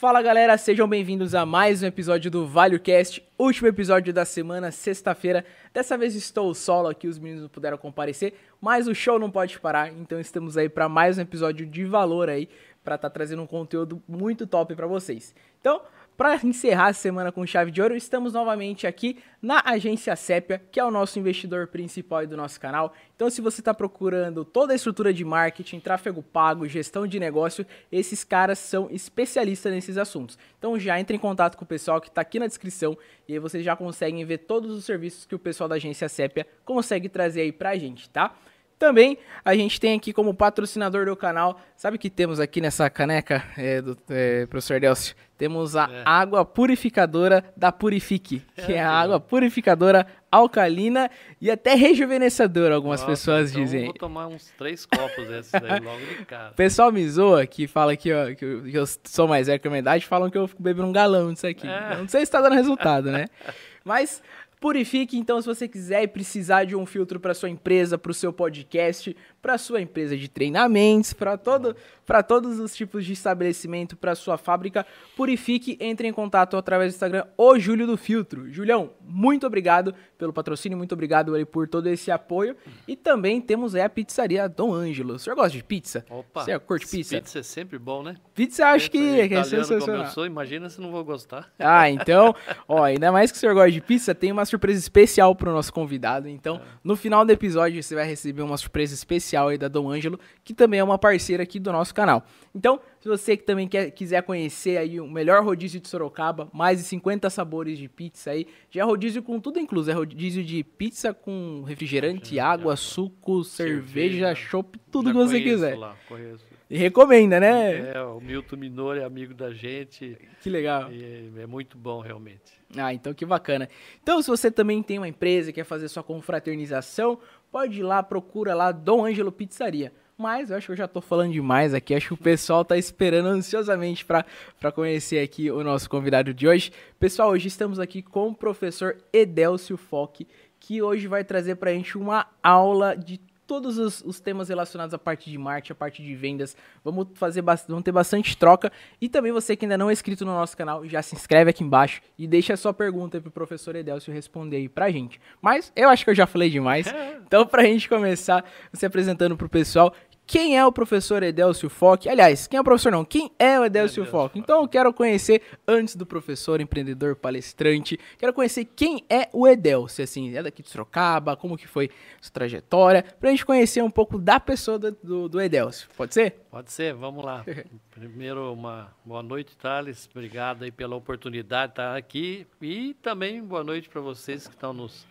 Fala 0.00 0.22
galera, 0.22 0.56
sejam 0.56 0.88
bem-vindos 0.88 1.34
a 1.34 1.44
mais 1.44 1.82
um 1.82 1.86
episódio 1.86 2.30
do 2.30 2.46
ValioCast, 2.46 3.22
último 3.38 3.68
episódio 3.68 4.14
da 4.14 4.24
semana, 4.24 4.72
sexta-feira. 4.72 5.44
Dessa 5.74 5.98
vez 5.98 6.14
estou 6.14 6.54
solo 6.54 6.88
aqui, 6.88 7.06
os 7.06 7.18
meninos 7.18 7.42
não 7.42 7.50
puderam 7.50 7.76
comparecer, 7.76 8.32
mas 8.62 8.88
o 8.88 8.94
show 8.94 9.18
não 9.18 9.30
pode 9.30 9.60
parar, 9.60 9.92
então 9.92 10.18
estamos 10.18 10.56
aí 10.56 10.70
para 10.70 10.88
mais 10.88 11.18
um 11.18 11.20
episódio 11.20 11.66
de 11.66 11.84
valor 11.84 12.30
aí, 12.30 12.48
para 12.82 12.94
estar 12.94 13.10
tá 13.10 13.12
trazendo 13.12 13.42
um 13.42 13.46
conteúdo 13.46 14.02
muito 14.08 14.46
top 14.46 14.74
para 14.74 14.86
vocês. 14.86 15.34
Então, 15.60 15.82
para 16.20 16.38
encerrar 16.44 16.88
a 16.88 16.92
semana 16.92 17.32
com 17.32 17.46
chave 17.46 17.70
de 17.70 17.80
ouro, 17.80 17.96
estamos 17.96 18.34
novamente 18.34 18.86
aqui 18.86 19.16
na 19.40 19.62
agência 19.64 20.14
Sepia, 20.14 20.60
que 20.70 20.78
é 20.78 20.84
o 20.84 20.90
nosso 20.90 21.18
investidor 21.18 21.68
principal 21.68 22.26
do 22.26 22.36
nosso 22.36 22.60
canal. 22.60 22.92
Então, 23.16 23.30
se 23.30 23.40
você 23.40 23.62
está 23.62 23.72
procurando 23.72 24.44
toda 24.44 24.74
a 24.74 24.76
estrutura 24.76 25.14
de 25.14 25.24
marketing, 25.24 25.80
tráfego 25.80 26.22
pago, 26.22 26.68
gestão 26.68 27.06
de 27.06 27.18
negócio, 27.18 27.66
esses 27.90 28.22
caras 28.22 28.58
são 28.58 28.90
especialistas 28.90 29.72
nesses 29.72 29.96
assuntos. 29.96 30.38
Então, 30.58 30.78
já 30.78 31.00
entre 31.00 31.16
em 31.16 31.18
contato 31.18 31.56
com 31.56 31.64
o 31.64 31.66
pessoal 31.66 32.02
que 32.02 32.08
está 32.08 32.20
aqui 32.20 32.38
na 32.38 32.46
descrição 32.46 32.98
e 33.26 33.32
aí 33.32 33.38
vocês 33.38 33.64
já 33.64 33.74
conseguem 33.74 34.22
ver 34.26 34.38
todos 34.40 34.76
os 34.76 34.84
serviços 34.84 35.24
que 35.24 35.34
o 35.34 35.38
pessoal 35.38 35.68
da 35.70 35.76
agência 35.76 36.06
Sepia 36.06 36.46
consegue 36.66 37.08
trazer 37.08 37.40
aí 37.40 37.50
para 37.50 37.70
a 37.70 37.78
gente, 37.78 38.10
tá? 38.10 38.36
Também 38.80 39.18
a 39.44 39.54
gente 39.54 39.78
tem 39.78 39.94
aqui 39.94 40.10
como 40.10 40.32
patrocinador 40.32 41.04
do 41.04 41.14
canal, 41.14 41.60
sabe 41.76 41.98
que 41.98 42.08
temos 42.08 42.40
aqui 42.40 42.62
nessa 42.62 42.88
caneca, 42.88 43.44
é, 43.54 43.82
do 43.82 43.94
é, 44.08 44.46
professor 44.46 44.80
Delcio? 44.80 45.14
Temos 45.36 45.76
a 45.76 45.84
é. 45.84 46.02
água 46.06 46.46
purificadora 46.46 47.44
da 47.54 47.70
Purifique, 47.70 48.42
que 48.56 48.72
é, 48.72 48.76
é 48.76 48.82
a 48.82 48.90
água 48.90 49.20
purificadora 49.20 50.06
alcalina 50.32 51.10
e 51.38 51.50
até 51.50 51.74
rejuvenescedora, 51.74 52.74
algumas 52.74 53.00
Nossa, 53.00 53.12
pessoas 53.12 53.50
então 53.50 53.62
dizem. 53.64 53.84
vou 53.84 53.92
tomar 53.92 54.28
uns 54.28 54.50
três 54.56 54.86
copos 54.86 55.28
desses 55.28 55.52
aí 55.54 55.80
logo 55.80 56.00
de 56.00 56.24
cara. 56.24 56.50
O 56.52 56.54
pessoal 56.54 56.90
me 56.90 57.06
zoa, 57.06 57.46
que 57.46 57.66
fala 57.66 57.94
que, 57.96 58.10
ó, 58.10 58.34
que, 58.34 58.44
eu, 58.44 58.62
que 58.62 58.74
eu 58.74 58.84
sou 59.04 59.28
mais 59.28 59.46
velho 59.46 59.60
que 59.60 59.68
a 59.68 59.70
minha 59.70 59.80
idade, 59.80 60.06
falam 60.06 60.30
que 60.30 60.38
eu 60.38 60.48
fico 60.48 60.62
bebendo 60.62 60.88
um 60.88 60.92
galão 60.92 61.34
disso 61.34 61.46
aqui. 61.46 61.68
É. 61.68 61.96
Não 61.96 62.08
sei 62.08 62.20
se 62.20 62.24
está 62.24 62.40
dando 62.40 62.54
resultado, 62.54 63.10
né? 63.10 63.26
Mas 63.84 64.22
Purifique, 64.60 65.16
então, 65.16 65.40
se 65.40 65.46
você 65.46 65.66
quiser 65.66 66.02
e 66.02 66.06
precisar 66.06 66.64
de 66.64 66.76
um 66.76 66.84
filtro 66.84 67.18
para 67.18 67.32
sua 67.32 67.48
empresa, 67.48 67.96
para 67.96 68.10
o 68.10 68.14
seu 68.14 68.30
podcast, 68.30 69.16
para 69.40 69.56
sua 69.56 69.80
empresa 69.80 70.14
de 70.14 70.28
treinamentos, 70.28 71.14
para 71.14 71.38
todo, 71.38 71.74
para 72.04 72.22
todos 72.22 72.60
os 72.60 72.76
tipos 72.76 73.06
de 73.06 73.14
estabelecimento, 73.14 73.96
para 73.96 74.14
sua 74.14 74.36
fábrica, 74.36 74.86
purifique, 75.16 75.78
entre 75.80 76.06
em 76.06 76.12
contato 76.12 76.58
através 76.58 76.92
do 76.92 76.96
Instagram, 76.96 77.24
o 77.38 77.58
Júlio 77.58 77.86
do 77.86 77.96
Filtro. 77.96 78.52
Julião, 78.52 78.90
muito 79.00 79.46
obrigado 79.46 79.94
pelo 80.18 80.30
patrocínio, 80.30 80.76
muito 80.76 80.92
obrigado 80.92 81.34
aí 81.34 81.46
por 81.46 81.66
todo 81.66 81.88
esse 81.88 82.10
apoio. 82.10 82.54
E 82.86 82.94
também 82.94 83.40
temos 83.40 83.74
aí 83.74 83.80
a 83.80 83.88
pizzaria 83.88 84.46
Dom 84.46 84.74
Ângelo. 84.74 85.14
O 85.14 85.18
senhor 85.18 85.36
gosta 85.36 85.56
de 85.56 85.64
pizza? 85.64 86.04
Opa! 86.10 86.44
Você 86.44 86.58
curte 86.58 86.86
pizza? 86.86 87.16
Pizza 87.16 87.38
é 87.38 87.42
sempre 87.42 87.78
bom, 87.78 88.02
né? 88.02 88.16
Pizza 88.34 88.66
acho 88.66 88.90
que, 88.90 88.98
é, 88.98 89.24
é 89.24 89.42
sensacional. 89.42 89.86
Como 89.86 89.96
eu 90.02 90.06
sou, 90.06 90.26
imagina 90.26 90.68
se 90.68 90.78
não 90.82 90.90
vou 90.90 91.02
gostar. 91.02 91.50
Ah, 91.58 91.88
então, 91.88 92.34
ó, 92.68 92.82
ainda 92.82 93.10
mais 93.10 93.32
que 93.32 93.38
o 93.38 93.40
senhor 93.40 93.54
gosta 93.54 93.70
de 93.70 93.80
pizza, 93.80 94.14
tem 94.14 94.30
uma 94.30 94.44
surpresa 94.50 94.78
especial 94.78 95.34
para 95.34 95.50
o 95.50 95.52
nosso 95.52 95.72
convidado. 95.72 96.28
Então, 96.28 96.56
é. 96.56 96.60
no 96.82 96.96
final 96.96 97.24
do 97.24 97.30
episódio, 97.30 97.82
você 97.82 97.94
vai 97.94 98.06
receber 98.06 98.42
uma 98.42 98.56
surpresa 98.56 98.92
especial 98.92 99.48
aí 99.48 99.56
da 99.56 99.68
Dom 99.68 99.90
Ângelo, 99.90 100.18
que 100.44 100.52
também 100.52 100.80
é 100.80 100.84
uma 100.84 100.98
parceira 100.98 101.42
aqui 101.42 101.58
do 101.58 101.72
nosso 101.72 101.94
canal. 101.94 102.24
Então, 102.54 102.80
se 103.00 103.08
você 103.08 103.36
que 103.36 103.44
também 103.44 103.68
quer, 103.68 103.90
quiser 103.92 104.22
conhecer 104.22 104.76
aí 104.76 105.00
o 105.00 105.08
melhor 105.08 105.44
rodízio 105.44 105.80
de 105.80 105.88
Sorocaba, 105.88 106.48
mais 106.52 106.78
de 106.78 106.84
50 106.84 107.30
sabores 107.30 107.78
de 107.78 107.88
pizza 107.88 108.32
aí, 108.32 108.46
já 108.70 108.82
é 108.82 108.84
rodízio 108.84 109.22
com 109.22 109.40
tudo 109.40 109.58
incluso, 109.58 109.90
é 109.90 109.94
rodízio 109.94 110.44
de 110.44 110.62
pizza 110.62 111.14
com 111.14 111.62
refrigerante, 111.66 112.38
água, 112.38 112.76
suco, 112.76 113.44
cerveja, 113.44 114.34
chopp, 114.34 114.78
tudo 114.90 115.10
que 115.10 115.16
você 115.16 115.40
quiser. 115.40 115.78
Lá, 115.78 115.96
conheço. 116.08 116.49
E 116.70 116.78
recomenda, 116.78 117.40
né? 117.40 117.90
É, 117.94 118.00
o 118.00 118.20
Milton 118.20 118.56
Minori 118.56 119.00
é 119.00 119.04
amigo 119.04 119.34
da 119.34 119.52
gente. 119.52 120.16
Que 120.40 120.48
legal. 120.48 120.88
é 120.88 121.44
muito 121.44 121.76
bom, 121.76 122.00
realmente. 122.00 122.52
Ah, 122.76 122.94
então 122.94 123.12
que 123.12 123.26
bacana. 123.26 123.68
Então, 124.00 124.22
se 124.22 124.28
você 124.28 124.52
também 124.52 124.80
tem 124.80 124.96
uma 124.96 125.08
empresa 125.08 125.50
e 125.50 125.52
quer 125.52 125.64
fazer 125.64 125.88
sua 125.88 126.04
confraternização, 126.04 127.18
pode 127.50 127.80
ir 127.80 127.82
lá, 127.82 128.00
procura 128.04 128.54
lá 128.54 128.70
Dom 128.70 129.04
Ângelo 129.04 129.32
Pizzaria. 129.32 129.92
Mas 130.16 130.50
eu 130.50 130.58
acho 130.58 130.66
que 130.66 130.72
eu 130.72 130.76
já 130.76 130.86
tô 130.86 131.00
falando 131.00 131.32
demais 131.32 131.74
aqui. 131.74 131.92
Acho 131.92 132.08
que 132.08 132.14
o 132.14 132.16
pessoal 132.16 132.64
tá 132.64 132.76
esperando 132.76 133.26
ansiosamente 133.26 134.04
para 134.04 134.72
conhecer 134.72 135.24
aqui 135.24 135.50
o 135.50 135.64
nosso 135.64 135.90
convidado 135.90 136.32
de 136.32 136.46
hoje. 136.46 136.70
Pessoal, 137.00 137.30
hoje 137.30 137.48
estamos 137.48 137.80
aqui 137.80 138.00
com 138.00 138.28
o 138.28 138.34
professor 138.34 138.96
Edelcio 139.12 139.76
Foque, 139.76 140.28
que 140.60 140.80
hoje 140.80 141.08
vai 141.08 141.24
trazer 141.24 141.56
para 141.56 141.70
a 141.70 141.74
gente 141.74 141.98
uma 141.98 142.28
aula 142.42 142.94
de 142.94 143.18
todos 143.50 143.78
os, 143.78 144.00
os, 144.06 144.20
temas 144.20 144.48
relacionados 144.48 144.94
à 144.94 144.98
parte 144.98 145.28
de 145.28 145.36
marketing, 145.36 145.72
à 145.72 145.74
parte 145.74 146.04
de 146.04 146.14
vendas. 146.14 146.56
Vamos 146.84 147.08
fazer 147.14 147.42
vamos 147.42 147.82
ter 147.82 147.90
bastante 147.90 148.36
troca. 148.36 148.70
E 149.00 149.08
também 149.08 149.32
você 149.32 149.56
que 149.56 149.64
ainda 149.64 149.76
não 149.76 149.90
é 149.90 149.92
inscrito 149.92 150.24
no 150.24 150.30
nosso 150.30 150.56
canal, 150.56 150.86
já 150.86 151.02
se 151.02 151.16
inscreve 151.16 151.50
aqui 151.50 151.64
embaixo 151.64 152.00
e 152.16 152.28
deixa 152.28 152.54
a 152.54 152.56
sua 152.56 152.72
pergunta 152.72 153.20
pro 153.20 153.28
professor 153.28 153.74
Edelcio 153.74 154.14
responder 154.14 154.58
aí 154.58 154.68
pra 154.68 154.88
gente. 154.88 155.20
Mas 155.42 155.72
eu 155.74 155.88
acho 155.88 156.04
que 156.04 156.10
eu 156.10 156.14
já 156.14 156.28
falei 156.28 156.48
demais. 156.48 156.86
Então, 157.30 157.46
pra 157.46 157.62
gente 157.62 157.88
começar 157.88 158.44
se 158.72 158.84
apresentando 158.84 159.36
pro 159.36 159.48
pessoal, 159.48 159.94
quem 160.26 160.56
é 160.56 160.64
o 160.64 160.70
professor 160.70 161.22
Edelcio 161.22 161.68
Foque. 161.68 162.08
Aliás, 162.08 162.46
quem 162.46 162.56
é 162.56 162.60
o 162.60 162.64
professor 162.64 162.92
não? 162.92 163.04
Quem 163.04 163.32
é 163.38 163.58
o 163.58 163.64
Edelcio 163.64 164.04
Foque? 164.04 164.38
Então 164.38 164.62
eu 164.62 164.68
quero 164.68 164.92
conhecer, 164.92 165.42
antes 165.66 165.96
do 165.96 166.06
professor, 166.06 166.60
empreendedor, 166.60 167.16
palestrante, 167.16 167.98
quero 168.16 168.32
conhecer 168.32 168.64
quem 168.64 169.04
é 169.10 169.28
o 169.32 169.48
Edelcio, 169.48 170.04
assim, 170.04 170.36
é 170.36 170.42
daqui 170.42 170.62
de 170.62 170.68
Sorocaba, 170.68 171.36
como 171.36 171.56
que 171.56 171.66
foi 171.66 171.90
sua 172.20 172.32
trajetória, 172.32 173.02
pra 173.18 173.30
gente 173.30 173.44
conhecer 173.44 173.82
um 173.82 173.90
pouco 173.90 174.18
da 174.18 174.38
pessoa 174.38 174.78
do, 174.78 174.92
do, 175.02 175.28
do 175.28 175.40
Edelcio. 175.40 175.88
Pode 175.96 176.14
ser? 176.14 176.32
Pode 176.50 176.70
ser, 176.70 176.94
vamos 176.94 177.24
lá. 177.24 177.44
Primeiro, 177.90 178.52
uma 178.52 178.94
boa 179.04 179.22
noite, 179.22 179.56
Thales. 179.56 180.08
Obrigado 180.12 180.62
aí 180.62 180.70
pela 180.70 180.94
oportunidade 180.94 181.72
de 181.72 181.72
estar 181.72 181.96
aqui 181.96 182.46
e 182.62 182.94
também 183.02 183.42
boa 183.42 183.64
noite 183.64 183.88
para 183.88 184.00
vocês 184.00 184.46
que 184.46 184.54
estão 184.54 184.72
nos 184.72 185.06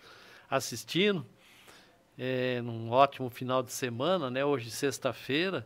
assistindo 0.49 1.25
é, 2.19 2.61
num 2.61 2.91
ótimo 2.91 3.29
final 3.29 3.63
de 3.63 3.71
semana, 3.71 4.29
né? 4.29 4.43
Hoje 4.43 4.69
sexta-feira. 4.69 5.65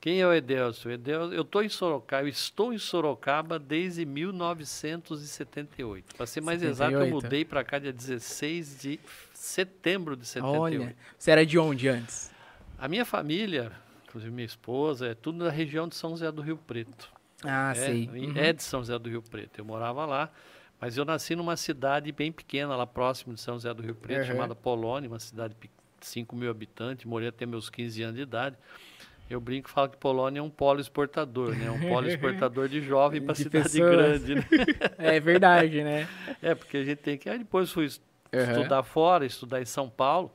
Quem 0.00 0.20
é 0.20 0.26
o 0.26 0.32
Edelcio? 0.32 0.90
Edelcio 0.90 1.34
eu 1.34 1.42
estou 1.42 1.62
em 1.62 1.68
Sorocaba, 1.68 2.22
eu 2.22 2.28
estou 2.28 2.72
em 2.72 2.78
Sorocaba 2.78 3.58
desde 3.58 4.06
1978. 4.06 6.14
Para 6.16 6.26
ser 6.26 6.40
mais 6.40 6.60
78. 6.60 6.92
exato, 6.92 7.04
eu 7.04 7.10
mudei 7.10 7.44
para 7.44 7.62
cá 7.62 7.78
dia 7.78 7.92
16 7.92 8.80
de 8.80 8.98
setembro 9.34 10.16
de 10.16 10.26
78. 10.26 10.60
Olha, 10.60 10.96
você 11.18 11.32
era 11.32 11.44
de 11.44 11.58
onde 11.58 11.88
antes? 11.88 12.30
A 12.78 12.88
minha 12.88 13.04
família, 13.04 13.70
inclusive 14.06 14.32
minha 14.32 14.46
esposa, 14.46 15.08
é 15.08 15.14
tudo 15.14 15.44
da 15.44 15.50
região 15.50 15.86
de 15.86 15.96
São 15.96 16.10
José 16.10 16.32
do 16.32 16.40
Rio 16.40 16.56
Preto. 16.56 17.10
Ah, 17.44 17.72
é, 17.72 17.74
sei. 17.74 18.08
Uhum. 18.08 18.32
É 18.36 18.52
de 18.52 18.62
São 18.62 18.80
José 18.80 18.98
do 18.98 19.10
Rio 19.10 19.20
Preto. 19.20 19.58
Eu 19.58 19.64
morava 19.64 20.06
lá. 20.06 20.30
Mas 20.80 20.96
eu 20.96 21.04
nasci 21.04 21.34
numa 21.34 21.56
cidade 21.56 22.12
bem 22.12 22.30
pequena, 22.30 22.76
lá 22.76 22.86
próximo 22.86 23.34
de 23.34 23.40
São 23.40 23.54
José 23.54 23.72
do 23.74 23.82
Rio 23.82 23.94
Preto, 23.94 24.20
uhum. 24.20 24.26
chamada 24.26 24.54
Polônia, 24.54 25.08
uma 25.08 25.18
cidade 25.18 25.54
de 25.60 25.68
5 26.00 26.36
mil 26.36 26.50
habitantes, 26.50 27.04
morei 27.04 27.28
até 27.28 27.44
meus 27.44 27.68
15 27.68 28.02
anos 28.02 28.16
de 28.16 28.22
idade. 28.22 28.56
Eu 29.28 29.40
brinco 29.40 29.68
e 29.68 29.72
falo 29.72 29.90
que 29.90 29.96
Polônia 29.96 30.40
é 30.40 30.42
um 30.42 30.48
polo 30.48 30.80
exportador, 30.80 31.54
né? 31.54 31.70
Um 31.70 31.80
polo 31.88 32.08
exportador 32.08 32.68
de 32.68 32.80
jovem 32.80 33.20
para 33.20 33.34
cidade 33.34 33.64
pessoas. 33.64 33.90
grande, 33.90 34.34
né? 34.36 34.44
É 34.96 35.20
verdade, 35.20 35.84
né? 35.84 36.08
É, 36.40 36.54
porque 36.54 36.78
a 36.78 36.84
gente 36.84 36.98
tem 36.98 37.18
que... 37.18 37.28
Aí 37.28 37.38
depois 37.38 37.70
fui 37.70 37.84
uhum. 37.84 38.40
estudar 38.40 38.82
fora, 38.84 39.26
estudar 39.26 39.60
em 39.60 39.66
São 39.66 39.90
Paulo, 39.90 40.32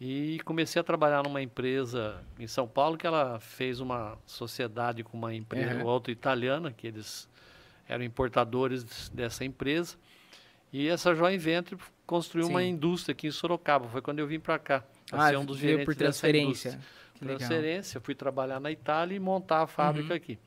e 0.00 0.38
comecei 0.44 0.78
a 0.80 0.84
trabalhar 0.84 1.22
numa 1.22 1.40
empresa 1.40 2.22
em 2.38 2.46
São 2.46 2.68
Paulo, 2.68 2.98
que 2.98 3.06
ela 3.06 3.38
fez 3.40 3.80
uma 3.80 4.18
sociedade 4.26 5.02
com 5.02 5.16
uma 5.16 5.32
empresa, 5.32 5.76
uhum. 5.76 5.86
outra 5.86 6.12
italiana, 6.12 6.72
que 6.72 6.86
eles 6.86 7.26
eram 7.88 8.04
importadores 8.04 9.08
dessa 9.10 9.44
empresa. 9.44 9.96
E 10.72 10.88
essa 10.88 11.14
joint 11.14 11.38
venture 11.38 11.80
construiu 12.06 12.46
Sim. 12.46 12.52
uma 12.52 12.62
indústria 12.62 13.12
aqui 13.12 13.28
em 13.28 13.30
Sorocaba. 13.30 13.88
Foi 13.88 14.02
quando 14.02 14.18
eu 14.18 14.26
vim 14.26 14.40
para 14.40 14.58
cá. 14.58 14.84
Ah, 15.12 15.28
ser 15.28 15.38
um 15.38 15.44
dos 15.44 15.58
gerentes 15.58 15.84
por 15.84 15.94
transferência. 15.94 16.80
Transferência. 17.18 18.00
Fui 18.00 18.14
trabalhar 18.14 18.58
na 18.58 18.70
Itália 18.72 19.14
e 19.14 19.20
montar 19.20 19.62
a 19.62 19.66
fábrica 19.66 20.10
uhum. 20.10 20.16
aqui. 20.16 20.38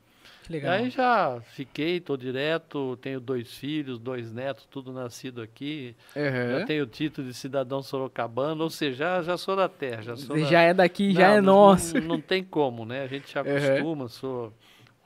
Que 0.42 0.52
legal. 0.52 0.72
Aí 0.72 0.90
já 0.90 1.40
fiquei, 1.52 1.96
estou 1.96 2.16
direto, 2.16 2.96
tenho 3.02 3.20
dois 3.20 3.52
filhos, 3.52 3.98
dois 3.98 4.32
netos, 4.32 4.66
tudo 4.70 4.92
nascido 4.92 5.42
aqui. 5.42 5.94
Uhum. 6.16 6.58
Já 6.58 6.66
tenho 6.66 6.84
o 6.84 6.86
título 6.86 7.26
de 7.26 7.34
cidadão 7.34 7.82
sorocabano, 7.82 8.64
ou 8.64 8.70
seja, 8.70 8.96
já, 8.96 9.22
já 9.22 9.36
sou 9.36 9.56
da 9.56 9.68
terra. 9.68 10.02
Já, 10.02 10.16
sou 10.16 10.38
já 10.38 10.50
da... 10.50 10.62
é 10.62 10.74
daqui, 10.74 11.08
não, 11.08 11.14
já 11.14 11.28
é 11.32 11.40
nosso. 11.40 11.94
Não, 12.00 12.08
não, 12.08 12.20
tem 12.20 12.42
como, 12.42 12.84
né? 12.84 13.02
A 13.02 13.06
gente 13.06 13.32
já 13.32 13.40
acostuma, 13.40 14.02
uhum. 14.02 14.08
sou 14.08 14.52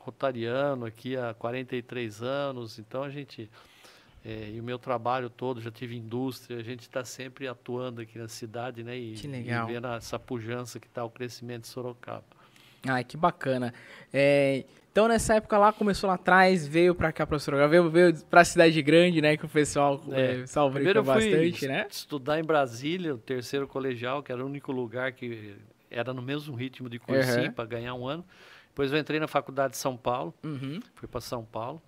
rotariano 0.05 0.85
aqui 0.85 1.17
há 1.17 1.33
43 1.35 2.23
anos, 2.23 2.79
então 2.79 3.03
a 3.03 3.11
gente. 3.11 3.51
É, 4.25 4.51
e 4.55 4.61
o 4.61 4.63
meu 4.63 4.79
trabalho 4.79 5.29
todo, 5.29 5.61
já 5.61 5.71
tive 5.71 5.97
indústria, 5.97 6.57
a 6.57 6.63
gente 6.63 6.83
está 6.83 7.05
sempre 7.05 7.49
atuando 7.49 8.01
aqui 8.01 8.19
na 8.19 8.29
cidade, 8.29 8.85
né? 8.85 8.97
E, 8.97 9.15
que 9.15 9.27
legal. 9.27 9.69
e 9.69 9.73
vendo 9.73 9.89
essa 9.89 10.17
pujança 10.17 10.79
que 10.79 10.87
está 10.87 11.05
o 11.05 11.11
crescimento 11.11 11.63
de 11.63 11.69
Sorocaba. 11.69 12.23
Ai, 12.87 13.03
que 13.03 13.17
bacana. 13.17 13.75
É, 14.13 14.65
então, 14.93 15.09
nessa 15.09 15.35
época 15.35 15.59
lá, 15.59 15.73
começou 15.73 16.07
lá 16.07 16.15
atrás, 16.15 16.69
veio 16.69 16.95
para 16.95 17.11
cá 17.11 17.27
para 17.27 17.37
Sorocaba, 17.39 17.69
veio, 17.69 17.91
veio 17.91 18.15
para 18.27 18.43
a 18.43 18.45
cidade 18.45 18.81
grande, 18.81 19.21
né? 19.21 19.37
Que 19.37 19.45
o 19.45 19.49
pessoal, 19.49 20.01
é, 20.13 20.45
eu 20.45 20.73
fui 20.73 21.03
bastante, 21.03 21.67
né? 21.67 21.87
estudar 21.91 22.39
em 22.39 22.45
Brasília, 22.45 23.15
o 23.15 23.19
terceiro 23.19 23.67
colegial, 23.67 24.23
que 24.23 24.31
era 24.31 24.41
o 24.41 24.47
único 24.47 24.71
lugar 24.71 25.11
que 25.13 25.57
era 25.91 26.15
no 26.15 26.23
mesmo 26.23 26.55
ritmo 26.55 26.89
de 26.89 26.99
cursinho 26.99 27.47
uhum. 27.47 27.53
para 27.53 27.65
ganhar 27.65 27.95
um 27.95 28.07
ano. 28.07 28.25
Depois 28.73 28.91
eu 28.91 28.99
entrei 28.99 29.21
na 29.21 29.29
faculdade 29.29 29.73
de 29.73 29.79
São 29.79 29.99
Paulo, 29.99 30.35
uhum. 30.43 30.81
fui 30.95 31.07
para 31.07 31.21
São 31.21 31.45
Paulo. 31.45 31.81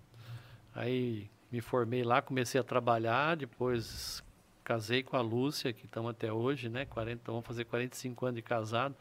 Aí 0.74 1.30
me 1.50 1.62
formei 1.62 2.04
lá, 2.04 2.20
comecei 2.20 2.60
a 2.60 2.64
trabalhar, 2.64 3.36
depois 3.36 4.22
casei 4.62 5.02
com 5.02 5.16
a 5.16 5.22
Lúcia, 5.22 5.72
que 5.72 5.86
estamos 5.86 6.10
até 6.10 6.30
hoje, 6.30 6.68
né? 6.68 6.84
40, 6.84 7.22
vamos 7.32 7.46
fazer 7.46 7.64
45 7.64 8.26
anos 8.26 8.36
de 8.36 8.42
casado. 8.42 8.94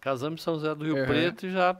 Casamos 0.00 0.40
em 0.40 0.44
São 0.44 0.54
José 0.54 0.74
do 0.74 0.84
Rio 0.84 0.96
uhum. 0.96 1.06
Preto 1.06 1.46
e 1.46 1.50
já 1.50 1.76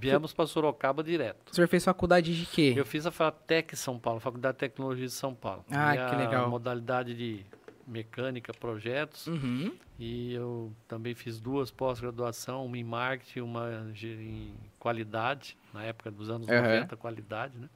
viemos 0.00 0.32
para 0.32 0.46
Sorocaba 0.46 1.04
direto. 1.04 1.52
O 1.52 1.54
senhor 1.54 1.68
fez 1.68 1.84
faculdade 1.84 2.36
de 2.36 2.46
quê? 2.46 2.74
Eu 2.76 2.84
fiz 2.84 3.06
a 3.06 3.12
FATEC 3.12 3.76
São 3.76 3.96
Paulo, 3.96 4.18
Faculdade 4.18 4.54
de 4.54 4.58
Tecnologia 4.58 5.06
de 5.06 5.12
São 5.12 5.34
Paulo. 5.34 5.64
Ah, 5.70 6.08
que 6.10 6.16
legal. 6.16 6.50
modalidade 6.50 7.14
de 7.14 7.46
mecânica, 7.86 8.52
projetos. 8.52 9.26
Uhum. 9.26 9.74
E 9.98 10.34
eu 10.34 10.72
também 10.88 11.14
fiz 11.14 11.40
duas 11.40 11.70
pós-graduação, 11.70 12.64
uma 12.66 12.78
em 12.78 12.84
marketing, 12.84 13.40
uma 13.40 13.92
em 14.02 14.54
qualidade, 14.78 15.56
na 15.72 15.84
época 15.84 16.10
dos 16.10 16.30
anos 16.30 16.48
uhum. 16.48 16.62
90, 16.62 16.96
qualidade, 16.96 17.58
né? 17.58 17.68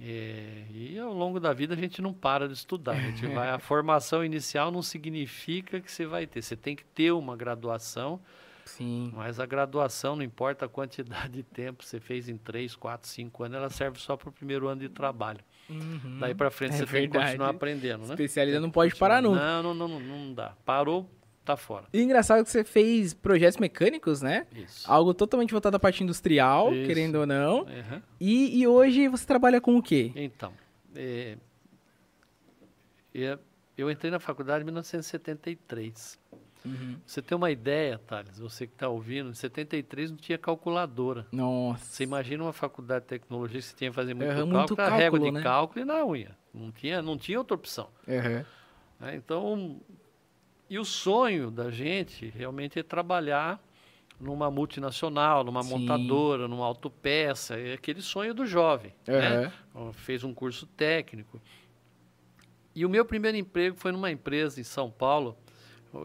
É, 0.00 0.64
e 0.70 0.96
ao 0.96 1.12
longo 1.12 1.40
da 1.40 1.52
vida 1.52 1.74
a 1.74 1.76
gente 1.76 2.00
não 2.00 2.12
para 2.12 2.46
de 2.46 2.54
estudar. 2.54 2.92
A, 2.92 3.00
gente 3.00 3.26
vai, 3.34 3.50
a 3.50 3.58
formação 3.58 4.24
inicial 4.24 4.70
não 4.70 4.82
significa 4.82 5.80
que 5.80 5.90
você 5.90 6.06
vai 6.06 6.26
ter. 6.26 6.40
Você 6.42 6.56
tem 6.56 6.76
que 6.76 6.84
ter 6.84 7.10
uma 7.10 7.36
graduação. 7.36 8.20
Sim. 8.64 9.10
Mas 9.14 9.40
a 9.40 9.46
graduação, 9.46 10.14
não 10.14 10.22
importa 10.22 10.66
a 10.66 10.68
quantidade 10.68 11.32
de 11.32 11.42
tempo 11.42 11.82
você 11.82 11.98
fez 11.98 12.28
em 12.28 12.36
3, 12.36 12.76
4, 12.76 13.08
5 13.08 13.44
anos, 13.44 13.56
ela 13.56 13.70
serve 13.70 13.98
só 13.98 14.16
para 14.16 14.28
o 14.28 14.32
primeiro 14.32 14.68
ano 14.68 14.82
de 14.82 14.88
trabalho. 14.88 15.40
Uhum. 15.68 16.18
Daí 16.20 16.34
para 16.34 16.50
frente 16.50 16.74
é 16.74 16.76
você 16.78 16.84
verdade. 16.84 17.10
tem 17.12 17.20
que 17.20 17.26
continuar 17.26 17.50
aprendendo, 17.50 18.06
né? 18.06 18.14
Especialista 18.14 18.60
não 18.60 18.70
pode 18.70 18.94
parar 18.96 19.22
nunca. 19.22 19.62
Não, 19.62 19.74
não, 19.74 19.88
não, 19.88 20.00
não 20.00 20.34
dá. 20.34 20.54
Parou, 20.64 21.08
tá 21.44 21.56
fora. 21.56 21.86
E 21.92 22.00
engraçado 22.00 22.42
que 22.44 22.50
você 22.50 22.64
fez 22.64 23.12
projetos 23.12 23.58
mecânicos, 23.58 24.22
né? 24.22 24.46
Isso. 24.54 24.90
Algo 24.90 25.12
totalmente 25.12 25.50
voltado 25.52 25.76
à 25.76 25.80
parte 25.80 26.02
industrial, 26.02 26.72
Isso. 26.72 26.86
querendo 26.86 27.16
ou 27.16 27.26
não. 27.26 27.60
Uhum. 27.60 28.02
E, 28.20 28.60
e 28.60 28.66
hoje 28.66 29.08
você 29.08 29.26
trabalha 29.26 29.60
com 29.60 29.76
o 29.76 29.82
quê? 29.82 30.12
Então, 30.14 30.52
é, 30.94 31.36
eu 33.76 33.90
entrei 33.90 34.10
na 34.10 34.18
faculdade 34.18 34.62
em 34.62 34.64
1973. 34.64 36.18
Uhum. 36.64 36.96
Você 37.06 37.22
tem 37.22 37.36
uma 37.36 37.50
ideia, 37.50 37.98
Thales, 37.98 38.38
você 38.38 38.66
que 38.66 38.72
está 38.74 38.88
ouvindo, 38.88 39.30
em 39.30 39.34
73 39.34 40.10
não 40.10 40.18
tinha 40.18 40.38
calculadora. 40.38 41.26
Nossa. 41.32 41.84
Você 41.84 42.04
imagina 42.04 42.42
uma 42.42 42.52
faculdade 42.52 43.02
de 43.04 43.08
tecnologia 43.08 43.60
que 43.60 43.66
você 43.66 43.76
tinha 43.76 43.90
que 43.90 43.96
fazer 43.96 44.14
muito, 44.14 44.30
é, 44.30 44.34
cálculo, 44.34 44.58
muito 44.58 44.76
cálculo, 44.76 44.98
régua 44.98 45.20
de 45.20 45.30
né? 45.30 45.42
cálculo 45.42 45.80
e 45.80 45.84
na 45.84 46.04
unha. 46.04 46.36
Não 46.52 46.72
tinha, 46.72 47.02
não 47.02 47.16
tinha 47.16 47.38
outra 47.38 47.54
opção. 47.54 47.88
Uhum. 48.06 48.44
É, 49.06 49.14
então, 49.14 49.80
e 50.68 50.78
o 50.78 50.84
sonho 50.84 51.50
da 51.50 51.70
gente 51.70 52.28
realmente 52.28 52.78
é 52.78 52.82
trabalhar 52.82 53.62
numa 54.20 54.50
multinacional, 54.50 55.44
numa 55.44 55.62
Sim. 55.62 55.70
montadora, 55.70 56.48
numa 56.48 56.66
autopeça. 56.66 57.58
É 57.58 57.74
aquele 57.74 58.02
sonho 58.02 58.34
do 58.34 58.44
jovem. 58.44 58.92
Uhum. 59.06 59.14
Né? 59.14 59.52
Fez 59.92 60.24
um 60.24 60.34
curso 60.34 60.66
técnico. 60.66 61.40
E 62.74 62.84
o 62.84 62.88
meu 62.88 63.04
primeiro 63.04 63.36
emprego 63.36 63.76
foi 63.76 63.92
numa 63.92 64.10
empresa 64.10 64.60
em 64.60 64.64
São 64.64 64.90
Paulo, 64.90 65.36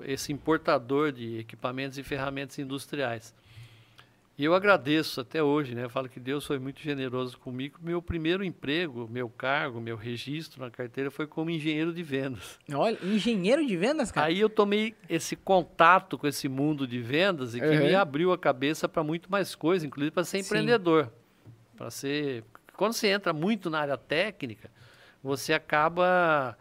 esse 0.05 0.31
importador 0.31 1.11
de 1.11 1.39
equipamentos 1.39 1.97
e 1.97 2.03
ferramentas 2.03 2.57
industriais. 2.59 3.33
E 4.35 4.43
eu 4.43 4.55
agradeço 4.55 5.21
até 5.21 5.43
hoje, 5.43 5.75
né? 5.75 5.83
Eu 5.83 5.89
falo 5.91 6.09
que 6.09 6.19
Deus 6.19 6.43
foi 6.43 6.57
muito 6.57 6.81
generoso 6.81 7.37
comigo. 7.37 7.77
Meu 7.79 8.01
primeiro 8.01 8.43
emprego, 8.43 9.07
meu 9.11 9.29
cargo, 9.29 9.79
meu 9.79 9.95
registro 9.95 10.59
na 10.59 10.71
carteira 10.71 11.11
foi 11.11 11.27
como 11.27 11.51
engenheiro 11.51 11.93
de 11.93 12.01
vendas. 12.01 12.59
Olha, 12.73 12.97
engenheiro 13.03 13.63
de 13.63 13.77
vendas, 13.77 14.11
cara? 14.11 14.27
Aí 14.27 14.39
eu 14.39 14.49
tomei 14.49 14.95
esse 15.07 15.35
contato 15.35 16.17
com 16.17 16.25
esse 16.25 16.49
mundo 16.49 16.87
de 16.87 16.99
vendas 16.99 17.53
e 17.53 17.59
que 17.59 17.65
uhum. 17.65 17.85
me 17.85 17.93
abriu 17.93 18.31
a 18.31 18.37
cabeça 18.37 18.89
para 18.89 19.03
muito 19.03 19.31
mais 19.31 19.53
coisas, 19.53 19.85
inclusive 19.85 20.11
para 20.11 20.23
ser 20.23 20.39
Sim. 20.39 20.45
empreendedor. 20.45 21.11
Para 21.77 21.91
ser. 21.91 22.43
Quando 22.75 22.93
você 22.93 23.09
entra 23.09 23.33
muito 23.33 23.69
na 23.69 23.81
área 23.81 23.97
técnica, 23.97 24.71
você 25.21 25.53
acaba 25.53 26.57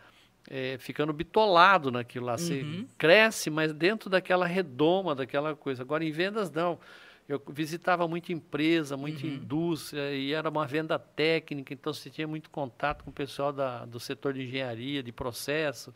é, 0.52 0.76
ficando 0.78 1.14
bitolado 1.14 1.90
naquilo 1.90 2.26
lá. 2.26 2.36
Você 2.36 2.60
uhum. 2.60 2.86
cresce, 2.98 3.48
mas 3.48 3.72
dentro 3.72 4.10
daquela 4.10 4.46
redoma, 4.46 5.14
daquela 5.14 5.56
coisa. 5.56 5.82
Agora, 5.82 6.04
em 6.04 6.12
vendas, 6.12 6.50
não. 6.50 6.78
Eu 7.26 7.42
visitava 7.48 8.06
muita 8.06 8.32
empresa, 8.32 8.94
muita 8.94 9.26
uhum. 9.26 9.32
indústria, 9.32 10.12
e 10.12 10.34
era 10.34 10.50
uma 10.50 10.66
venda 10.66 10.98
técnica, 10.98 11.72
então 11.72 11.94
você 11.94 12.10
tinha 12.10 12.28
muito 12.28 12.50
contato 12.50 13.02
com 13.04 13.10
o 13.10 13.12
pessoal 13.12 13.50
da, 13.50 13.86
do 13.86 13.98
setor 13.98 14.34
de 14.34 14.42
engenharia, 14.42 15.02
de 15.02 15.10
processo. 15.10 15.94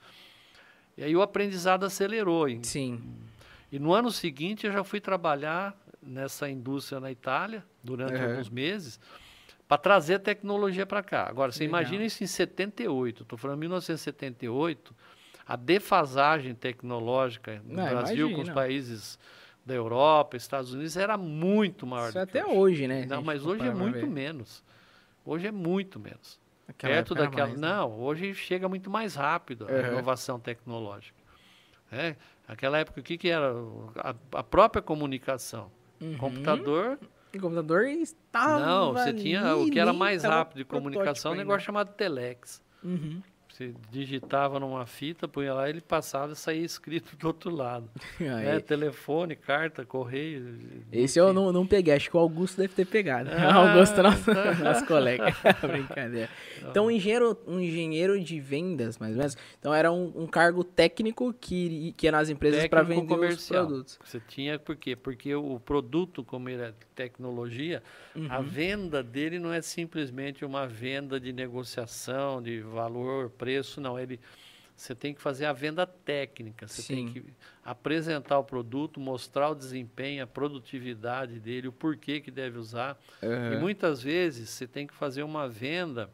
E 0.96 1.04
aí 1.04 1.14
o 1.14 1.20
aprendizado 1.20 1.84
acelerou. 1.84 2.46
Sim. 2.62 3.02
E 3.70 3.78
no 3.78 3.92
ano 3.92 4.10
seguinte 4.10 4.66
eu 4.66 4.72
já 4.72 4.82
fui 4.82 5.00
trabalhar 5.00 5.76
nessa 6.00 6.48
indústria 6.48 7.00
na 7.00 7.10
Itália, 7.10 7.62
durante 7.82 8.14
alguns 8.14 8.48
meses 8.48 8.98
para 9.68 9.78
trazer 9.78 10.14
a 10.14 10.18
tecnologia 10.18 10.86
para 10.86 11.02
cá. 11.02 11.26
Agora, 11.28 11.50
você 11.50 11.64
Legal. 11.64 11.80
imagina 11.80 12.04
isso 12.04 12.22
em 12.22 12.26
78, 12.26 13.22
estou 13.22 13.38
falando 13.38 13.58
1978, 13.58 14.94
a 15.46 15.56
defasagem 15.56 16.54
tecnológica 16.54 17.62
no 17.64 17.74
Não, 17.74 17.88
Brasil 17.88 18.28
imagina. 18.28 18.36
com 18.36 18.42
os 18.42 18.50
países 18.50 19.18
da 19.64 19.74
Europa, 19.74 20.36
Estados 20.36 20.72
Unidos, 20.72 20.96
era 20.96 21.16
muito 21.16 21.86
maior. 21.86 22.08
Isso 22.08 22.18
até 22.18 22.44
hoje. 22.44 22.56
hoje, 22.56 22.88
né? 22.88 23.06
Não, 23.06 23.22
mas 23.22 23.44
hoje 23.44 23.66
é 23.66 23.74
muito 23.74 24.00
ver. 24.00 24.06
menos. 24.06 24.62
Hoje 25.24 25.48
é 25.48 25.52
muito 25.52 25.98
menos. 25.98 26.38
Aquela 26.68 26.94
Perto 26.94 27.14
daquela. 27.14 27.48
Mais, 27.48 27.60
né? 27.60 27.68
Não, 27.68 28.00
hoje 28.00 28.32
chega 28.34 28.68
muito 28.68 28.88
mais 28.88 29.16
rápido 29.16 29.66
a 29.68 29.72
uhum. 29.72 29.92
inovação 29.92 30.38
tecnológica. 30.38 31.16
É, 31.90 32.16
aquela 32.46 32.78
época, 32.78 33.00
o 33.00 33.02
que, 33.02 33.18
que 33.18 33.28
era? 33.28 33.52
A, 33.96 34.14
a 34.32 34.42
própria 34.42 34.82
comunicação. 34.82 35.70
Uhum. 36.00 36.16
Computador 36.16 36.98
o 37.38 37.42
computador 37.42 37.84
estava. 37.86 38.64
Não, 38.64 38.92
você 38.92 39.12
tinha 39.12 39.56
o 39.56 39.70
que 39.70 39.78
era 39.78 39.92
mais 39.92 40.24
rápido 40.24 40.58
de 40.58 40.64
comunicação, 40.64 41.32
um 41.32 41.36
negócio 41.36 41.66
chamado 41.66 41.92
Telex. 41.94 42.62
Uhum. 42.82 43.20
Você 43.56 43.72
digitava 43.90 44.60
numa 44.60 44.84
fita, 44.84 45.26
punha 45.26 45.54
lá, 45.54 45.66
ele 45.66 45.80
passava 45.80 46.34
e 46.34 46.36
saía 46.36 46.62
escrito 46.62 47.16
do 47.16 47.28
outro 47.28 47.48
lado. 47.48 47.88
né? 48.20 48.60
Telefone, 48.60 49.34
carta, 49.34 49.82
correio. 49.82 50.58
Esse 50.92 51.18
eu 51.18 51.32
não, 51.32 51.50
não 51.50 51.66
peguei, 51.66 51.94
acho 51.94 52.10
que 52.10 52.16
o 52.18 52.20
Augusto 52.20 52.58
deve 52.58 52.74
ter 52.74 52.84
pegado. 52.84 53.30
Ah, 53.32 53.54
Augusto 53.72 54.02
nosso, 54.02 54.26
tá. 54.26 54.54
nosso 54.62 54.84
colega. 54.84 55.34
Brincadeira. 55.62 56.28
Então, 56.68 56.84
um 56.84 56.90
engenheiro, 56.90 57.38
um 57.46 57.58
engenheiro 57.58 58.22
de 58.22 58.38
vendas, 58.38 58.98
mais 58.98 59.12
ou 59.12 59.18
menos. 59.20 59.38
Então, 59.58 59.72
era 59.72 59.90
um, 59.90 60.12
um 60.14 60.26
cargo 60.26 60.62
técnico 60.62 61.32
que, 61.32 61.94
que 61.96 62.06
ia 62.06 62.12
nas 62.12 62.28
empresas 62.28 62.68
para 62.68 62.82
vender 62.82 63.06
comercial. 63.06 63.62
os 63.62 63.68
produtos. 63.68 63.98
Você 64.04 64.20
tinha, 64.28 64.58
por 64.58 64.76
quê? 64.76 64.94
Porque 64.94 65.34
o 65.34 65.58
produto, 65.58 66.22
como 66.22 66.50
ele 66.50 66.60
é 66.60 66.74
tecnologia, 66.94 67.82
uhum. 68.14 68.26
a 68.30 68.42
venda 68.42 69.02
dele 69.02 69.38
não 69.38 69.50
é 69.50 69.62
simplesmente 69.62 70.44
uma 70.44 70.66
venda 70.66 71.18
de 71.18 71.32
negociação, 71.32 72.42
de 72.42 72.60
valor, 72.60 73.30
preço, 73.30 73.45
não. 73.80 73.98
Ele, 73.98 74.20
você 74.76 74.94
tem 74.94 75.14
que 75.14 75.20
fazer 75.20 75.46
a 75.46 75.52
venda 75.52 75.86
técnica, 75.86 76.68
você 76.68 76.82
Sim. 76.82 76.94
tem 76.94 77.08
que 77.12 77.24
apresentar 77.64 78.38
o 78.38 78.44
produto, 78.44 79.00
mostrar 79.00 79.50
o 79.50 79.54
desempenho, 79.54 80.22
a 80.22 80.26
produtividade 80.26 81.40
dele, 81.40 81.68
o 81.68 81.72
porquê 81.72 82.20
que 82.20 82.30
deve 82.30 82.58
usar. 82.58 83.00
Uhum. 83.22 83.54
E 83.54 83.56
muitas 83.56 84.02
vezes 84.02 84.50
você 84.50 84.66
tem 84.66 84.86
que 84.86 84.94
fazer 84.94 85.22
uma 85.22 85.48
venda 85.48 86.10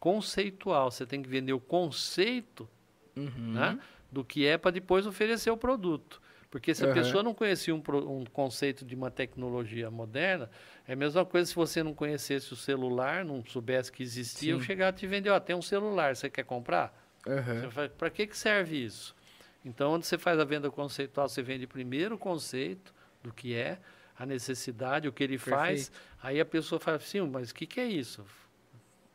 conceitual, 0.00 0.90
você 0.90 1.06
tem 1.06 1.22
que 1.22 1.28
vender 1.28 1.52
o 1.52 1.60
conceito 1.60 2.68
uhum. 3.16 3.52
né, 3.52 3.78
do 4.10 4.24
que 4.24 4.46
é 4.46 4.58
para 4.58 4.70
depois 4.70 5.06
oferecer 5.06 5.50
o 5.50 5.56
produto. 5.56 6.20
Porque 6.50 6.74
se 6.74 6.84
a 6.84 6.88
uhum. 6.88 6.94
pessoa 6.94 7.22
não 7.22 7.32
conhecia 7.32 7.72
um, 7.72 7.78
um, 7.78 8.24
conceito 8.24 8.84
de 8.84 8.96
uma 8.96 9.10
tecnologia 9.10 9.88
moderna, 9.88 10.50
é 10.86 10.94
a 10.94 10.96
mesma 10.96 11.24
coisa 11.24 11.48
se 11.48 11.54
você 11.54 11.80
não 11.80 11.94
conhecesse 11.94 12.52
o 12.52 12.56
celular, 12.56 13.24
não 13.24 13.44
soubesse 13.44 13.92
que 13.92 14.02
existia, 14.02 14.52
Sim. 14.52 14.58
eu 14.58 14.60
chegar 14.60 14.92
e 14.92 14.96
te 14.96 15.06
vender, 15.06 15.30
ó, 15.30 15.38
tem 15.38 15.54
um 15.54 15.62
celular, 15.62 16.16
você 16.16 16.28
quer 16.28 16.44
comprar? 16.44 16.92
Uhum. 17.24 17.88
Para 17.96 18.10
que, 18.10 18.26
que 18.26 18.36
serve 18.36 18.84
isso? 18.84 19.14
Então, 19.64 19.92
onde 19.92 20.06
você 20.06 20.18
faz 20.18 20.40
a 20.40 20.44
venda 20.44 20.70
conceitual, 20.70 21.28
você 21.28 21.40
vende 21.40 21.66
primeiro 21.68 22.16
o 22.16 22.18
conceito 22.18 22.92
do 23.22 23.32
que 23.32 23.54
é, 23.54 23.78
a 24.18 24.26
necessidade, 24.26 25.06
o 25.06 25.12
que 25.12 25.22
ele 25.22 25.38
Perfeito. 25.38 25.56
faz. 25.56 25.92
Aí 26.20 26.40
a 26.40 26.44
pessoa 26.44 26.80
fala 26.80 26.96
assim, 26.96 27.20
mas 27.20 27.50
o 27.50 27.54
que, 27.54 27.66
que 27.66 27.78
é 27.78 27.86
isso? 27.86 28.24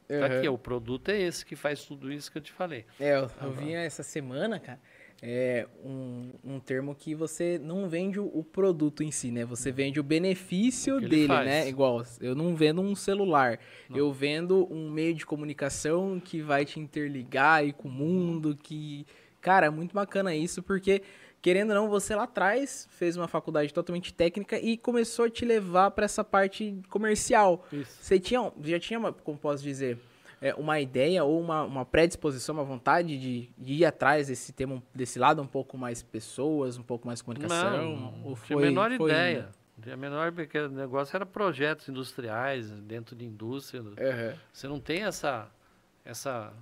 Uhum. 0.07 0.19
Tá 0.19 0.25
aqui, 0.27 0.47
o 0.47 0.57
produto 0.57 1.09
é 1.09 1.19
esse 1.19 1.45
que 1.45 1.55
faz 1.55 1.83
tudo 1.83 2.13
isso 2.13 2.31
que 2.31 2.37
eu 2.37 2.41
te 2.41 2.51
falei. 2.51 2.85
É, 2.99 3.17
eu, 3.17 3.29
eu 3.41 3.51
vi 3.51 3.73
essa 3.73 4.03
semana, 4.03 4.59
cara, 4.59 4.79
é 5.21 5.67
um, 5.83 6.31
um 6.43 6.59
termo 6.59 6.93
que 6.93 7.15
você 7.15 7.57
não 7.57 7.87
vende 7.87 8.19
o, 8.19 8.43
produto 8.43 9.01
em 9.03 9.11
si, 9.11 9.31
né? 9.31 9.45
Você 9.45 9.71
vende 9.71 9.99
o 9.99 10.03
benefício 10.03 10.97
o 10.97 11.01
dele, 11.01 11.27
né? 11.27 11.67
Igual, 11.67 12.03
eu 12.21 12.35
não 12.35 12.55
vendo 12.55 12.81
um 12.81 12.95
celular, 12.95 13.59
não. 13.89 13.97
eu 13.97 14.11
vendo 14.11 14.67
um 14.71 14.89
meio 14.89 15.13
de 15.13 15.25
comunicação 15.25 16.19
que 16.19 16.41
vai 16.41 16.65
te 16.65 16.79
interligar 16.79 17.59
aí 17.59 17.73
com 17.73 17.87
o 17.87 17.91
mundo, 17.91 18.57
que... 18.61 19.05
Cara, 19.41 19.67
é 19.67 19.69
muito 19.69 19.93
bacana 19.93 20.33
isso, 20.35 20.63
porque, 20.63 21.03
querendo 21.41 21.69
ou 21.69 21.75
não, 21.75 21.89
você 21.89 22.15
lá 22.15 22.23
atrás 22.23 22.87
fez 22.91 23.15
uma 23.15 23.27
faculdade 23.27 23.71
totalmente 23.71 24.11
técnica 24.11 24.59
e 24.59 24.75
começou 24.75 25.25
a 25.25 25.29
te 25.29 25.45
levar 25.45 25.91
para 25.91 26.05
essa 26.05 26.23
parte 26.23 26.79
comercial. 26.89 27.63
Isso. 27.71 27.97
Você 28.01 28.19
tinha, 28.19 28.51
já 28.63 28.79
tinha, 28.79 28.99
como 29.11 29.37
posso 29.37 29.63
dizer 29.63 29.99
é, 30.45 30.53
uma 30.53 30.79
ideia 30.79 31.23
ou 31.23 31.41
uma, 31.41 31.63
uma 31.63 31.83
predisposição, 31.83 32.53
uma 32.53 32.63
vontade 32.63 33.17
de, 33.17 33.49
de, 33.57 33.73
ir 33.73 33.83
atrás 33.83 34.27
desse 34.27 34.53
tema, 34.53 34.81
desse 34.93 35.17
lado 35.17 35.41
um 35.41 35.47
pouco 35.47 35.75
mais 35.75 36.03
pessoas, 36.03 36.77
um 36.77 36.83
pouco 36.83 37.07
mais 37.07 37.19
comunicação? 37.19 37.95
Não, 37.95 38.21
ou 38.23 38.35
foi, 38.35 38.55
a 38.55 38.59
menor 38.59 38.91
foi 38.95 39.09
ideia. 39.09 39.49
A 39.91 39.97
menor 39.97 40.31
negócio 40.71 41.15
era 41.15 41.25
projetos 41.25 41.89
industriais, 41.89 42.69
dentro 42.69 43.15
de 43.15 43.25
indústria. 43.25 43.81
Uhum. 43.81 44.37
Você 44.53 44.67
não 44.67 44.79
tem 44.79 45.01
essa, 45.03 45.49
essa 46.05 46.53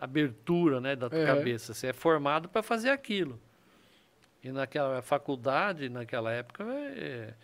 abertura 0.00 0.80
né, 0.80 0.94
da 0.94 1.10
tua 1.10 1.18
uhum. 1.18 1.26
cabeça. 1.26 1.74
Você 1.74 1.88
é 1.88 1.92
formado 1.92 2.48
para 2.48 2.62
fazer 2.62 2.90
aquilo. 2.90 3.40
E 4.44 4.52
naquela 4.52 5.02
faculdade, 5.02 5.88
naquela 5.88 6.30
época, 6.30 6.62
é, 6.62 6.98
é, 6.98 7.34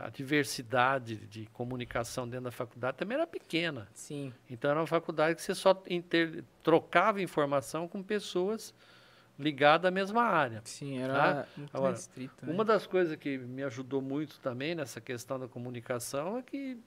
a 0.00 0.10
diversidade 0.10 1.16
de 1.26 1.46
comunicação 1.46 2.28
dentro 2.28 2.44
da 2.44 2.50
faculdade 2.50 2.98
também 2.98 3.16
era 3.16 3.26
pequena. 3.26 3.88
Sim. 3.94 4.32
Então 4.48 4.70
era 4.70 4.80
uma 4.80 4.86
faculdade 4.86 5.36
que 5.36 5.42
você 5.42 5.54
só 5.54 5.82
inter, 5.88 6.44
trocava 6.62 7.22
informação 7.22 7.88
com 7.88 8.02
pessoas 8.02 8.74
ligadas 9.38 9.88
à 9.88 9.90
mesma 9.90 10.22
área. 10.22 10.60
Sim, 10.64 10.98
era 10.98 11.14
tá? 11.14 11.46
muito 11.56 11.76
Agora, 11.76 11.92
restrito. 11.92 12.44
Né? 12.44 12.52
Uma 12.52 12.64
das 12.64 12.86
coisas 12.86 13.16
que 13.16 13.38
me 13.38 13.62
ajudou 13.62 14.02
muito 14.02 14.38
também 14.40 14.74
nessa 14.74 15.00
questão 15.00 15.38
da 15.38 15.48
comunicação 15.48 16.38
é 16.38 16.42
que 16.42 16.78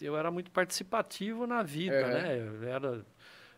eu 0.00 0.16
era 0.16 0.30
muito 0.30 0.50
participativo 0.50 1.46
na 1.46 1.62
vida, 1.62 1.94
é. 1.94 2.22
né? 2.22 2.38
Eu 2.38 2.68
era 2.68 3.04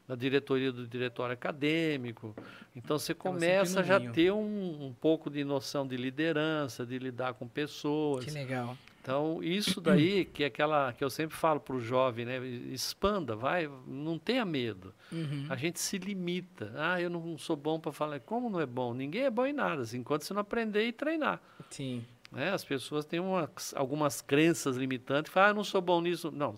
na 0.06 0.14
diretoria 0.14 0.72
do 0.72 0.86
diretório 0.86 1.32
acadêmico. 1.32 2.34
Então 2.74 2.98
você 2.98 3.14
começa 3.14 3.80
a 3.80 3.82
já 3.82 4.00
ter 4.00 4.32
um, 4.32 4.86
um, 4.86 4.92
pouco 4.92 5.30
de 5.30 5.44
noção 5.44 5.86
de 5.86 5.96
liderança, 5.96 6.84
de 6.84 6.98
lidar 6.98 7.34
com 7.34 7.46
pessoas. 7.46 8.24
Que 8.24 8.30
legal. 8.30 8.76
Então 9.00 9.42
isso 9.42 9.80
daí 9.80 10.24
que 10.24 10.44
é 10.44 10.46
aquela 10.46 10.92
que 10.92 11.02
eu 11.02 11.10
sempre 11.10 11.36
falo 11.36 11.60
para 11.60 11.74
o 11.74 11.80
jovem, 11.80 12.24
né? 12.24 12.38
Expanda, 12.46 13.34
vai, 13.34 13.68
não 13.86 14.18
tenha 14.18 14.44
medo. 14.44 14.94
Uhum. 15.10 15.46
A 15.48 15.56
gente 15.56 15.80
se 15.80 15.98
limita. 15.98 16.72
Ah, 16.76 17.00
eu 17.00 17.10
não 17.10 17.36
sou 17.36 17.56
bom 17.56 17.78
para 17.80 17.92
falar. 17.92 18.20
Como 18.20 18.48
não 18.48 18.60
é 18.60 18.66
bom? 18.66 18.94
Ninguém 18.94 19.22
é 19.24 19.30
bom 19.30 19.46
em 19.46 19.52
nada, 19.52 19.82
assim, 19.82 19.98
enquanto 19.98 20.22
você 20.22 20.32
não 20.32 20.40
aprender 20.40 20.86
e 20.86 20.92
treinar. 20.92 21.40
Sim. 21.68 22.04
Né? 22.30 22.50
As 22.50 22.64
pessoas 22.64 23.04
têm 23.04 23.20
uma, 23.20 23.50
algumas 23.74 24.22
crenças 24.22 24.76
limitantes. 24.76 25.30
Falam, 25.30 25.48
ah, 25.48 25.50
eu 25.50 25.54
não 25.54 25.64
sou 25.64 25.82
bom 25.82 26.00
nisso. 26.00 26.30
Não, 26.30 26.54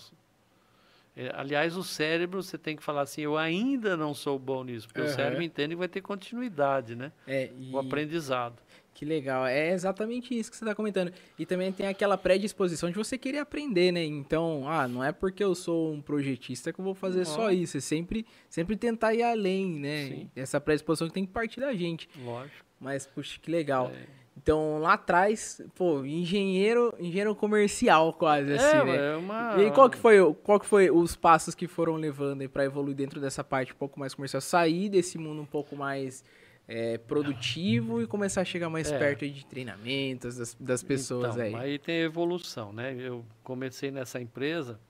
aliás, 1.34 1.76
o 1.76 1.84
cérebro, 1.84 2.42
você 2.42 2.58
tem 2.58 2.74
que 2.74 2.82
falar 2.82 3.02
assim, 3.02 3.22
eu 3.22 3.36
ainda 3.36 3.96
não 3.96 4.12
sou 4.12 4.38
bom 4.38 4.64
nisso, 4.64 4.86
porque 4.88 5.00
uhum. 5.00 5.06
o 5.06 5.10
cérebro 5.10 5.42
entende 5.42 5.70
que 5.70 5.78
vai 5.78 5.88
ter 5.88 6.00
continuidade, 6.00 6.96
né? 6.96 7.12
É, 7.26 7.50
e... 7.56 7.72
O 7.72 7.78
aprendizado. 7.78 8.60
Que 8.94 9.04
legal, 9.04 9.44
é 9.44 9.72
exatamente 9.72 10.38
isso 10.38 10.50
que 10.50 10.56
você 10.56 10.64
está 10.64 10.74
comentando. 10.74 11.12
E 11.36 11.44
também 11.44 11.72
tem 11.72 11.88
aquela 11.88 12.16
predisposição 12.16 12.88
de 12.88 12.96
você 12.96 13.18
querer 13.18 13.38
aprender, 13.38 13.90
né? 13.90 14.04
Então, 14.04 14.68
ah, 14.68 14.86
não 14.86 15.02
é 15.02 15.10
porque 15.10 15.42
eu 15.42 15.52
sou 15.52 15.92
um 15.92 16.00
projetista 16.00 16.72
que 16.72 16.78
eu 16.78 16.84
vou 16.84 16.94
fazer 16.94 17.24
só 17.24 17.50
isso. 17.50 17.76
É 17.76 17.80
sempre, 17.80 18.24
sempre 18.48 18.76
tentar 18.76 19.12
ir 19.12 19.24
além, 19.24 19.80
né? 19.80 20.06
Sim. 20.06 20.30
Essa 20.36 20.60
predisposição 20.60 21.08
que 21.08 21.14
tem 21.14 21.26
que 21.26 21.32
partir 21.32 21.58
da 21.58 21.74
gente. 21.74 22.08
Lógico. 22.24 22.64
Mas, 22.80 23.04
puxa, 23.04 23.36
que 23.40 23.50
legal. 23.50 23.90
É. 23.92 24.23
Então, 24.36 24.78
lá 24.78 24.94
atrás, 24.94 25.60
pô, 25.74 26.04
engenheiro, 26.04 26.92
engenheiro 26.98 27.34
comercial 27.34 28.12
quase, 28.12 28.52
é, 28.52 28.56
assim, 28.56 28.90
né? 28.90 29.12
É 29.12 29.16
uma... 29.16 29.62
E 29.62 29.70
qual 29.70 29.88
que 29.88 29.96
foi, 29.96 30.16
qual 30.42 30.58
que 30.58 30.66
foi 30.66 30.90
os 30.90 31.14
passos 31.14 31.54
que 31.54 31.68
foram 31.68 31.94
levando 31.94 32.48
para 32.48 32.64
evoluir 32.64 32.96
dentro 32.96 33.20
dessa 33.20 33.44
parte 33.44 33.72
um 33.72 33.76
pouco 33.76 33.98
mais 33.98 34.12
comercial? 34.12 34.40
Sair 34.40 34.88
desse 34.88 35.18
mundo 35.18 35.40
um 35.40 35.46
pouco 35.46 35.76
mais 35.76 36.24
é, 36.66 36.98
produtivo 36.98 38.02
e 38.02 38.06
começar 38.06 38.40
a 38.40 38.44
chegar 38.44 38.68
mais 38.68 38.90
é. 38.90 38.98
perto 38.98 39.28
de 39.28 39.46
treinamentos 39.46 40.36
das, 40.36 40.54
das 40.58 40.82
pessoas 40.82 41.36
então, 41.36 41.44
aí. 41.44 41.54
Aí 41.54 41.78
tem 41.78 42.00
evolução, 42.00 42.72
né? 42.72 42.94
Eu 42.98 43.24
comecei 43.42 43.90
nessa 43.90 44.20
empresa, 44.20 44.80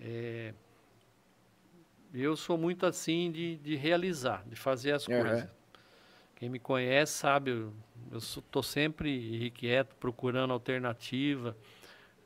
é, 0.00 0.54
eu 2.14 2.36
sou 2.36 2.56
muito 2.56 2.86
assim 2.86 3.30
de, 3.30 3.56
de 3.56 3.76
realizar, 3.76 4.42
de 4.46 4.56
fazer 4.56 4.92
as 4.92 5.06
uhum. 5.06 5.20
coisas. 5.20 5.48
Quem 6.36 6.48
me 6.48 6.58
conhece 6.58 7.12
sabe, 7.12 7.50
eu 7.50 7.72
estou 8.12 8.62
sempre 8.62 9.10
irrequieto, 9.10 9.94
procurando 9.96 10.52
alternativa, 10.52 11.56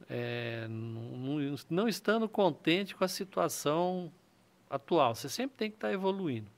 é, 0.08 0.66
não, 0.68 1.56
não, 1.68 1.88
estando 1.88 2.28
contente 2.28 2.94
com 2.94 3.04
a 3.04 3.08
situação 3.08 4.12
atual. 4.68 5.14
Você 5.14 5.28
sempre 5.28 5.56
tem 5.56 5.70
que 5.70 5.76
estar 5.76 5.92
evoluindo. 5.92 6.50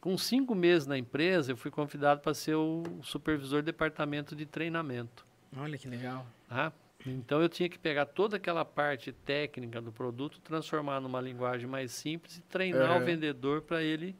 Com 0.00 0.16
cinco 0.16 0.54
meses 0.54 0.86
na 0.86 0.96
empresa, 0.96 1.52
eu 1.52 1.56
fui 1.56 1.70
convidado 1.70 2.20
para 2.20 2.32
ser 2.32 2.54
o 2.54 2.84
supervisor 3.02 3.60
do 3.60 3.66
departamento 3.66 4.36
de 4.36 4.46
treinamento. 4.46 5.26
Olha 5.56 5.76
que 5.76 5.88
legal. 5.88 6.24
Tá? 6.48 6.72
Então 7.04 7.40
eu 7.42 7.48
tinha 7.48 7.68
que 7.68 7.78
pegar 7.78 8.06
toda 8.06 8.36
aquela 8.36 8.64
parte 8.64 9.10
técnica 9.12 9.80
do 9.80 9.90
produto, 9.90 10.40
transformar 10.40 11.00
numa 11.00 11.20
linguagem 11.20 11.66
mais 11.66 11.92
simples 11.92 12.36
e 12.36 12.42
treinar 12.42 13.00
o 13.00 13.04
vendedor 13.04 13.62
para 13.62 13.82
ele 13.82 14.14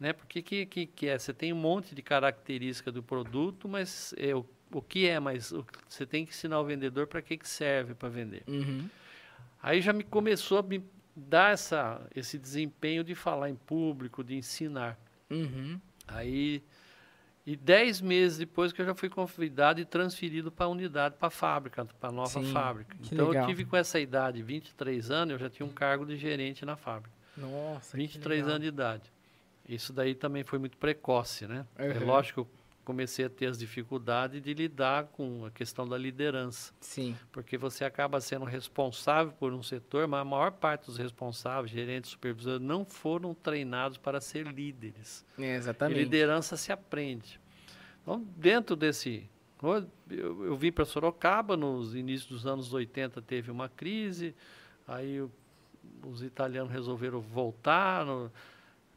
né? 0.00 0.14
Porque 0.14 0.40
que, 0.40 0.64
que, 0.64 0.86
que 0.86 1.06
é? 1.06 1.18
Você 1.18 1.34
tem 1.34 1.52
um 1.52 1.56
monte 1.56 1.94
de 1.94 2.00
característica 2.00 2.90
do 2.90 3.02
produto, 3.02 3.68
mas 3.68 4.14
é, 4.16 4.34
o, 4.34 4.46
o 4.72 4.80
que 4.80 5.06
é, 5.06 5.20
mas 5.20 5.52
o, 5.52 5.64
você 5.86 6.06
tem 6.06 6.24
que 6.24 6.32
ensinar 6.32 6.58
o 6.58 6.64
vendedor 6.64 7.06
para 7.06 7.20
que, 7.20 7.36
que 7.36 7.46
serve 7.46 7.94
para 7.94 8.08
vender. 8.08 8.42
Uhum. 8.48 8.88
Aí 9.62 9.82
já 9.82 9.92
me 9.92 10.02
começou 10.02 10.58
a 10.58 10.62
me 10.62 10.82
dar 11.14 11.52
essa, 11.52 12.00
esse 12.14 12.38
desempenho 12.38 13.04
de 13.04 13.14
falar 13.14 13.50
em 13.50 13.54
público, 13.54 14.24
de 14.24 14.34
ensinar. 14.34 14.98
Uhum. 15.28 15.78
Aí, 16.08 16.62
e 17.46 17.54
dez 17.54 18.00
meses 18.00 18.38
depois 18.38 18.72
que 18.72 18.80
eu 18.80 18.86
já 18.86 18.94
fui 18.94 19.10
convidado 19.10 19.80
e 19.80 19.84
transferido 19.84 20.50
para 20.50 20.64
a 20.64 20.68
unidade, 20.70 21.16
para 21.18 21.28
a 21.28 21.30
fábrica, 21.30 21.84
para 21.84 22.08
a 22.08 22.12
nova 22.12 22.42
Sim, 22.42 22.50
fábrica. 22.52 22.96
Então 23.04 23.28
legal. 23.28 23.44
eu 23.44 23.48
tive 23.48 23.66
com 23.66 23.76
essa 23.76 24.00
idade, 24.00 24.42
23 24.42 25.10
anos, 25.10 25.32
eu 25.32 25.38
já 25.38 25.50
tinha 25.50 25.66
um 25.66 25.70
cargo 25.72 26.06
de 26.06 26.16
gerente 26.16 26.64
na 26.64 26.74
fábrica. 26.74 27.14
Nossa, 27.36 27.96
23 27.96 28.48
anos 28.48 28.62
de 28.62 28.68
idade. 28.68 29.12
Isso 29.70 29.92
daí 29.92 30.16
também 30.16 30.42
foi 30.42 30.58
muito 30.58 30.76
precoce, 30.76 31.46
né? 31.46 31.64
Uhum. 31.78 31.84
É 31.84 31.98
lógico 32.00 32.44
que 32.44 32.50
eu 32.50 32.60
comecei 32.84 33.24
a 33.24 33.30
ter 33.30 33.46
as 33.46 33.56
dificuldades 33.56 34.42
de 34.42 34.52
lidar 34.52 35.04
com 35.04 35.44
a 35.44 35.50
questão 35.52 35.86
da 35.86 35.96
liderança. 35.96 36.74
Sim. 36.80 37.16
Porque 37.30 37.56
você 37.56 37.84
acaba 37.84 38.20
sendo 38.20 38.44
responsável 38.44 39.32
por 39.32 39.52
um 39.52 39.62
setor, 39.62 40.08
mas 40.08 40.22
a 40.22 40.24
maior 40.24 40.50
parte 40.50 40.86
dos 40.86 40.96
responsáveis, 40.98 41.70
gerentes, 41.70 42.10
supervisores, 42.10 42.60
não 42.60 42.84
foram 42.84 43.32
treinados 43.32 43.96
para 43.96 44.20
ser 44.20 44.44
líderes. 44.48 45.24
É, 45.38 45.54
exatamente. 45.54 46.00
E 46.00 46.02
liderança 46.02 46.56
se 46.56 46.72
aprende. 46.72 47.40
Então, 48.02 48.26
dentro 48.36 48.74
desse... 48.74 49.30
Eu, 50.10 50.46
eu 50.46 50.56
vim 50.56 50.72
para 50.72 50.84
Sorocaba, 50.84 51.56
nos 51.56 51.94
inícios 51.94 52.28
dos 52.28 52.44
anos 52.44 52.72
80 52.72 53.22
teve 53.22 53.52
uma 53.52 53.68
crise, 53.68 54.34
aí 54.88 55.24
os 56.04 56.24
italianos 56.24 56.72
resolveram 56.72 57.20
voltar... 57.20 58.04
No, 58.04 58.32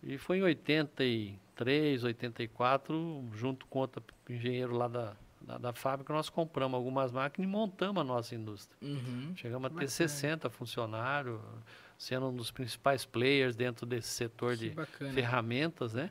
e 0.06 0.18
foi 0.18 0.40
em 0.40 0.44
83, 0.44 2.04
84, 2.04 3.30
junto 3.34 3.66
com 3.68 3.80
outro 3.80 4.04
engenheiro 4.30 4.76
lá 4.76 4.88
da, 4.88 5.14
da, 5.42 5.58
da, 5.58 5.74
fábrica, 5.74 6.12
nós 6.14 6.30
compramos 6.30 6.76
algumas 6.76 7.12
máquinas 7.12 7.50
e 7.50 7.52
montamos 7.52 8.02
a 8.02 8.04
nossa 8.04 8.36
indústria. 8.36 8.78
Uhum. 8.82 9.34
Chegamos 9.36 9.72
a 9.72 9.80
ter 9.80 9.88
60 9.88 10.50
funcionários, 10.50 11.40
sendo 11.98 12.28
um 12.28 12.36
dos 12.36 12.52
principais 12.52 13.06
players 13.06 13.56
dentro 13.56 13.86
desse 13.86 14.10
setor 14.10 14.58
que 14.58 14.70
de 14.70 14.70
bacana. 14.72 15.14
ferramentas, 15.14 15.94
né? 15.94 16.10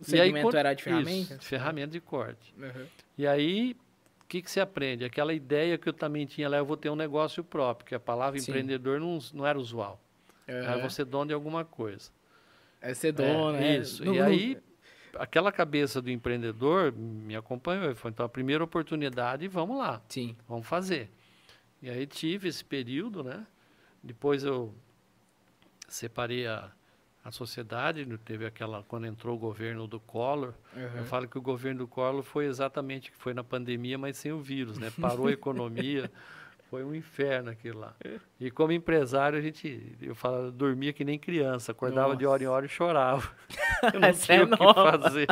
O 0.00 0.04
segmento 0.04 0.48
aí, 0.48 0.60
era 0.60 0.74
de 0.74 0.82
ferramentas? 0.82 1.30
Isso, 1.38 1.44
ferramenta 1.44 1.92
de 1.92 2.00
corte. 2.00 2.54
Uhum. 2.56 2.86
E 3.16 3.26
aí, 3.26 3.76
o 4.22 4.26
que, 4.26 4.42
que 4.42 4.50
você 4.50 4.60
aprende? 4.60 5.04
Aquela 5.04 5.32
ideia 5.32 5.76
que 5.76 5.88
eu 5.88 5.92
também 5.92 6.26
tinha 6.26 6.48
lá, 6.48 6.56
eu 6.56 6.64
vou 6.64 6.76
ter 6.76 6.90
um 6.90 6.96
negócio 6.96 7.44
próprio, 7.44 7.86
que 7.86 7.94
a 7.94 8.00
palavra 8.00 8.40
Sim. 8.40 8.50
empreendedor 8.50 8.98
não, 8.98 9.18
não 9.34 9.46
era 9.46 9.58
usual. 9.58 10.00
Uhum. 10.48 10.54
Era 10.54 10.78
você 10.78 11.04
dono 11.04 11.26
de 11.26 11.34
alguma 11.34 11.64
coisa. 11.64 12.10
É 12.80 12.94
ser 12.94 13.12
dono, 13.12 13.56
é, 13.56 13.60
né? 13.60 13.76
Isso. 13.78 14.04
No, 14.04 14.14
e 14.14 14.20
aí, 14.20 14.58
aquela 15.14 15.52
cabeça 15.52 16.00
do 16.00 16.10
empreendedor 16.10 16.92
me 16.92 17.36
acompanhou. 17.36 17.94
Foi 17.94 18.10
então 18.10 18.24
a 18.24 18.28
primeira 18.28 18.64
oportunidade, 18.64 19.46
vamos 19.48 19.78
lá. 19.78 20.02
Sim. 20.08 20.36
Vamos 20.48 20.66
fazer. 20.66 21.10
E 21.82 21.88
aí 21.88 22.06
tive 22.06 22.48
esse 22.48 22.64
período, 22.64 23.22
né? 23.22 23.46
Depois 24.02 24.44
eu 24.44 24.74
separei 25.88 26.46
a, 26.46 26.70
a 27.24 27.30
sociedade, 27.30 28.06
teve 28.18 28.46
aquela 28.46 28.82
quando 28.84 29.06
entrou 29.06 29.36
o 29.36 29.38
governo 29.38 29.86
do 29.86 30.00
Collor. 30.00 30.54
Uhum. 30.74 30.98
Eu 30.98 31.04
falo 31.04 31.28
que 31.28 31.38
o 31.38 31.42
governo 31.42 31.80
do 31.80 31.88
Collor 31.88 32.22
foi 32.22 32.46
exatamente 32.46 33.10
que 33.10 33.16
foi 33.16 33.34
na 33.34 33.44
pandemia, 33.44 33.98
mas 33.98 34.16
sem 34.16 34.32
o 34.32 34.40
vírus, 34.40 34.78
né? 34.78 34.90
Parou 35.00 35.26
a 35.26 35.32
economia. 35.32 36.10
Foi 36.70 36.84
um 36.84 36.94
inferno 36.94 37.50
aquilo 37.50 37.80
lá. 37.80 37.96
E 38.38 38.48
como 38.48 38.70
empresário, 38.70 39.36
a 39.36 39.42
gente, 39.42 39.96
eu 40.00 40.14
falava, 40.14 40.52
dormia 40.52 40.92
que 40.92 41.04
nem 41.04 41.18
criança, 41.18 41.72
acordava 41.72 42.08
Nossa. 42.08 42.18
de 42.18 42.26
hora 42.26 42.42
em 42.44 42.46
hora 42.46 42.64
e 42.66 42.68
chorava. 42.68 43.28
Eu 43.92 43.98
não 43.98 44.08
Essa 44.08 44.26
tinha 44.26 44.38
é 44.38 44.42
o 44.44 44.48
que 44.48 44.62
nova. 44.62 44.98
fazer. 44.98 45.26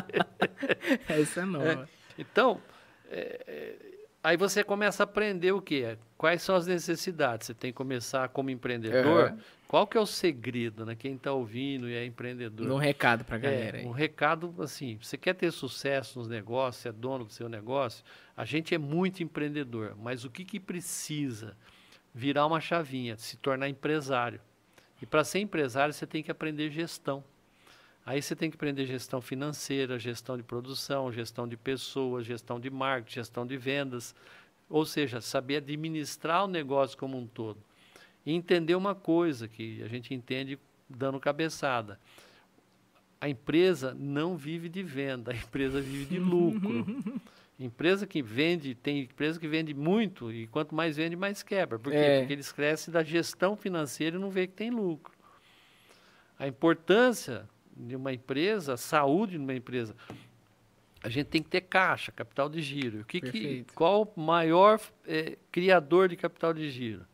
Essa 1.09 1.41
é 1.41 1.45
nova. 1.45 1.69
É, 1.69 1.89
então, 2.19 2.61
é, 3.09 3.41
é, 3.47 3.77
aí 4.25 4.37
você 4.37 4.65
começa 4.65 5.03
a 5.03 5.05
aprender 5.05 5.53
o 5.53 5.63
que? 5.63 5.97
Quais 6.17 6.43
são 6.43 6.57
as 6.57 6.67
necessidades? 6.67 7.47
Você 7.47 7.55
tem 7.55 7.71
que 7.71 7.77
começar 7.77 8.29
como 8.31 8.51
empreendedor. 8.51 9.31
Uhum. 9.31 9.39
Qual 9.69 9.87
que 9.87 9.99
é 9.99 10.01
o 10.01 10.07
segredo, 10.07 10.87
né? 10.87 10.97
Quem 10.97 11.17
está 11.17 11.31
ouvindo 11.31 11.91
e 11.91 11.95
é 11.95 12.03
empreendedor. 12.03 12.71
Um 12.71 12.79
recado 12.79 13.23
para 13.23 13.37
a 13.37 13.39
galera. 13.39 13.83
É, 13.83 13.85
um 13.85 13.91
recado, 13.91 14.55
assim, 14.61 14.97
você 14.97 15.19
quer 15.19 15.35
ter 15.35 15.53
sucesso 15.53 16.19
nos 16.19 16.27
negócios, 16.27 16.87
é 16.87 16.91
dono 16.91 17.27
do 17.27 17.33
seu 17.33 17.51
negócio, 17.51 18.03
a 18.35 18.47
gente 18.47 18.75
é 18.75 18.79
muito 18.79 19.23
empreendedor, 19.23 19.95
mas 20.01 20.25
o 20.25 20.31
que, 20.31 20.43
que 20.43 20.59
precisa? 20.59 21.55
Virar 22.15 22.47
uma 22.47 22.63
chavinha, 22.63 23.19
se 23.19 23.37
tornar 23.37 23.69
empresário. 23.69 24.41
E 25.03 25.07
para 25.07 25.23
ser 25.23 25.41
empresário, 25.41 25.93
você 25.93 26.07
tem 26.07 26.23
que 26.23 26.31
aprender 26.31 26.71
gestão. 26.71 27.23
Aí 28.07 28.23
você 28.23 28.35
tem 28.35 28.51
que 28.51 28.57
aprender 28.57 28.87
gestão 28.87 29.21
financeira, 29.21 29.99
gestão 29.99 30.39
de 30.39 30.43
produção, 30.43 31.13
gestão 31.13 31.47
de 31.47 31.59
pessoas, 31.59 32.25
gestão 32.25 32.59
de 32.59 32.71
marketing, 32.71 33.17
gestão 33.17 33.47
de 33.47 33.59
vendas. 33.59 34.15
Ou 34.71 34.87
seja, 34.87 35.21
saber 35.21 35.57
administrar 35.57 36.45
o 36.45 36.49
negócio 36.49 36.97
como 36.97 37.19
um 37.19 37.27
todo. 37.27 37.68
E 38.29 38.35
entender 38.35 38.75
uma 38.75 38.95
coisa 38.95 39.49
que 39.49 39.83
a 39.83 39.89
gente 39.89 40.13
entende 40.13 40.59
dando 40.87 41.19
cabeçada. 41.19 41.99
A 43.19 43.27
empresa 43.27 43.97
não 43.99 44.37
vive 44.37 44.69
de 44.69 44.83
venda, 44.83 45.33
a 45.33 45.35
empresa 45.35 45.81
vive 45.81 46.05
de 46.05 46.19
lucro. 46.19 46.85
empresa 47.59 48.07
que 48.07 48.21
vende, 48.21 48.75
tem 48.75 49.01
empresa 49.05 49.41
que 49.41 49.49
vende 49.49 49.73
muito 49.73 50.31
e 50.31 50.47
quanto 50.47 50.75
mais 50.75 50.95
vende, 50.95 51.17
mais 51.17 51.43
quebra. 51.43 51.79
Por 51.79 51.91
quê? 51.91 51.97
É. 51.97 52.19
Porque 52.19 52.35
eles 52.35 52.53
crescem 52.53 52.93
da 52.93 53.03
gestão 53.03 53.57
financeira 53.57 54.19
e 54.19 54.21
não 54.21 54.29
vê 54.29 54.47
que 54.47 54.53
tem 54.53 54.71
lucro. 54.71 55.15
A 56.39 56.47
importância 56.47 57.49
de 57.75 57.97
uma 57.97 58.13
empresa, 58.13 58.75
a 58.75 58.77
saúde 58.77 59.33
de 59.33 59.39
uma 59.39 59.55
empresa. 59.55 59.97
A 61.03 61.09
gente 61.09 61.29
tem 61.29 61.43
que 61.43 61.49
ter 61.49 61.63
caixa, 61.63 62.13
capital 62.13 62.51
de 62.51 62.61
giro. 62.61 63.01
O 63.01 63.05
que, 63.07 63.23
que 63.23 63.65
qual 63.75 64.13
o 64.15 64.21
maior 64.21 64.79
é, 65.07 65.39
criador 65.51 66.11
de 66.11 66.17
capital 66.17 66.53
de 66.53 66.69
giro? 66.69 67.07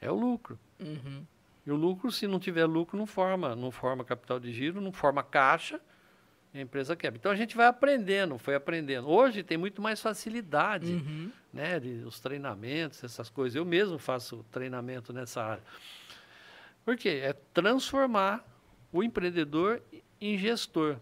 É 0.00 0.10
o 0.10 0.14
lucro. 0.14 0.58
Uhum. 0.80 1.24
E 1.66 1.70
o 1.70 1.76
lucro, 1.76 2.10
se 2.10 2.26
não 2.26 2.38
tiver 2.38 2.64
lucro, 2.64 2.96
não 2.96 3.06
forma, 3.06 3.54
não 3.54 3.70
forma 3.70 4.04
capital 4.04 4.40
de 4.40 4.52
giro, 4.52 4.80
não 4.80 4.92
forma 4.92 5.22
caixa, 5.22 5.80
a 6.54 6.60
empresa 6.60 6.96
quebra. 6.96 7.18
Então 7.18 7.30
a 7.30 7.36
gente 7.36 7.56
vai 7.56 7.66
aprendendo, 7.66 8.38
foi 8.38 8.54
aprendendo. 8.54 9.08
Hoje 9.08 9.42
tem 9.42 9.58
muito 9.58 9.82
mais 9.82 10.00
facilidade, 10.00 10.92
uhum. 10.92 11.30
né, 11.52 11.78
de, 11.78 12.04
os 12.06 12.20
treinamentos, 12.20 13.04
essas 13.04 13.28
coisas. 13.28 13.54
Eu 13.54 13.64
mesmo 13.64 13.98
faço 13.98 14.44
treinamento 14.50 15.12
nessa 15.12 15.42
área. 15.42 15.62
Por 16.84 16.96
quê? 16.96 17.20
É 17.22 17.34
transformar 17.52 18.44
o 18.92 19.02
empreendedor 19.02 19.82
em 20.20 20.38
gestor, 20.38 20.96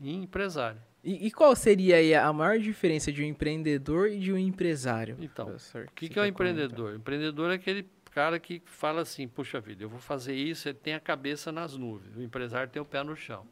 em 0.00 0.22
empresário. 0.22 0.80
E, 1.02 1.26
e, 1.26 1.30
qual 1.30 1.54
seria 1.54 2.24
a 2.24 2.32
maior 2.32 2.58
diferença 2.58 3.12
de 3.12 3.22
um 3.22 3.24
empreendedor 3.24 4.10
e 4.10 4.18
de 4.18 4.32
um 4.32 4.36
empresário? 4.36 5.16
Então, 5.20 5.48
o 5.48 5.92
que, 5.94 6.08
que 6.08 6.18
é 6.18 6.22
o 6.22 6.26
empreendedor? 6.26 6.76
Comentar? 6.76 6.92
O 6.92 6.96
empreendedor 6.96 7.50
é 7.50 7.54
aquele 7.54 7.82
cara 8.18 8.40
que 8.40 8.60
fala 8.64 9.02
assim, 9.02 9.28
puxa 9.28 9.60
vida, 9.60 9.84
eu 9.84 9.88
vou 9.88 10.00
fazer 10.00 10.34
isso, 10.34 10.68
ele 10.68 10.76
tem 10.76 10.92
a 10.92 10.98
cabeça 10.98 11.52
nas 11.52 11.76
nuvens. 11.76 12.16
O 12.16 12.20
empresário 12.20 12.68
tem 12.68 12.82
o 12.82 12.84
pé 12.84 13.00
no 13.04 13.14
chão. 13.14 13.46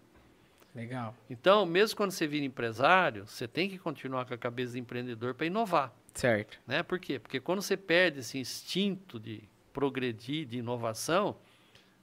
Legal. 0.74 1.14
Então, 1.30 1.64
mesmo 1.64 1.96
quando 1.96 2.10
você 2.10 2.26
vira 2.26 2.44
empresário, 2.44 3.28
você 3.28 3.46
tem 3.46 3.70
que 3.70 3.78
continuar 3.78 4.24
com 4.26 4.34
a 4.34 4.36
cabeça 4.36 4.72
de 4.72 4.80
empreendedor 4.80 5.34
para 5.34 5.46
inovar. 5.46 5.94
Certo. 6.12 6.58
Né? 6.66 6.82
Por 6.82 6.98
quê? 6.98 7.16
Porque 7.16 7.38
quando 7.38 7.62
você 7.62 7.76
perde 7.76 8.18
esse 8.18 8.38
instinto 8.38 9.20
de 9.20 9.48
progredir, 9.72 10.44
de 10.44 10.58
inovação, 10.58 11.36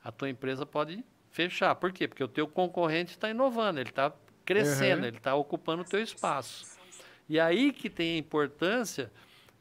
a 0.02 0.10
tua 0.10 0.30
empresa 0.30 0.66
pode 0.66 1.04
fechar. 1.32 1.76
Por 1.76 1.92
quê? 1.92 2.08
Porque 2.08 2.24
o 2.24 2.30
teu 2.30 2.48
concorrente 2.48 3.12
está 3.12 3.30
inovando, 3.30 3.82
ele 3.82 3.90
está 3.90 4.14
crescendo, 4.46 5.02
uhum. 5.02 5.08
ele 5.08 5.18
está 5.18 5.36
ocupando 5.36 5.82
o 5.82 5.86
teu 5.86 6.02
espaço. 6.02 6.80
E 7.28 7.38
aí 7.42 7.74
que 7.74 7.90
tem 7.90 8.16
a 8.16 8.20
importância 8.20 9.12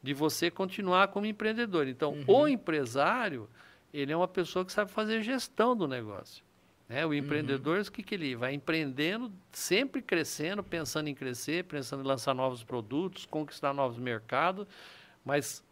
de 0.02 0.12
você 0.12 0.50
continuar 0.50 1.08
como 1.08 1.26
empreendedor. 1.26 1.86
Então, 1.86 2.12
uhum. 2.12 2.24
o 2.26 2.48
empresário, 2.48 3.48
ele 3.92 4.12
é 4.12 4.16
uma 4.16 4.28
pessoa 4.28 4.64
que 4.64 4.72
sabe 4.72 4.90
fazer 4.90 5.22
gestão 5.22 5.76
do 5.76 5.86
negócio. 5.86 6.44
Né? 6.88 7.06
O 7.06 7.14
empreendedor, 7.14 7.76
uhum. 7.76 7.82
o 7.82 7.92
que, 7.92 8.02
que 8.02 8.14
ele 8.14 8.34
vai 8.34 8.52
empreendendo, 8.52 9.32
sempre 9.52 10.02
crescendo, 10.02 10.62
pensando 10.62 11.08
em 11.08 11.14
crescer, 11.14 11.64
pensando 11.64 12.02
em 12.02 12.06
lançar 12.06 12.34
novos 12.34 12.64
produtos, 12.64 13.26
conquistar 13.26 13.72
novos 13.72 13.98
mercados, 13.98 14.66
mas 15.24 15.64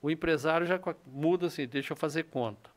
o 0.00 0.10
empresário 0.10 0.66
já 0.66 0.80
muda 1.06 1.46
assim, 1.46 1.66
deixa 1.66 1.92
eu 1.92 1.96
fazer 1.96 2.24
conta. 2.24 2.69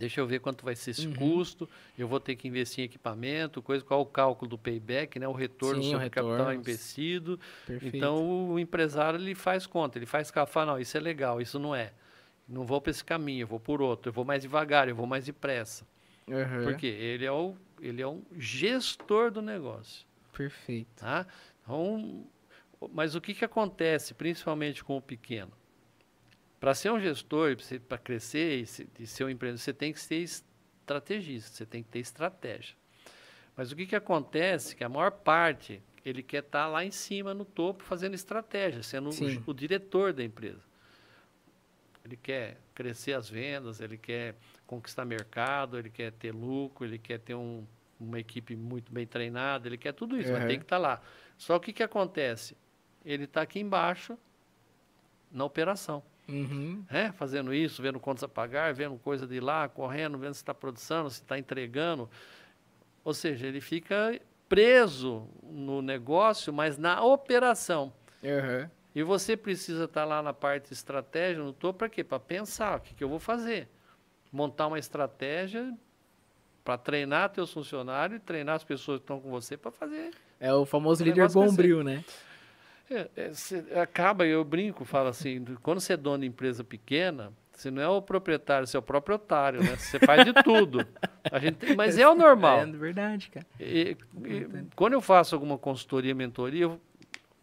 Deixa 0.00 0.18
eu 0.18 0.26
ver 0.26 0.40
quanto 0.40 0.64
vai 0.64 0.74
ser 0.74 0.92
esse 0.92 1.06
uhum. 1.06 1.12
custo. 1.14 1.68
Eu 1.98 2.08
vou 2.08 2.18
ter 2.18 2.34
que 2.34 2.48
investir 2.48 2.80
em 2.80 2.86
equipamento, 2.86 3.60
coisa, 3.60 3.84
qual 3.84 4.00
o 4.00 4.06
cálculo 4.06 4.48
do 4.48 4.56
payback, 4.56 5.18
né? 5.18 5.28
O 5.28 5.32
retorno 5.32 5.82
Sim, 5.82 5.90
sobre 5.90 6.06
o 6.06 6.10
capital 6.10 6.54
investido. 6.54 7.38
Perfeito. 7.66 7.94
Então 7.94 8.48
o 8.48 8.58
empresário 8.58 9.20
ele 9.20 9.34
faz 9.34 9.66
conta, 9.66 9.98
ele 9.98 10.06
faz 10.06 10.30
café, 10.30 10.64
não, 10.64 10.80
isso 10.80 10.96
é 10.96 11.00
legal, 11.00 11.38
isso 11.38 11.58
não 11.58 11.74
é. 11.74 11.92
Não 12.48 12.64
vou 12.64 12.80
para 12.80 12.92
esse 12.92 13.04
caminho, 13.04 13.42
eu 13.42 13.46
vou 13.46 13.60
por 13.60 13.82
outro, 13.82 14.08
eu 14.08 14.12
vou 14.14 14.24
mais 14.24 14.40
devagar, 14.40 14.88
eu 14.88 14.96
vou 14.96 15.06
mais 15.06 15.26
depressa. 15.26 15.86
Uhum. 16.26 16.64
Porque 16.64 16.86
ele 16.86 17.26
é, 17.26 17.30
o, 17.30 17.54
ele 17.78 18.00
é 18.00 18.08
um 18.08 18.22
gestor 18.38 19.30
do 19.30 19.42
negócio. 19.42 20.06
Perfeito. 20.32 20.88
Tá? 20.96 21.26
Então, 21.62 22.26
mas 22.90 23.14
o 23.14 23.20
que, 23.20 23.34
que 23.34 23.44
acontece, 23.44 24.14
principalmente 24.14 24.82
com 24.82 24.96
o 24.96 25.02
pequeno? 25.02 25.52
Para 26.60 26.74
ser 26.74 26.92
um 26.92 27.00
gestor, 27.00 27.56
para 27.88 27.96
crescer 27.96 28.62
e 28.98 29.06
ser 29.06 29.24
um 29.24 29.30
empreendedor, 29.30 29.58
você 29.58 29.72
tem 29.72 29.94
que 29.94 29.98
ser 29.98 30.16
estrategista, 30.16 31.56
você 31.56 31.64
tem 31.64 31.82
que 31.82 31.88
ter 31.88 32.00
estratégia. 32.00 32.76
Mas 33.56 33.72
o 33.72 33.76
que, 33.76 33.86
que 33.86 33.96
acontece? 33.96 34.76
Que 34.76 34.84
a 34.84 34.88
maior 34.88 35.10
parte, 35.10 35.82
ele 36.04 36.22
quer 36.22 36.44
estar 36.44 36.64
tá 36.64 36.68
lá 36.68 36.84
em 36.84 36.90
cima, 36.90 37.32
no 37.32 37.46
topo, 37.46 37.82
fazendo 37.82 38.14
estratégia, 38.14 38.82
sendo 38.82 39.08
o, 39.08 39.50
o, 39.50 39.54
diretor 39.54 40.12
da 40.12 40.22
empresa. 40.22 40.62
Ele 42.04 42.16
quer 42.16 42.58
crescer 42.74 43.14
as 43.14 43.28
vendas, 43.28 43.80
ele 43.80 43.96
quer 43.96 44.34
conquistar 44.66 45.06
mercado, 45.06 45.78
ele 45.78 45.90
quer 45.90 46.12
ter 46.12 46.32
lucro, 46.32 46.84
ele 46.84 46.98
quer 46.98 47.18
ter 47.20 47.34
um, 47.34 47.66
uma 47.98 48.20
equipe 48.20 48.54
muito 48.54 48.92
bem 48.92 49.06
treinada, 49.06 49.66
ele 49.66 49.78
quer 49.78 49.92
tudo 49.92 50.18
isso, 50.18 50.30
uhum. 50.30 50.38
mas 50.38 50.46
tem 50.46 50.58
que 50.58 50.64
estar 50.64 50.76
tá 50.76 50.82
lá. 50.82 51.02
Só 51.38 51.56
o 51.56 51.60
que, 51.60 51.72
que 51.72 51.82
acontece? 51.82 52.54
Ele 53.04 53.24
está 53.24 53.42
aqui 53.42 53.60
embaixo 53.60 54.18
na 55.30 55.44
operação. 55.44 56.02
Uhum. 56.30 56.84
É, 56.88 57.10
fazendo 57.10 57.52
isso, 57.52 57.82
vendo 57.82 57.98
contas 57.98 58.22
a 58.22 58.28
pagar, 58.28 58.72
vendo 58.72 58.96
coisa 58.98 59.26
de 59.26 59.40
lá, 59.40 59.68
correndo, 59.68 60.16
vendo 60.16 60.34
se 60.34 60.40
está 60.40 60.54
produzindo, 60.54 61.10
se 61.10 61.20
está 61.20 61.38
entregando. 61.38 62.08
Ou 63.04 63.12
seja, 63.12 63.46
ele 63.46 63.60
fica 63.60 64.20
preso 64.48 65.28
no 65.42 65.82
negócio, 65.82 66.52
mas 66.52 66.78
na 66.78 67.02
operação. 67.02 67.92
Uhum. 68.22 68.68
E 68.94 69.02
você 69.02 69.36
precisa 69.36 69.84
estar 69.84 70.02
tá 70.02 70.06
lá 70.06 70.22
na 70.22 70.32
parte 70.32 70.72
estratégia, 70.72 71.42
no 71.42 71.52
topo, 71.52 71.80
para 71.80 71.88
quê? 71.88 72.02
Para 72.02 72.18
pensar 72.18 72.78
o 72.78 72.80
que, 72.80 72.94
que 72.94 73.02
eu 73.02 73.08
vou 73.08 73.18
fazer. 73.20 73.68
Montar 74.32 74.68
uma 74.68 74.78
estratégia 74.78 75.72
para 76.64 76.76
treinar 76.76 77.30
teus 77.30 77.52
funcionários 77.52 78.18
e 78.18 78.20
treinar 78.20 78.56
as 78.56 78.64
pessoas 78.64 78.98
que 78.98 79.04
estão 79.04 79.20
com 79.20 79.30
você 79.30 79.56
para 79.56 79.70
fazer. 79.70 80.10
É 80.38 80.52
o 80.52 80.64
famoso 80.64 81.02
líder 81.04 81.28
bombril, 81.28 81.82
né? 81.82 82.04
É, 82.90 83.08
é, 83.16 83.80
acaba, 83.80 84.26
eu 84.26 84.44
brinco, 84.44 84.84
falo 84.84 85.08
assim, 85.08 85.44
quando 85.62 85.80
você 85.80 85.92
é 85.92 85.96
dono 85.96 86.18
de 86.18 86.26
empresa 86.26 86.64
pequena, 86.64 87.32
você 87.52 87.70
não 87.70 87.80
é 87.80 87.88
o 87.88 88.02
proprietário, 88.02 88.66
você 88.66 88.76
é 88.76 88.80
o 88.80 88.82
próprio 88.82 89.14
otário, 89.14 89.62
né? 89.62 89.76
Você 89.76 90.00
faz 90.00 90.24
de 90.24 90.32
tudo. 90.42 90.84
A 91.30 91.38
gente, 91.38 91.76
mas 91.76 91.96
é 91.98 92.08
o 92.08 92.16
normal. 92.16 92.60
É 92.60 92.66
verdade, 92.66 93.30
cara. 93.30 93.46
E, 93.60 93.96
e, 94.24 94.46
quando 94.74 94.94
eu 94.94 95.00
faço 95.00 95.36
alguma 95.36 95.56
consultoria, 95.56 96.14
mentoria, 96.14 96.64
eu 96.64 96.80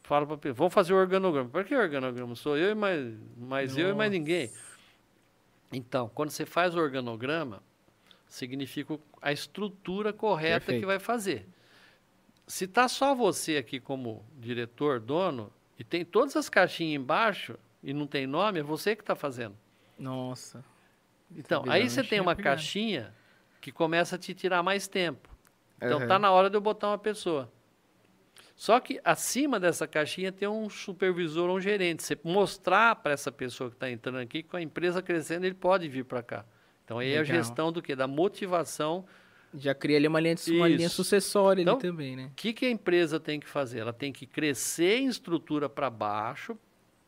falo 0.03 0.37
para 0.37 0.51
vamos 0.51 0.73
fazer 0.73 0.93
o 0.93 0.97
organograma. 0.97 1.49
Por 1.49 1.63
que 1.63 1.75
organograma? 1.75 2.35
Sou 2.35 2.57
eu 2.57 2.71
e 2.71 2.75
mais, 2.75 3.13
mais 3.37 3.77
eu 3.77 3.89
e 3.89 3.93
mais 3.93 4.11
ninguém. 4.11 4.51
Então, 5.71 6.09
quando 6.13 6.29
você 6.29 6.45
faz 6.45 6.75
o 6.75 6.79
organograma, 6.79 7.61
significa 8.27 8.99
a 9.21 9.31
estrutura 9.31 10.11
correta 10.11 10.59
Perfeito. 10.65 10.79
que 10.81 10.85
vai 10.85 10.99
fazer 10.99 11.47
se 12.47 12.65
tá 12.65 12.87
só 12.87 13.13
você 13.13 13.57
aqui 13.57 13.79
como 13.79 14.25
diretor, 14.37 14.99
dono, 15.01 15.51
e 15.77 15.83
tem 15.83 16.05
todas 16.05 16.35
as 16.35 16.49
caixinhas 16.49 17.01
embaixo 17.01 17.59
e 17.83 17.93
não 17.93 18.07
tem 18.07 18.25
nome, 18.25 18.59
é 18.59 18.63
você 18.63 18.95
que 18.95 19.03
está 19.03 19.15
fazendo. 19.15 19.55
Nossa. 19.99 20.63
Então, 21.35 21.63
aí 21.67 21.89
você 21.89 22.03
tem 22.03 22.21
uma 22.21 22.35
caixinha 22.35 23.13
que 23.59 23.71
começa 23.71 24.15
a 24.15 24.19
te 24.19 24.33
tirar 24.33 24.63
mais 24.63 24.87
tempo. 24.87 25.29
Então, 25.75 25.99
uhum. 25.99 26.07
tá 26.07 26.17
na 26.17 26.31
hora 26.31 26.49
de 26.49 26.55
eu 26.55 26.61
botar 26.61 26.87
uma 26.87 26.97
pessoa. 26.97 27.51
Só 28.55 28.79
que 28.79 28.99
acima 29.03 29.59
dessa 29.59 29.85
caixinha 29.85 30.31
tem 30.31 30.47
um 30.47 30.67
supervisor 30.67 31.49
ou 31.49 31.57
um 31.57 31.61
gerente. 31.61 32.01
Você 32.01 32.17
mostrar 32.23 32.95
para 32.95 33.11
essa 33.11 33.31
pessoa 33.31 33.69
que 33.69 33.75
está 33.75 33.89
entrando 33.89 34.17
aqui 34.17 34.41
que 34.41 34.49
com 34.49 34.57
a 34.57 34.61
empresa 34.61 35.01
crescendo 35.01 35.45
ele 35.45 35.53
pode 35.53 35.87
vir 35.87 36.05
para 36.05 36.23
cá. 36.23 36.45
Então 36.83 36.97
aí 36.97 37.09
Legal. 37.09 37.19
é 37.19 37.21
a 37.21 37.23
gestão 37.23 37.71
do 37.71 37.83
que? 37.83 37.95
Da 37.95 38.07
motivação 38.07 39.05
já 39.57 39.73
cria 39.73 39.97
ali 39.97 40.07
uma 40.07 40.19
linha, 40.19 40.35
uma 40.49 40.67
linha 40.67 40.89
sucessória 40.89 41.61
então, 41.61 41.75
ali 41.75 41.81
também, 41.81 42.15
né? 42.15 42.29
O 42.31 42.35
que, 42.35 42.53
que 42.53 42.65
a 42.65 42.69
empresa 42.69 43.19
tem 43.19 43.39
que 43.39 43.47
fazer? 43.47 43.79
Ela 43.79 43.93
tem 43.93 44.11
que 44.11 44.25
crescer 44.25 44.99
em 44.99 45.07
estrutura 45.07 45.67
para 45.67 45.89
baixo 45.89 46.57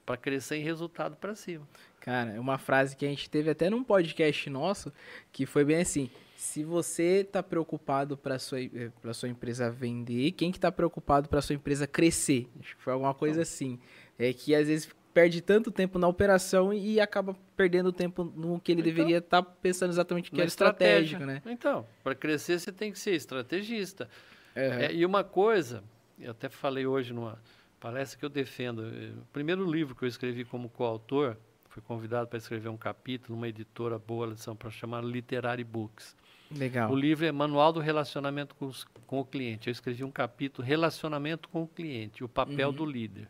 para 0.06 0.18
crescer 0.18 0.56
em 0.58 0.64
resultado 0.64 1.16
para 1.18 1.36
cima. 1.36 1.68
Cara, 2.00 2.32
é 2.32 2.40
uma 2.40 2.58
frase 2.58 2.96
que 2.96 3.06
a 3.06 3.10
gente 3.10 3.30
teve 3.30 3.52
até 3.52 3.70
num 3.70 3.84
podcast 3.84 4.50
nosso 4.50 4.92
que 5.32 5.46
foi 5.46 5.64
bem 5.64 5.82
assim: 5.82 6.10
se 6.36 6.64
você 6.64 7.22
está 7.22 7.44
preocupado 7.44 8.18
para 8.18 8.40
sua 8.40 8.60
eh, 8.62 8.92
para 9.02 9.14
sua 9.14 9.30
empresa 9.30 9.70
vender, 9.70 10.32
quem 10.32 10.52
que 10.52 10.58
está 10.58 10.72
preocupado 10.72 11.30
para 11.30 11.42
sua 11.42 11.54
empresa 11.54 11.86
crescer? 11.86 12.48
Acho 12.60 12.76
que 12.76 12.82
foi 12.82 12.94
alguma 12.94 13.14
coisa 13.14 13.42
então. 13.42 13.44
assim. 13.44 13.80
É 14.18 14.34
que 14.34 14.56
às 14.56 14.68
vezes 14.68 14.90
perde 15.14 15.42
tanto 15.42 15.72
tempo 15.72 15.98
na 15.98 16.08
operação 16.08 16.74
e 16.74 17.00
acaba 17.00 17.36
perdendo 17.56 17.92
tempo 17.92 18.24
no 18.24 18.60
que 18.60 18.72
ele 18.72 18.82
então, 18.82 18.94
deveria 18.94 19.18
estar 19.18 19.42
tá 19.42 19.52
pensando 19.62 19.92
exatamente 19.92 20.30
o 20.30 20.34
que 20.34 20.40
era 20.40 20.48
estratégico, 20.48 21.26
né? 21.26 21.42
Então, 21.46 21.86
para 22.04 22.16
crescer 22.16 22.60
você 22.60 22.72
tem 22.72 22.92
que 22.92 23.00
ser 23.00 23.16
estrategista. 23.16 24.10
É, 24.56 24.94
e 24.94 25.06
uma 25.06 25.24
coisa, 25.24 25.84
eu 26.20 26.32
até 26.32 26.50
falei 26.50 26.86
hoje 26.86 27.14
numa 27.14 27.40
palestra 27.80 28.20
que 28.20 28.26
eu 28.26 28.30
defendo, 28.30 28.84
eh, 28.86 29.12
o 29.18 29.26
primeiro 29.32 29.70
livro 29.70 29.96
que 29.96 30.04
eu 30.04 30.08
escrevi 30.08 30.44
como 30.44 30.70
coautor 30.70 31.38
fui 31.70 31.82
convidado 31.82 32.28
para 32.28 32.38
escrever 32.38 32.70
um 32.70 32.78
capítulo 32.78 33.36
numa 33.36 33.48
editora 33.48 33.98
boa 33.98 34.34
de 34.34 34.42
São 34.42 34.56
Paulo 34.56 34.76
chamada 34.76 35.08
Literary 35.08 35.64
Books. 35.64 36.16
Legal. 36.52 36.92
O 36.92 36.96
livro 36.96 37.26
é 37.26 37.32
Manual 37.32 37.72
do 37.72 37.80
Relacionamento 37.80 38.56
com, 38.56 38.66
os, 38.66 38.84
com 39.06 39.20
o 39.20 39.26
Cliente. 39.26 39.68
Eu 39.68 39.72
escrevi 39.72 40.04
um 40.04 40.12
capítulo 40.12 40.68
Relacionamento 40.68 41.48
com 41.48 41.64
o 41.64 41.68
Cliente, 41.68 42.24
o 42.24 42.28
papel 42.28 42.70
uhum. 42.70 42.76
do 42.76 42.86
líder. 42.86 43.30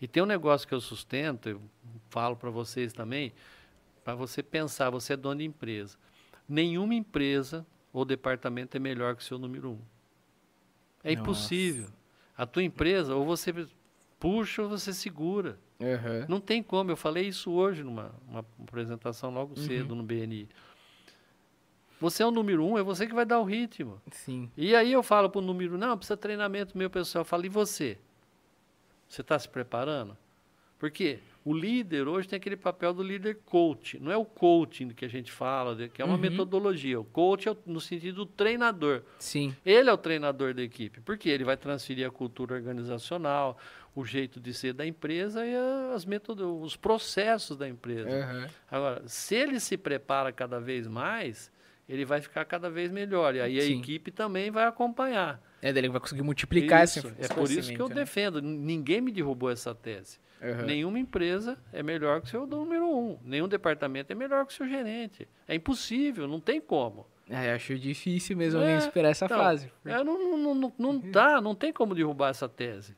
E 0.00 0.06
tem 0.06 0.22
um 0.22 0.26
negócio 0.26 0.66
que 0.66 0.74
eu 0.74 0.80
sustento, 0.80 1.48
eu 1.48 1.60
falo 2.10 2.36
para 2.36 2.50
vocês 2.50 2.92
também, 2.92 3.32
para 4.04 4.14
você 4.14 4.42
pensar, 4.42 4.90
você 4.90 5.14
é 5.14 5.16
dono 5.16 5.40
de 5.40 5.44
empresa. 5.44 5.98
Nenhuma 6.48 6.94
empresa 6.94 7.66
ou 7.92 8.04
departamento 8.04 8.76
é 8.76 8.80
melhor 8.80 9.16
que 9.16 9.22
o 9.22 9.24
seu 9.24 9.38
número 9.38 9.72
um. 9.72 9.80
É 11.02 11.10
Nossa. 11.10 11.22
impossível. 11.22 11.88
A 12.36 12.46
tua 12.46 12.62
empresa, 12.62 13.14
ou 13.14 13.24
você 13.24 13.52
puxa 14.18 14.62
ou 14.62 14.68
você 14.68 14.92
segura. 14.92 15.58
Uhum. 15.80 16.26
Não 16.28 16.40
tem 16.40 16.62
como. 16.62 16.90
Eu 16.90 16.96
falei 16.96 17.26
isso 17.26 17.50
hoje 17.50 17.82
numa 17.82 18.14
apresentação 18.60 19.30
logo 19.30 19.58
uhum. 19.58 19.66
cedo 19.66 19.94
no 19.94 20.02
BNI. 20.02 20.48
Você 22.00 22.22
é 22.22 22.26
o 22.26 22.30
número 22.30 22.64
um, 22.64 22.78
é 22.78 22.82
você 22.82 23.06
que 23.06 23.14
vai 23.14 23.26
dar 23.26 23.40
o 23.40 23.44
ritmo. 23.44 24.00
Sim. 24.12 24.50
E 24.56 24.74
aí 24.74 24.92
eu 24.92 25.02
falo 25.02 25.28
para 25.28 25.40
o 25.40 25.42
número, 25.42 25.76
não, 25.76 25.96
precisa 25.96 26.16
treinamento 26.16 26.78
meu 26.78 26.88
pessoal. 26.88 27.22
Eu 27.22 27.26
falo, 27.26 27.44
e 27.44 27.48
você? 27.48 27.98
Você 29.08 29.22
está 29.22 29.38
se 29.38 29.48
preparando? 29.48 30.16
Por 30.78 30.90
quê? 30.90 31.18
O 31.44 31.52
líder 31.54 32.06
hoje 32.06 32.28
tem 32.28 32.36
aquele 32.36 32.56
papel 32.56 32.92
do 32.92 33.02
líder 33.02 33.38
coach. 33.44 33.98
Não 33.98 34.12
é 34.12 34.16
o 34.16 34.24
coaching 34.24 34.90
que 34.90 35.04
a 35.04 35.08
gente 35.08 35.32
fala, 35.32 35.88
que 35.88 36.00
é 36.00 36.04
uma 36.04 36.14
uhum. 36.14 36.20
metodologia. 36.20 37.00
O 37.00 37.04
coach 37.04 37.48
é 37.48 37.56
no 37.66 37.80
sentido 37.80 38.16
do 38.16 38.26
treinador. 38.26 39.02
Sim. 39.18 39.56
Ele 39.64 39.88
é 39.88 39.92
o 39.92 39.96
treinador 39.96 40.54
da 40.54 40.62
equipe. 40.62 41.00
Porque 41.00 41.28
ele 41.28 41.42
vai 41.42 41.56
transferir 41.56 42.06
a 42.06 42.10
cultura 42.10 42.54
organizacional, 42.54 43.58
o 43.94 44.04
jeito 44.04 44.38
de 44.38 44.52
ser 44.52 44.72
da 44.72 44.86
empresa 44.86 45.44
e 45.44 45.54
as 45.94 46.06
os 46.62 46.76
processos 46.76 47.56
da 47.56 47.68
empresa. 47.68 48.10
Uhum. 48.10 48.46
Agora, 48.70 49.02
se 49.06 49.34
ele 49.34 49.58
se 49.58 49.76
prepara 49.76 50.30
cada 50.30 50.60
vez 50.60 50.86
mais, 50.86 51.50
ele 51.88 52.04
vai 52.04 52.20
ficar 52.20 52.44
cada 52.44 52.70
vez 52.70 52.92
melhor. 52.92 53.34
E 53.34 53.40
aí 53.40 53.58
a 53.58 53.64
equipe 53.64 54.10
também 54.10 54.50
vai 54.50 54.64
acompanhar. 54.64 55.40
É, 55.60 55.70
ele 55.70 55.88
vai 55.88 56.00
conseguir 56.00 56.22
multiplicar 56.22 56.84
isso, 56.84 57.00
esse, 57.00 57.08
esse 57.18 57.32
É 57.32 57.34
por 57.34 57.50
isso 57.50 57.72
que 57.72 57.80
eu 57.80 57.88
né? 57.88 57.94
defendo. 57.96 58.40
Ninguém 58.40 59.00
me 59.00 59.10
derrubou 59.10 59.50
essa 59.50 59.74
tese. 59.74 60.18
Uhum. 60.40 60.66
Nenhuma 60.66 60.98
empresa 60.98 61.58
é 61.72 61.82
melhor 61.82 62.20
que 62.20 62.28
o 62.28 62.30
seu 62.30 62.46
número 62.46 62.86
um. 62.86 63.18
Nenhum 63.24 63.48
departamento 63.48 64.12
é 64.12 64.14
melhor 64.14 64.46
que 64.46 64.52
o 64.52 64.56
seu 64.56 64.68
gerente. 64.68 65.28
É 65.48 65.54
impossível, 65.54 66.28
não 66.28 66.40
tem 66.40 66.60
como. 66.60 67.06
É, 67.28 67.52
acho 67.52 67.78
difícil 67.78 68.36
mesmo 68.36 68.60
é, 68.60 68.78
esperar 68.78 69.10
essa 69.10 69.26
então, 69.26 69.38
fase. 69.38 69.70
É, 69.84 70.02
não, 70.02 70.38
não, 70.38 70.54
não, 70.54 70.72
não 70.78 70.98
dá, 70.98 71.40
não 71.40 71.54
tem 71.54 71.72
como 71.72 71.94
derrubar 71.94 72.30
essa 72.30 72.48
tese. 72.48 72.96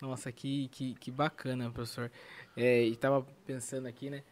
Nossa, 0.00 0.30
que, 0.30 0.68
que, 0.68 0.94
que 0.94 1.10
bacana, 1.10 1.70
professor. 1.70 2.10
É, 2.56 2.84
e 2.84 2.92
estava 2.92 3.26
pensando 3.46 3.86
aqui, 3.86 4.10
né? 4.10 4.22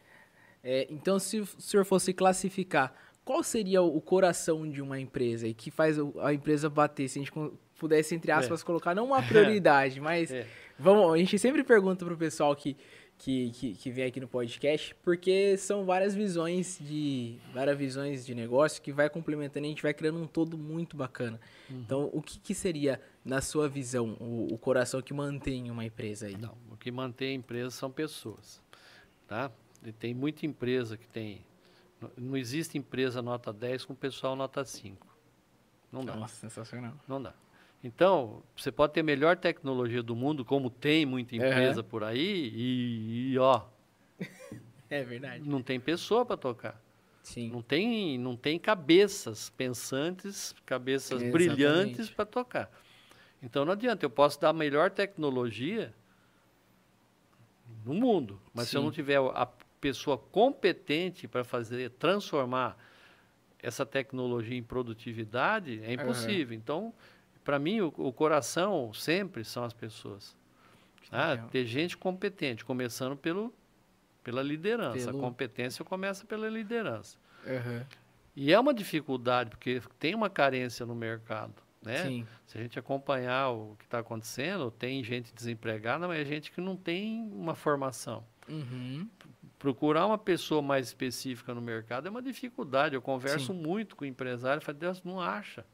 É, 0.63 0.87
então, 0.89 1.19
se 1.19 1.39
o 1.39 1.45
senhor 1.45 1.85
fosse 1.85 2.13
classificar, 2.13 2.93
qual 3.25 3.43
seria 3.43 3.81
o 3.81 3.99
coração 3.99 4.69
de 4.69 4.83
uma 4.83 4.99
empresa 4.99 5.47
e 5.47 5.53
que 5.53 5.71
faz 5.71 5.97
a 6.21 6.31
empresa 6.31 6.69
bater? 6.69 7.09
Se 7.09 7.17
a 7.17 7.23
gente 7.23 7.33
pudesse, 7.77 8.13
entre 8.13 8.31
aspas, 8.31 8.61
é. 8.61 8.63
colocar 8.63 8.93
não 8.93 9.07
uma 9.07 9.21
prioridade, 9.25 9.99
mas 9.99 10.31
é. 10.31 10.47
vamos, 10.77 11.11
a 11.11 11.17
gente 11.17 11.39
sempre 11.39 11.63
pergunta 11.63 12.05
pro 12.05 12.15
pessoal 12.15 12.55
que, 12.55 12.77
que, 13.17 13.49
que, 13.49 13.73
que, 13.73 13.91
vem 13.91 14.05
aqui 14.05 14.19
no 14.19 14.27
podcast, 14.27 14.95
porque 15.03 15.57
são 15.57 15.85
várias 15.85 16.13
visões 16.13 16.77
de 16.79 17.39
várias 17.51 17.75
visões 17.75 18.23
de 18.23 18.35
negócio 18.35 18.79
que 18.79 18.93
vai 18.93 19.09
complementando 19.09 19.65
e 19.65 19.69
a 19.69 19.71
gente 19.71 19.81
vai 19.81 19.93
criando 19.93 20.21
um 20.21 20.27
todo 20.27 20.55
muito 20.55 20.95
bacana. 20.95 21.39
Uhum. 21.67 21.79
Então, 21.79 22.09
o 22.13 22.21
que, 22.21 22.37
que, 22.39 22.53
seria, 22.53 23.01
na 23.23 23.41
sua 23.41 23.67
visão, 23.67 24.15
o, 24.19 24.53
o, 24.53 24.57
coração 24.59 25.01
que 25.01 25.15
mantém 25.15 25.71
uma 25.71 25.83
empresa 25.83 26.27
aí? 26.27 26.37
Não, 26.37 26.55
o 26.71 26.77
que 26.77 26.91
mantém 26.91 27.31
a 27.31 27.33
empresa 27.33 27.71
são 27.71 27.89
pessoas, 27.89 28.61
tá? 29.27 29.51
E 29.83 29.91
tem 29.91 30.13
muita 30.13 30.45
empresa 30.45 30.95
que 30.95 31.07
tem 31.07 31.43
não 32.17 32.35
existe 32.37 32.77
empresa 32.77 33.21
nota 33.21 33.51
10 33.51 33.85
com 33.85 33.95
pessoal 33.95 34.35
nota 34.35 34.63
5. 34.63 35.07
Não 35.91 36.03
dá. 36.03 36.15
Nossa, 36.15 36.35
sensacional. 36.35 36.93
Não 37.07 37.21
dá. 37.21 37.33
Então, 37.83 38.41
você 38.55 38.71
pode 38.71 38.93
ter 38.93 39.01
a 39.01 39.03
melhor 39.03 39.37
tecnologia 39.37 40.01
do 40.01 40.15
mundo, 40.15 40.43
como 40.43 40.69
tem 40.69 41.05
muita 41.05 41.35
empresa 41.35 41.81
uhum. 41.81 41.87
por 41.87 42.03
aí, 42.03 42.51
e, 42.53 43.33
e, 43.33 43.37
ó. 43.37 43.61
É 44.89 45.03
verdade. 45.03 45.47
Não 45.47 45.61
tem 45.61 45.79
pessoa 45.79 46.25
para 46.25 46.37
tocar. 46.37 46.81
Sim. 47.21 47.49
Não 47.49 47.61
tem, 47.61 48.17
não 48.17 48.35
tem 48.35 48.59
cabeças 48.59 49.49
pensantes, 49.51 50.55
cabeças 50.65 51.23
brilhantes 51.23 52.09
para 52.09 52.25
tocar. 52.25 52.71
Então 53.41 53.65
não 53.65 53.73
adianta, 53.73 54.05
eu 54.05 54.09
posso 54.09 54.39
dar 54.39 54.49
a 54.49 54.53
melhor 54.53 54.91
tecnologia 54.91 55.93
no 57.83 57.93
mundo, 57.93 58.39
mas 58.53 58.65
Sim. 58.65 58.71
se 58.71 58.77
eu 58.77 58.81
não 58.83 58.91
tiver 58.91 59.17
a 59.17 59.47
pessoa 59.85 60.17
competente 60.17 61.27
para 61.27 61.43
fazer, 61.43 61.91
transformar 61.91 62.75
essa 63.59 63.85
tecnologia 63.85 64.57
em 64.57 64.63
produtividade, 64.63 65.79
é 65.83 65.93
impossível. 65.93 66.55
Uhum. 66.55 66.61
Então, 66.61 66.93
para 67.43 67.59
mim, 67.59 67.81
o, 67.81 67.93
o, 67.97 68.11
coração 68.11 68.91
sempre 68.95 69.43
são 69.43 69.63
as 69.63 69.73
pessoas. 69.73 70.35
Ah, 71.11 71.37
ter 71.51 71.67
gente 71.67 71.95
competente, 71.95 72.65
começando 72.65 73.15
pelo, 73.15 73.53
pela 74.23 74.41
liderança. 74.41 75.05
Pelo... 75.05 75.19
A 75.19 75.21
competência 75.21 75.85
começa 75.85 76.25
pela 76.25 76.49
liderança. 76.49 77.15
Uhum. 77.45 77.85
E 78.35 78.51
é 78.51 78.59
uma 78.59 78.73
dificuldade, 78.73 79.51
porque 79.51 79.83
tem 79.99 80.15
uma 80.15 80.31
carência 80.31 80.83
no 80.83 80.95
mercado. 80.95 81.53
Né? 81.83 82.03
Sim. 82.03 82.27
Se 82.47 82.57
a 82.57 82.61
gente 82.61 82.79
acompanhar 82.79 83.49
o 83.51 83.75
que 83.77 83.85
está 83.85 83.99
acontecendo, 83.99 84.71
tem 84.71 85.03
gente 85.03 85.31
desempregada, 85.31 86.07
mas 86.07 86.19
é 86.19 86.25
gente 86.25 86.51
que 86.51 86.59
não 86.59 86.75
tem 86.75 87.21
uma 87.31 87.53
formação. 87.53 88.25
Uhum 88.49 89.07
procurar 89.65 90.05
uma 90.05 90.17
pessoa 90.17 90.61
mais 90.61 90.85
específica 90.85 91.51
no 91.51 91.59
mercado 91.59 92.07
é 92.07 92.11
uma 92.11 92.21
dificuldade. 92.21 92.93
Eu 92.93 93.01
converso 93.01 93.51
Sim. 93.51 93.59
muito 93.59 93.95
com 93.95 94.03
o 94.03 94.07
empresário 94.07 94.61
e 94.61 94.63
falo, 94.63 94.77
Deus, 94.77 95.01
não 95.03 95.19
acha. 95.19 95.65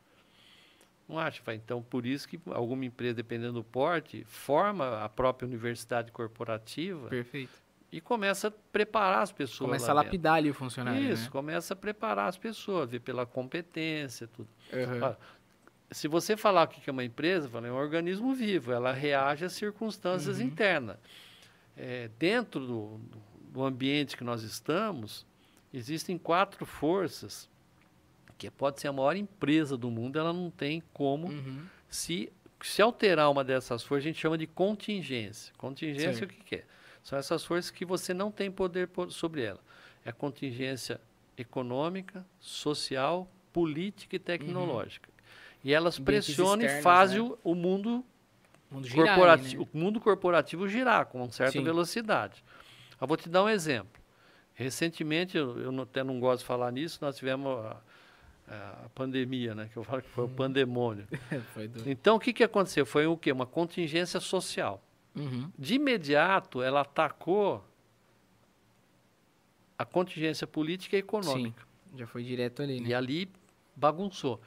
Não 1.09 1.19
acha. 1.19 1.43
Então, 1.53 1.81
por 1.81 2.05
isso 2.05 2.25
que 2.25 2.39
alguma 2.51 2.85
empresa, 2.85 3.15
dependendo 3.15 3.51
do 3.51 3.63
porte, 3.65 4.23
forma 4.23 5.03
a 5.03 5.09
própria 5.09 5.45
universidade 5.45 6.09
corporativa. 6.09 7.09
Perfeito. 7.09 7.51
E 7.91 7.99
começa 7.99 8.47
a 8.47 8.51
preparar 8.51 9.23
as 9.23 9.33
pessoas. 9.33 9.67
Começa 9.67 9.91
a 9.91 9.93
lapidar 9.93 10.35
ali 10.35 10.49
o 10.49 10.53
funcionário. 10.53 11.11
Isso, 11.11 11.25
né? 11.25 11.29
começa 11.29 11.73
a 11.73 11.75
preparar 11.75 12.29
as 12.29 12.37
pessoas, 12.37 12.89
ver 12.89 13.01
pela 13.01 13.25
competência, 13.25 14.25
tudo. 14.25 14.47
Uhum. 14.71 15.13
se 15.91 16.07
você 16.07 16.37
falar 16.37 16.63
o 16.63 16.67
que 16.69 16.89
é 16.89 16.93
uma 16.93 17.03
empresa, 17.03 17.49
é 17.53 17.69
um 17.69 17.75
organismo 17.75 18.33
vivo, 18.33 18.71
ela 18.71 18.93
reage 18.93 19.43
às 19.43 19.51
circunstâncias 19.51 20.39
uhum. 20.39 20.45
internas. 20.45 20.97
É, 21.75 22.09
dentro 22.17 22.61
do, 22.61 22.97
do 22.97 23.30
ambiente 23.59 24.15
que 24.15 24.23
nós 24.23 24.43
estamos, 24.43 25.25
existem 25.73 26.17
quatro 26.17 26.65
forças 26.65 27.49
que 28.37 28.49
pode 28.49 28.81
ser 28.81 28.87
a 28.87 28.93
maior 28.93 29.15
empresa 29.15 29.77
do 29.77 29.91
mundo, 29.91 30.17
ela 30.17 30.33
não 30.33 30.49
tem 30.49 30.81
como 30.93 31.27
uhum. 31.27 31.63
se 31.87 32.31
se 32.63 32.81
alterar 32.81 33.29
uma 33.29 33.43
dessas 33.43 33.83
forças, 33.83 34.05
a 34.05 34.07
gente 34.09 34.19
chama 34.19 34.37
de 34.37 34.47
contingência. 34.47 35.53
Contingência 35.57 36.13
Sim. 36.13 36.25
o 36.25 36.27
que, 36.27 36.43
que 36.43 36.55
é? 36.57 36.63
São 37.03 37.17
essas 37.17 37.43
forças 37.43 37.71
que 37.71 37.83
você 37.83 38.13
não 38.13 38.31
tem 38.31 38.51
poder 38.51 38.89
sobre 39.09 39.41
ela. 39.41 39.59
É 40.05 40.09
a 40.09 40.13
contingência 40.13 41.01
econômica, 41.37 42.25
social, 42.39 43.27
política 43.51 44.15
e 44.15 44.19
tecnológica. 44.19 45.09
Uhum. 45.09 45.21
E 45.63 45.73
elas 45.73 45.99
pressionam 45.99 46.65
e 46.65 46.81
fazem 46.81 47.21
né? 47.21 47.35
o, 47.43 47.51
o 47.51 47.55
mundo, 47.55 48.05
mundo 48.69 48.89
corporativo, 48.89 49.63
né? 49.63 49.69
o 49.73 49.77
mundo 49.77 49.99
corporativo 49.99 50.67
girar 50.67 51.05
com 51.07 51.29
certa 51.31 51.53
Sim. 51.53 51.63
velocidade. 51.63 52.43
Eu 53.01 53.07
vou 53.07 53.17
te 53.17 53.27
dar 53.27 53.43
um 53.43 53.49
exemplo. 53.49 53.99
Recentemente, 54.53 55.35
eu, 55.35 55.59
eu 55.59 55.81
até 55.81 56.03
não 56.03 56.19
gosto 56.19 56.41
de 56.41 56.45
falar 56.45 56.71
nisso, 56.71 56.99
nós 57.01 57.17
tivemos 57.17 57.65
a, 57.65 57.81
a 58.85 58.89
pandemia, 58.93 59.55
né? 59.55 59.69
Que 59.71 59.77
eu 59.77 59.83
falo 59.83 60.01
que 60.01 60.09
foi 60.09 60.25
o 60.25 60.27
uhum. 60.27 60.35
pandemônio. 60.35 61.07
então, 61.87 62.17
o 62.17 62.19
que, 62.19 62.31
que 62.31 62.43
aconteceu? 62.43 62.85
Foi 62.85 63.07
o 63.07 63.17
quê? 63.17 63.31
Uma 63.31 63.47
contingência 63.47 64.19
social. 64.19 64.83
Uhum. 65.15 65.51
De 65.57 65.75
imediato, 65.75 66.61
ela 66.61 66.81
atacou 66.81 67.63
a 69.77 69.85
contingência 69.85 70.45
política 70.45 70.95
e 70.95 70.99
econômica. 70.99 71.65
Sim, 71.89 71.97
já 71.97 72.05
foi 72.05 72.23
direto 72.23 72.61
ali, 72.61 72.79
né? 72.79 72.89
E 72.89 72.93
ali 72.93 73.27
bagunçou. 73.75 74.39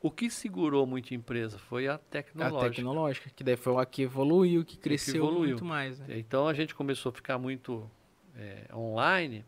O 0.00 0.10
que 0.10 0.30
segurou 0.30 0.86
muito 0.86 1.12
a 1.12 1.16
empresa 1.16 1.58
foi 1.58 1.88
a 1.88 1.98
tecnológica. 1.98 2.66
A 2.66 2.70
tecnológica, 2.70 3.30
que 3.34 3.42
daí 3.42 3.56
foi 3.56 3.76
a 3.82 3.84
que 3.84 4.02
evoluiu, 4.02 4.64
que 4.64 4.76
cresceu 4.76 5.14
que 5.14 5.18
evoluiu. 5.18 5.48
muito 5.50 5.64
mais. 5.64 5.98
Né? 5.98 6.18
Então 6.18 6.46
a 6.46 6.54
gente 6.54 6.74
começou 6.74 7.10
a 7.10 7.12
ficar 7.12 7.36
muito 7.36 7.90
é, 8.36 8.68
online. 8.72 9.44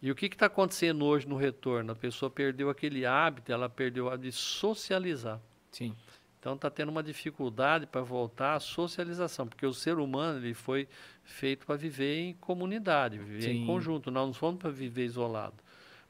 E 0.00 0.10
o 0.10 0.14
que 0.14 0.26
está 0.26 0.46
acontecendo 0.46 1.04
hoje 1.04 1.26
no 1.26 1.36
retorno? 1.36 1.92
A 1.92 1.96
pessoa 1.96 2.30
perdeu 2.30 2.68
aquele 2.68 3.06
hábito, 3.06 3.50
ela 3.50 3.68
perdeu 3.68 4.04
o 4.04 4.08
hábito 4.08 4.24
de 4.24 4.32
socializar. 4.32 5.40
Sim. 5.72 5.96
Então 6.38 6.54
está 6.54 6.70
tendo 6.70 6.90
uma 6.90 7.02
dificuldade 7.02 7.86
para 7.86 8.00
voltar 8.02 8.54
à 8.54 8.60
socialização, 8.60 9.48
porque 9.48 9.66
o 9.66 9.74
ser 9.74 9.98
humano 9.98 10.38
ele 10.38 10.54
foi 10.54 10.86
feito 11.24 11.66
para 11.66 11.76
viver 11.76 12.16
em 12.16 12.34
comunidade, 12.34 13.18
viver 13.18 13.42
Sim. 13.42 13.62
em 13.62 13.66
conjunto. 13.66 14.10
Nós 14.10 14.26
não 14.26 14.34
fomos 14.34 14.60
para 14.60 14.70
viver 14.70 15.06
isolado. 15.06 15.56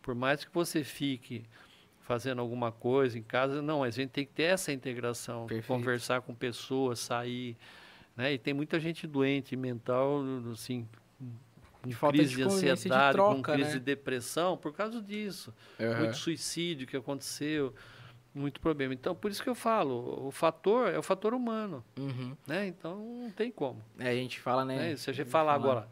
Por 0.02 0.14
mais 0.14 0.44
que 0.44 0.52
você 0.52 0.84
fique 0.84 1.44
fazendo 2.08 2.40
alguma 2.40 2.72
coisa 2.72 3.18
em 3.18 3.22
casa. 3.22 3.60
Não, 3.60 3.84
a 3.84 3.90
gente 3.90 4.08
tem 4.08 4.24
que 4.24 4.32
ter 4.32 4.44
essa 4.44 4.72
integração, 4.72 5.46
conversar 5.66 6.22
com 6.22 6.34
pessoas, 6.34 7.00
sair. 7.00 7.54
Né? 8.16 8.32
E 8.32 8.38
tem 8.38 8.54
muita 8.54 8.80
gente 8.80 9.06
doente 9.06 9.54
mental, 9.54 10.22
assim, 10.50 10.88
com 11.82 12.08
crise 12.08 12.30
de, 12.30 12.36
de 12.36 12.42
ansiedade, 12.44 13.10
de 13.10 13.12
troca, 13.12 13.36
com 13.36 13.42
crise 13.42 13.72
né? 13.72 13.72
de 13.74 13.80
depressão, 13.80 14.56
por 14.56 14.72
causa 14.72 15.02
disso. 15.02 15.52
Uhum. 15.78 15.98
Muito 15.98 16.16
suicídio 16.16 16.86
que 16.86 16.96
aconteceu, 16.96 17.74
muito 18.34 18.58
problema. 18.58 18.94
Então, 18.94 19.14
por 19.14 19.30
isso 19.30 19.42
que 19.42 19.50
eu 19.50 19.54
falo, 19.54 20.26
o 20.26 20.30
fator 20.30 20.88
é 20.88 20.98
o 20.98 21.02
fator 21.02 21.34
humano. 21.34 21.84
Uhum. 21.98 22.34
Né? 22.46 22.68
Então, 22.68 22.96
não 22.96 23.30
tem 23.30 23.52
como. 23.52 23.84
É, 23.98 24.08
a 24.08 24.14
gente 24.14 24.40
fala, 24.40 24.64
né? 24.64 24.92
É, 24.92 24.96
se 24.96 25.10
a 25.10 25.12
gente 25.12 25.28
falar 25.28 25.52
agora, 25.52 25.86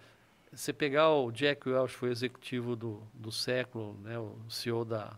você 0.50 0.72
pegar 0.72 1.10
o 1.10 1.30
Jack 1.30 1.68
Welch, 1.68 1.94
foi 1.94 2.08
executivo 2.10 2.74
do, 2.74 3.02
do 3.12 3.30
século, 3.30 3.94
né? 4.02 4.18
o 4.18 4.34
CEO 4.48 4.82
da... 4.82 5.14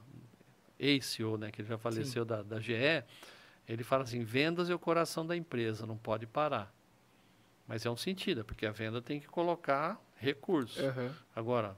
Ex-CEO, 0.78 1.36
né? 1.36 1.50
Que 1.50 1.60
ele 1.62 1.68
já 1.68 1.78
faleceu 1.78 2.24
da, 2.24 2.42
da 2.42 2.60
GE. 2.60 3.04
Ele 3.68 3.84
fala 3.84 4.04
assim, 4.04 4.24
vendas 4.24 4.70
é 4.70 4.74
o 4.74 4.78
coração 4.78 5.26
da 5.26 5.36
empresa, 5.36 5.86
não 5.86 5.96
pode 5.96 6.26
parar. 6.26 6.72
Mas 7.66 7.84
é 7.84 7.90
um 7.90 7.96
sentido, 7.96 8.44
porque 8.44 8.64
a 8.64 8.70
venda 8.70 9.02
tem 9.02 9.20
que 9.20 9.26
colocar 9.26 10.00
recursos. 10.16 10.82
Uhum. 10.82 11.10
Agora, 11.36 11.76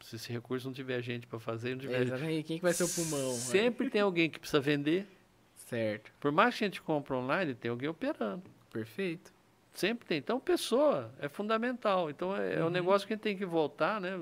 se 0.00 0.16
esse 0.16 0.30
recurso 0.30 0.66
não 0.66 0.74
tiver 0.74 1.00
gente 1.02 1.26
para 1.26 1.38
fazer, 1.38 1.70
não 1.70 1.78
tiver. 1.78 2.06
É, 2.06 2.42
quem 2.42 2.58
que 2.58 2.62
vai 2.62 2.72
ser 2.72 2.84
o 2.84 2.88
pulmão? 2.88 3.32
Sempre 3.32 3.86
né? 3.86 3.90
tem 3.90 4.00
alguém 4.02 4.28
que 4.28 4.38
precisa 4.38 4.60
vender. 4.60 5.06
Certo. 5.54 6.12
Por 6.20 6.32
mais 6.32 6.56
que 6.56 6.64
a 6.64 6.66
gente 6.66 6.82
compre 6.82 7.14
online, 7.14 7.54
tem 7.54 7.70
alguém 7.70 7.88
operando. 7.88 8.44
Perfeito. 8.70 9.32
Sempre 9.72 10.06
tem. 10.06 10.18
Então, 10.18 10.40
pessoa 10.40 11.12
é 11.18 11.28
fundamental. 11.28 12.10
Então, 12.10 12.36
é, 12.36 12.56
uhum. 12.56 12.62
é 12.62 12.64
um 12.66 12.70
negócio 12.70 13.06
que 13.06 13.12
a 13.12 13.16
gente 13.16 13.22
tem 13.22 13.36
que 13.36 13.46
voltar, 13.46 14.00
né? 14.00 14.18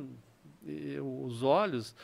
E, 0.64 0.99
os 1.01 1.42
olhos. 1.42 1.95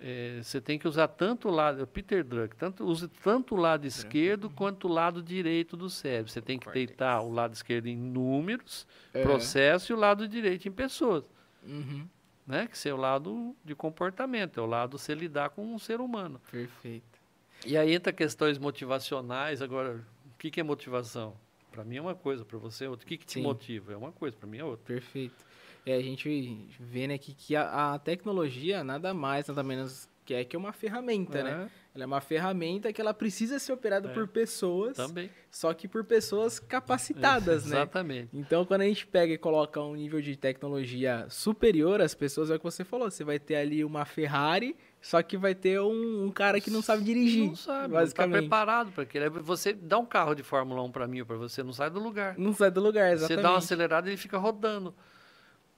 É, 0.00 0.40
você 0.42 0.60
tem 0.60 0.78
que 0.78 0.88
usar 0.88 1.08
tanto 1.08 1.48
o 1.48 1.50
lado, 1.50 1.86
Peter 1.86 2.24
Druck, 2.24 2.56
tanto, 2.56 2.84
use 2.84 3.08
tanto 3.08 3.54
o 3.54 3.58
lado 3.58 3.86
esquerdo 3.86 4.48
quanto 4.48 4.88
o 4.88 4.90
lado 4.90 5.22
direito 5.22 5.76
do 5.76 5.90
cérebro. 5.90 6.32
Você 6.32 6.40
tem 6.40 6.58
que 6.58 6.70
deitar 6.70 7.20
o 7.20 7.30
lado 7.30 7.52
esquerdo 7.52 7.86
em 7.86 7.96
números, 7.96 8.86
uhum. 9.14 9.22
processo, 9.22 9.92
e 9.92 9.94
o 9.94 9.98
lado 9.98 10.26
direito 10.26 10.66
em 10.66 10.72
pessoas. 10.72 11.30
Uhum 11.62 12.06
né? 12.46 12.68
Que 12.68 12.88
é 12.88 12.94
o 12.94 12.96
lado 12.96 13.56
de 13.64 13.74
comportamento, 13.74 14.58
é 14.58 14.62
o 14.62 14.66
lado 14.66 14.96
de 14.96 15.02
você 15.02 15.14
lidar 15.14 15.50
com 15.50 15.74
um 15.74 15.78
ser 15.78 16.00
humano. 16.00 16.40
Perfeito. 16.50 17.20
E 17.64 17.76
aí 17.76 17.94
entra 17.94 18.12
questões 18.12 18.58
motivacionais. 18.58 19.62
Agora, 19.62 20.04
o 20.26 20.38
que, 20.38 20.50
que 20.50 20.60
é 20.60 20.62
motivação? 20.62 21.34
Para 21.70 21.84
mim 21.84 21.96
é 21.96 22.00
uma 22.00 22.14
coisa, 22.14 22.44
para 22.44 22.58
você 22.58 22.84
é 22.84 22.88
outra. 22.88 23.04
O 23.04 23.08
que, 23.08 23.16
que 23.16 23.24
te 23.24 23.34
Sim. 23.34 23.42
motiva? 23.42 23.92
É 23.92 23.96
uma 23.96 24.12
coisa, 24.12 24.36
para 24.36 24.48
mim 24.48 24.58
é 24.58 24.64
outra. 24.64 24.84
Perfeito. 24.84 25.44
É, 25.84 25.94
a 25.94 26.02
gente 26.02 26.68
vê 26.78 27.06
né, 27.06 27.18
que, 27.18 27.34
que 27.34 27.56
a, 27.56 27.94
a 27.94 27.98
tecnologia 27.98 28.84
nada 28.84 29.12
mais, 29.12 29.48
nada 29.48 29.62
menos 29.62 30.08
que 30.24 30.34
é 30.34 30.44
que 30.44 30.54
é 30.54 30.58
uma 30.58 30.72
ferramenta, 30.72 31.42
né? 31.42 31.50
é. 31.50 31.54
né? 31.54 31.70
Ela 31.94 32.04
é 32.04 32.06
uma 32.06 32.22
ferramenta 32.22 32.90
que 32.90 33.00
ela 33.02 33.12
precisa 33.12 33.58
ser 33.58 33.72
operada 33.72 34.08
é. 34.08 34.12
por 34.14 34.26
pessoas, 34.26 34.96
Também. 34.96 35.28
só 35.50 35.74
que 35.74 35.86
por 35.86 36.04
pessoas 36.04 36.58
capacitadas, 36.58 37.66
é, 37.66 37.68
né? 37.68 37.76
Exatamente. 37.76 38.28
Então, 38.32 38.64
quando 38.64 38.80
a 38.80 38.86
gente 38.86 39.06
pega 39.06 39.34
e 39.34 39.36
coloca 39.36 39.78
um 39.78 39.94
nível 39.94 40.22
de 40.22 40.34
tecnologia 40.34 41.26
superior 41.28 42.00
às 42.00 42.14
pessoas, 42.14 42.50
é 42.50 42.54
o 42.54 42.58
que 42.58 42.64
você 42.64 42.82
falou, 42.82 43.10
você 43.10 43.24
vai 43.24 43.38
ter 43.38 43.56
ali 43.56 43.84
uma 43.84 44.06
Ferrari, 44.06 44.74
só 45.02 45.22
que 45.22 45.36
vai 45.36 45.54
ter 45.54 45.82
um, 45.82 46.24
um 46.24 46.30
cara 46.30 46.60
que 46.62 46.70
não 46.70 46.80
sabe 46.80 47.04
dirigir, 47.04 47.48
não 47.48 47.56
sabe, 47.56 47.92
basicamente. 47.92 48.32
Não 48.32 48.40
tá 48.40 48.42
preparado 48.42 48.92
para 48.92 49.02
aquilo. 49.02 49.42
Você 49.42 49.74
dá 49.74 49.98
um 49.98 50.06
carro 50.06 50.34
de 50.34 50.42
Fórmula 50.42 50.82
1 50.84 50.92
para 50.92 51.06
mim 51.06 51.20
ou 51.20 51.26
para 51.26 51.36
você, 51.36 51.62
não 51.62 51.74
sai 51.74 51.90
do 51.90 52.00
lugar. 52.00 52.38
Não 52.38 52.54
sai 52.54 52.70
do 52.70 52.80
lugar, 52.80 53.12
exatamente. 53.12 53.36
Você 53.36 53.42
dá 53.42 53.50
uma 53.50 53.58
acelerada 53.58 54.08
e 54.08 54.12
ele 54.12 54.16
fica 54.16 54.38
rodando. 54.38 54.94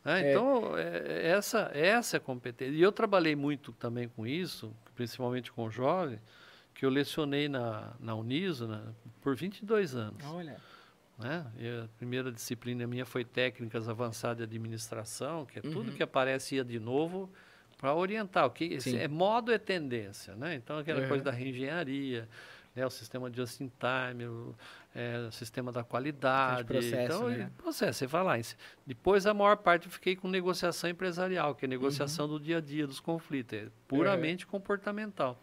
É, 0.04 0.30
então, 0.30 0.76
é, 0.76 1.28
essa, 1.30 1.70
essa 1.72 2.16
é 2.16 2.18
a 2.18 2.20
competência. 2.20 2.72
E 2.74 2.82
eu 2.82 2.92
trabalhei 2.92 3.34
muito 3.34 3.72
também 3.72 4.08
com 4.08 4.26
isso, 4.26 4.74
principalmente 4.94 5.50
com 5.50 5.70
jovens, 5.70 6.20
que 6.74 6.84
eu 6.84 6.90
lecionei 6.90 7.48
na, 7.48 7.94
na 7.98 8.14
Uniso 8.14 8.66
né, 8.66 8.82
por 9.22 9.34
22 9.34 9.94
anos. 9.94 10.22
Olha. 10.26 10.56
Né? 11.16 11.46
a 11.84 11.88
primeira 11.96 12.32
disciplina 12.32 12.88
minha 12.88 13.06
foi 13.06 13.24
Técnicas 13.24 13.88
Avançadas 13.88 14.38
de 14.38 14.42
Administração, 14.42 15.46
que 15.46 15.60
é 15.60 15.62
uhum. 15.64 15.72
tudo 15.72 15.92
que 15.92 16.02
aparecia 16.02 16.64
de 16.64 16.80
novo 16.80 17.30
para 17.78 17.94
orientar. 17.94 18.44
O 18.46 18.50
que, 18.50 18.78
é 18.96 19.06
modo 19.06 19.52
é 19.52 19.58
tendência. 19.58 20.34
Né? 20.34 20.56
Então, 20.56 20.78
aquela 20.78 21.02
uhum. 21.02 21.08
coisa 21.08 21.24
da 21.24 21.30
reengenharia, 21.30 22.28
né, 22.74 22.84
o 22.84 22.90
sistema 22.90 23.30
de 23.30 23.36
just 23.36 23.60
in 23.60 23.70
time, 23.78 24.26
o, 24.26 24.54
é, 24.94 25.28
sistema 25.32 25.72
da 25.72 25.82
qualidade. 25.82 26.68
Processo, 26.68 27.14
então, 27.14 27.28
né? 27.28 27.50
processo, 27.56 27.98
você 27.98 28.06
vai 28.06 28.22
lá. 28.22 28.34
Depois, 28.86 29.26
a 29.26 29.34
maior 29.34 29.56
parte 29.56 29.86
eu 29.86 29.92
fiquei 29.92 30.14
com 30.14 30.28
negociação 30.28 30.88
empresarial, 30.88 31.54
que 31.54 31.64
é 31.64 31.68
negociação 31.68 32.26
uhum. 32.26 32.32
do 32.32 32.40
dia 32.40 32.58
a 32.58 32.60
dia, 32.60 32.86
dos 32.86 33.00
conflitos. 33.00 33.58
É 33.58 33.66
puramente 33.88 34.46
comportamental. 34.46 35.42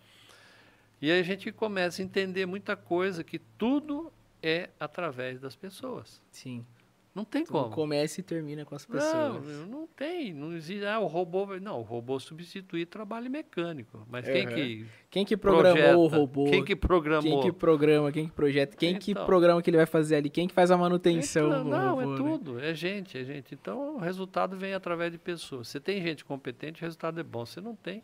E 1.01 1.11
aí 1.11 1.19
a 1.19 1.23
gente 1.23 1.51
começa 1.51 2.01
a 2.01 2.05
entender 2.05 2.45
muita 2.45 2.75
coisa, 2.75 3.23
que 3.23 3.39
tudo 3.39 4.11
é 4.41 4.69
através 4.79 5.39
das 5.39 5.55
pessoas. 5.55 6.21
Sim. 6.31 6.65
Não 7.13 7.25
tem 7.25 7.43
Tudo 7.43 7.63
como. 7.63 7.75
Começa 7.75 8.21
e 8.21 8.23
termina 8.23 8.63
com 8.63 8.73
as 8.73 8.85
pessoas. 8.85 9.45
Não, 9.45 9.65
não 9.65 9.87
tem. 9.87 10.33
Não 10.33 10.53
existe. 10.53 10.85
Ah, 10.85 10.99
o 10.99 11.07
robô 11.07 11.45
vai. 11.45 11.59
Não, 11.59 11.79
o 11.79 11.81
robô 11.81 12.17
substitui 12.19 12.85
trabalho 12.85 13.29
mecânico. 13.29 14.07
Mas 14.09 14.25
uhum. 14.25 14.33
quem 14.33 14.47
que. 14.47 14.85
Quem 15.09 15.25
que 15.25 15.35
programou 15.35 15.75
projeta? 15.75 15.97
o 15.97 16.07
robô? 16.07 16.45
Quem 16.45 16.63
que 16.63 16.75
programou? 16.75 17.21
Quem 17.21 17.41
que 17.41 17.57
programa? 17.57 18.11
Quem 18.13 18.25
que 18.27 18.31
projeta? 18.31 18.77
Quem 18.77 18.89
então, 18.91 19.01
que 19.01 19.13
programa 19.13 19.61
que 19.61 19.69
ele 19.69 19.77
vai 19.77 19.85
fazer 19.85 20.15
ali? 20.15 20.29
Quem 20.29 20.47
que 20.47 20.53
faz 20.53 20.71
a 20.71 20.77
manutenção? 20.77 21.47
Então, 21.47 21.63
não, 21.65 21.95
robô, 21.95 22.13
é 22.13 22.17
tudo. 22.17 22.53
Né? 22.53 22.69
É 22.69 22.73
gente, 22.73 23.17
é 23.17 23.23
gente. 23.25 23.53
Então 23.53 23.95
o 23.95 23.99
resultado 23.99 24.55
vem 24.55 24.73
através 24.73 25.11
de 25.11 25.17
pessoas. 25.17 25.67
Você 25.67 25.81
tem 25.81 26.01
gente 26.01 26.23
competente, 26.23 26.81
o 26.81 26.85
resultado 26.85 27.19
é 27.19 27.23
bom. 27.23 27.45
Você 27.45 27.59
não 27.59 27.75
tem. 27.75 28.01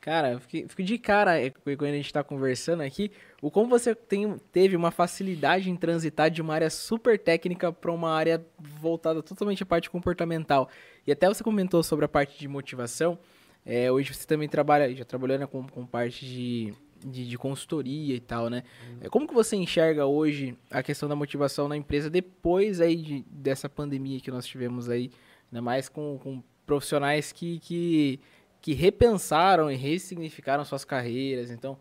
Cara, 0.00 0.38
fico 0.40 0.82
de 0.82 0.96
cara 0.96 1.40
é, 1.40 1.50
quando 1.50 1.84
a 1.84 1.96
gente 1.96 2.06
está 2.06 2.22
conversando 2.22 2.82
aqui, 2.82 3.10
o 3.42 3.50
como 3.50 3.68
você 3.68 3.94
tem, 3.94 4.36
teve 4.52 4.76
uma 4.76 4.90
facilidade 4.90 5.70
em 5.70 5.76
transitar 5.76 6.30
de 6.30 6.40
uma 6.40 6.54
área 6.54 6.70
super 6.70 7.18
técnica 7.18 7.72
para 7.72 7.90
uma 7.90 8.10
área 8.10 8.44
voltada 8.58 9.22
totalmente 9.22 9.62
à 9.62 9.66
parte 9.66 9.90
comportamental. 9.90 10.68
E 11.06 11.12
até 11.12 11.26
você 11.26 11.42
comentou 11.42 11.82
sobre 11.82 12.04
a 12.04 12.08
parte 12.08 12.38
de 12.38 12.46
motivação. 12.46 13.18
É, 13.66 13.90
hoje 13.90 14.14
você 14.14 14.26
também 14.26 14.48
trabalha, 14.48 14.94
já 14.94 15.04
trabalhando 15.04 15.40
né, 15.40 15.46
com, 15.46 15.66
com 15.66 15.84
parte 15.84 16.24
de, 16.24 16.72
de, 17.04 17.28
de, 17.28 17.36
consultoria 17.36 18.14
e 18.14 18.20
tal, 18.20 18.48
né? 18.48 18.62
Uhum. 19.02 19.10
Como 19.10 19.28
que 19.28 19.34
você 19.34 19.56
enxerga 19.56 20.06
hoje 20.06 20.56
a 20.70 20.82
questão 20.82 21.08
da 21.08 21.16
motivação 21.16 21.68
na 21.68 21.76
empresa 21.76 22.08
depois 22.08 22.80
aí 22.80 22.96
de, 22.96 23.24
dessa 23.28 23.68
pandemia 23.68 24.20
que 24.20 24.30
nós 24.30 24.46
tivemos 24.46 24.88
aí, 24.88 25.10
ainda 25.50 25.60
mais 25.60 25.88
com, 25.88 26.18
com 26.18 26.42
profissionais 26.64 27.32
que, 27.32 27.58
que 27.58 28.20
que 28.60 28.72
repensaram 28.72 29.70
e 29.70 29.76
ressignificaram 29.76 30.64
suas 30.64 30.84
carreiras. 30.84 31.50
Então, 31.50 31.78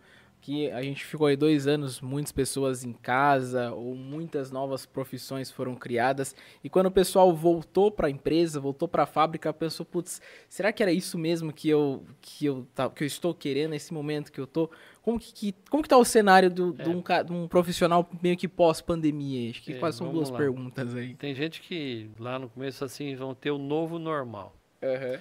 que 0.47 0.71
a 0.71 0.81
gente 0.81 1.03
ficou 1.03 1.27
aí 1.27 1.35
dois 1.35 1.67
anos, 1.67 1.99
muitas 1.99 2.31
pessoas 2.31 2.83
em 2.85 2.93
casa, 2.93 3.73
ou 3.73 3.95
muitas 3.95 4.51
novas 4.51 4.85
profissões 4.85 5.51
foram 5.51 5.75
criadas. 5.75 6.33
E 6.63 6.69
quando 6.69 6.85
o 6.85 6.91
pessoal 6.91 7.33
voltou 7.33 7.91
para 7.91 8.07
a 8.07 8.09
empresa, 8.09 8.59
voltou 8.59 8.87
para 8.87 9.03
a 9.03 9.05
fábrica, 9.05 9.51
pensou, 9.51 9.85
putz, 9.85 10.21
será 10.47 10.71
que 10.71 10.81
era 10.81 10.91
isso 10.91 11.17
mesmo 11.17 11.51
que 11.51 11.67
eu, 11.67 12.05
que 12.21 12.45
eu, 12.45 12.65
que 12.95 13.03
eu 13.03 13.07
estou 13.07 13.33
querendo 13.33 13.71
nesse 13.71 13.93
momento 13.93 14.31
que 14.31 14.39
eu 14.39 14.47
tô? 14.47 14.69
Como 15.01 15.19
que, 15.19 15.33
que 15.33 15.55
como 15.69 15.83
que 15.83 15.89
tá 15.89 15.97
o 15.97 16.05
cenário 16.05 16.49
do, 16.49 16.75
é. 16.79 16.83
de, 16.83 16.89
um, 16.89 17.01
de, 17.01 17.33
um, 17.33 17.47
profissional 17.47 18.09
meio 18.21 18.37
que 18.37 18.47
pós-pandemia? 18.47 19.49
Acho 19.49 19.61
que 19.61 19.73
é, 19.73 19.79
quase 19.79 19.97
são 19.97 20.11
duas 20.11 20.29
lá. 20.29 20.37
perguntas 20.37 20.95
aí. 20.95 21.15
Tem 21.15 21.35
gente 21.35 21.61
que 21.61 22.09
lá 22.17 22.39
no 22.39 22.47
começo 22.47 22.85
assim 22.85 23.15
vão 23.15 23.35
ter 23.35 23.51
o 23.51 23.57
novo 23.57 23.99
normal. 23.99 24.55
Uhum. 24.81 25.19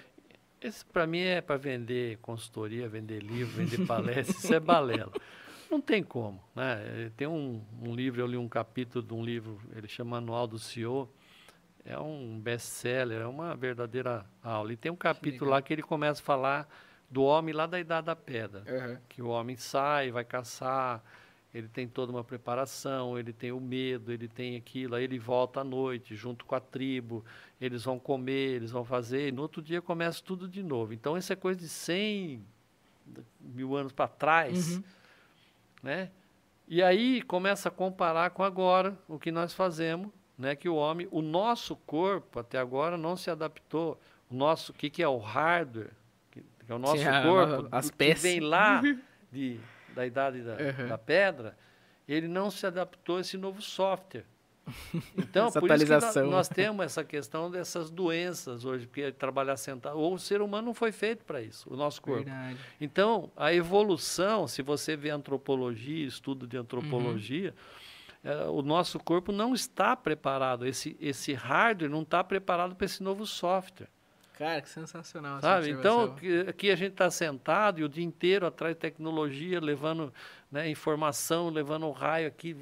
Esse 0.66 0.84
para 0.84 1.06
mim 1.06 1.20
é 1.20 1.40
para 1.40 1.56
vender 1.56 2.18
consultoria, 2.18 2.88
vender 2.88 3.22
livro, 3.22 3.64
vender 3.64 3.86
palestra, 3.86 4.36
isso 4.36 4.52
é 4.52 4.58
balela. 4.58 5.12
Não 5.70 5.80
tem 5.80 6.02
como. 6.02 6.42
Né? 6.56 7.12
Tem 7.16 7.28
um, 7.28 7.62
um, 7.80 7.94
livro, 7.94 8.20
eu 8.20 8.26
li 8.26 8.36
um 8.36 8.48
capítulo 8.48 9.04
de 9.04 9.14
um 9.14 9.24
livro, 9.24 9.60
ele 9.76 9.86
chama 9.86 10.20
Manual 10.20 10.48
do 10.48 10.58
CEO, 10.58 11.08
é 11.84 11.96
um 11.96 12.40
best-seller, 12.40 13.22
é 13.22 13.26
uma 13.28 13.54
verdadeira 13.54 14.26
aula. 14.42 14.72
E 14.72 14.76
tem 14.76 14.90
um 14.90 14.96
capítulo 14.96 15.52
lá 15.52 15.62
que 15.62 15.72
ele 15.72 15.82
começa 15.82 16.20
a 16.20 16.24
falar 16.24 16.68
do 17.08 17.22
homem 17.22 17.54
lá 17.54 17.66
da 17.66 17.78
Idade 17.78 18.06
da 18.06 18.16
Pedra, 18.16 18.64
uhum. 18.66 18.98
que 19.08 19.22
o 19.22 19.28
homem 19.28 19.54
sai, 19.56 20.10
vai 20.10 20.24
caçar, 20.24 21.00
ele 21.54 21.68
tem 21.68 21.86
toda 21.86 22.10
uma 22.10 22.24
preparação, 22.24 23.16
ele 23.16 23.32
tem 23.32 23.52
o 23.52 23.60
medo, 23.60 24.12
ele 24.12 24.26
tem 24.26 24.56
aquilo, 24.56 24.96
aí 24.96 25.04
ele 25.04 25.18
volta 25.18 25.60
à 25.60 25.64
noite 25.64 26.16
junto 26.16 26.44
com 26.44 26.56
a 26.56 26.60
tribo, 26.60 27.24
eles 27.60 27.84
vão 27.84 27.98
comer, 27.98 28.56
eles 28.56 28.70
vão 28.70 28.84
fazer, 28.84 29.28
e 29.28 29.32
no 29.32 29.42
outro 29.42 29.62
dia 29.62 29.80
começa 29.80 30.22
tudo 30.22 30.48
de 30.48 30.62
novo. 30.62 30.92
Então, 30.92 31.16
isso 31.16 31.32
é 31.32 31.36
coisa 31.36 31.58
de 31.58 31.68
100 31.68 32.44
mil 33.40 33.76
anos 33.76 33.92
para 33.92 34.08
trás, 34.08 34.76
uhum. 34.76 34.82
né? 35.82 36.10
E 36.68 36.82
aí 36.82 37.22
começa 37.22 37.68
a 37.68 37.72
comparar 37.72 38.30
com 38.30 38.42
agora, 38.42 38.98
o 39.08 39.18
que 39.18 39.30
nós 39.30 39.52
fazemos, 39.52 40.10
né? 40.36 40.56
Que 40.56 40.68
o 40.68 40.74
homem, 40.74 41.06
o 41.10 41.22
nosso 41.22 41.76
corpo 41.76 42.40
até 42.40 42.58
agora 42.58 42.98
não 42.98 43.16
se 43.16 43.30
adaptou. 43.30 43.98
O 44.28 44.34
nosso, 44.34 44.72
o 44.72 44.74
que, 44.74 44.90
que 44.90 45.02
é 45.02 45.08
o 45.08 45.18
hardware? 45.18 45.92
Que, 46.30 46.40
que 46.40 46.72
é 46.72 46.74
o 46.74 46.78
nosso 46.78 46.98
Sim, 46.98 47.22
corpo, 47.22 47.68
as 47.70 47.90
peças. 47.90 48.22
que 48.22 48.28
vem 48.28 48.40
lá 48.40 48.82
de 49.30 49.60
da 49.96 50.06
idade 50.06 50.42
da, 50.42 50.52
uhum. 50.52 50.88
da 50.88 50.98
pedra, 50.98 51.56
ele 52.06 52.28
não 52.28 52.50
se 52.50 52.66
adaptou 52.66 53.16
a 53.16 53.20
esse 53.20 53.38
novo 53.38 53.62
software. 53.62 54.26
Então, 55.16 55.50
por 55.52 55.70
isso 55.70 55.84
que 55.84 55.92
nós, 55.92 56.16
nós, 56.16 56.48
temos 56.48 56.84
essa 56.84 57.04
questão 57.04 57.50
dessas 57.50 57.90
doenças 57.90 58.64
hoje, 58.64 58.86
porque 58.86 59.12
trabalhar 59.12 59.56
sentado, 59.56 59.98
ou 59.98 60.14
o 60.14 60.18
ser 60.18 60.42
humano 60.42 60.66
não 60.66 60.74
foi 60.74 60.92
feito 60.92 61.24
para 61.24 61.40
isso, 61.40 61.72
o 61.72 61.76
nosso 61.76 62.02
corpo. 62.02 62.24
Verdade. 62.24 62.58
Então, 62.80 63.30
a 63.36 63.52
evolução, 63.54 64.48
se 64.48 64.62
você 64.62 64.96
vê 64.96 65.10
antropologia, 65.10 66.06
estudo 66.06 66.46
de 66.46 66.56
antropologia, 66.56 67.54
uhum. 68.24 68.30
é, 68.30 68.44
o 68.46 68.62
nosso 68.62 68.98
corpo 68.98 69.30
não 69.30 69.54
está 69.54 69.94
preparado, 69.94 70.66
esse, 70.66 70.96
esse 71.00 71.32
hardware 71.32 71.90
não 71.90 72.02
está 72.02 72.24
preparado 72.24 72.74
para 72.74 72.84
esse 72.84 73.02
novo 73.02 73.24
software. 73.24 73.88
Cara, 74.36 74.60
que 74.60 74.68
sensacional. 74.68 75.40
Sabe? 75.40 75.70
Então, 75.70 76.14
aqui 76.46 76.70
a 76.70 76.76
gente 76.76 76.92
está 76.92 77.10
sentado 77.10 77.80
e 77.80 77.84
o 77.84 77.88
dia 77.88 78.04
inteiro 78.04 78.46
atrás 78.46 78.74
de 78.74 78.80
tecnologia, 78.80 79.58
levando 79.60 80.12
né, 80.52 80.68
informação, 80.68 81.48
levando 81.48 81.86
o 81.86 81.92
raio 81.92 82.28
aqui. 82.28 82.54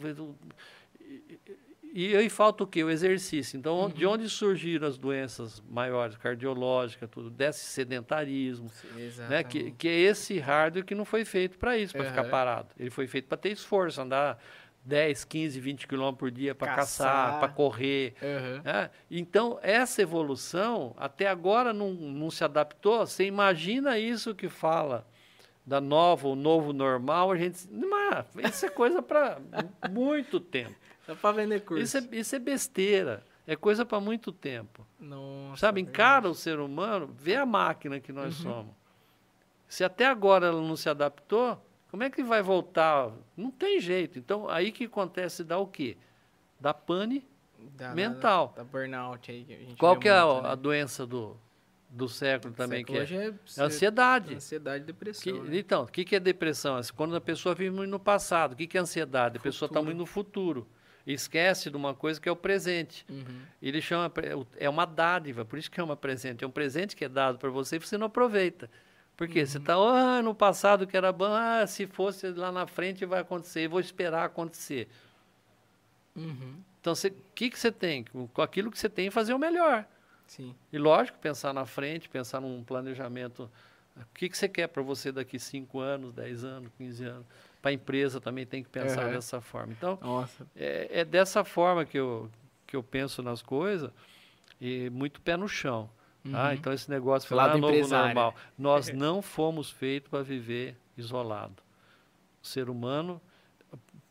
E 1.96 2.16
aí 2.16 2.28
falta 2.28 2.64
o 2.64 2.66
quê? 2.66 2.83
O 2.83 2.90
exercício. 2.90 3.57
Então, 3.57 3.83
uhum. 3.83 3.88
de 3.88 4.04
onde 4.04 4.28
surgiram 4.28 4.88
as 4.88 4.98
doenças 4.98 5.62
maiores, 5.70 6.16
cardiológicas, 6.16 7.09
tudo? 7.09 7.30
Desse 7.30 7.66
sedentarismo. 7.66 8.68
Sim, 8.68 9.22
né? 9.28 9.44
que, 9.44 9.70
que 9.70 9.87
é 9.87 10.00
esse 10.00 10.40
hardware 10.40 10.85
que 10.85 10.92
não 10.92 11.04
foi 11.04 11.24
feito 11.24 11.57
para 11.57 11.78
isso, 11.78 11.92
para 11.92 12.02
uhum. 12.02 12.09
ficar 12.09 12.24
parado. 12.24 12.66
Ele 12.76 12.90
foi 12.90 13.07
feito 13.07 13.28
para 13.28 13.38
ter 13.38 13.50
esforço, 13.50 14.00
andar 14.00 14.42
10, 14.85 15.24
15, 15.24 15.61
20 15.61 15.87
quilômetros 15.87 16.18
por 16.18 16.30
dia 16.33 16.52
para 16.52 16.74
caçar, 16.74 17.07
caçar 17.07 17.38
para 17.38 17.48
correr. 17.50 18.14
Uhum. 18.20 18.62
Né? 18.64 18.90
Então, 19.09 19.61
essa 19.62 20.02
evolução 20.02 20.96
até 20.96 21.28
agora 21.28 21.72
não, 21.72 21.92
não 21.92 22.28
se 22.28 22.42
adaptou. 22.42 23.07
Você 23.07 23.24
imagina 23.24 23.96
isso 23.96 24.35
que 24.35 24.48
fala 24.48 25.07
da 25.64 25.80
nova, 25.80 26.26
o 26.26 26.35
novo 26.35 26.72
normal, 26.72 27.30
a 27.30 27.37
gente. 27.37 27.68
Mas 28.35 28.57
isso 28.57 28.66
é 28.66 28.68
coisa 28.68 29.00
para 29.00 29.38
muito 29.88 30.40
tempo. 30.40 30.74
Só 31.07 31.14
para 31.14 31.37
vender 31.37 31.61
curso. 31.61 31.83
Isso 31.83 31.99
é, 31.99 32.09
isso 32.12 32.37
é 32.37 32.38
besteira. 32.38 33.25
É 33.47 33.55
coisa 33.55 33.85
para 33.85 34.01
muito 34.01 34.33
tempo. 34.33 34.87
Nossa, 34.99 35.67
Sabe, 35.67 35.81
encara 35.81 36.29
o 36.29 36.35
ser 36.35 36.59
humano, 36.59 37.14
vê 37.19 37.37
a 37.37 37.45
máquina 37.45 38.01
que 38.01 38.11
nós 38.11 38.38
uhum. 38.38 38.53
somos. 38.53 38.75
Se 39.69 39.85
até 39.85 40.07
agora 40.07 40.47
ela 40.47 40.62
não 40.62 40.77
se 40.77 40.88
adaptou, 40.88 41.61
como 41.90 42.03
é 42.03 42.11
que 42.11 42.23
vai 42.23 42.43
voltar? 42.43 43.12
Não 43.37 43.51
tem 43.51 43.81
jeito. 43.81 44.19
Então, 44.19 44.49
aí 44.49 44.73
que 44.73 44.85
acontece 44.85 45.45
dá 45.45 45.59
o 45.59 45.67
quê? 45.67 45.97
Da 46.59 46.73
pane 46.73 47.27
da, 47.77 47.95
mental. 47.95 48.53
Da, 48.57 48.62
da 48.62 48.69
burnout 48.69 49.31
aí. 49.31 49.45
Que 49.45 49.53
a 49.53 49.59
gente 49.59 49.77
Qual 49.77 49.99
que 49.99 50.09
é 50.09 50.25
muito, 50.25 50.38
a, 50.38 50.43
né? 50.43 50.49
a, 50.49 50.55
doença 50.55 51.07
do, 51.07 51.37
do 51.88 52.09
século 52.09 52.53
do 52.53 52.57
também? 52.57 52.81
Século 52.81 53.07
que 53.07 53.14
é? 53.14 53.27
é, 53.27 53.35
é 53.59 53.62
ansiedade. 53.62 54.35
Ansiedade 54.37 54.85
e 54.85 54.87
depressão. 54.87 55.23
Que, 55.23 55.33
né? 55.33 55.59
Então, 55.59 55.83
o 55.83 55.87
que, 55.87 56.05
que 56.05 56.17
é 56.17 56.21
depressão? 56.21 56.81
Quando 56.97 57.14
a 57.14 57.21
pessoa 57.21 57.55
vive 57.55 57.75
muito 57.75 57.90
no 57.90 58.01
passado. 58.01 58.55
O 58.55 58.57
que, 58.57 58.67
que 58.67 58.79
é 58.79 58.81
ansiedade? 58.81 59.37
A 59.37 59.40
pessoa 59.40 59.69
está 59.69 59.83
muito 59.83 59.99
no 59.99 60.07
futuro. 60.07 60.67
Esquece 61.12 61.71
de 61.71 61.77
uma 61.77 61.95
coisa 61.95 62.21
que 62.21 62.29
é 62.29 62.33
o 62.33 62.37
presente. 62.37 63.05
Uhum. 63.09 63.43
Ele 63.61 63.81
chama, 63.81 64.11
é 64.57 64.69
uma 64.69 64.87
dádiva, 64.87 65.45
por 65.45 65.59
isso 65.59 65.71
que 65.71 65.81
é 65.81 65.85
uma 65.85 65.97
presente. 65.97 66.45
É 66.45 66.47
um 66.47 66.51
presente 66.51 66.97
que 66.97 67.05
é 67.05 67.09
dado 67.09 67.38
para 67.38 67.51
você 67.51 67.77
e 67.77 67.79
você 67.79 67.99
não 67.99 68.07
aproveita. 68.07 68.71
Porque 69.17 69.40
uhum. 69.40 69.47
você 69.47 69.59
está, 69.59 69.75
ah, 69.75 70.23
no 70.23 70.35
passado 70.35 70.87
que 70.87 70.97
era 70.97 71.12
bom, 71.12 71.33
ah, 71.33 71.67
se 71.67 71.87
fosse 71.87 72.29
lá 72.31 72.51
na 72.51 72.67
frente 72.67 73.05
vai 73.05 73.21
acontecer, 73.21 73.69
vou 73.69 73.81
esperar 73.81 74.25
acontecer. 74.25 74.88
Uhum. 76.17 76.57
Então, 76.81 76.93
o 76.93 76.97
que, 77.35 77.51
que 77.51 77.59
você 77.59 77.73
tem? 77.73 78.05
Com 78.05 78.43
aquilo 78.43 78.71
que 78.71 78.79
você 78.79 78.88
tem, 78.88 79.11
fazer 79.11 79.35
o 79.35 79.38
melhor. 79.38 79.87
Sim. 80.27 80.55
E 80.73 80.79
lógico, 80.79 81.19
pensar 81.19 81.53
na 81.53 81.64
frente, 81.64 82.09
pensar 82.09 82.40
num 82.40 82.62
planejamento. 82.62 83.51
O 83.97 84.05
que, 84.14 84.29
que 84.29 84.37
você 84.37 84.49
quer 84.49 84.67
para 84.69 84.83
você 84.83 85.12
daqui 85.12 85.38
5 85.38 85.79
anos, 85.79 86.12
10 86.12 86.45
anos, 86.45 86.73
15 86.77 87.05
anos? 87.05 87.27
Para 87.64 87.70
a 87.70 87.72
empresa 87.72 88.20
também 88.20 88.44
tem 88.44 88.62
que 88.62 88.68
pensar 88.68 89.07
uhum. 89.07 89.12
dessa 89.12 89.40
forma. 89.40 89.72
Então, 89.72 89.98
é, 90.55 91.00
é, 91.00 91.03
dessa 91.03 91.42
forma 91.42 91.87
que 91.87 91.98
eu, 91.98 92.31
que 92.66 92.77
eu 92.77 92.83
penso 92.83 93.22
nas 93.22 93.40
coisas 93.40 93.90
e 94.61 94.90
muito 94.90 95.18
pé 95.22 95.35
no 95.35 95.48
chão. 95.48 95.88
Ah, 96.27 96.29
uhum. 96.29 96.37
Ah, 96.37 96.55
então 96.55 96.74
esse 96.74 96.90
negócio 96.90 97.27
foi 97.27 97.38
lá 97.38 97.57
novo 97.57 97.88
normal. 97.88 98.35
Nós 98.59 98.92
não 98.92 99.22
fomos 99.22 99.70
feitos 99.70 100.11
para 100.11 100.22
viver 100.22 100.77
isolado. 100.94 101.62
O 102.42 102.46
ser 102.46 102.68
humano 102.68 103.18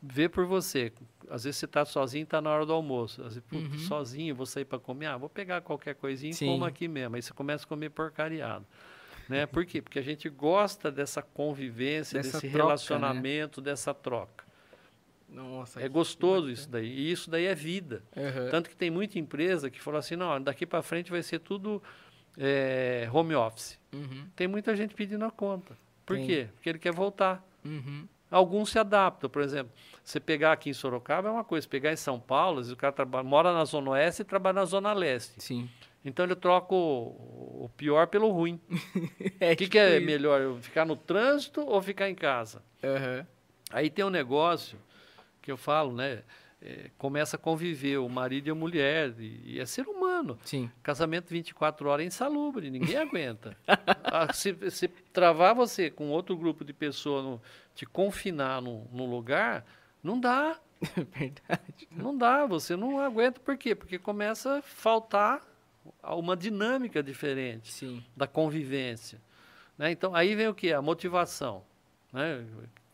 vê 0.02 0.28
por 0.28 0.48
você. 0.48 0.92
Às 1.30 1.44
vezes 1.44 1.60
você 1.60 1.66
está 1.66 1.86
sozinho, 1.86 2.24
está 2.24 2.42
na 2.42 2.50
hora 2.50 2.66
do 2.66 2.74
almoço. 2.74 3.22
Às 3.22 3.36
vezes, 3.36 3.44
uhum. 3.52 3.78
sozinho, 3.88 4.34
vou 4.34 4.48
sair 4.48 4.66
para 4.66 4.80
comer. 4.80 5.06
Ah, 5.06 5.18
vou 5.18 5.30
pegar 5.30 5.62
qualquer 5.62 5.94
coisinha 5.94 6.34
e 6.34 6.38
como 6.40 6.66
aqui 6.66 6.88
mesmo. 6.88 7.16
Aí 7.16 7.22
você 7.22 7.32
começa 7.32 7.66
a 7.66 7.68
comer 7.68 7.92
porcariado. 7.92 8.66
Né? 9.28 9.46
Por 9.46 9.66
quê? 9.66 9.82
Porque 9.82 10.00
a 10.00 10.04
gente 10.04 10.30
gosta 10.30 10.92
dessa 10.92 11.22
convivência, 11.22 12.22
dessa 12.22 12.38
desse 12.38 12.50
troca, 12.50 12.66
relacionamento, 12.66 13.62
né? 13.62 13.66
dessa 13.66 13.94
troca. 13.94 14.44
Nossa, 15.30 15.82
é 15.82 15.90
gostoso 15.90 16.52
isso 16.52 16.70
daí. 16.70 16.88
E 16.88 17.12
isso 17.12 17.30
daí 17.30 17.46
é 17.46 17.56
vida. 17.56 18.04
Uhum. 18.16 18.50
Tanto 18.52 18.70
que 18.70 18.76
tem 18.76 18.92
muita 18.92 19.18
empresa 19.18 19.70
que 19.70 19.82
falou 19.82 19.98
assim, 19.98 20.16
não, 20.16 20.40
daqui 20.40 20.66
para 20.66 20.84
frente 20.84 21.10
vai 21.10 21.24
ser 21.24 21.40
tudo 21.40 21.82
é, 22.38 23.10
home 23.12 23.34
office. 23.34 23.80
Uhum. 23.92 24.28
Tem 24.36 24.48
muita 24.48 24.76
gente 24.76 24.94
pedindo 24.94 25.26
a 25.26 25.32
conta. 25.32 25.76
Por 26.06 26.18
Tem. 26.18 26.28
quê? 26.28 26.50
Porque 26.54 26.70
ele 26.70 26.80
quer 26.80 26.94
voltar. 26.94 27.44
Uhum. 27.66 28.08
Alguns 28.30 28.72
se 28.72 28.80
adaptam, 28.80 29.30
por 29.30 29.44
exemplo, 29.44 29.72
você 30.04 30.20
pegar 30.20 30.54
aqui 30.54 30.70
em 30.70 30.74
Sorocaba 30.74 31.30
é 31.30 31.32
uma 31.32 31.44
coisa, 31.44 31.68
pegar 31.68 31.94
em 31.94 31.96
São 31.96 32.20
Paulo, 32.20 32.62
o 32.62 32.76
cara 32.76 32.92
trabalha, 32.92 33.24
mora 33.24 33.54
na 33.54 33.64
Zona 33.64 33.92
Oeste 33.92 34.24
e 34.24 34.26
trabalha 34.26 34.56
na 34.56 34.66
Zona 34.66 34.92
Leste. 34.92 35.36
Sim. 35.38 35.70
Então 36.06 36.26
ele 36.26 36.36
troca 36.36 36.76
o, 36.76 37.70
pior 37.78 38.08
pelo 38.08 38.30
ruim. 38.30 38.60
é, 39.40 39.54
o 39.54 39.56
que, 39.56 39.68
que 39.68 39.78
é 39.78 40.00
melhor, 40.00 40.58
ficar 40.60 40.86
no 40.86 40.96
trânsito 40.96 41.62
ou 41.62 41.82
ficar 41.82 42.10
em 42.10 42.16
casa? 42.16 42.62
Uhum. 42.84 43.26
Aí 43.72 43.90
tem 43.90 44.04
um 44.04 44.10
negócio 44.10 44.78
que 45.42 45.52
eu 45.52 45.58
falo, 45.58 45.94
né? 45.94 46.24
É, 46.62 46.90
começa 46.98 47.36
a 47.36 47.40
conviver 47.40 47.98
o 47.98 48.08
marido 48.08 48.48
e 48.48 48.52
a 48.52 48.56
mulher, 48.56 49.14
e, 49.20 49.42
e, 49.44 49.60
é 49.60 49.66
ser 49.66 49.86
humano. 49.86 50.40
Sim. 50.46 50.72
Casamento 50.82 51.28
24 51.30 51.90
horas 51.90 52.06
é 52.06 52.08
insalubre, 52.08 52.70
ninguém 52.70 52.96
aguenta. 52.96 53.58
ah, 53.68 54.32
se, 54.32 54.56
se, 54.72 54.88
travar 55.12 55.54
você 55.54 55.90
com 55.90 56.10
outro 56.10 56.38
grupo 56.38 56.64
de 56.64 56.72
pessoas, 56.72 57.26
no, 57.26 57.42
te 57.76 57.86
confinar 57.86 58.62
num, 58.62 58.88
num 58.94 59.10
lugar, 59.10 59.66
não 60.02 60.18
dá. 60.18 60.58
Verdade. 61.12 61.88
Não 61.92 62.18
dá, 62.18 62.46
você 62.46 62.78
não 62.78 63.00
aguenta. 63.00 63.42
Por 63.42 63.58
quê? 63.58 63.76
Porque 63.76 64.00
começa 64.00 64.60
a 64.60 64.62
faltar 64.62 65.42
uma 66.04 66.36
dinâmica 66.36 67.02
diferente 67.02 67.72
Sim. 67.72 68.04
da 68.16 68.28
convivência. 68.28 69.22
Né? 69.78 69.92
Então, 69.92 70.16
aí 70.16 70.36
vem 70.36 70.48
o 70.48 70.54
que? 70.54 70.72
A 70.72 70.82
motivação. 70.82 71.64
Né? 72.12 72.46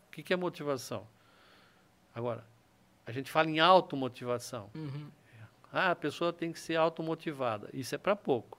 O 0.08 0.12
que, 0.12 0.23
que 0.23 0.34
é 0.34 0.36
motivação? 0.36 1.08
Agora, 2.13 2.43
a 3.06 3.12
gente 3.12 3.32
fala 3.32 3.49
em 3.49 3.60
automotivação. 3.60 4.69
Uhum. 4.75 5.10
Ah, 5.71 5.91
a 5.91 5.95
pessoa 5.95 6.34
tem 6.34 6.52
que 6.52 6.60
ser 6.60 6.75
automotivada. 6.75 7.69
Isso 7.73 7.93
é 7.93 7.97
para 7.97 8.15
pouco. 8.15 8.58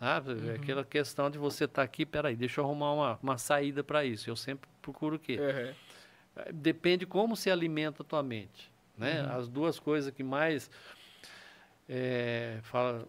Ah, 0.00 0.22
uhum. 0.24 0.50
É 0.50 0.54
aquela 0.54 0.84
questão 0.84 1.30
de 1.30 1.38
você 1.38 1.64
estar 1.64 1.76
tá 1.76 1.82
aqui, 1.82 2.04
peraí, 2.04 2.34
deixa 2.34 2.60
eu 2.60 2.64
arrumar 2.64 2.92
uma, 2.92 3.18
uma 3.22 3.38
saída 3.38 3.84
para 3.84 4.04
isso. 4.04 4.28
Eu 4.28 4.36
sempre 4.36 4.68
procuro 4.80 5.16
o 5.16 5.18
quê? 5.18 5.38
Uhum. 5.38 6.44
Depende 6.52 7.06
como 7.06 7.36
se 7.36 7.50
alimenta 7.50 8.02
a 8.02 8.06
tua 8.06 8.22
mente. 8.22 8.70
Né? 8.96 9.22
Uhum. 9.22 9.36
As 9.36 9.48
duas 9.48 9.78
coisas 9.78 10.12
que 10.12 10.22
mais... 10.22 10.70
É, 11.94 12.58
fala, 12.62 13.06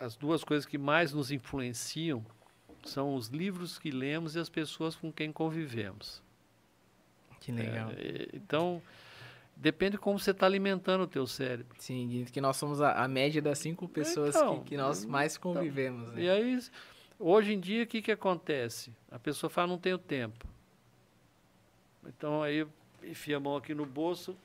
as 0.00 0.16
duas 0.16 0.42
coisas 0.42 0.66
que 0.66 0.76
mais 0.76 1.12
nos 1.12 1.30
influenciam 1.30 2.26
são 2.84 3.14
os 3.14 3.28
livros 3.28 3.78
que 3.78 3.92
lemos 3.92 4.34
e 4.34 4.40
as 4.40 4.48
pessoas 4.48 4.96
com 4.96 5.12
quem 5.12 5.30
convivemos. 5.30 6.20
Que 7.38 7.52
legal. 7.52 7.92
É, 7.92 8.28
então, 8.32 8.82
depende 9.54 9.92
de 9.92 9.98
como 9.98 10.18
você 10.18 10.32
está 10.32 10.46
alimentando 10.46 11.02
o 11.02 11.06
teu 11.06 11.28
cérebro. 11.28 11.76
Sim, 11.78 12.26
que 12.32 12.40
nós 12.40 12.56
somos 12.56 12.80
a, 12.80 13.04
a 13.04 13.06
média 13.06 13.40
das 13.40 13.60
cinco 13.60 13.88
pessoas 13.88 14.34
então, 14.34 14.58
que, 14.64 14.70
que, 14.70 14.76
nós 14.76 15.04
mais 15.04 15.36
então, 15.36 15.54
convivemos. 15.54 16.08
Então, 16.08 16.14
né? 16.16 16.22
E 16.22 16.28
aí, 16.28 16.58
hoje 17.20 17.52
em 17.52 17.60
dia, 17.60 17.84
o 17.84 17.86
que, 17.86 18.02
que 18.02 18.10
acontece? 18.10 18.92
A 19.12 19.18
pessoa 19.20 19.48
fala, 19.48 19.68
não 19.68 19.78
tenho 19.78 19.96
tempo. 19.96 20.44
Então, 22.04 22.42
aí, 22.42 22.66
enfia 23.04 23.36
a 23.36 23.40
mão 23.40 23.56
aqui 23.56 23.74
no 23.74 23.86
bolso 23.86 24.36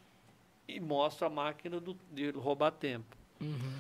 e 0.68 0.80
mostra 0.80 1.26
a 1.26 1.30
máquina 1.32 1.80
do, 1.80 1.98
de 2.12 2.30
roubar 2.30 2.70
tempo. 2.70 3.23
Uhum. 3.42 3.74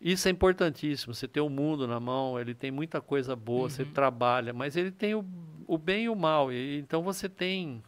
Isso 0.00 0.28
é 0.28 0.30
importantíssimo. 0.30 1.12
Você 1.12 1.26
tem 1.26 1.42
o 1.42 1.48
mundo 1.48 1.86
na 1.86 1.98
mão, 1.98 2.38
ele 2.38 2.54
tem 2.54 2.70
muita 2.70 3.00
coisa 3.00 3.34
boa, 3.34 3.64
uhum. 3.64 3.68
você 3.68 3.84
trabalha, 3.84 4.52
mas 4.52 4.76
ele 4.76 4.90
tem 4.90 5.14
o, 5.14 5.24
o 5.66 5.76
bem 5.76 6.04
e 6.04 6.08
o 6.08 6.14
mal. 6.14 6.52
E, 6.52 6.78
então 6.78 7.02
você 7.02 7.28
tem 7.28 7.82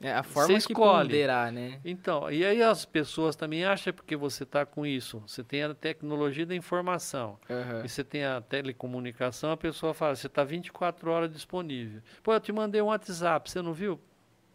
é 0.00 0.12
a 0.12 0.22
forma 0.22 0.48
você 0.48 0.58
escolhe. 0.58 1.08
ponderar, 1.08 1.50
né? 1.50 1.80
Então, 1.84 2.30
e 2.30 2.44
aí 2.44 2.62
as 2.62 2.84
pessoas 2.84 3.34
também 3.34 3.64
acham 3.64 3.92
porque 3.92 4.16
você 4.16 4.44
está 4.44 4.64
com 4.64 4.86
isso. 4.86 5.20
Você 5.26 5.42
tem 5.42 5.64
a 5.64 5.74
tecnologia 5.74 6.46
da 6.46 6.54
informação 6.54 7.38
uhum. 7.50 7.84
e 7.84 7.88
você 7.88 8.04
tem 8.04 8.24
a 8.24 8.40
telecomunicação, 8.40 9.50
a 9.50 9.56
pessoa 9.56 9.92
fala, 9.92 10.14
você 10.14 10.28
está 10.28 10.44
24 10.44 11.10
horas 11.10 11.32
disponível. 11.32 12.00
Pô, 12.22 12.32
eu 12.32 12.40
te 12.40 12.52
mandei 12.52 12.80
um 12.80 12.86
WhatsApp, 12.86 13.50
você 13.50 13.60
não 13.60 13.72
viu? 13.72 13.98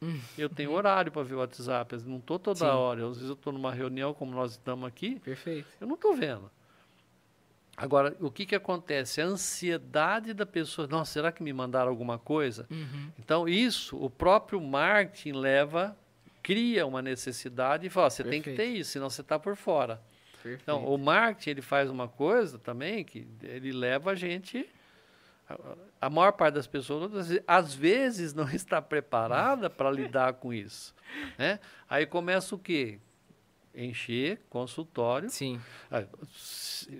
Hum. 0.04 0.20
Eu 0.38 0.50
tenho 0.50 0.72
horário 0.72 1.12
para 1.12 1.24
ver 1.24 1.36
o 1.36 1.40
WhatsApp, 1.40 1.96
não 2.06 2.18
estou 2.18 2.38
toda 2.38 2.60
Sim. 2.60 2.66
hora. 2.66 3.08
Às 3.08 3.16
vezes 3.16 3.30
eu 3.30 3.36
estou 3.36 3.54
numa 3.54 3.72
reunião 3.72 4.14
como 4.14 4.34
nós 4.34 4.52
estamos 4.52 4.86
aqui. 4.88 5.20
Perfeito. 5.22 5.68
Eu 5.80 5.88
não 5.88 5.96
estou 5.96 6.14
vendo. 6.14 6.52
Agora, 7.76 8.16
o 8.20 8.30
que, 8.30 8.46
que 8.46 8.54
acontece? 8.54 9.22
A 9.22 9.26
ansiedade 9.26 10.34
da 10.34 10.46
pessoa, 10.46 10.88
nossa, 10.88 11.14
será 11.14 11.32
que 11.32 11.42
me 11.42 11.52
mandaram 11.52 11.90
alguma 11.90 12.20
coisa? 12.20 12.68
Uhum. 12.70 13.10
Então, 13.18 13.48
isso, 13.48 13.98
o 13.98 14.10
próprio 14.10 14.62
marketing 14.62 15.32
leva, 15.32 15.98
cria 16.44 16.86
uma 16.86 17.02
necessidade 17.02 17.88
e 17.88 17.90
fala, 17.90 18.10
você 18.10 18.24
Perfeito. 18.24 18.44
tem 18.44 18.54
que 18.54 18.62
ter 18.62 18.68
isso, 18.68 18.92
senão 18.92 19.10
você 19.10 19.22
está 19.22 19.40
por 19.40 19.56
fora. 19.56 20.00
Perfeito. 20.34 20.62
Então, 20.62 20.86
o 20.86 20.98
marketing, 20.98 21.50
ele 21.50 21.62
faz 21.62 21.90
uma 21.90 22.08
coisa 22.08 22.60
também, 22.60 23.04
que 23.04 23.26
ele 23.42 23.72
leva 23.72 24.12
a 24.12 24.16
gente... 24.16 24.70
A, 26.00 26.10
maior 26.10 26.32
parte 26.32 26.56
das 26.56 26.68
pessoas, 26.68 27.30
às 27.48 27.74
vezes, 27.74 28.34
não 28.34 28.50
está 28.52 28.82
preparada 28.82 29.70
para 29.70 29.92
lidar 29.92 30.34
com 30.34 30.54
isso. 30.54 30.96
Né? 31.38 31.60
Aí 31.90 32.06
começa 32.06 32.56
o 32.56 32.60
quê? 32.60 33.00
encher 33.76 34.40
consultório. 34.50 35.30
Sim. 35.30 35.60
Ah, 35.90 36.04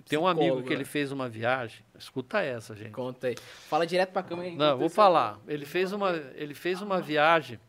tem 0.08 0.18
um 0.18 0.26
amigo 0.26 0.62
que 0.62 0.72
ele 0.72 0.84
fez 0.84 1.12
uma 1.12 1.28
viagem. 1.28 1.84
Escuta 1.96 2.40
essa, 2.40 2.74
gente. 2.74 2.90
Conta 2.90 3.28
aí. 3.28 3.36
Fala 3.68 3.86
direto 3.86 4.10
para 4.10 4.20
a 4.20 4.24
câmera. 4.24 4.50
Não, 4.56 4.76
vou 4.76 4.88
falar. 4.88 5.38
Ele 5.46 5.64
fez 5.64 5.92
uma, 5.92 6.10
ele 6.34 6.54
fez 6.54 6.82
uma 6.82 7.00
viagem 7.00 7.60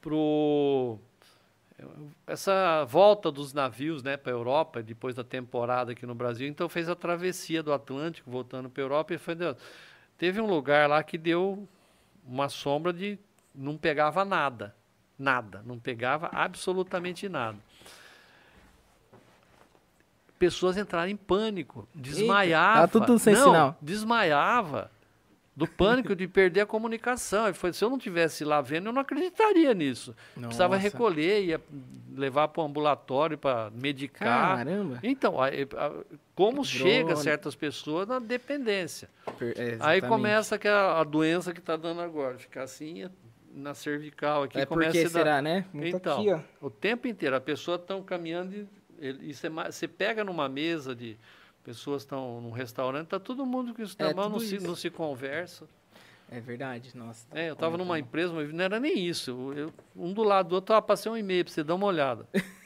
pro 0.00 0.98
essa 2.26 2.84
volta 2.84 3.30
dos 3.32 3.52
navios, 3.52 4.02
né, 4.02 4.16
para 4.16 4.32
a 4.32 4.36
Europa 4.36 4.82
depois 4.82 5.14
da 5.14 5.24
temporada 5.24 5.92
aqui 5.92 6.06
no 6.06 6.14
Brasil. 6.14 6.46
Então 6.48 6.68
fez 6.68 6.88
a 6.88 6.94
travessia 6.94 7.62
do 7.62 7.72
Atlântico 7.72 8.30
voltando 8.30 8.70
para 8.70 8.82
a 8.82 8.84
Europa 8.84 9.14
e 9.14 9.18
foi 9.18 9.36
teve 10.16 10.40
um 10.40 10.46
lugar 10.46 10.88
lá 10.88 11.02
que 11.02 11.18
deu 11.18 11.68
uma 12.26 12.48
sombra 12.48 12.92
de 12.92 13.18
não 13.54 13.76
pegava 13.76 14.24
nada, 14.24 14.74
nada, 15.18 15.62
não 15.64 15.78
pegava 15.78 16.30
absolutamente 16.32 17.28
nada 17.28 17.58
pessoas 20.44 20.76
entraram 20.76 21.08
em 21.08 21.16
pânico, 21.16 21.88
desmaiava. 21.94 22.82
Eita, 22.82 22.98
tá 23.00 23.06
tudo 23.06 23.18
sem 23.18 23.34
não, 23.34 23.44
sinal. 23.44 23.78
Desmaiava 23.80 24.90
do 25.56 25.66
pânico 25.66 26.16
de 26.16 26.26
perder 26.26 26.62
a 26.62 26.66
comunicação. 26.66 27.48
E 27.48 27.52
foi, 27.52 27.72
se 27.72 27.84
eu 27.84 27.90
não 27.90 27.98
tivesse 27.98 28.44
lá 28.44 28.60
vendo, 28.60 28.86
eu 28.86 28.92
não 28.92 29.00
acreditaria 29.00 29.72
nisso. 29.72 30.14
Nossa. 30.34 30.48
Precisava 30.48 30.76
recolher, 30.76 31.44
ia 31.44 31.60
levar 32.12 32.48
para 32.48 32.62
o 32.62 32.66
ambulatório 32.66 33.38
para 33.38 33.70
medicar. 33.70 34.56
Caramba! 34.56 34.98
Então, 35.02 35.40
a, 35.40 35.48
a, 35.48 36.04
como 36.34 36.62
Drone. 36.62 36.66
chega 36.66 37.16
certas 37.16 37.54
pessoas 37.54 38.08
na 38.08 38.18
dependência. 38.18 39.08
É, 39.56 39.76
Aí 39.80 40.00
começa 40.00 40.58
que 40.58 40.66
a, 40.66 41.00
a 41.00 41.04
doença 41.04 41.52
que 41.52 41.60
está 41.60 41.76
dando 41.76 42.00
agora, 42.00 42.36
ficar 42.38 42.64
assim 42.64 43.08
na 43.54 43.74
cervical 43.74 44.42
aqui. 44.42 44.58
É 44.58 44.66
começa 44.66 44.90
porque 44.90 45.08
será, 45.08 45.40
né? 45.40 45.64
Muito 45.72 45.96
então, 45.96 46.20
aqui, 46.20 46.44
o 46.60 46.68
tempo 46.68 47.06
inteiro, 47.06 47.36
a 47.36 47.40
pessoa 47.40 47.76
está 47.76 48.00
caminhando 48.02 48.54
e 48.54 48.68
ele, 48.98 49.30
isso 49.30 49.46
é, 49.46 49.50
você 49.50 49.86
pega 49.86 50.24
numa 50.24 50.48
mesa 50.48 50.94
de 50.94 51.16
pessoas 51.64 52.02
estão 52.02 52.40
num 52.40 52.50
restaurante, 52.50 53.08
tá 53.08 53.18
todo 53.18 53.44
mundo 53.46 53.74
com 53.74 53.82
isso 53.82 53.96
na 53.98 54.10
é, 54.10 54.14
mão, 54.14 54.28
não 54.28 54.38
se, 54.38 54.58
não 54.60 54.76
se 54.76 54.90
conversa. 54.90 55.66
É 56.30 56.40
verdade, 56.40 56.96
nossa. 56.96 57.26
Tá 57.28 57.38
é, 57.38 57.48
eu 57.48 57.54
estava 57.54 57.76
numa 57.76 57.98
empresa, 57.98 58.32
mas 58.32 58.52
não 58.52 58.64
era 58.64 58.80
nem 58.80 58.98
isso. 58.98 59.52
Eu, 59.54 59.72
um 59.94 60.12
do 60.12 60.22
lado 60.22 60.50
do 60.50 60.54
outro, 60.56 60.74
eu 60.74 60.82
passei 60.82 61.10
um 61.10 61.16
e-mail 61.16 61.44
para 61.44 61.52
você 61.52 61.62
dar 61.62 61.74
uma 61.74 61.86
olhada. 61.86 62.28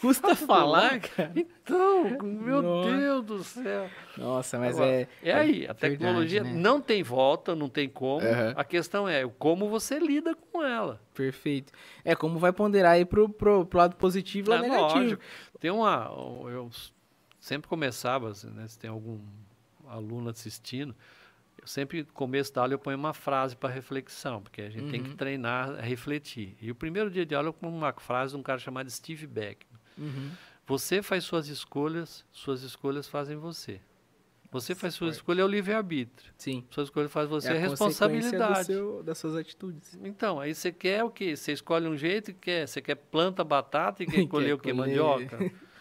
Custa 0.00 0.34
falar, 0.34 1.00
cara. 1.00 1.32
Então, 1.36 2.04
meu 2.22 2.62
Nossa. 2.62 2.96
Deus 2.96 3.24
do 3.24 3.44
céu. 3.44 3.90
Nossa, 4.16 4.58
mas 4.58 4.76
Agora, 4.76 4.90
é. 4.90 5.08
É 5.22 5.32
aí, 5.32 5.66
a 5.66 5.74
tecnologia 5.74 6.42
verdade, 6.42 6.56
né? 6.56 6.62
não 6.62 6.80
tem 6.80 7.02
volta, 7.02 7.54
não 7.54 7.68
tem 7.68 7.88
como. 7.88 8.26
Uhum. 8.26 8.52
A 8.56 8.64
questão 8.64 9.08
é 9.08 9.26
como 9.38 9.68
você 9.68 9.98
lida 9.98 10.34
com 10.34 10.62
ela. 10.62 11.00
Perfeito. 11.14 11.72
É 12.04 12.14
como 12.14 12.38
vai 12.38 12.52
ponderar 12.52 12.92
aí 12.92 13.04
pro, 13.04 13.28
pro, 13.28 13.66
pro 13.66 13.78
lado 13.78 13.96
positivo 13.96 14.52
e 14.52 14.54
é, 14.54 14.60
negativo. 14.60 15.00
Lógico. 15.00 15.22
Tem 15.60 15.70
uma. 15.70 16.10
Eu 16.50 16.70
sempre 17.44 17.68
começava, 17.68 18.32
né, 18.44 18.66
se 18.66 18.78
tem 18.78 18.88
algum 18.88 19.20
aluno 19.86 20.30
assistindo, 20.30 20.94
eu 21.60 21.66
sempre, 21.66 22.02
começo 22.04 22.52
da 22.54 22.62
aula, 22.62 22.72
eu 22.72 22.78
ponho 22.78 22.96
uma 22.96 23.12
frase 23.12 23.54
para 23.54 23.68
reflexão, 23.68 24.42
porque 24.42 24.62
a 24.62 24.70
gente 24.70 24.84
uhum. 24.84 24.90
tem 24.90 25.02
que 25.02 25.10
uhum. 25.10 25.16
treinar 25.16 25.70
a 25.72 25.82
refletir. 25.82 26.56
E 26.60 26.70
o 26.70 26.74
primeiro 26.74 27.10
dia 27.10 27.26
de 27.26 27.34
aula 27.34 27.48
eu 27.48 27.52
ponho 27.52 27.74
uma 27.74 27.92
frase 27.92 28.32
de 28.32 28.40
um 28.40 28.42
cara 28.42 28.58
chamado 28.58 28.90
Steve 28.90 29.26
Beck. 29.26 29.66
Uhum. 29.98 30.30
Você 30.66 31.02
faz 31.02 31.24
suas 31.24 31.48
escolhas, 31.48 32.24
suas 32.32 32.62
escolhas 32.62 33.06
fazem 33.06 33.36
você. 33.36 33.78
Você 34.50 34.74
faz 34.74 34.94
sua 34.94 35.10
escolha 35.10 35.42
é 35.42 35.44
o 35.44 35.48
livre-arbítrio. 35.48 36.32
Sim. 36.38 36.64
Sua 36.70 36.84
escolha 36.84 37.08
faz 37.08 37.28
você 37.28 37.48
é 37.48 37.52
a, 37.52 37.56
a 37.56 37.58
responsabilidade. 37.58 38.66
Seu, 38.66 39.02
das 39.02 39.18
suas 39.18 39.36
atitudes. 39.36 39.98
Então, 40.02 40.40
aí 40.40 40.54
você 40.54 40.72
quer 40.72 41.04
o 41.04 41.10
quê? 41.10 41.36
Você 41.36 41.52
escolhe 41.52 41.88
um 41.88 41.96
jeito 41.96 42.30
e 42.30 42.34
quer. 42.34 42.66
Você 42.66 42.80
quer 42.80 42.94
planta 42.94 43.44
batata 43.44 44.02
e 44.02 44.06
quer 44.06 44.26
colher 44.28 44.54
o 44.54 44.58
quê? 44.58 44.72
Mandioca? 44.72 45.38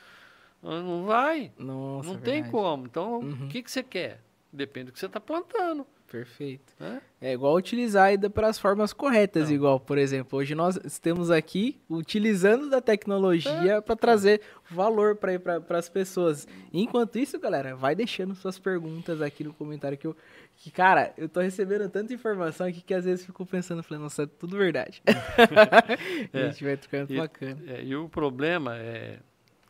Não 0.63 1.05
vai. 1.05 1.51
Nossa, 1.57 2.09
Não 2.09 2.17
tem 2.17 2.43
como. 2.43 2.85
Então, 2.85 3.19
uhum. 3.19 3.45
o 3.45 3.47
que, 3.49 3.61
que 3.61 3.69
você 3.69 3.83
quer? 3.83 4.21
Depende 4.51 4.87
do 4.87 4.91
que 4.93 4.99
você 4.99 5.07
está 5.07 5.19
plantando. 5.19 5.85
Perfeito. 6.13 6.75
É? 6.79 7.29
é 7.29 7.33
igual 7.33 7.55
utilizar 7.55 8.09
ainda 8.09 8.29
para 8.29 8.47
as 8.47 8.59
formas 8.59 8.93
corretas, 8.93 9.49
Não. 9.49 9.55
igual, 9.55 9.79
por 9.79 9.97
exemplo, 9.97 10.37
hoje 10.37 10.53
nós 10.53 10.79
estamos 10.85 11.31
aqui 11.31 11.81
utilizando 11.89 12.69
da 12.69 12.79
tecnologia 12.79 13.77
é. 13.77 13.81
para 13.81 13.95
trazer 13.95 14.39
valor 14.69 15.15
para 15.15 15.79
as 15.79 15.89
pessoas. 15.89 16.47
Enquanto 16.71 17.17
isso, 17.17 17.39
galera, 17.39 17.75
vai 17.75 17.95
deixando 17.95 18.35
suas 18.35 18.59
perguntas 18.59 19.23
aqui 19.23 19.43
no 19.43 19.53
comentário 19.53 19.97
que 19.97 20.05
eu 20.05 20.15
que 20.55 20.69
cara, 20.69 21.11
eu 21.17 21.27
tô 21.27 21.39
recebendo 21.39 21.89
tanta 21.89 22.13
informação 22.13 22.67
aqui 22.67 22.79
que 22.79 22.93
às 22.93 23.05
vezes 23.05 23.25
fico 23.25 23.43
pensando, 23.43 23.81
falando, 23.81 24.03
nossa, 24.03 24.21
é 24.21 24.27
tudo 24.27 24.55
verdade. 24.55 25.01
é. 26.31 26.43
A 26.43 26.49
gente 26.49 26.63
vai 26.63 26.77
trocando 26.77 27.11
e, 27.11 27.17
bacana. 27.17 27.59
É, 27.65 27.83
e 27.83 27.95
o 27.95 28.07
problema 28.07 28.77
é 28.77 29.17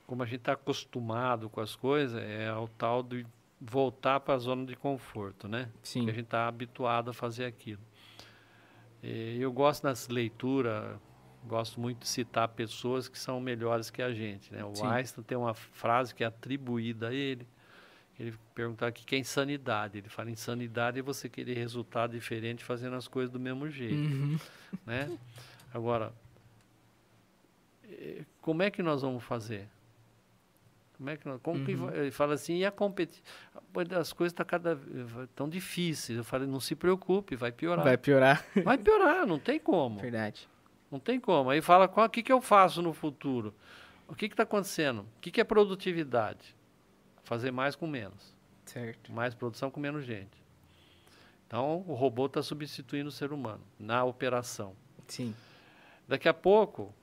como 0.06 0.24
a 0.24 0.26
gente 0.26 0.38
está 0.38 0.54
acostumado 0.54 1.50
com 1.50 1.62
as 1.62 1.76
coisas, 1.76 2.22
é 2.22 2.54
o 2.54 2.68
tal 2.68 3.02
do 3.02 3.26
voltar 3.60 4.20
para 4.20 4.34
a 4.34 4.38
zona 4.38 4.66
de 4.66 4.76
conforto, 4.76 5.48
né? 5.48 5.70
Sim. 5.82 6.00
Porque 6.00 6.12
a 6.12 6.14
gente 6.16 6.26
está 6.26 6.48
habituado 6.48 7.10
a 7.10 7.14
fazer 7.14 7.46
aquilo. 7.46 7.82
E 9.02 9.38
eu 9.40 9.52
gosto 9.52 9.84
das 9.84 10.08
leituras, 10.08 10.98
gosto 11.46 11.80
muito 11.80 12.00
de 12.00 12.08
citar 12.08 12.48
pessoas 12.50 13.08
que 13.08 13.18
são 13.18 13.40
melhores 13.40 13.90
que 13.90 14.02
a 14.02 14.14
gente, 14.14 14.54
né? 14.54 14.64
O 14.64 14.76
Sim. 14.76 14.86
Einstein 14.86 15.24
tem 15.24 15.38
uma 15.38 15.54
frase 15.54 16.14
que 16.14 16.24
é 16.24 16.28
atribuída 16.28 17.10
a 17.10 17.14
ele, 17.14 17.48
ele 18.20 18.34
perguntar 18.54 18.90
o 18.90 18.94
que 18.94 19.16
é 19.16 19.20
insanidade. 19.20 19.98
Ele 19.98 20.10
fala 20.10 20.30
insanidade 20.30 21.00
é 21.00 21.02
você 21.02 21.28
querer 21.30 21.56
resultado 21.56 22.12
diferente 22.12 22.64
fazendo 22.64 22.96
as 22.96 23.08
coisas 23.08 23.32
do 23.32 23.40
mesmo 23.40 23.70
jeito, 23.70 23.96
uhum. 23.96 24.40
né? 24.86 25.18
Agora, 25.74 26.14
eh, 27.86 28.24
como 28.42 28.62
é 28.62 28.70
que 28.70 28.84
nós 28.84 29.02
vamos 29.02 29.24
fazer? 29.24 29.68
Como 31.04 31.10
é 31.10 31.18
que 31.18 31.28
não, 31.28 31.38
como 31.38 31.60
uhum. 31.60 31.66
que 31.66 31.98
ele 31.98 32.12
fala 32.12 32.34
assim, 32.34 32.60
e 32.60 32.66
a 32.66 32.72
competição? 32.72 33.22
As 34.00 34.14
coisas 34.14 34.32
estão 34.32 34.46
tá 34.46 34.46
cada 34.46 34.80
tão 35.36 35.50
difíceis. 35.50 36.18
Eu 36.18 36.24
falei, 36.24 36.48
não 36.48 36.62
se 36.62 36.76
preocupe, 36.76 37.36
vai 37.36 37.52
piorar. 37.52 37.84
Vai 37.84 37.98
piorar. 37.98 38.46
Vai 38.64 38.78
piorar, 38.78 39.28
não 39.28 39.38
tem 39.38 39.60
como. 39.60 40.00
Verdade. 40.00 40.48
Não 40.90 41.00
tem 41.00 41.20
como. 41.20 41.50
Aí 41.50 41.62
fala, 41.62 41.92
o 41.94 42.10
que, 42.10 42.24
que 42.24 42.32
eu 42.32 42.40
faço 42.40 42.82
no 42.82 42.94
futuro? 42.94 43.54
O 44.08 44.16
que 44.16 44.28
está 44.28 44.44
acontecendo? 44.44 45.02
O 45.18 45.20
que, 45.20 45.30
que 45.30 45.42
é 45.42 45.44
produtividade? 45.44 46.56
Fazer 47.26 47.52
mais 47.52 47.76
com 47.76 47.86
menos. 47.86 48.34
Certo. 48.64 49.12
Mais 49.12 49.36
produção 49.36 49.70
com 49.70 49.82
menos 49.82 50.06
gente. 50.06 50.42
Então, 51.46 51.84
o 51.86 51.96
robô 51.96 52.28
está 52.28 52.42
substituindo 52.42 53.10
o 53.10 53.12
ser 53.12 53.34
humano 53.34 53.62
na 53.78 54.06
operação. 54.06 54.74
Sim. 55.06 55.36
Daqui 56.08 56.30
a 56.30 56.34
pouco, 56.34 56.94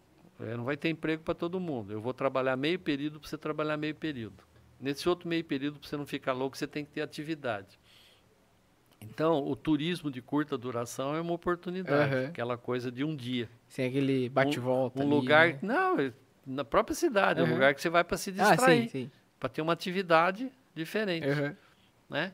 é, 0.41 0.57
não 0.57 0.65
vai 0.65 0.77
ter 0.77 0.89
emprego 0.89 1.23
para 1.23 1.35
todo 1.35 1.61
mundo. 1.61 1.93
Eu 1.93 2.01
vou 2.01 2.15
trabalhar 2.15 2.57
meio 2.57 2.79
período 2.79 3.21
para 3.21 3.29
você 3.29 3.39
trabalhar 3.39 3.77
meio 3.77 3.95
período. 3.95 4.43
Nesse 4.81 5.09
outro 5.09 5.29
meio 5.29 5.45
período, 5.45 5.79
para 5.79 5.89
você 5.89 5.97
não 5.97 6.07
ficar 6.07 6.33
louco, 6.33 6.57
você 6.57 6.67
tem 6.67 6.85
que 6.85 6.91
ter 6.91 7.03
atividade. 7.03 7.79
Então, 9.01 9.43
o 9.47 9.57
turismo 9.57 10.11
de 10.11 10.21
curta 10.21 10.57
duração 10.59 11.15
é 11.15 11.21
uma 11.21 11.33
oportunidade, 11.33 12.15
uhum. 12.15 12.27
aquela 12.27 12.57
coisa 12.59 12.91
de 12.91 13.03
um 13.03 13.17
dia. 13.17 13.49
Sem 13.69 13.87
aquele 13.87 14.29
bate-volta. 14.29 15.03
Um, 15.03 15.07
um 15.07 15.09
lugar. 15.09 15.55
Né? 15.55 15.59
Não, 15.63 15.99
é 15.99 16.13
na 16.47 16.65
própria 16.65 16.95
cidade, 16.95 17.41
uhum. 17.41 17.47
é 17.47 17.51
um 17.51 17.53
lugar 17.55 17.75
que 17.75 17.81
você 17.81 17.89
vai 17.89 18.05
para 18.05 18.17
se 18.17 18.33
distrair. 18.33 18.91
Ah, 18.95 19.19
para 19.39 19.49
ter 19.49 19.63
uma 19.63 19.73
atividade 19.73 20.51
diferente. 20.75 21.27
Uhum. 21.27 21.57
Né? 22.09 22.33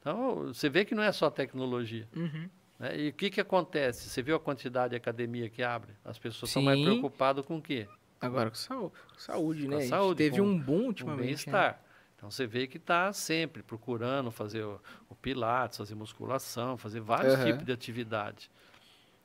Então, 0.00 0.46
você 0.46 0.68
vê 0.68 0.84
que 0.84 0.94
não 0.94 1.02
é 1.02 1.12
só 1.12 1.30
tecnologia. 1.30 2.08
Uhum. 2.16 2.48
Né? 2.78 2.98
E 2.98 3.08
o 3.08 3.12
que, 3.12 3.30
que 3.30 3.40
acontece? 3.40 4.08
Você 4.08 4.22
viu 4.22 4.36
a 4.36 4.40
quantidade 4.40 4.90
de 4.90 4.96
academia 4.96 5.48
que 5.48 5.62
abre? 5.62 5.92
As 6.04 6.18
pessoas 6.18 6.50
estão 6.50 6.62
mais 6.62 6.80
preocupadas 6.80 7.44
com 7.44 7.58
o 7.58 7.62
quê? 7.62 7.88
Agora 8.20 8.50
com 8.50 8.56
saúde, 8.56 8.94
saúde 9.16 9.64
com 9.64 9.76
né? 9.76 9.80
saúde, 9.82 10.18
teve 10.18 10.40
um 10.40 10.58
boom 10.58 10.86
ultimamente. 10.86 11.24
Bem-estar. 11.24 11.72
Né? 11.72 11.78
Então 12.16 12.30
você 12.30 12.46
vê 12.46 12.66
que 12.66 12.78
está 12.78 13.12
sempre 13.12 13.62
procurando 13.62 14.30
fazer 14.32 14.64
o, 14.64 14.80
o, 15.08 15.14
pilates, 15.14 15.78
fazer 15.78 15.94
musculação, 15.94 16.76
fazer 16.76 17.00
vários 17.00 17.34
uhum. 17.34 17.44
tipos 17.44 17.64
de 17.64 17.70
atividade. 17.70 18.50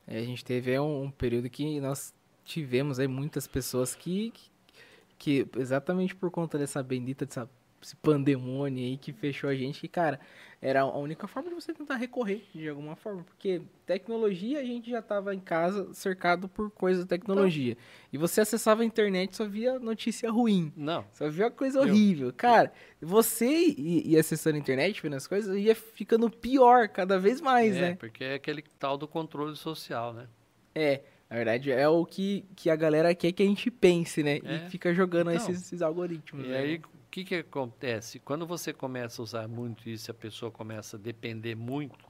É, 0.05 0.19
a 0.19 0.23
gente 0.23 0.45
teve 0.45 0.77
um, 0.79 1.05
um, 1.05 1.11
período 1.11 1.49
que 1.49 1.79
nós 1.81 2.13
tivemos 2.45 2.99
aí 2.99 3.07
muitas 3.07 3.47
pessoas 3.47 3.95
que, 3.95 4.31
que, 5.17 5.45
que 5.45 5.59
exatamente 5.59 6.13
por 6.13 6.29
conta 6.29 6.55
dessa 6.55 6.83
bendita 6.83 7.25
dessa 7.25 7.49
esse 7.83 7.95
pandemônio 7.97 8.83
aí 8.83 8.97
que 8.97 9.11
fechou 9.11 9.49
a 9.49 9.55
gente, 9.55 9.81
que, 9.81 9.87
cara, 9.87 10.19
era 10.63 10.79
a 10.79 10.97
única 10.97 11.27
forma 11.27 11.49
de 11.49 11.55
você 11.55 11.73
tentar 11.73 11.97
recorrer 11.97 12.41
de 12.55 12.69
alguma 12.69 12.95
forma, 12.95 13.21
porque 13.23 13.61
tecnologia 13.85 14.61
a 14.61 14.63
gente 14.63 14.89
já 14.89 14.99
estava 14.99 15.35
em 15.35 15.39
casa 15.39 15.93
cercado 15.93 16.47
por 16.47 16.71
coisas 16.71 17.03
de 17.03 17.09
tecnologia. 17.09 17.73
Então, 17.73 17.83
e 18.13 18.17
você 18.17 18.39
acessava 18.39 18.81
a 18.81 18.85
internet 18.85 19.35
só 19.35 19.45
via 19.45 19.77
notícia 19.77 20.31
ruim. 20.31 20.71
Não. 20.77 21.03
Só 21.11 21.29
via 21.29 21.51
coisa 21.51 21.79
eu, 21.79 21.83
horrível. 21.83 22.31
Cara, 22.31 22.71
você 23.01 23.75
ia 23.77 24.21
acessando 24.21 24.55
a 24.55 24.59
internet, 24.59 25.01
vendo 25.01 25.17
as 25.17 25.27
coisas, 25.27 25.53
ia 25.57 25.75
ficando 25.75 26.29
pior 26.29 26.87
cada 26.87 27.19
vez 27.19 27.41
mais, 27.41 27.75
é, 27.75 27.81
né? 27.81 27.95
porque 27.95 28.23
é 28.23 28.35
aquele 28.35 28.63
tal 28.79 28.97
do 28.97 29.05
controle 29.05 29.57
social, 29.57 30.13
né? 30.13 30.29
É. 30.73 31.01
Na 31.29 31.35
verdade, 31.35 31.71
é 31.71 31.89
o 31.89 32.05
que, 32.05 32.45
que 32.55 32.69
a 32.69 32.75
galera 32.75 33.13
quer 33.15 33.31
que 33.31 33.41
a 33.41 33.45
gente 33.45 33.69
pense, 33.71 34.21
né? 34.21 34.39
É. 34.43 34.55
E 34.55 34.69
fica 34.69 34.93
jogando 34.93 35.31
então, 35.31 35.43
esses, 35.43 35.65
esses, 35.65 35.81
algoritmos. 35.81 36.45
E 36.45 36.49
né? 36.49 36.57
aí, 36.57 36.81
que, 37.13 37.23
que 37.23 37.35
acontece? 37.35 38.17
Quando 38.17 38.47
você 38.47 38.73
começa 38.73 39.21
a 39.21 39.23
usar 39.23 39.47
muito 39.47 39.87
isso, 39.87 40.09
a 40.09 40.13
pessoa 40.15 40.51
começa 40.51 40.97
a 40.97 40.99
depender 40.99 41.53
muito, 41.53 42.05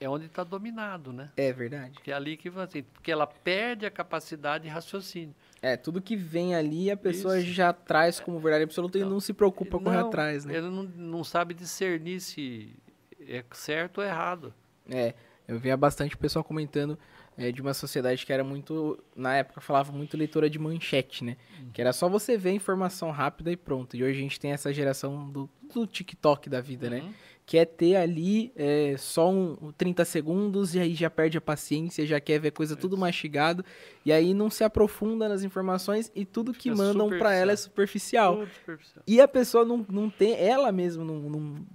é 0.00 0.08
onde 0.08 0.26
está 0.26 0.42
dominado, 0.42 1.12
né? 1.12 1.30
É 1.36 1.52
verdade. 1.52 2.00
Que 2.02 2.10
é 2.10 2.14
ali 2.14 2.36
que 2.36 2.48
assim, 2.48 2.82
porque 2.82 3.12
ela 3.12 3.28
perde 3.28 3.86
a 3.86 3.92
capacidade 3.92 4.64
de 4.64 4.70
raciocínio. 4.70 5.36
É, 5.62 5.76
tudo 5.76 6.02
que 6.02 6.16
vem 6.16 6.56
ali 6.56 6.90
a 6.90 6.96
pessoa 6.96 7.38
Isso. 7.38 7.52
já 7.52 7.72
traz 7.72 8.18
como 8.18 8.40
verdade 8.40 8.64
absoluta 8.64 8.98
não, 8.98 9.06
e 9.06 9.10
não 9.10 9.20
se 9.20 9.32
preocupa 9.32 9.78
com 9.78 9.84
correr 9.84 9.98
atrás, 9.98 10.44
né? 10.44 10.56
Ele 10.56 10.68
não, 10.68 10.82
não 10.82 11.22
sabe 11.22 11.54
discernir 11.54 12.18
se 12.18 12.74
é 13.20 13.44
certo 13.52 13.98
ou 13.98 14.04
errado. 14.04 14.52
É, 14.90 15.14
eu 15.46 15.60
via 15.60 15.76
bastante 15.76 16.16
pessoal 16.16 16.44
comentando 16.44 16.98
é, 17.38 17.52
de 17.52 17.62
uma 17.62 17.72
sociedade 17.72 18.26
que 18.26 18.32
era 18.32 18.42
muito, 18.42 18.98
na 19.14 19.36
época 19.36 19.60
falava 19.60 19.92
muito 19.92 20.16
leitora 20.16 20.50
de 20.50 20.58
manchete, 20.58 21.22
né? 21.22 21.36
Uhum. 21.60 21.70
Que 21.72 21.80
era 21.80 21.92
só 21.92 22.08
você 22.08 22.36
ver 22.36 22.50
informação 22.50 23.12
rápida 23.12 23.52
e 23.52 23.56
pronto. 23.56 23.96
E 23.96 24.02
hoje 24.02 24.18
a 24.18 24.22
gente 24.22 24.40
tem 24.40 24.50
essa 24.50 24.72
geração 24.74 25.30
do, 25.30 25.48
do 25.72 25.86
TikTok 25.86 26.50
da 26.50 26.60
vida, 26.60 26.90
né? 26.90 26.98
uhum. 26.98 27.06
né? 27.06 27.14
Que 27.46 27.56
é 27.56 27.64
ter 27.64 27.96
ali 27.96 28.52
é, 28.56 28.96
só 28.98 29.30
um, 29.30 29.72
30 29.78 30.04
segundos 30.04 30.74
e 30.74 30.80
aí 30.80 30.94
já 30.94 31.08
perde 31.08 31.38
a 31.38 31.40
paciência, 31.40 32.04
já 32.04 32.20
quer 32.20 32.38
ver 32.38 32.50
coisa 32.50 32.76
tudo 32.76 32.98
mastigado. 32.98 33.64
E 34.04 34.12
aí 34.12 34.34
não 34.34 34.50
se 34.50 34.64
aprofunda 34.64 35.28
nas 35.28 35.42
informações 35.42 36.12
e 36.14 36.26
tudo 36.26 36.52
que 36.52 36.68
é 36.68 36.74
mandam 36.74 37.08
para 37.08 37.32
ela 37.32 37.52
é 37.52 37.56
superficial. 37.56 38.46
superficial. 38.58 39.02
E 39.06 39.18
a 39.18 39.26
pessoa 39.26 39.64
não, 39.64 39.86
não 39.88 40.10
tem, 40.10 40.34
ela 40.34 40.70
mesma 40.70 41.04
não, 41.04 41.20
não 41.20 41.66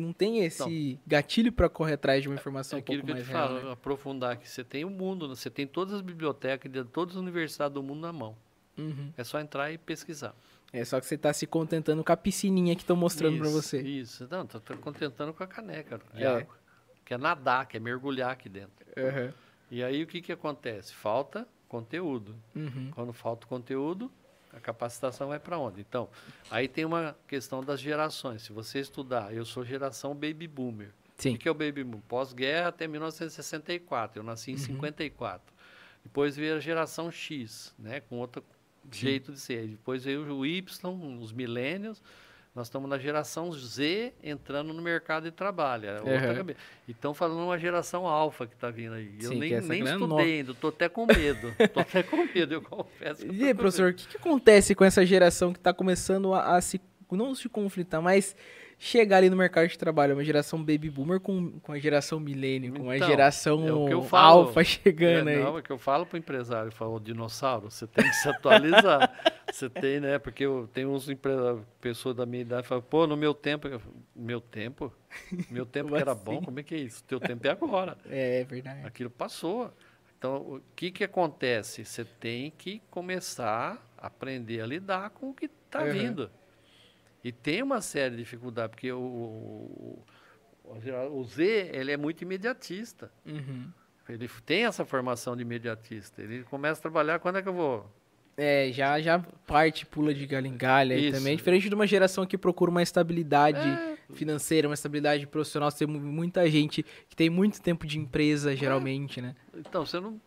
não 0.00 0.12
tem 0.12 0.44
esse 0.44 0.98
gatilho 1.06 1.52
para 1.52 1.68
correr 1.68 1.94
atrás 1.94 2.22
de 2.22 2.28
uma 2.28 2.34
informação 2.34 2.78
é 2.78 2.82
um 2.82 2.84
pouco 2.84 3.06
mais 3.06 3.14
que 3.14 3.20
eu 3.20 3.24
te 3.24 3.30
real, 3.30 3.48
falo, 3.48 3.62
né? 3.62 3.72
aprofundar 3.72 4.36
que 4.36 4.48
você 4.48 4.64
tem 4.64 4.84
o 4.84 4.90
mundo, 4.90 5.28
você 5.28 5.50
tem 5.50 5.66
todas 5.66 5.94
as 5.94 6.00
bibliotecas 6.00 6.70
de 6.70 6.84
todas 6.84 7.16
as 7.16 7.22
universidades 7.22 7.74
do 7.74 7.82
mundo 7.82 8.00
na 8.00 8.12
mão. 8.12 8.36
Uhum. 8.78 9.12
É 9.16 9.24
só 9.24 9.40
entrar 9.40 9.70
e 9.70 9.78
pesquisar. 9.78 10.34
É 10.72 10.84
só 10.84 10.98
que 10.98 11.06
você 11.06 11.16
está 11.16 11.32
se 11.32 11.46
contentando 11.46 12.02
com 12.02 12.12
a 12.12 12.16
piscininha 12.16 12.74
que 12.74 12.82
estão 12.82 12.96
mostrando 12.96 13.38
para 13.38 13.50
você. 13.50 13.82
Isso, 13.82 14.26
não, 14.30 14.46
tô, 14.46 14.58
tô 14.58 14.76
contentando 14.78 15.32
com 15.34 15.42
a 15.42 15.46
caneca 15.46 16.00
de 16.14 16.22
é. 16.22 16.26
água. 16.26 16.56
Que 17.04 17.14
é 17.14 17.18
nadar, 17.18 17.66
que 17.66 17.76
é 17.76 17.80
mergulhar 17.80 18.30
aqui 18.30 18.48
dentro. 18.48 18.86
Uhum. 18.96 19.32
E 19.70 19.82
aí 19.82 20.02
o 20.02 20.06
que, 20.06 20.22
que 20.22 20.32
acontece? 20.32 20.94
Falta 20.94 21.46
conteúdo. 21.68 22.34
Uhum. 22.54 22.90
Quando 22.94 23.12
falta 23.12 23.46
conteúdo, 23.46 24.10
a 24.52 24.60
capacitação 24.60 25.28
vai 25.28 25.38
para 25.38 25.58
onde? 25.58 25.80
Então, 25.80 26.08
aí 26.50 26.68
tem 26.68 26.84
uma 26.84 27.16
questão 27.26 27.62
das 27.62 27.80
gerações. 27.80 28.42
Se 28.42 28.52
você 28.52 28.80
estudar, 28.80 29.34
eu 29.34 29.44
sou 29.44 29.64
geração 29.64 30.14
baby 30.14 30.46
boomer. 30.46 30.90
Sim. 31.16 31.34
O 31.34 31.38
que 31.38 31.48
é 31.48 31.50
o 31.50 31.54
baby 31.54 31.84
boomer? 31.84 32.02
Pós-guerra 32.08 32.68
até 32.68 32.86
1964. 32.86 34.18
Eu 34.18 34.22
nasci 34.22 34.50
em 34.50 34.54
uhum. 34.54 34.60
54. 34.60 35.52
Depois 36.02 36.36
veio 36.36 36.56
a 36.56 36.60
geração 36.60 37.10
X, 37.10 37.74
né, 37.78 38.00
com 38.00 38.16
outro 38.16 38.44
Sim. 38.90 39.00
jeito 39.00 39.32
de 39.32 39.40
ser. 39.40 39.68
Depois 39.68 40.04
veio 40.04 40.24
o 40.34 40.44
Y, 40.44 41.18
os 41.20 41.32
millennials 41.32 42.02
nós 42.54 42.66
estamos 42.66 42.88
na 42.88 42.98
geração 42.98 43.50
Z 43.50 44.12
entrando 44.22 44.74
no 44.74 44.82
mercado 44.82 45.24
de 45.24 45.30
trabalho. 45.30 45.88
É 45.88 46.00
uhum. 46.02 46.54
E 46.86 46.90
estão 46.90 47.14
falando 47.14 47.44
uma 47.44 47.58
geração 47.58 48.06
alfa 48.06 48.46
que 48.46 48.54
está 48.54 48.70
vindo 48.70 48.94
aí. 48.94 49.14
Eu 49.22 49.30
Sim, 49.30 49.38
nem, 49.38 49.60
nem 49.62 49.84
estudei 49.84 50.38
ainda, 50.38 50.52
estou 50.52 50.68
até 50.68 50.86
com 50.86 51.06
medo. 51.06 51.54
Estou 51.58 51.80
até 51.80 52.02
com 52.02 52.16
medo, 52.34 52.54
eu 52.54 52.62
confesso. 52.62 53.26
E 53.26 53.44
aí, 53.44 53.54
professor, 53.54 53.90
o 53.90 53.94
que, 53.94 54.06
que, 54.06 54.16
acontece 54.18 54.74
com 54.74 54.84
essa 54.84 55.04
geração 55.06 55.50
que 55.50 55.58
está 55.58 55.72
começando 55.72 56.34
a, 56.34 56.56
a 56.56 56.60
se, 56.60 56.78
não 57.10 57.34
se 57.34 57.48
conflitar, 57.48 58.02
mas 58.02 58.36
chegar 58.82 59.18
ali 59.18 59.30
no 59.30 59.36
mercado 59.36 59.68
de 59.68 59.78
trabalho, 59.78 60.14
uma 60.14 60.24
geração 60.24 60.58
baby 60.58 60.90
boomer 60.90 61.20
com, 61.20 61.52
com 61.60 61.70
a 61.70 61.78
geração 61.78 62.18
milênio, 62.18 62.72
com 62.72 62.92
então, 62.92 63.06
a 63.06 63.10
geração 63.10 63.64
é 63.88 64.16
alfa 64.16 64.64
chegando 64.64 65.30
é, 65.30 65.36
aí. 65.36 65.40
Não, 65.40 65.56
é 65.56 65.62
que 65.62 65.70
eu 65.70 65.78
falo 65.78 66.04
para 66.04 66.16
o 66.16 66.18
empresário, 66.18 66.66
eu 66.66 66.72
falo, 66.72 66.98
dinossauro, 66.98 67.70
você 67.70 67.86
tem 67.86 68.02
que 68.02 68.12
se 68.14 68.28
atualizar. 68.28 69.08
você 69.48 69.70
tem, 69.70 70.00
né? 70.00 70.18
Porque 70.18 70.44
eu 70.44 70.68
tenho 70.74 70.90
uns 70.90 71.06
pessoas 71.80 72.16
da 72.16 72.26
minha 72.26 72.42
idade 72.42 72.62
que 72.62 72.68
falam, 72.70 72.82
pô, 72.82 73.06
no 73.06 73.16
meu 73.16 73.32
tempo, 73.32 73.68
meu 74.16 74.40
tempo? 74.40 74.92
Meu 75.48 75.64
tempo 75.64 75.90
que 75.90 76.00
era 76.00 76.10
assim? 76.10 76.24
bom, 76.24 76.42
como 76.42 76.58
é 76.58 76.64
que 76.64 76.74
é 76.74 76.78
isso? 76.78 77.04
Teu 77.04 77.20
tempo 77.20 77.46
é 77.46 77.50
agora. 77.50 77.96
É, 78.10 78.40
é 78.40 78.44
verdade. 78.44 78.84
Aquilo 78.84 79.10
passou. 79.10 79.72
Então, 80.18 80.38
o 80.38 80.62
que 80.74 80.90
que 80.90 81.04
acontece? 81.04 81.84
Você 81.84 82.04
tem 82.04 82.50
que 82.50 82.82
começar 82.90 83.80
a 83.96 84.08
aprender 84.08 84.60
a 84.60 84.66
lidar 84.66 85.10
com 85.10 85.30
o 85.30 85.34
que 85.34 85.46
está 85.46 85.84
uhum. 85.84 85.92
vindo. 85.92 86.30
E 87.24 87.30
tem 87.30 87.62
uma 87.62 87.80
série 87.80 88.16
de 88.16 88.22
dificuldades, 88.22 88.70
porque 88.70 88.90
o, 88.90 88.98
o, 88.98 90.04
o 90.64 91.24
Z 91.24 91.70
ele 91.72 91.92
é 91.92 91.96
muito 91.96 92.22
imediatista. 92.22 93.12
Uhum. 93.24 93.70
Ele 94.08 94.28
tem 94.44 94.64
essa 94.64 94.84
formação 94.84 95.36
de 95.36 95.42
imediatista. 95.42 96.20
Ele 96.20 96.42
começa 96.44 96.80
a 96.80 96.82
trabalhar, 96.82 97.20
quando 97.20 97.38
é 97.38 97.42
que 97.42 97.48
eu 97.48 97.54
vou? 97.54 97.88
É, 98.36 98.70
já, 98.72 99.00
já 99.00 99.20
parte, 99.46 99.86
pula 99.86 100.12
de 100.12 100.26
galho 100.26 100.46
em 100.46 100.56
galho 100.56 100.96
aí 100.96 101.12
também. 101.12 101.36
Diferente 101.36 101.68
de 101.68 101.74
uma 101.74 101.86
geração 101.86 102.26
que 102.26 102.36
procura 102.36 102.70
uma 102.70 102.82
estabilidade 102.82 103.68
é. 103.68 103.96
financeira, 104.14 104.66
uma 104.66 104.74
estabilidade 104.74 105.24
profissional. 105.26 105.70
Tem 105.70 105.86
muita 105.86 106.50
gente 106.50 106.84
que 107.08 107.14
tem 107.14 107.30
muito 107.30 107.60
tempo 107.62 107.86
de 107.86 107.98
empresa, 107.98 108.52
é. 108.52 108.56
geralmente, 108.56 109.20
é. 109.20 109.22
né? 109.22 109.36
Então, 109.54 109.86
você 109.86 110.00
não... 110.00 110.20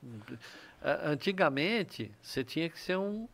Antigamente, 1.03 2.11
você 2.21 2.43
tinha 2.43 2.69
que 2.69 2.79
ser 2.79 2.97
um... 2.97 3.27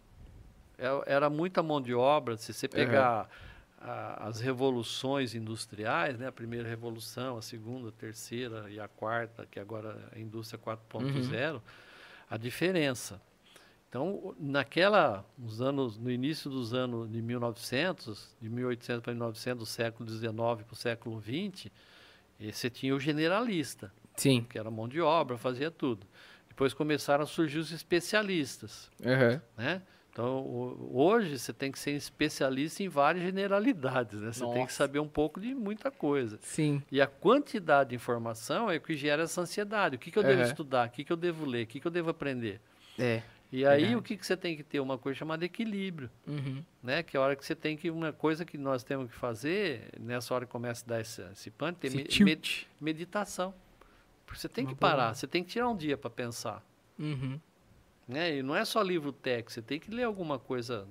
É, 0.77 0.87
era 1.05 1.29
muita 1.29 1.61
mão 1.61 1.79
de 1.79 1.93
obra. 1.93 2.35
Se 2.35 2.51
você 2.51 2.67
pegar... 2.67 3.25
Uhum 3.25 3.50
a, 3.81 4.27
as 4.27 4.39
revoluções 4.39 5.33
industriais, 5.33 6.17
né? 6.17 6.27
a 6.27 6.31
primeira 6.31 6.67
revolução, 6.67 7.37
a 7.37 7.41
segunda, 7.41 7.89
a 7.89 7.91
terceira 7.91 8.69
e 8.69 8.79
a 8.79 8.87
quarta, 8.87 9.45
que 9.49 9.59
agora 9.59 10.09
é 10.11 10.19
a 10.19 10.21
indústria 10.21 10.59
4.0, 10.59 11.53
uhum. 11.53 11.61
a 12.29 12.37
diferença. 12.37 13.21
Então, 13.89 14.33
naquela, 14.39 15.25
nos 15.37 15.61
anos, 15.61 15.97
no 15.97 16.09
início 16.09 16.49
dos 16.49 16.73
anos 16.73 17.11
de 17.11 17.21
1900, 17.21 18.37
de 18.39 18.49
1800 18.49 19.03
para 19.03 19.13
1900, 19.13 19.59
do 19.59 19.65
século 19.65 20.09
XIX 20.09 20.31
para 20.31 20.65
o 20.71 20.75
século 20.75 21.21
XX, 21.21 21.69
você 22.39 22.69
tinha 22.69 22.95
o 22.95 22.99
generalista, 22.99 23.91
Sim. 24.15 24.43
que 24.43 24.57
era 24.57 24.71
mão 24.71 24.87
de 24.87 25.01
obra, 25.01 25.37
fazia 25.37 25.69
tudo. 25.69 26.07
Depois 26.47 26.73
começaram 26.73 27.23
a 27.23 27.27
surgir 27.27 27.59
os 27.59 27.71
especialistas, 27.71 28.89
uhum. 29.03 29.41
né? 29.57 29.81
Então, 30.11 30.45
hoje 30.91 31.39
você 31.39 31.53
tem 31.53 31.71
que 31.71 31.79
ser 31.79 31.91
especialista 31.91 32.83
em 32.83 32.89
várias 32.89 33.23
generalidades, 33.23 34.19
né? 34.19 34.33
Você 34.33 34.43
Nossa. 34.43 34.55
tem 34.55 34.65
que 34.65 34.73
saber 34.73 34.99
um 34.99 35.07
pouco 35.07 35.39
de 35.39 35.55
muita 35.55 35.89
coisa. 35.89 36.37
Sim. 36.41 36.83
E 36.91 36.99
a 36.99 37.07
quantidade 37.07 37.91
de 37.91 37.95
informação 37.95 38.69
é 38.69 38.75
o 38.75 38.81
que 38.81 38.93
gera 38.97 39.23
essa 39.23 39.39
ansiedade. 39.39 39.95
O 39.95 39.99
que, 39.99 40.11
que 40.11 40.19
eu 40.19 40.23
uhum. 40.23 40.29
devo 40.29 40.41
estudar? 40.41 40.89
O 40.89 40.91
que, 40.91 41.05
que 41.05 41.13
eu 41.13 41.17
devo 41.17 41.45
ler? 41.45 41.63
O 41.63 41.67
que, 41.67 41.79
que 41.79 41.87
eu 41.87 41.91
devo 41.91 42.09
aprender? 42.09 42.59
É. 42.99 43.23
E 43.53 43.65
aí, 43.65 43.95
o 43.95 44.01
que, 44.01 44.17
que 44.17 44.25
você 44.25 44.35
tem 44.35 44.55
que 44.55 44.63
ter? 44.63 44.81
Uma 44.81 44.97
coisa 44.97 45.17
chamada 45.17 45.45
equilíbrio. 45.45 46.09
Uhum. 46.27 46.61
Né? 46.83 47.03
Que 47.03 47.15
é 47.15 47.19
a 47.19 47.23
hora 47.23 47.35
que 47.35 47.45
você 47.45 47.55
tem 47.55 47.77
que... 47.77 47.89
Uma 47.89 48.11
coisa 48.11 48.43
que 48.43 48.57
nós 48.57 48.83
temos 48.83 49.09
que 49.09 49.15
fazer, 49.15 49.91
nessa 49.97 50.33
hora 50.33 50.45
que 50.45 50.51
começa 50.51 50.83
a 50.85 50.89
dar 50.89 51.01
esse, 51.01 51.21
esse 51.31 51.49
pânico, 51.49 51.79
ter 51.79 51.91
me, 51.91 52.05
med, 52.25 52.67
meditação. 52.81 53.53
Porque 54.25 54.41
você 54.41 54.49
tem 54.49 54.65
Uma 54.65 54.73
que 54.73 54.79
parar, 54.79 55.03
boa. 55.03 55.13
você 55.13 55.27
tem 55.27 55.41
que 55.41 55.51
tirar 55.51 55.69
um 55.69 55.75
dia 55.75 55.97
para 55.97 56.09
pensar. 56.09 56.63
Uhum. 56.99 57.39
Né? 58.11 58.37
E 58.37 58.43
não 58.43 58.55
é 58.55 58.65
só 58.65 58.81
livro 58.81 59.11
técnico, 59.11 59.51
você 59.51 59.61
tem 59.61 59.79
que 59.79 59.89
ler 59.89 60.03
alguma 60.03 60.37
coisa 60.37 60.87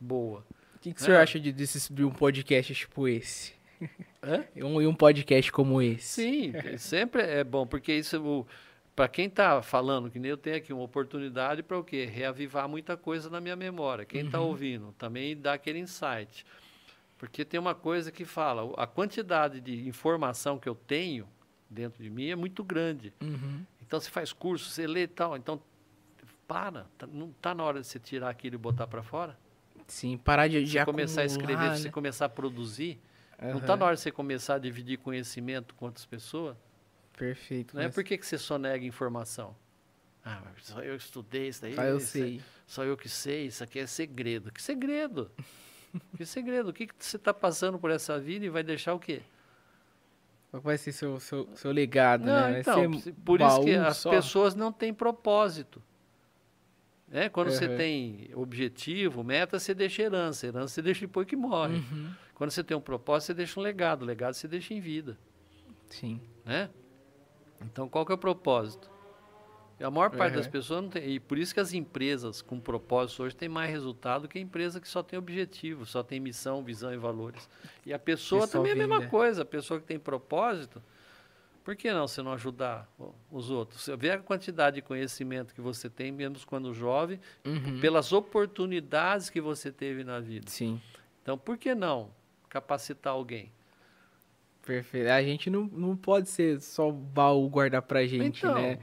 boa. 0.00 0.44
O 0.74 0.78
que, 0.80 0.92
que 0.92 1.00
né? 1.00 1.02
o 1.02 1.04
senhor 1.04 1.20
acha 1.20 1.38
de, 1.38 1.52
de 1.52 2.04
um 2.04 2.10
podcast 2.10 2.74
tipo 2.74 3.06
esse? 3.08 3.52
E 4.54 4.62
um, 4.62 4.86
um 4.86 4.94
podcast 4.94 5.50
como 5.50 5.80
esse? 5.80 6.06
Sim, 6.06 6.52
sempre 6.76 7.22
é 7.22 7.42
bom, 7.42 7.66
porque 7.66 7.94
isso, 7.94 8.46
para 8.94 9.08
quem 9.08 9.24
está 9.24 9.62
falando, 9.62 10.10
que 10.10 10.18
nem 10.18 10.30
eu 10.30 10.36
tenho 10.36 10.56
aqui 10.56 10.74
uma 10.74 10.82
oportunidade 10.82 11.62
para 11.62 11.78
o 11.78 11.82
quê? 11.82 12.04
Reavivar 12.04 12.68
muita 12.68 12.98
coisa 12.98 13.30
na 13.30 13.40
minha 13.40 13.56
memória. 13.56 14.04
Quem 14.04 14.26
está 14.26 14.38
uhum. 14.38 14.48
ouvindo 14.48 14.94
também 14.98 15.34
dá 15.34 15.54
aquele 15.54 15.78
insight. 15.78 16.44
Porque 17.16 17.46
tem 17.46 17.58
uma 17.58 17.74
coisa 17.74 18.12
que 18.12 18.26
fala, 18.26 18.74
a 18.76 18.86
quantidade 18.86 19.58
de 19.58 19.88
informação 19.88 20.58
que 20.58 20.68
eu 20.68 20.74
tenho 20.74 21.26
dentro 21.70 22.02
de 22.02 22.10
mim 22.10 22.28
é 22.28 22.36
muito 22.36 22.62
grande. 22.62 23.14
Uhum. 23.22 23.64
Então, 23.80 23.98
você 23.98 24.10
faz 24.10 24.34
curso, 24.34 24.68
você 24.68 24.86
lê 24.86 25.04
e 25.04 25.08
tal. 25.08 25.34
Então, 25.34 25.62
para. 26.50 26.86
Tá, 26.98 27.06
não 27.06 27.30
está 27.30 27.54
na 27.54 27.62
hora 27.62 27.80
de 27.80 27.86
você 27.86 28.00
tirar 28.00 28.28
aquilo 28.28 28.56
e 28.56 28.58
botar 28.58 28.88
para 28.88 29.04
fora? 29.04 29.38
Sim, 29.86 30.18
parar 30.18 30.48
de, 30.48 30.64
de 30.64 30.72
você 30.72 30.84
começar 30.84 31.20
a 31.20 31.24
escrever, 31.24 31.70
né? 31.70 31.76
você 31.76 31.90
começar 31.90 32.24
a 32.24 32.28
produzir. 32.28 32.98
Uhum. 33.40 33.50
Não 33.50 33.58
está 33.58 33.76
na 33.76 33.86
hora 33.86 33.94
de 33.94 34.02
você 34.02 34.10
começar 34.10 34.56
a 34.56 34.58
dividir 34.58 34.98
conhecimento 34.98 35.76
com 35.76 35.84
outras 35.84 36.04
pessoas? 36.04 36.56
Perfeito. 37.16 37.76
Não 37.76 37.82
é 37.82 37.86
mas... 37.86 37.92
é 37.92 37.94
por 37.94 38.02
que, 38.02 38.18
que 38.18 38.26
você 38.26 38.36
só 38.36 38.58
nega 38.58 38.84
informação? 38.84 39.54
Ah, 40.24 40.42
só 40.60 40.82
eu 40.82 40.96
estudei 40.96 41.48
isso 41.48 41.62
daí. 41.62 41.74
Só 41.74 41.82
eu 41.84 42.00
sei. 42.00 42.38
É, 42.38 42.40
só 42.66 42.84
eu 42.84 42.96
que 42.96 43.08
sei, 43.08 43.46
isso 43.46 43.62
aqui 43.62 43.78
é 43.78 43.86
segredo. 43.86 44.50
Que 44.50 44.60
segredo? 44.60 45.30
que 46.16 46.26
segredo? 46.26 46.70
O 46.70 46.72
que, 46.72 46.88
que 46.88 46.94
você 46.98 47.16
está 47.16 47.32
passando 47.32 47.78
por 47.78 47.92
essa 47.92 48.18
vida 48.18 48.44
e 48.44 48.48
vai 48.48 48.64
deixar 48.64 48.92
o 48.92 48.98
quê? 48.98 49.22
Qual 50.50 50.60
vai 50.60 50.76
ser 50.76 50.90
seu, 50.90 51.20
seu, 51.20 51.48
seu 51.54 51.70
legado, 51.70 52.26
não, 52.26 52.50
né? 52.50 52.60
Então, 52.60 52.90
por 53.24 53.40
isso 53.40 53.62
que 53.62 53.74
as 53.76 53.98
só. 53.98 54.10
pessoas 54.10 54.56
não 54.56 54.72
têm 54.72 54.92
propósito. 54.92 55.80
Né? 57.10 57.28
Quando 57.28 57.48
uhum. 57.48 57.54
você 57.54 57.68
tem 57.76 58.30
objetivo, 58.34 59.24
meta, 59.24 59.58
você 59.58 59.74
deixa 59.74 60.02
herança. 60.02 60.46
Herança 60.46 60.68
você 60.68 60.82
deixa 60.82 61.00
depois 61.00 61.26
que 61.26 61.34
morre. 61.34 61.76
Uhum. 61.76 62.10
Quando 62.34 62.50
você 62.50 62.62
tem 62.62 62.76
um 62.76 62.80
propósito, 62.80 63.26
você 63.26 63.34
deixa 63.34 63.58
um 63.58 63.62
legado. 63.62 64.04
legado 64.04 64.34
você 64.34 64.46
deixa 64.46 64.72
em 64.72 64.80
vida. 64.80 65.18
Sim. 65.88 66.20
Né? 66.44 66.70
Então, 67.62 67.88
qual 67.88 68.06
que 68.06 68.12
é 68.12 68.14
o 68.14 68.18
propósito? 68.18 68.88
A 69.82 69.90
maior 69.90 70.10
parte 70.10 70.32
uhum. 70.32 70.38
das 70.38 70.46
pessoas 70.46 70.82
não 70.82 70.90
tem. 70.90 71.10
E 71.10 71.18
por 71.18 71.38
isso 71.38 71.54
que 71.54 71.60
as 71.60 71.72
empresas 71.72 72.42
com 72.42 72.60
propósito 72.60 73.22
hoje 73.22 73.34
têm 73.34 73.48
mais 73.48 73.70
resultado 73.70 74.28
que 74.28 74.38
a 74.38 74.40
empresa 74.40 74.78
que 74.78 74.86
só 74.86 75.02
tem 75.02 75.18
objetivo, 75.18 75.86
só 75.86 76.02
tem 76.02 76.20
missão, 76.20 76.62
visão 76.62 76.92
e 76.92 76.98
valores. 76.98 77.48
E 77.84 77.92
a 77.92 77.98
pessoa 77.98 78.46
também 78.46 78.72
é 78.72 78.74
a 78.74 78.78
mesma 78.78 79.06
coisa. 79.06 79.42
A 79.42 79.44
pessoa 79.44 79.80
que 79.80 79.86
tem 79.86 79.98
propósito, 79.98 80.82
Por 81.64 81.76
que 81.76 81.92
não 81.92 82.08
você 82.08 82.22
não 82.22 82.32
ajudar 82.32 82.88
os 83.30 83.50
outros? 83.50 83.82
Você 83.82 83.96
vê 83.96 84.10
a 84.12 84.18
quantidade 84.18 84.76
de 84.76 84.82
conhecimento 84.82 85.54
que 85.54 85.60
você 85.60 85.90
tem, 85.90 86.10
mesmo 86.10 86.36
quando 86.46 86.72
jovem, 86.72 87.20
uhum. 87.44 87.80
pelas 87.80 88.12
oportunidades 88.12 89.28
que 89.28 89.40
você 89.40 89.70
teve 89.70 90.02
na 90.02 90.20
vida. 90.20 90.50
Sim. 90.50 90.80
Então, 91.22 91.36
por 91.36 91.58
que 91.58 91.74
não 91.74 92.10
capacitar 92.48 93.12
alguém? 93.12 93.52
Perfeito. 94.64 95.10
A 95.10 95.22
gente 95.22 95.50
não, 95.50 95.64
não 95.64 95.96
pode 95.96 96.28
ser 96.28 96.60
só 96.60 96.90
baú 96.90 97.48
guardar 97.48 97.82
pra 97.82 98.06
gente, 98.06 98.38
então, 98.38 98.54
né? 98.54 98.78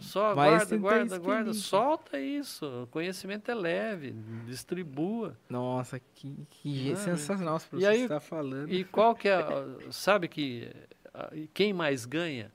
Só 0.00 0.34
Mas 0.34 0.70
guarda, 0.70 0.76
guarda, 0.78 1.18
guarda, 1.18 1.54
solta 1.54 2.18
isso. 2.18 2.66
O 2.84 2.86
conhecimento 2.86 3.50
é 3.50 3.54
leve, 3.54 4.14
distribua. 4.46 5.36
Nossa, 5.48 6.00
que, 6.14 6.34
que 6.50 6.92
ah, 6.92 6.96
sensacional 6.96 7.60
que 7.60 7.76
você 7.76 7.94
está 7.94 8.20
falando. 8.20 8.72
E 8.72 8.84
qual 8.84 9.14
que 9.14 9.28
é, 9.28 9.38
sabe 9.90 10.28
que 10.28 10.70
quem 11.52 11.72
mais 11.72 12.04
ganha 12.04 12.50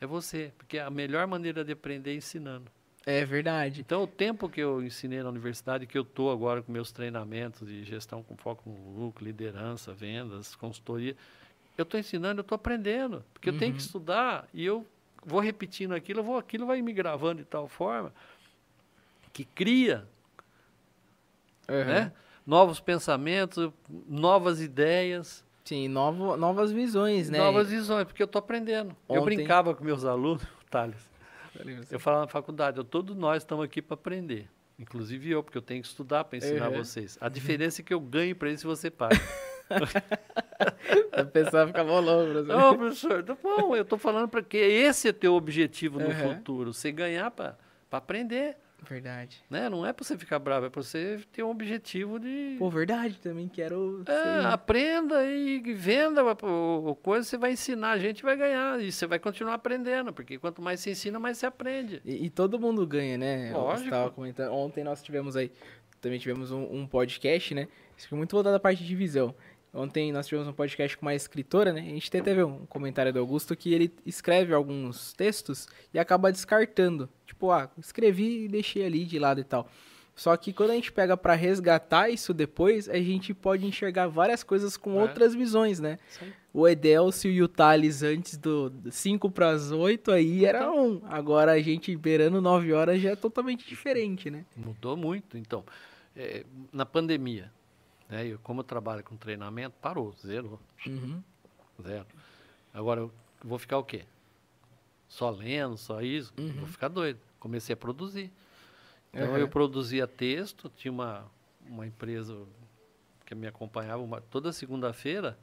é 0.00 0.06
você, 0.06 0.52
porque 0.56 0.78
a 0.78 0.90
melhor 0.90 1.26
maneira 1.26 1.64
de 1.64 1.72
aprender 1.72 2.12
é 2.12 2.14
ensinando. 2.14 2.70
É 3.04 3.24
verdade. 3.24 3.80
Então, 3.80 4.02
o 4.02 4.06
tempo 4.06 4.48
que 4.48 4.60
eu 4.60 4.82
ensinei 4.82 5.22
na 5.22 5.28
universidade, 5.28 5.86
que 5.86 5.96
eu 5.96 6.02
estou 6.02 6.30
agora 6.30 6.62
com 6.62 6.70
meus 6.70 6.92
treinamentos 6.92 7.66
de 7.66 7.82
gestão 7.84 8.22
com 8.22 8.36
foco 8.36 8.68
no 8.68 9.02
lucro, 9.02 9.24
liderança, 9.24 9.92
vendas, 9.94 10.54
consultoria, 10.54 11.16
eu 11.76 11.84
estou 11.84 11.98
ensinando, 11.98 12.40
eu 12.40 12.42
estou 12.42 12.56
aprendendo, 12.56 13.24
porque 13.32 13.48
uhum. 13.48 13.56
eu 13.56 13.58
tenho 13.58 13.72
que 13.72 13.80
uhum. 13.80 13.86
estudar 13.86 14.48
e 14.52 14.64
eu 14.64 14.86
vou 15.24 15.40
repetindo 15.40 15.92
aquilo, 15.94 16.22
vou, 16.22 16.36
aquilo 16.36 16.66
vai 16.66 16.82
me 16.82 16.92
gravando 16.92 17.42
de 17.42 17.48
tal 17.48 17.66
forma 17.68 18.12
que 19.32 19.44
cria 19.44 20.06
uhum. 21.68 21.84
né? 21.84 22.12
novos 22.46 22.80
pensamentos, 22.80 23.70
novas 24.08 24.60
ideias. 24.60 25.44
Sim, 25.68 25.86
novo, 25.86 26.34
novas 26.34 26.72
visões, 26.72 27.28
né? 27.28 27.36
Novas 27.36 27.68
visões, 27.68 28.04
porque 28.04 28.22
eu 28.22 28.24
estou 28.24 28.38
aprendendo. 28.38 28.96
Ontem... 29.06 29.20
Eu 29.20 29.22
brincava 29.22 29.74
com 29.74 29.84
meus 29.84 30.02
alunos, 30.02 30.42
Thales. 30.70 30.96
Eu 31.90 32.00
falava 32.00 32.22
na 32.22 32.28
faculdade, 32.28 32.78
eu, 32.78 32.84
todos 32.84 33.14
nós 33.14 33.42
estamos 33.42 33.66
aqui 33.66 33.82
para 33.82 33.92
aprender. 33.92 34.48
Inclusive 34.78 35.30
eu, 35.30 35.42
porque 35.42 35.58
eu 35.58 35.62
tenho 35.62 35.82
que 35.82 35.88
estudar 35.88 36.24
para 36.24 36.38
ensinar 36.38 36.70
uhum. 36.70 36.78
vocês. 36.78 37.18
A 37.20 37.28
diferença 37.28 37.82
é 37.82 37.84
que 37.84 37.92
eu 37.92 38.00
ganho 38.00 38.34
para 38.34 38.48
isso 38.48 38.62
se 38.62 38.66
você 38.66 38.90
paga. 38.90 39.20
a 41.12 41.24
pessoa 41.24 41.66
fica 41.66 41.82
louco, 41.82 42.32
professor. 42.32 42.46
Não, 42.46 42.78
professor, 42.78 43.22
tá 43.22 43.36
bom, 43.42 43.76
eu 43.76 43.82
estou 43.82 43.98
falando 43.98 44.26
para 44.26 44.42
que 44.42 44.56
esse 44.56 45.08
é 45.08 45.12
teu 45.12 45.34
objetivo 45.34 46.00
no 46.00 46.06
uhum. 46.06 46.34
futuro, 46.36 46.72
você 46.72 46.90
ganhar 46.90 47.30
para 47.30 47.58
aprender. 47.92 48.56
Verdade. 48.86 49.42
Né? 49.50 49.68
Não 49.68 49.84
é 49.84 49.92
para 49.92 50.04
você 50.04 50.16
ficar 50.16 50.38
bravo, 50.38 50.66
é 50.66 50.70
para 50.70 50.82
você 50.82 51.20
ter 51.32 51.42
um 51.42 51.50
objetivo 51.50 52.18
de. 52.18 52.56
Pô, 52.58 52.70
verdade, 52.70 53.18
também 53.18 53.48
quero. 53.48 54.04
É, 54.06 54.46
aprenda 54.46 55.24
e 55.24 55.60
venda 55.74 56.22
o, 56.24 56.94
coisa, 56.94 57.26
você 57.26 57.36
vai 57.36 57.52
ensinar, 57.52 57.90
a 57.90 57.98
gente 57.98 58.22
vai 58.22 58.36
ganhar. 58.36 58.80
E 58.80 58.92
você 58.92 59.06
vai 59.06 59.18
continuar 59.18 59.54
aprendendo, 59.54 60.12
porque 60.12 60.38
quanto 60.38 60.62
mais 60.62 60.80
se 60.80 60.90
ensina, 60.90 61.18
mais 61.18 61.38
você 61.38 61.46
aprende. 61.46 62.00
E, 62.04 62.26
e 62.26 62.30
todo 62.30 62.58
mundo 62.58 62.86
ganha, 62.86 63.18
né? 63.18 63.52
Lógico. 63.52 63.94
Eu 63.94 64.10
comentando. 64.12 64.52
Ontem 64.52 64.84
nós 64.84 65.02
tivemos 65.02 65.36
aí, 65.36 65.50
também 66.00 66.18
tivemos 66.18 66.52
um, 66.52 66.62
um 66.62 66.86
podcast, 66.86 67.54
né? 67.54 67.68
Isso 67.96 68.08
foi 68.08 68.16
muito 68.16 68.30
voltado 68.30 68.54
à 68.54 68.60
parte 68.60 68.84
de 68.84 68.94
visão. 68.94 69.34
Ontem 69.72 70.12
nós 70.12 70.26
tivemos 70.26 70.48
um 70.48 70.52
podcast 70.52 70.96
com 70.96 71.04
uma 71.04 71.14
escritora, 71.14 71.72
né? 71.72 71.80
A 71.80 71.84
gente 71.84 72.08
até 72.08 72.20
teve 72.20 72.42
um 72.42 72.64
comentário 72.66 73.12
do 73.12 73.18
Augusto 73.18 73.54
que 73.54 73.72
ele 73.72 73.92
escreve 74.04 74.54
alguns 74.54 75.12
textos 75.12 75.68
e 75.92 75.98
acaba 75.98 76.32
descartando. 76.32 77.08
Tipo, 77.26 77.50
ah, 77.50 77.70
escrevi 77.78 78.44
e 78.44 78.48
deixei 78.48 78.84
ali 78.84 79.04
de 79.04 79.18
lado 79.18 79.40
e 79.40 79.44
tal. 79.44 79.68
Só 80.18 80.36
que 80.36 80.52
quando 80.52 80.70
a 80.70 80.74
gente 80.74 80.90
pega 80.90 81.16
para 81.16 81.34
resgatar 81.34 82.08
isso 82.08 82.34
depois, 82.34 82.88
a 82.88 82.96
gente 82.96 83.32
pode 83.32 83.64
enxergar 83.64 84.08
várias 84.08 84.42
coisas 84.42 84.76
com 84.76 84.98
é. 84.98 85.02
outras 85.02 85.32
visões, 85.32 85.78
né? 85.78 85.96
Sim. 86.08 86.32
O 86.52 86.66
Edelcio 86.66 87.30
e 87.30 87.40
o 87.40 87.46
Thales 87.46 88.02
antes 88.02 88.36
do 88.36 88.72
5 88.90 89.30
para 89.30 89.50
as 89.50 89.70
8 89.70 90.10
aí 90.10 90.44
era 90.44 90.62
então. 90.62 90.88
um. 90.88 91.02
Agora 91.04 91.52
a 91.52 91.60
gente 91.60 91.94
beirando 91.96 92.42
9 92.42 92.72
horas 92.72 93.00
já 93.00 93.10
é 93.10 93.16
totalmente 93.16 93.64
diferente, 93.68 94.28
né? 94.28 94.44
Mudou 94.56 94.96
muito. 94.96 95.38
Então, 95.38 95.64
é, 96.16 96.44
na 96.72 96.84
pandemia, 96.84 97.52
né? 98.08 98.26
Eu, 98.26 98.38
como 98.38 98.60
eu 98.60 98.64
trabalho 98.64 99.04
com 99.04 99.16
treinamento, 99.16 99.76
parou, 99.80 100.12
zerou. 100.12 100.58
Uhum. 100.86 101.22
Zero. 101.82 102.06
Agora, 102.72 103.00
eu 103.00 103.12
vou 103.42 103.58
ficar 103.58 103.78
o 103.78 103.84
quê? 103.84 104.04
Só 105.08 105.30
lendo, 105.30 105.76
só 105.76 106.02
isso? 106.02 106.32
Uhum. 106.38 106.52
Vou 106.52 106.66
ficar 106.66 106.88
doido. 106.88 107.18
Comecei 107.38 107.72
a 107.72 107.76
produzir. 107.76 108.30
Então, 109.12 109.30
uhum. 109.30 109.36
eu 109.36 109.48
produzia 109.48 110.06
texto, 110.06 110.70
tinha 110.76 110.92
uma, 110.92 111.24
uma 111.66 111.86
empresa 111.86 112.36
que 113.24 113.34
me 113.34 113.46
acompanhava 113.46 114.02
uma, 114.02 114.20
toda 114.20 114.52
segunda-feira. 114.52 115.38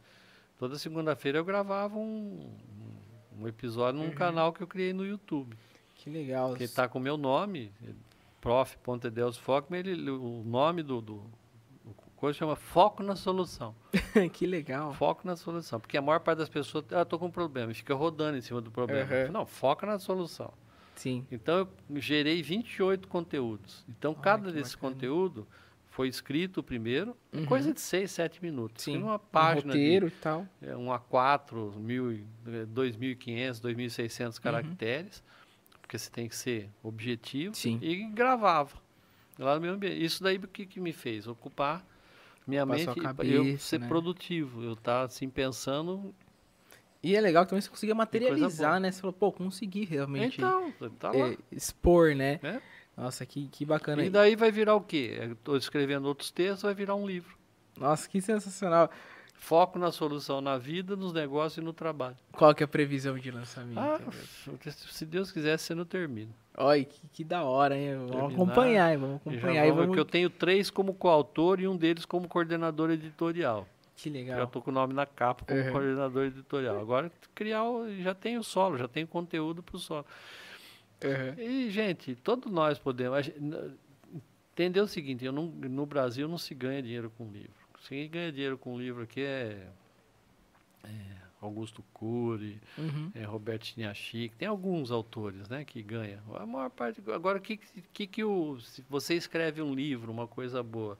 Toda 0.57 0.77
segunda-feira 0.77 1.39
eu 1.39 1.45
gravava 1.45 1.97
um, 1.97 2.51
um 3.37 3.47
episódio 3.47 3.99
num 3.99 4.07
uhum. 4.07 4.15
canal 4.15 4.53
que 4.53 4.61
eu 4.61 4.67
criei 4.67 4.93
no 4.93 5.05
YouTube. 5.05 5.55
Que 5.95 6.09
legal. 6.09 6.55
Que 6.55 6.63
está 6.63 6.87
com 6.87 6.99
o 6.99 7.01
meu 7.01 7.17
nome, 7.17 7.71
prof.edeus 8.39 9.37
Fockman, 9.37 9.79
ele, 9.79 10.09
o 10.09 10.43
nome 10.45 10.83
do, 10.83 11.01
do 11.01 11.23
coisa 12.15 12.37
chama 12.37 12.55
foco 12.55 13.03
na 13.03 13.15
solução. 13.15 13.75
que 14.33 14.45
legal. 14.45 14.93
Foco 14.93 15.25
na 15.25 15.35
solução. 15.35 15.79
Porque 15.79 15.97
a 15.97 16.01
maior 16.01 16.19
parte 16.19 16.39
das 16.39 16.49
pessoas, 16.49 16.85
ah, 16.91 17.01
estou 17.01 17.19
com 17.19 17.27
um 17.27 17.31
problema, 17.31 17.71
e 17.71 17.75
fica 17.75 17.93
rodando 17.93 18.37
em 18.37 18.41
cima 18.41 18.61
do 18.61 18.71
problema. 18.71 19.09
Uhum. 19.13 19.31
Não, 19.31 19.45
foca 19.45 19.85
na 19.85 19.99
solução. 19.99 20.53
Sim. 20.95 21.25
Então, 21.31 21.59
eu 21.89 22.01
gerei 22.01 22.41
28 22.41 23.07
conteúdos. 23.07 23.85
Então, 23.89 24.15
oh, 24.17 24.21
cada 24.21 24.51
desse 24.51 24.75
bacana. 24.75 24.93
conteúdo 24.93 25.47
foi 25.89 26.07
escrito 26.07 26.61
primeiro, 26.63 27.15
uhum. 27.33 27.45
coisa 27.45 27.73
de 27.73 27.79
6, 27.79 28.11
7 28.11 28.43
minutos. 28.43 28.83
Sim. 28.83 28.97
Uma 29.03 29.19
página. 29.19 29.67
Um 29.67 29.67
roteiro 29.67 30.09
de, 30.09 30.13
e 30.13 30.17
tal. 30.17 30.47
É, 30.61 30.75
um 30.75 30.87
A4, 30.87 31.75
mil, 31.77 32.25
2.500, 32.45 33.61
2.600 33.61 34.25
uhum. 34.25 34.41
caracteres, 34.41 35.19
uhum. 35.19 35.79
porque 35.81 35.97
você 35.97 36.09
tem 36.09 36.27
que 36.27 36.35
ser 36.35 36.69
objetivo. 36.81 37.55
Sim. 37.55 37.77
E 37.81 38.05
gravava. 38.07 38.77
Lá 39.37 39.55
no 39.55 39.61
meu 39.61 39.73
ambiente. 39.73 40.03
Isso 40.03 40.23
daí 40.23 40.37
o 40.37 40.47
que, 40.47 40.65
que 40.65 40.79
me 40.79 40.93
fez? 40.93 41.27
Ocupar 41.27 41.85
minha 42.47 42.65
mente, 42.65 42.99
cabeça, 42.99 43.31
eu 43.31 43.57
ser 43.57 43.79
né? 43.79 43.87
produtivo, 43.87 44.63
eu 44.63 44.73
estar 44.73 44.99
tá, 44.99 45.03
assim 45.03 45.29
pensando. 45.29 46.13
E 47.01 47.15
é 47.15 47.21
legal 47.21 47.43
que 47.43 47.49
também 47.49 47.61
você 47.61 47.69
conseguia 47.69 47.93
materializar, 47.93 48.79
né? 48.79 48.91
Você 48.91 49.01
falou, 49.01 49.13
pô, 49.13 49.31
consegui 49.31 49.85
realmente 49.85 50.41
então, 50.41 50.71
tá. 50.99 51.11
É, 51.15 51.37
expor, 51.51 52.15
né? 52.15 52.39
É? 52.41 52.61
Nossa, 52.97 53.25
que, 53.25 53.47
que 53.47 53.65
bacana. 53.65 54.03
E 54.03 54.09
daí 54.09 54.35
vai 54.35 54.51
virar 54.51 54.75
o 54.75 54.81
quê? 54.81 55.19
Estou 55.31 55.57
escrevendo 55.57 56.05
outros 56.05 56.31
textos, 56.31 56.63
vai 56.63 56.73
virar 56.73 56.95
um 56.95 57.05
livro. 57.05 57.37
Nossa, 57.77 58.09
que 58.09 58.21
sensacional. 58.21 58.89
Foco 59.37 59.77
na 59.77 59.91
solução 59.91 60.41
na 60.41 60.57
vida, 60.57 60.95
nos 60.95 61.13
negócios 61.13 61.57
e 61.57 61.61
no 61.61 61.71
trabalho. 61.71 62.15
Qual 62.31 62.53
que 62.55 62.63
é 62.63 62.65
a 62.65 62.67
previsão 62.67 63.17
de 63.17 63.29
lançamento? 63.29 63.77
Ah, 63.77 63.99
se 64.69 65.05
Deus 65.05 65.31
quiser, 65.31 65.57
você 65.59 65.75
não 65.75 65.85
termina. 65.85 66.31
Olha, 66.57 66.83
que, 66.83 67.07
que 67.13 67.23
da 67.23 67.43
hora, 67.43 67.77
hein? 67.77 67.95
Vamos 67.95 68.11
Terminar, 68.11 68.33
acompanhar, 68.33 68.91
hein? 68.91 68.97
Vamos 68.97 69.15
acompanhar. 69.17 69.65
Vamos, 69.67 69.81
vamos... 69.81 69.97
eu 69.97 70.05
tenho 70.05 70.29
três 70.29 70.69
como 70.69 70.93
coautor 70.93 71.59
e 71.59 71.67
um 71.67 71.77
deles 71.77 72.05
como 72.05 72.27
coordenador 72.27 72.89
editorial. 72.89 73.67
Que 73.95 74.09
legal. 74.09 74.37
Já 74.37 74.43
estou 74.45 74.61
com 74.61 74.71
o 74.71 74.73
nome 74.73 74.93
na 74.93 75.05
capa 75.05 75.45
como 75.45 75.59
uhum. 75.59 75.71
coordenador 75.71 76.25
editorial. 76.25 76.79
Agora, 76.79 77.11
criar, 77.35 77.63
já 78.01 78.15
tem 78.15 78.37
o 78.37 78.43
solo, 78.43 78.77
já 78.77 78.87
tem 78.87 79.05
conteúdo 79.05 79.61
para 79.61 79.75
o 79.75 79.79
solo. 79.79 80.05
Uhum. 81.03 81.43
E, 81.43 81.69
gente, 81.69 82.15
todos 82.15 82.51
nós 82.51 82.79
podemos... 82.79 83.29
Entender 84.53 84.79
o 84.79 84.87
seguinte, 84.87 85.25
eu 85.25 85.33
não, 85.33 85.47
no 85.47 85.85
Brasil 85.85 86.29
não 86.29 86.37
se 86.37 86.55
ganha 86.55 86.81
dinheiro 86.81 87.11
com 87.17 87.29
livro. 87.29 87.64
Quem 87.87 88.09
ganha 88.09 88.31
dinheiro 88.31 88.57
com 88.57 88.77
livro 88.77 89.03
aqui 89.03 89.21
é, 89.21 89.67
é 90.83 90.89
Augusto 91.41 91.83
Cury, 91.93 92.59
uhum. 92.77 93.11
é 93.13 93.23
Roberto 93.23 93.67
Chiniachik, 93.67 94.35
tem 94.35 94.47
alguns 94.47 94.91
autores, 94.91 95.47
né, 95.47 95.63
que 95.63 95.81
ganham. 95.83 96.21
A 96.35 96.45
maior 96.45 96.69
parte. 96.69 97.01
Agora, 97.11 97.39
que 97.39 97.59
que 97.93 98.07
que 98.07 98.23
o 98.23 98.59
se 98.59 98.83
você 98.89 99.13
escreve 99.13 99.61
um 99.61 99.73
livro, 99.73 100.11
uma 100.11 100.27
coisa 100.27 100.63
boa, 100.63 100.97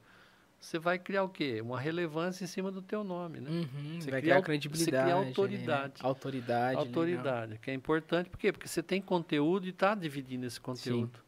você 0.59 0.77
vai 0.77 0.99
criar 0.99 1.23
o 1.23 1.29
quê? 1.29 1.59
Uma 1.61 1.79
relevância 1.79 2.43
em 2.43 2.47
cima 2.47 2.71
do 2.71 2.81
teu 2.81 3.03
nome, 3.03 3.39
né? 3.39 3.49
Uhum, 3.49 3.99
você 3.99 4.11
vai 4.11 4.21
cria, 4.21 4.33
criar 4.33 4.41
credibilidade. 4.41 5.09
Você 5.09 5.13
cria 5.13 5.27
autoridade. 5.27 5.93
Né? 6.03 6.09
Autoridade. 6.09 6.77
Autoridade, 6.77 7.47
legal. 7.51 7.63
que 7.63 7.71
é 7.71 7.73
importante. 7.73 8.29
Por 8.29 8.37
quê? 8.37 8.51
Porque 8.51 8.67
você 8.67 8.83
tem 8.83 9.01
conteúdo 9.01 9.65
e 9.65 9.69
está 9.69 9.95
dividindo 9.95 10.45
esse 10.45 10.59
conteúdo. 10.59 11.17
Sim. 11.17 11.24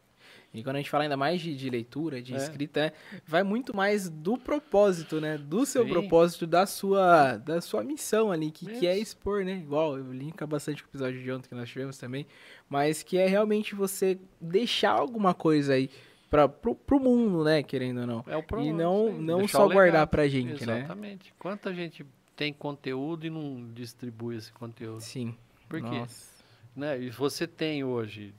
E 0.52 0.62
quando 0.62 0.76
a 0.76 0.78
gente 0.78 0.88
fala 0.88 1.04
ainda 1.04 1.16
mais 1.16 1.40
de, 1.40 1.54
de 1.54 1.68
leitura, 1.68 2.22
de 2.22 2.32
é. 2.32 2.36
escrita, 2.36 2.80
é, 2.80 2.92
vai 3.26 3.42
muito 3.42 3.76
mais 3.76 4.08
do 4.08 4.38
propósito, 4.38 5.20
né? 5.20 5.36
Do 5.36 5.66
seu 5.66 5.84
Sim. 5.84 5.90
propósito, 5.90 6.46
da 6.46 6.66
sua, 6.66 7.36
da 7.36 7.60
sua 7.60 7.84
missão 7.84 8.32
ali, 8.32 8.50
que, 8.50 8.66
que 8.78 8.86
é 8.86 8.98
expor, 8.98 9.44
né? 9.44 9.56
Igual, 9.56 9.98
eu 9.98 10.10
linka 10.12 10.46
bastante 10.46 10.82
com 10.82 10.88
o 10.88 10.90
episódio 10.90 11.22
de 11.22 11.30
ontem 11.30 11.48
que 11.48 11.54
nós 11.54 11.68
tivemos 11.68 11.98
também, 11.98 12.26
mas 12.68 13.02
que 13.02 13.18
é 13.18 13.26
realmente 13.26 13.74
você 13.74 14.18
deixar 14.40 14.92
alguma 14.92 15.34
coisa 15.34 15.74
aí 15.74 15.90
para 16.30 16.48
pro, 16.48 16.74
pro 16.74 16.98
mundo, 16.98 17.44
né? 17.44 17.62
Querendo 17.62 18.00
ou 18.00 18.06
não. 18.06 18.24
É 18.26 18.36
o 18.36 18.42
pro, 18.42 18.62
e 18.62 18.72
não, 18.72 19.12
não 19.12 19.46
só 19.46 19.68
guardar 19.68 20.06
pra 20.06 20.26
gente, 20.28 20.52
Exatamente. 20.52 20.66
né? 20.66 20.78
Exatamente. 20.78 21.34
Quanta 21.38 21.74
gente 21.74 22.06
tem 22.34 22.52
conteúdo 22.52 23.26
e 23.26 23.30
não 23.30 23.70
distribui 23.74 24.36
esse 24.36 24.52
conteúdo? 24.52 25.00
Sim. 25.00 25.36
Por 25.68 25.82
quê? 25.82 26.04
Né? 26.74 27.02
E 27.02 27.10
você 27.10 27.46
tem 27.46 27.84
hoje 27.84 28.34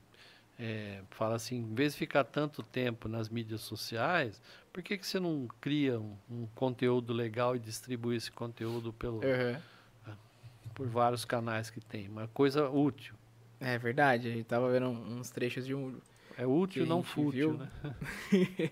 é, 0.59 0.99
fala 1.11 1.35
assim, 1.35 1.57
em 1.57 1.73
vez 1.73 1.93
de 1.93 1.99
ficar 1.99 2.25
tanto 2.25 2.61
tempo 2.61 3.07
nas 3.07 3.29
mídias 3.29 3.61
sociais, 3.61 4.41
por 4.73 4.83
que, 4.83 4.97
que 4.97 5.07
você 5.07 5.19
não 5.19 5.47
cria 5.61 5.97
um, 5.97 6.17
um 6.29 6.47
conteúdo 6.53 7.13
legal 7.13 7.55
e 7.55 7.59
distribui 7.59 8.17
esse 8.17 8.29
conteúdo 8.29 8.91
pelo, 8.91 9.21
uhum. 9.21 10.15
por 10.75 10.87
vários 10.87 11.23
canais 11.23 11.69
que 11.69 11.79
tem. 11.79 12.09
Uma 12.09 12.27
coisa 12.27 12.69
útil. 12.69 13.15
É 13.57 13.77
verdade, 13.77 14.27
a 14.27 14.31
gente 14.31 14.45
tava 14.45 14.69
vendo 14.69 14.89
uns 14.89 15.29
trechos 15.29 15.65
de 15.65 15.73
um. 15.73 15.97
É 16.37 16.45
útil, 16.45 16.85
não 16.85 17.03
fútil, 17.03 17.53
né? 17.57 17.69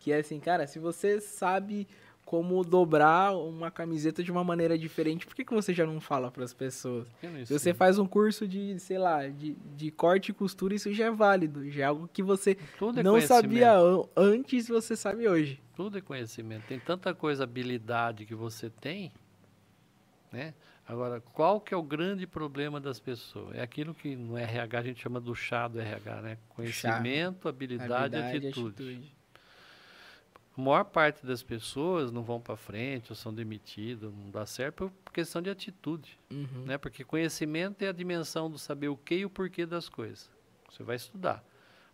que 0.00 0.12
é 0.12 0.18
assim, 0.18 0.38
cara, 0.38 0.66
se 0.66 0.78
você 0.78 1.20
sabe 1.20 1.86
como 2.26 2.64
dobrar 2.64 3.36
uma 3.36 3.70
camiseta 3.70 4.20
de 4.20 4.32
uma 4.32 4.42
maneira 4.42 4.76
diferente, 4.76 5.24
por 5.24 5.34
que, 5.36 5.44
que 5.44 5.54
você 5.54 5.72
já 5.72 5.86
não 5.86 6.00
fala 6.00 6.28
para 6.28 6.42
as 6.42 6.52
pessoas? 6.52 7.06
Se 7.44 7.52
você 7.56 7.72
faz 7.72 8.00
um 8.00 8.06
curso 8.06 8.48
de, 8.48 8.76
sei 8.80 8.98
lá, 8.98 9.28
de, 9.28 9.54
de 9.76 9.92
corte 9.92 10.30
e 10.30 10.34
costura, 10.34 10.74
isso 10.74 10.92
já 10.92 11.06
é 11.06 11.10
válido, 11.10 11.70
já 11.70 11.84
é 11.84 11.86
algo 11.86 12.10
que 12.12 12.24
você 12.24 12.58
é 12.96 13.02
não 13.04 13.20
sabia 13.20 13.74
antes, 14.16 14.66
você 14.66 14.96
sabe 14.96 15.28
hoje. 15.28 15.62
Tudo 15.76 15.98
é 15.98 16.00
conhecimento. 16.00 16.66
Tem 16.66 16.80
tanta 16.80 17.14
coisa, 17.14 17.44
habilidade 17.44 18.26
que 18.26 18.34
você 18.34 18.68
tem, 18.68 19.12
né? 20.32 20.52
Agora, 20.84 21.20
qual 21.20 21.60
que 21.60 21.72
é 21.72 21.76
o 21.76 21.82
grande 21.82 22.26
problema 22.26 22.80
das 22.80 22.98
pessoas? 22.98 23.56
É 23.56 23.62
aquilo 23.62 23.94
que 23.94 24.16
no 24.16 24.36
RH 24.36 24.78
a 24.78 24.82
gente 24.82 25.00
chama 25.00 25.20
do 25.20 25.34
chá 25.34 25.68
do 25.68 25.78
RH, 25.80 26.22
né? 26.22 26.38
Conhecimento, 26.48 27.44
chá. 27.44 27.48
habilidade, 27.50 28.16
habilidade 28.16 28.46
atitude. 28.48 28.68
atitude. 28.68 29.15
A 30.56 30.60
maior 30.60 30.84
parte 30.84 31.26
das 31.26 31.42
pessoas 31.42 32.10
não 32.10 32.22
vão 32.22 32.40
para 32.40 32.56
frente 32.56 33.12
ou 33.12 33.16
são 33.16 33.32
demitidos, 33.32 34.10
não 34.12 34.30
dá 34.30 34.46
certo 34.46 34.90
por 35.04 35.12
questão 35.12 35.42
de 35.42 35.50
atitude, 35.50 36.18
uhum. 36.30 36.64
né? 36.64 36.78
Porque 36.78 37.04
conhecimento 37.04 37.82
é 37.82 37.88
a 37.88 37.92
dimensão 37.92 38.50
do 38.50 38.58
saber 38.58 38.88
o 38.88 38.96
que 38.96 39.16
e 39.16 39.24
o 39.26 39.30
porquê 39.30 39.66
das 39.66 39.88
coisas. 39.88 40.30
Você 40.70 40.82
vai 40.82 40.96
estudar. 40.96 41.44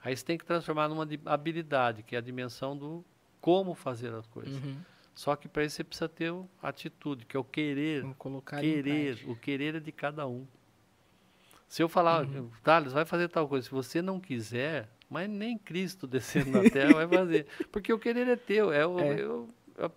Aí 0.04 0.16
você 0.16 0.24
tem 0.24 0.38
que 0.38 0.44
transformar 0.44 0.88
numa 0.88 1.06
habilidade, 1.26 2.02
que 2.02 2.14
é 2.14 2.18
a 2.18 2.22
dimensão 2.22 2.76
do 2.76 3.04
como 3.40 3.74
fazer 3.74 4.14
as 4.14 4.26
coisas. 4.26 4.54
Uhum. 4.54 4.76
Só 5.14 5.36
que 5.36 5.48
para 5.48 5.64
isso 5.64 5.76
você 5.76 5.84
precisa 5.84 6.08
ter 6.08 6.32
atitude, 6.62 7.26
que 7.26 7.36
é 7.36 7.40
o 7.40 7.44
querer. 7.44 8.04
Querer, 8.60 9.18
o 9.28 9.36
querer 9.36 9.74
é 9.74 9.80
de 9.80 9.92
cada 9.92 10.26
um. 10.26 10.46
Se 11.68 11.82
eu 11.82 11.88
falar, 11.88 12.24
uhum. 12.24 12.50
Thales, 12.62 12.92
vai 12.92 13.04
fazer 13.04 13.28
tal 13.28 13.48
coisa, 13.48 13.64
se 13.66 13.72
você 13.72 14.00
não 14.00 14.20
quiser, 14.20 14.88
mas 15.12 15.28
nem 15.28 15.58
Cristo 15.58 16.06
descendo 16.06 16.50
na 16.50 16.68
terra 16.68 16.94
vai 16.94 17.06
fazer. 17.06 17.46
Porque 17.70 17.92
o 17.92 17.98
querer 17.98 18.26
é 18.26 18.36
teu, 18.36 18.72
é, 18.72 18.86
o, 18.86 18.98
é. 18.98 19.20
Eu, 19.20 19.48
é 19.78 19.90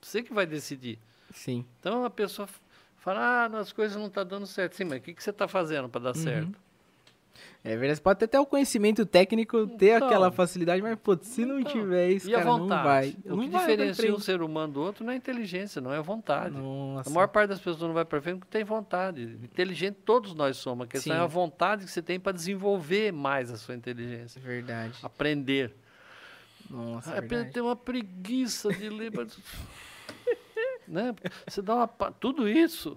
você 0.00 0.22
que 0.22 0.32
vai 0.32 0.46
decidir. 0.46 0.98
Sim. 1.34 1.64
Então 1.80 2.04
a 2.04 2.10
pessoa 2.10 2.48
fala, 2.96 3.20
ah, 3.20 3.58
as 3.58 3.72
coisas 3.72 3.96
não 3.96 4.06
estão 4.06 4.24
tá 4.24 4.30
dando 4.30 4.46
certo. 4.46 4.76
Sim, 4.76 4.84
mas 4.84 5.00
o 5.00 5.02
que, 5.02 5.12
que 5.12 5.22
você 5.22 5.30
está 5.30 5.48
fazendo 5.48 5.88
para 5.88 6.00
dar 6.00 6.16
uhum. 6.16 6.22
certo? 6.22 6.58
É 7.64 7.76
verdade, 7.76 7.96
você 7.96 8.02
pode 8.02 8.18
ter 8.20 8.24
até 8.26 8.40
o 8.40 8.46
conhecimento 8.46 9.04
técnico, 9.04 9.66
ter 9.66 9.96
então, 9.96 10.08
aquela 10.08 10.30
facilidade, 10.30 10.80
mas, 10.80 10.96
pô, 10.98 11.18
se 11.20 11.44
não 11.44 11.58
então, 11.58 11.72
tiver 11.72 12.10
isso, 12.10 12.30
cara, 12.30 12.44
não 12.44 12.68
vai. 12.68 13.16
O 13.24 13.36
não 13.36 13.40
que 13.40 13.48
vai 13.48 13.66
diferencia 13.66 14.14
um 14.14 14.20
ser 14.20 14.42
humano 14.42 14.72
do 14.74 14.80
outro 14.80 15.04
não 15.04 15.12
é 15.12 15.16
inteligência, 15.16 15.80
não 15.80 15.92
é 15.92 16.00
vontade. 16.00 16.56
Nossa. 16.56 17.10
A 17.10 17.12
maior 17.12 17.28
parte 17.28 17.50
das 17.50 17.58
pessoas 17.58 17.80
não 17.80 17.92
vai 17.92 18.04
para 18.04 18.22
frente 18.22 18.38
porque 18.38 18.50
tem 18.50 18.64
vontade. 18.64 19.38
Inteligente 19.42 19.96
todos 20.04 20.34
nós 20.34 20.56
somos. 20.56 20.86
A 20.86 20.88
questão 20.88 21.12
Sim. 21.14 21.20
é 21.20 21.22
a 21.22 21.26
vontade 21.26 21.84
que 21.84 21.90
você 21.90 22.00
tem 22.00 22.18
para 22.18 22.32
desenvolver 22.32 23.12
mais 23.12 23.50
a 23.50 23.56
sua 23.56 23.74
inteligência. 23.74 24.40
Verdade. 24.40 24.94
Aprender. 25.02 25.74
Nossa, 26.70 27.16
é 27.16 27.44
tem 27.44 27.62
uma 27.62 27.76
preguiça 27.76 28.72
de 28.72 28.88
ler. 28.88 29.12
né? 30.86 31.14
Você 31.46 31.60
dá 31.60 31.74
uma... 31.74 31.88
Tudo 31.88 32.48
isso 32.48 32.96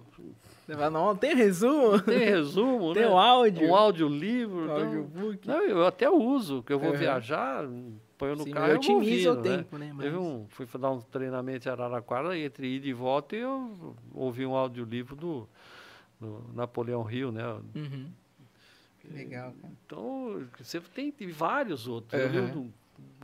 não, 0.68 1.16
tem 1.16 1.34
resumo? 1.34 2.00
Tem 2.00 2.18
resumo, 2.18 2.92
tem 2.94 3.02
né? 3.02 3.08
um 3.08 3.18
áudio. 3.18 3.68
Um 3.68 3.74
audiolivro. 3.74 4.68
Um 4.68 4.70
audiobook. 4.70 5.38
Então, 5.42 5.56
não, 5.56 5.64
eu 5.64 5.86
até 5.86 6.08
uso, 6.08 6.62
que 6.62 6.72
eu 6.72 6.78
vou 6.78 6.92
uhum. 6.92 6.96
viajar, 6.96 7.64
ponho 8.16 8.36
no 8.36 8.44
Sim, 8.44 8.52
carro 8.52 8.68
eu 8.68 8.76
otimizo 8.76 9.32
o 9.32 9.34
né? 9.34 9.42
tempo, 9.42 9.78
né? 9.78 9.92
Mas... 9.92 10.14
um, 10.14 10.46
fui 10.48 10.66
dar 10.78 10.90
um 10.90 11.00
treinamento 11.00 11.68
em 11.68 11.72
Araraquara, 11.72 12.38
entre 12.38 12.76
ida 12.76 12.86
e 12.86 12.92
volta, 12.92 13.34
e 13.34 13.40
eu 13.40 13.96
ouvi 14.14 14.46
um 14.46 14.54
audiolivro 14.54 15.16
do, 15.16 15.48
do 16.20 16.44
Napoleão 16.54 17.02
Rio, 17.02 17.32
né? 17.32 17.44
Uhum. 17.74 18.10
Legal, 19.10 19.52
cara. 19.60 19.74
Então, 19.84 20.46
você 20.58 20.80
tem, 20.80 21.10
tem 21.10 21.28
vários 21.28 21.88
outros. 21.88 22.20
Uhum. 22.22 22.34
Eu 22.34 22.48
do, 22.48 22.74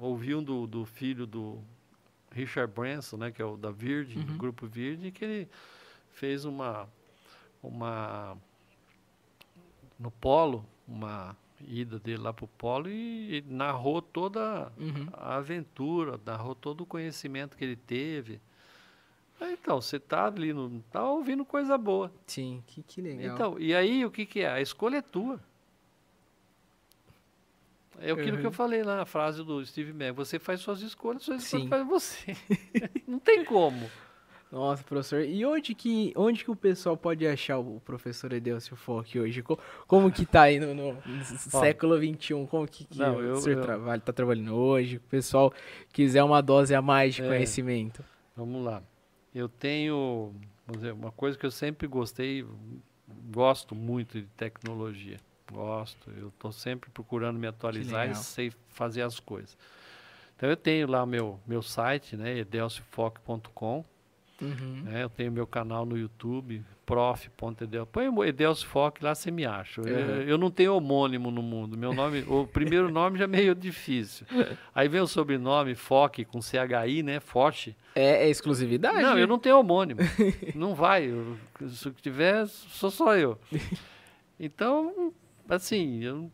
ouvi 0.00 0.34
um 0.34 0.42
do, 0.42 0.66
do 0.66 0.84
filho 0.84 1.24
do 1.26 1.58
Richard 2.32 2.72
Branson, 2.72 3.16
né? 3.16 3.30
Que 3.30 3.40
é 3.40 3.44
o 3.44 3.56
da 3.56 3.70
Virgin, 3.70 4.20
do 4.20 4.32
uhum. 4.32 4.38
grupo 4.38 4.66
Virgin, 4.66 5.12
que 5.12 5.24
ele 5.24 5.48
fez 6.10 6.44
uma 6.44 6.88
uma 7.62 8.36
no 9.98 10.10
polo, 10.10 10.64
uma 10.86 11.36
ida 11.66 11.98
dele 11.98 12.22
lá 12.22 12.32
para 12.32 12.44
o 12.44 12.48
polo 12.48 12.88
e, 12.88 13.38
e, 13.38 13.44
narrou 13.48 14.00
toda 14.00 14.72
uhum. 14.78 15.08
a 15.12 15.36
aventura, 15.36 16.20
narrou 16.24 16.54
todo 16.54 16.82
o 16.82 16.86
conhecimento 16.86 17.56
que 17.56 17.64
ele 17.64 17.76
teve. 17.76 18.40
Então, 19.40 19.80
você 19.80 19.96
está 19.96 20.26
ali, 20.26 20.52
no, 20.52 20.80
tá 20.90 21.08
ouvindo 21.08 21.44
coisa 21.44 21.78
boa. 21.78 22.12
Sim, 22.26 22.62
que, 22.66 22.82
que 22.82 23.00
legal. 23.00 23.34
Então, 23.34 23.58
e 23.58 23.74
aí 23.74 24.04
o 24.04 24.10
que, 24.10 24.26
que 24.26 24.40
é? 24.40 24.50
A 24.50 24.60
escolha 24.60 24.96
é 24.96 25.02
tua. 25.02 25.40
É 28.00 28.12
aquilo 28.12 28.36
uhum. 28.36 28.40
que 28.40 28.46
eu 28.46 28.52
falei 28.52 28.82
lá 28.82 28.96
na 28.96 29.06
frase 29.06 29.44
do 29.44 29.64
Steve 29.64 29.92
Mac. 29.92 30.14
Você 30.16 30.38
faz 30.38 30.60
suas 30.60 30.82
escolhas, 30.82 31.22
suas 31.22 31.42
escolhas 31.42 31.68
faz 31.68 31.86
você. 31.86 32.36
Não 33.06 33.18
tem 33.18 33.44
como. 33.44 33.88
Nossa, 34.50 34.82
professor. 34.82 35.20
E 35.22 35.44
onde 35.44 35.74
que, 35.74 36.12
onde 36.16 36.42
que 36.42 36.50
o 36.50 36.56
pessoal 36.56 36.96
pode 36.96 37.26
achar 37.26 37.58
o 37.58 37.80
professor 37.80 38.32
Edelcio 38.32 38.74
Foque 38.76 39.20
hoje? 39.20 39.42
Como, 39.42 39.60
como 39.86 40.10
que 40.10 40.24
tá 40.24 40.42
aí 40.42 40.58
no, 40.58 40.74
no 40.74 41.02
século 41.36 41.98
XXI? 41.98 42.46
Como 42.46 42.66
que, 42.66 42.84
que 42.84 42.98
não, 42.98 43.16
o 43.16 43.22
eu, 43.22 43.36
senhor 43.36 43.58
eu... 43.58 43.62
trabalha, 43.62 44.00
tá 44.00 44.12
trabalhando 44.12 44.54
hoje? 44.54 44.96
O 44.96 45.00
pessoal 45.00 45.52
quiser 45.92 46.22
uma 46.22 46.40
dose 46.40 46.74
a 46.74 46.80
mais 46.80 47.14
de 47.14 47.22
é, 47.22 47.28
conhecimento. 47.28 48.02
Vamos 48.34 48.64
lá. 48.64 48.82
Eu 49.34 49.50
tenho, 49.50 50.32
dizer, 50.72 50.92
uma 50.92 51.12
coisa 51.12 51.36
que 51.36 51.44
eu 51.44 51.50
sempre 51.50 51.86
gostei, 51.86 52.46
gosto 53.30 53.74
muito 53.74 54.18
de 54.18 54.26
tecnologia. 54.28 55.18
Gosto. 55.52 56.10
Eu 56.16 56.28
estou 56.28 56.52
sempre 56.52 56.90
procurando 56.90 57.38
me 57.38 57.46
atualizar 57.46 58.10
e 58.10 58.14
sei 58.14 58.50
fazer 58.70 59.02
as 59.02 59.20
coisas. 59.20 59.58
Então 60.36 60.48
eu 60.48 60.56
tenho 60.56 60.88
lá 60.88 61.04
meu 61.04 61.38
meu 61.46 61.60
site, 61.62 62.16
né, 62.16 62.38
edelciofoque.com 62.38 63.84
Uhum. 64.40 64.82
Né? 64.84 65.02
Eu 65.02 65.08
tenho 65.08 65.32
meu 65.32 65.46
canal 65.46 65.84
no 65.84 65.96
YouTube, 65.96 66.64
prof.edel. 66.86 67.86
Põe 67.86 68.08
o 68.08 68.24
Edelcio 68.24 68.66
Foque 68.66 69.02
lá, 69.02 69.14
você 69.14 69.30
me 69.30 69.44
acha. 69.44 69.80
Uhum. 69.80 69.88
Eu, 69.88 70.22
eu, 70.22 70.38
não 70.38 70.50
tenho 70.50 70.74
homônimo 70.74 71.30
no 71.30 71.42
mundo. 71.42 71.76
Meu 71.76 71.92
nome, 71.92 72.24
o 72.28 72.46
primeiro 72.46 72.90
nome 72.90 73.18
já 73.18 73.24
é 73.24 73.26
meio 73.26 73.54
difícil. 73.54 74.26
Aí 74.74 74.88
vem 74.88 75.00
o 75.00 75.06
sobrenome, 75.06 75.74
Foque, 75.74 76.24
com 76.24 76.40
CHI, 76.40 77.02
né? 77.02 77.20
Forte. 77.20 77.76
É, 77.94 78.24
é 78.24 78.30
exclusividade? 78.30 79.02
Não, 79.02 79.18
eu 79.18 79.26
não 79.26 79.38
tenho 79.38 79.58
homônimo. 79.58 80.00
não 80.54 80.74
vai. 80.74 81.06
Eu, 81.06 81.36
se 81.68 81.90
tiver, 81.92 82.46
sou 82.46 82.90
só 82.90 83.16
eu. 83.16 83.38
Então, 84.38 85.12
assim, 85.48 86.04
eu 86.04 86.30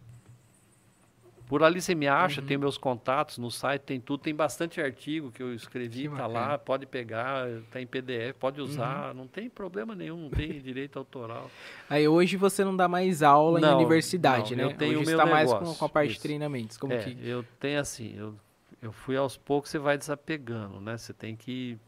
por 1.54 1.62
ali 1.62 1.80
você 1.80 1.94
me 1.94 2.08
acha, 2.08 2.40
uhum. 2.40 2.48
tem 2.48 2.58
meus 2.58 2.76
contatos 2.76 3.38
no 3.38 3.48
site, 3.48 3.82
tem 3.82 4.00
tudo, 4.00 4.24
tem 4.24 4.34
bastante 4.34 4.80
artigo 4.80 5.30
que 5.30 5.40
eu 5.40 5.54
escrevi, 5.54 6.08
que 6.08 6.16
tá 6.16 6.26
lá, 6.26 6.58
pode 6.58 6.84
pegar, 6.84 7.46
tá 7.70 7.80
em 7.80 7.86
PDF, 7.86 8.34
pode 8.40 8.60
uhum. 8.60 8.66
usar, 8.66 9.10
uhum. 9.10 9.14
não 9.14 9.26
tem 9.28 9.48
problema 9.48 9.94
nenhum, 9.94 10.22
não 10.22 10.30
tem 10.30 10.48
direito 10.60 10.98
autoral. 10.98 11.48
Aí 11.88 12.08
hoje 12.08 12.36
você 12.36 12.64
não 12.64 12.76
dá 12.76 12.88
mais 12.88 13.22
aula 13.22 13.60
não, 13.60 13.70
em 13.70 13.76
universidade, 13.76 14.56
não, 14.56 14.64
né? 14.66 14.72
Eu 14.72 14.76
tenho 14.76 14.98
hoje 14.98 15.04
o 15.04 15.06
meu 15.06 15.20
está 15.20 15.30
mais 15.30 15.52
com, 15.52 15.74
com, 15.74 15.84
a 15.84 15.88
parte 15.88 16.10
Isso. 16.10 16.16
de 16.16 16.22
treinamentos, 16.22 16.76
como 16.76 16.92
é, 16.92 16.98
que... 16.98 17.16
eu 17.22 17.44
tenho 17.60 17.78
assim, 17.78 18.16
eu, 18.18 18.34
eu 18.82 18.90
fui 18.90 19.16
aos 19.16 19.36
poucos, 19.36 19.70
você 19.70 19.78
vai 19.78 19.96
desapegando, 19.96 20.80
né? 20.80 20.98
Você 20.98 21.12
tem 21.12 21.36
que 21.36 21.78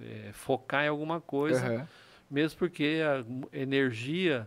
é, 0.00 0.30
focar 0.32 0.84
em 0.84 0.88
alguma 0.88 1.20
coisa, 1.20 1.68
uhum. 1.68 1.86
mesmo 2.30 2.60
porque 2.60 3.00
a 3.02 3.58
energia 3.58 4.46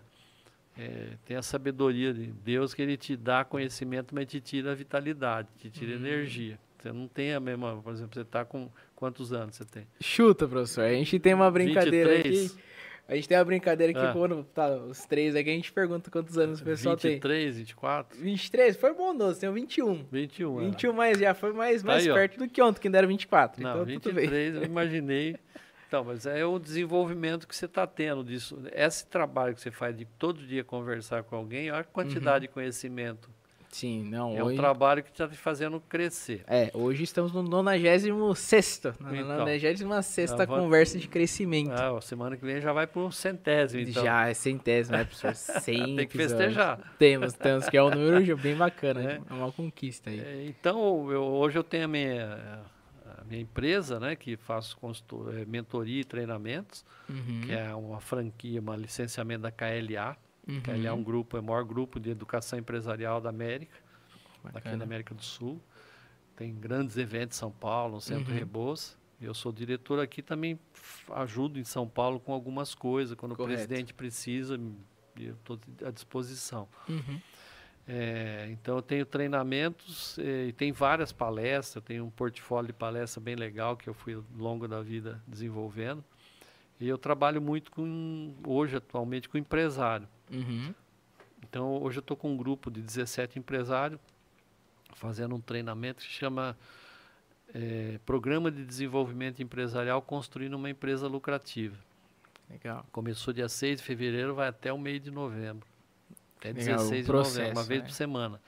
é, 0.79 1.17
tem 1.25 1.35
a 1.35 1.41
sabedoria 1.41 2.13
de 2.13 2.27
Deus 2.27 2.73
que 2.73 2.81
ele 2.81 2.95
te 2.95 3.17
dá 3.17 3.43
conhecimento, 3.43 4.15
mas 4.15 4.27
te 4.27 4.39
tira 4.39 4.71
a 4.71 4.75
vitalidade, 4.75 5.49
te 5.57 5.69
tira 5.69 5.91
uhum. 5.91 5.97
energia. 5.97 6.57
Você 6.77 6.93
não 6.93 7.05
tem 7.05 7.33
a 7.33 7.39
mesma, 7.41 7.81
por 7.81 7.91
exemplo, 7.91 8.13
você 8.13 8.21
está 8.21 8.45
com 8.45 8.69
quantos 8.95 9.33
anos 9.33 9.57
você 9.57 9.65
tem? 9.65 9.85
Chuta, 9.99 10.47
professor. 10.47 10.85
A 10.85 10.93
gente 10.93 11.19
tem 11.19 11.33
uma 11.33 11.51
brincadeira 11.51 12.15
23. 12.15 12.51
aqui. 12.51 12.61
A 13.09 13.15
gente 13.15 13.27
tem 13.27 13.37
uma 13.37 13.43
brincadeira 13.43 13.91
aqui, 13.91 14.07
ah. 14.07 14.13
quando 14.13 14.43
tá 14.43 14.69
os 14.69 15.03
três 15.05 15.35
aqui, 15.35 15.49
a 15.49 15.53
gente 15.53 15.73
pergunta 15.73 16.09
quantos 16.09 16.37
anos 16.37 16.61
o 16.61 16.63
pessoal 16.63 16.95
23, 16.95 17.01
tem. 17.01 17.33
23, 17.33 17.57
24? 17.57 18.17
23, 18.17 18.77
foi 18.77 18.93
bom, 18.93 19.17
doce, 19.17 19.41
tem 19.41 19.51
21. 19.51 20.05
21, 20.09 20.59
21, 20.59 20.91
é. 20.91 20.93
mas 20.93 21.19
já 21.19 21.33
foi 21.33 21.51
mais, 21.51 21.83
mais 21.83 22.05
tá 22.05 22.11
aí, 22.11 22.15
perto 22.15 22.35
ó. 22.35 22.45
do 22.45 22.49
que 22.49 22.61
ontem, 22.61 22.79
que 22.79 22.87
ainda 22.87 22.99
era 22.99 23.07
24. 23.07 23.61
Não, 23.61 23.71
então, 23.71 23.85
23, 23.85 24.55
eu 24.55 24.63
imaginei. 24.63 25.35
Então, 25.89 26.03
mas 26.03 26.27
é 26.27 26.45
o 26.45 26.59
desenvolvimento 26.59 27.47
que 27.47 27.55
você 27.55 27.65
está 27.65 27.87
tendo 27.87 28.23
disso. 28.23 28.61
Esse 28.73 29.07
trabalho 29.07 29.55
que 29.55 29.61
você 29.61 29.71
faz 29.71 29.97
de 29.97 30.05
todo 30.05 30.45
dia 30.45 30.63
conversar 30.63 31.23
com 31.23 31.35
alguém, 31.35 31.71
olha 31.71 31.79
a 31.79 31.83
quantidade 31.83 32.35
uhum. 32.35 32.41
de 32.41 32.47
conhecimento. 32.49 33.27
Sim, 33.71 34.03
não. 34.03 34.37
É 34.37 34.43
hoje... 34.43 34.53
um 34.53 34.55
trabalho 34.55 35.01
que 35.01 35.09
está 35.09 35.27
te 35.27 35.35
fazendo 35.35 35.81
crescer. 35.81 36.43
É, 36.47 36.69
hoje 36.75 37.03
estamos 37.03 37.33
no 37.33 37.41
96 37.41 38.05
na 38.99 39.15
então, 39.15 39.37
96 39.39 40.31
vou... 40.31 40.47
conversa 40.47 40.99
de 40.99 41.07
crescimento. 41.07 41.71
Ah, 41.71 41.99
semana 42.01 42.37
que 42.37 42.45
vem 42.45 42.61
já 42.61 42.71
vai 42.71 42.85
para 42.85 43.01
o 43.01 43.11
centésimo, 43.11 43.81
então. 43.81 44.03
Já, 44.03 44.29
é 44.29 44.33
centésimo, 44.35 44.95
né, 44.95 45.05
professor? 45.05 45.33
100 45.33 45.95
Tem 45.97 46.07
que 46.07 46.17
festejar. 46.17 46.79
Temos, 46.99 47.33
temos, 47.33 47.67
que 47.67 47.77
é 47.77 47.81
um 47.81 47.89
número 47.89 48.37
bem 48.37 48.55
bacana, 48.55 49.01
é, 49.01 49.21
é 49.27 49.33
uma 49.33 49.51
conquista 49.51 50.11
aí. 50.11 50.19
É, 50.19 50.45
então, 50.45 51.11
eu, 51.11 51.23
hoje 51.23 51.57
eu 51.57 51.63
tenho 51.63 51.85
a 51.85 51.87
minha 51.87 52.61
minha 53.29 53.41
empresa, 53.41 53.99
né, 53.99 54.15
que 54.15 54.35
faço 54.35 54.75
consultor, 54.77 55.33
é, 55.37 55.45
mentoria 55.45 56.01
e 56.01 56.03
treinamentos, 56.03 56.83
uhum. 57.07 57.41
que 57.45 57.51
é 57.51 57.73
uma 57.73 58.01
franquia, 58.01 58.59
uma 58.59 58.75
licenciamento 58.75 59.43
da 59.43 59.51
KLA. 59.51 60.17
Uhum. 60.47 60.61
KLA 60.61 60.87
é 60.87 60.91
um 60.91 61.03
grupo, 61.03 61.37
é 61.37 61.39
o 61.39 61.43
maior 61.43 61.63
grupo 61.63 61.99
de 61.99 62.09
educação 62.09 62.57
empresarial 62.57 63.21
da 63.21 63.29
América, 63.29 63.77
Bacana. 64.43 64.59
aqui 64.59 64.77
da 64.77 64.83
América 64.83 65.13
do 65.13 65.23
Sul. 65.23 65.61
Tem 66.35 66.53
grandes 66.53 66.97
eventos 66.97 67.37
em 67.37 67.39
São 67.39 67.51
Paulo, 67.51 67.95
no 67.95 68.01
Centro 68.01 68.31
uhum. 68.31 68.39
Rebouça. 68.39 68.97
Eu 69.21 69.33
sou 69.33 69.51
diretor 69.51 69.99
aqui, 69.99 70.21
também 70.21 70.57
ajudo 71.13 71.59
em 71.59 71.63
São 71.65 71.87
Paulo 71.87 72.19
com 72.19 72.31
algumas 72.31 72.73
coisas. 72.73 73.15
Quando 73.15 73.35
Correto. 73.35 73.53
o 73.53 73.67
presidente 73.67 73.93
precisa, 73.93 74.57
eu 75.19 75.33
estou 75.33 75.59
à 75.85 75.91
disposição. 75.91 76.67
Uhum. 76.87 77.19
É, 77.91 78.47
então 78.51 78.75
eu 78.75 78.83
tenho 78.83 79.03
treinamentos 79.03 80.19
é, 80.19 80.45
e 80.45 80.53
tem 80.53 80.71
várias 80.71 81.11
palestras, 81.11 81.83
tenho 81.83 82.05
um 82.05 82.09
portfólio 82.11 82.67
de 82.67 82.73
palestra 82.73 83.19
bem 83.19 83.35
legal 83.35 83.75
que 83.75 83.89
eu 83.89 83.95
fui 83.95 84.13
ao 84.13 84.23
longo 84.37 84.67
da 84.67 84.79
vida 84.79 85.19
desenvolvendo. 85.27 86.03
E 86.79 86.87
eu 86.87 86.99
trabalho 86.99 87.41
muito 87.41 87.71
com, 87.71 88.35
hoje 88.45 88.77
atualmente, 88.77 89.27
com 89.27 89.39
empresário. 89.39 90.07
Uhum. 90.31 90.71
Então 91.43 91.81
hoje 91.81 91.97
eu 91.97 92.01
estou 92.01 92.15
com 92.15 92.31
um 92.31 92.37
grupo 92.37 92.69
de 92.69 92.79
17 92.79 93.39
empresários 93.39 93.99
fazendo 94.93 95.33
um 95.33 95.41
treinamento 95.41 96.03
que 96.03 96.11
chama 96.11 96.55
é, 97.55 97.99
Programa 98.05 98.51
de 98.51 98.63
Desenvolvimento 98.63 99.41
Empresarial 99.41 99.99
Construindo 99.99 100.53
uma 100.53 100.69
Empresa 100.69 101.07
Lucrativa. 101.07 101.75
Legal. 102.47 102.85
Começou 102.91 103.33
dia 103.33 103.49
6 103.49 103.79
de 103.79 103.83
fevereiro, 103.83 104.35
vai 104.35 104.47
até 104.47 104.71
o 104.71 104.77
meio 104.77 104.99
de 104.99 105.09
novembro. 105.09 105.67
Até 106.39 106.53
Legal, 106.53 106.77
16 106.77 107.05
processo, 107.05 107.33
de 107.33 107.39
novembro, 107.39 107.59
uma 107.59 107.67
vez 107.67 107.81
né? 107.81 107.87
por 107.87 107.93
semana. 107.93 108.41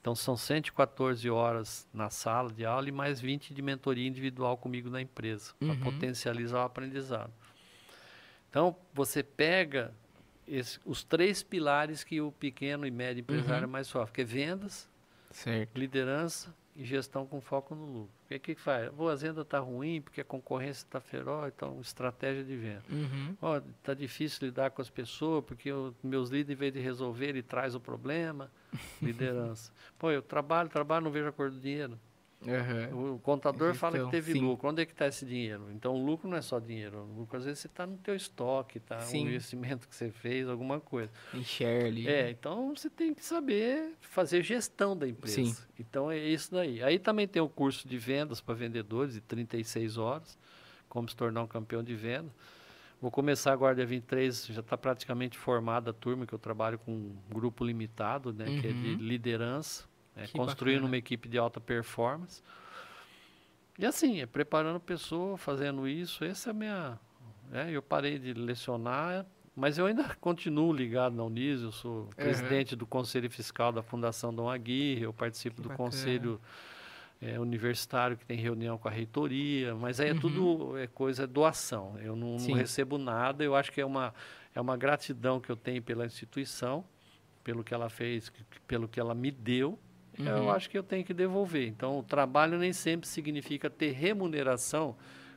Então 0.00 0.14
são 0.14 0.36
114 0.36 1.28
horas 1.28 1.88
na 1.92 2.08
sala 2.08 2.52
de 2.52 2.64
aula 2.64 2.88
e 2.88 2.92
mais 2.92 3.20
20 3.20 3.52
de 3.52 3.60
mentoria 3.60 4.06
individual 4.06 4.56
comigo 4.56 4.88
na 4.88 5.02
empresa, 5.02 5.52
uhum. 5.60 5.74
para 5.74 5.90
potencializar 5.90 6.58
o 6.58 6.64
aprendizado. 6.66 7.32
Então 8.48 8.76
você 8.94 9.22
pega 9.22 9.92
esse, 10.46 10.78
os 10.84 11.02
três 11.02 11.42
pilares 11.42 12.04
que 12.04 12.20
o 12.20 12.30
pequeno 12.30 12.86
e 12.86 12.90
médio 12.90 13.20
empresário 13.20 13.66
uhum. 13.66 13.72
mais 13.72 13.88
sofre, 13.88 14.14
que 14.14 14.20
é 14.20 14.24
vendas, 14.24 14.88
certo. 15.32 15.76
liderança 15.76 16.54
e 16.76 16.84
gestão 16.84 17.26
com 17.26 17.40
foco 17.40 17.74
no 17.74 17.86
lucro. 17.86 18.10
O 18.24 18.28
que, 18.28 18.38
que 18.38 18.54
faz? 18.54 18.90
Pô, 18.90 19.08
a 19.08 19.14
venda 19.14 19.40
está 19.40 19.58
ruim 19.58 20.00
porque 20.02 20.20
a 20.20 20.24
concorrência 20.24 20.84
está 20.84 21.00
feroz, 21.00 21.52
então 21.54 21.80
estratégia 21.80 22.44
de 22.44 22.56
venda. 22.56 22.82
Está 22.88 22.94
uhum. 22.94 23.36
oh, 23.88 23.94
difícil 23.94 24.46
lidar 24.46 24.70
com 24.70 24.82
as 24.82 24.90
pessoas 24.90 25.42
porque 25.44 25.72
os 25.72 25.94
meus 26.02 26.28
líderes, 26.28 26.56
em 26.56 26.60
vez 26.60 26.72
de 26.72 26.80
resolver, 26.80 27.30
ele 27.30 27.42
traz 27.42 27.74
o 27.74 27.80
problema. 27.80 28.50
Liderança. 29.00 29.72
Pô, 29.98 30.10
eu 30.10 30.20
trabalho, 30.20 30.68
trabalho, 30.68 31.04
não 31.04 31.10
vejo 31.10 31.28
a 31.28 31.32
cor 31.32 31.50
do 31.50 31.58
dinheiro. 31.58 31.98
Uhum. 32.42 33.14
O 33.14 33.18
contador 33.18 33.70
então, 33.70 33.74
fala 33.74 34.04
que 34.04 34.10
teve 34.10 34.32
sim. 34.34 34.40
lucro. 34.40 34.68
Onde 34.68 34.82
é 34.82 34.86
que 34.86 34.92
está 34.92 35.06
esse 35.06 35.24
dinheiro? 35.24 35.68
Então, 35.72 35.94
o 35.94 36.04
lucro 36.04 36.28
não 36.28 36.36
é 36.36 36.42
só 36.42 36.58
dinheiro. 36.58 36.98
O 36.98 37.20
lucro, 37.20 37.38
às 37.38 37.44
vezes, 37.44 37.60
você 37.60 37.66
está 37.66 37.86
no 37.86 37.96
teu 37.98 38.14
estoque, 38.14 38.78
está 38.78 38.98
um 38.98 39.16
investimento 39.16 39.88
que 39.88 39.94
você 39.94 40.10
fez, 40.10 40.48
alguma 40.48 40.78
coisa. 40.78 41.10
Enxerga 41.32 41.86
ali. 41.86 42.06
É, 42.06 42.30
então 42.30 42.74
você 42.74 42.90
tem 42.90 43.14
que 43.14 43.24
saber 43.24 43.94
fazer 44.00 44.42
gestão 44.42 44.96
da 44.96 45.08
empresa. 45.08 45.44
Sim. 45.44 45.56
Então, 45.78 46.10
é 46.10 46.18
isso 46.18 46.52
daí. 46.52 46.82
Aí 46.82 46.98
também 46.98 47.26
tem 47.26 47.40
o 47.40 47.48
curso 47.48 47.88
de 47.88 47.96
vendas 47.96 48.40
para 48.40 48.54
vendedores, 48.54 49.14
de 49.14 49.20
36 49.20 49.96
horas, 49.96 50.38
como 50.88 51.08
se 51.08 51.16
tornar 51.16 51.42
um 51.42 51.48
campeão 51.48 51.82
de 51.82 51.94
venda. 51.94 52.30
Vou 53.00 53.10
começar 53.10 53.52
agora 53.52 53.74
dia 53.74 53.84
23, 53.84 54.46
já 54.46 54.60
está 54.60 54.76
praticamente 54.76 55.36
formada 55.36 55.90
a 55.90 55.92
turma, 55.92 56.26
que 56.26 56.32
eu 56.32 56.38
trabalho 56.38 56.78
com 56.78 56.92
um 56.92 57.16
grupo 57.30 57.62
limitado, 57.64 58.32
né, 58.32 58.46
uhum. 58.46 58.60
que 58.60 58.66
é 58.66 58.72
de 58.72 58.88
uhum. 58.92 58.96
liderança 58.96 59.84
é, 60.16 60.26
construindo 60.28 60.76
bacana. 60.76 60.86
uma 60.86 60.96
equipe 60.96 61.28
de 61.28 61.38
alta 61.38 61.60
performance. 61.60 62.42
E 63.78 63.84
assim, 63.84 64.20
é 64.22 64.26
preparando 64.26 64.80
pessoa, 64.80 65.36
fazendo 65.36 65.86
isso. 65.86 66.24
Essa 66.24 66.50
é 66.50 66.52
a 66.52 66.54
minha. 66.54 66.98
É, 67.52 67.70
eu 67.70 67.82
parei 67.82 68.18
de 68.18 68.32
lecionar, 68.32 69.26
mas 69.54 69.76
eu 69.76 69.86
ainda 69.86 70.04
continuo 70.20 70.72
ligado 70.72 71.14
na 71.14 71.22
Unis. 71.22 71.60
Eu 71.60 71.72
sou 71.72 72.04
uhum. 72.04 72.08
presidente 72.08 72.74
do 72.74 72.86
Conselho 72.86 73.30
Fiscal 73.30 73.70
da 73.70 73.82
Fundação 73.82 74.34
Dom 74.34 74.48
Aguirre, 74.48 75.02
eu 75.02 75.12
participo 75.12 75.56
que 75.56 75.62
do 75.62 75.68
bacana. 75.68 75.90
Conselho 75.90 76.40
é, 77.20 77.38
Universitário, 77.38 78.16
que 78.16 78.24
tem 78.24 78.38
reunião 78.38 78.78
com 78.78 78.88
a 78.88 78.90
reitoria, 78.90 79.74
mas 79.74 80.00
aí 80.00 80.08
é 80.08 80.12
uhum. 80.12 80.20
tudo 80.20 80.78
é 80.78 80.86
coisa 80.86 81.26
doação. 81.26 81.98
Eu 82.00 82.16
não, 82.16 82.36
não, 82.36 82.54
recebo 82.54 82.96
nada, 82.96 83.44
eu 83.44 83.54
acho 83.54 83.70
que 83.70 83.80
é 83.80 83.86
uma, 83.86 84.14
é 84.54 84.60
uma 84.60 84.76
gratidão 84.76 85.38
que 85.38 85.50
eu 85.50 85.56
tenho 85.56 85.82
pela 85.82 86.06
instituição, 86.06 86.82
pelo 87.44 87.62
que 87.62 87.74
ela 87.74 87.90
fez, 87.90 88.32
pelo 88.66 88.88
que 88.88 88.98
ela 88.98 89.14
me 89.14 89.30
deu 89.30 89.78
uhum. 90.18 90.26
eu 90.26 90.50
acho 90.50 90.68
que 90.68 90.78
eu 90.78 90.82
tenho 90.82 91.04
que 91.04 91.14
devolver. 91.14 91.68
Então, 91.68 91.98
o 91.98 92.02
trabalho 92.02 92.58
nem 92.58 92.72
sempre 92.72 93.08
significa 93.08 93.68
ter 93.68 93.92
remuneração 93.92 94.96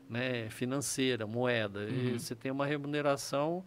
né, 0.09 0.49
financeira, 0.49 1.27
moeda. 1.27 1.81
Uhum. 1.81 2.17
você 2.17 2.35
tem 2.35 2.51
uma 2.51 2.65
remuneração, 2.65 3.63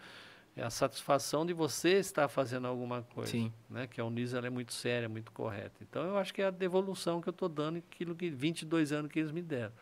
é 0.56 0.62
a 0.62 0.70
satisfação 0.70 1.46
de 1.46 1.52
você 1.52 1.98
estar 1.98 2.28
fazendo 2.28 2.66
alguma 2.66 3.02
coisa. 3.02 3.30
Sim. 3.30 3.52
Né, 3.70 3.86
que 3.86 4.00
a 4.00 4.04
Unis 4.04 4.34
é 4.34 4.50
muito 4.50 4.72
séria, 4.72 5.08
muito 5.08 5.30
correta. 5.32 5.76
Então, 5.80 6.02
eu 6.02 6.18
acho 6.18 6.34
que 6.34 6.42
é 6.42 6.46
a 6.46 6.50
devolução 6.50 7.20
que 7.20 7.28
eu 7.28 7.32
estou 7.32 7.48
dando 7.48 7.78
aquilo 7.78 8.14
que 8.14 8.28
22 8.28 8.92
anos 8.92 9.10
que 9.10 9.20
eles 9.20 9.30
me 9.30 9.42
deram. 9.42 9.72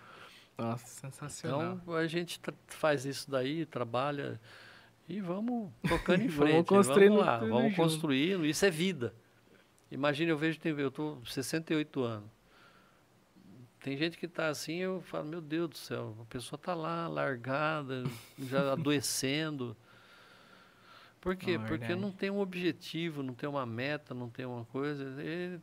Nossa, 0.59 0.87
sensacional. 0.87 1.79
Então, 1.83 1.95
a 1.95 2.07
gente 2.07 2.39
faz 2.67 3.07
isso 3.07 3.31
daí, 3.31 3.65
trabalha 3.65 4.39
e 5.09 5.21
vamos 5.21 5.73
tocando 5.89 6.23
em 6.23 6.29
frente. 6.31 6.53
vamos 6.53 6.69
construindo 6.69 7.17
vamos 7.17 7.27
lá, 7.27 7.39
vamos 7.39 7.75
construindo. 7.75 8.47
Isso 8.47 8.65
é 8.65 8.71
vida. 8.71 9.15
Imagina, 9.91 10.31
eu 10.31 10.39
vejo, 10.39 10.59
eu 10.65 10.89
estou 10.89 11.25
68 11.25 12.03
anos. 12.03 12.31
Tem 13.81 13.97
gente 13.97 14.19
que 14.19 14.27
está 14.27 14.49
assim, 14.49 14.77
eu 14.77 15.01
falo, 15.01 15.27
meu 15.27 15.41
Deus 15.41 15.71
do 15.71 15.77
céu, 15.77 16.17
a 16.21 16.25
pessoa 16.27 16.59
está 16.59 16.75
lá, 16.75 17.09
largada, 17.09 18.05
já 18.39 18.73
adoecendo. 18.73 19.77
Por 21.21 21.35
quê? 21.35 21.59
Não, 21.59 21.67
Porque 21.67 21.95
não 21.95 22.13
tem 22.13 22.31
um 22.31 22.41
objetivo, 22.41 23.23
não 23.23 23.35
tem 23.35 23.49
uma 23.49 23.67
meta, 23.67 24.15
não 24.15 24.29
tem 24.29 24.45
uma 24.45 24.65
coisa. 24.67 25.05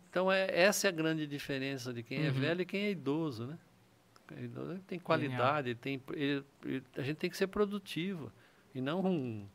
Então, 0.10 0.32
é, 0.32 0.48
essa 0.52 0.88
é 0.88 0.90
a 0.90 0.92
grande 0.92 1.26
diferença 1.28 1.94
de 1.94 2.04
quem 2.04 2.20
é 2.20 2.22
uhum. 2.22 2.28
é 2.28 2.32
velho 2.32 2.62
e 2.62 2.66
quem 2.66 2.86
é 2.86 2.92
idoso, 2.92 3.46
né? 3.46 3.58
Ele 4.36 4.80
tem 4.86 5.00
qualidade, 5.00 5.70
ele 5.70 5.80
tem, 5.80 6.02
ele, 6.14 6.44
ele, 6.66 6.84
a 6.98 7.02
gente 7.02 7.18
tem 7.18 7.30
que 7.30 7.38
ser 7.38 7.48
produtivo 7.48 8.32
e 8.76 8.82
não 8.82 9.00
um, 9.06 9.48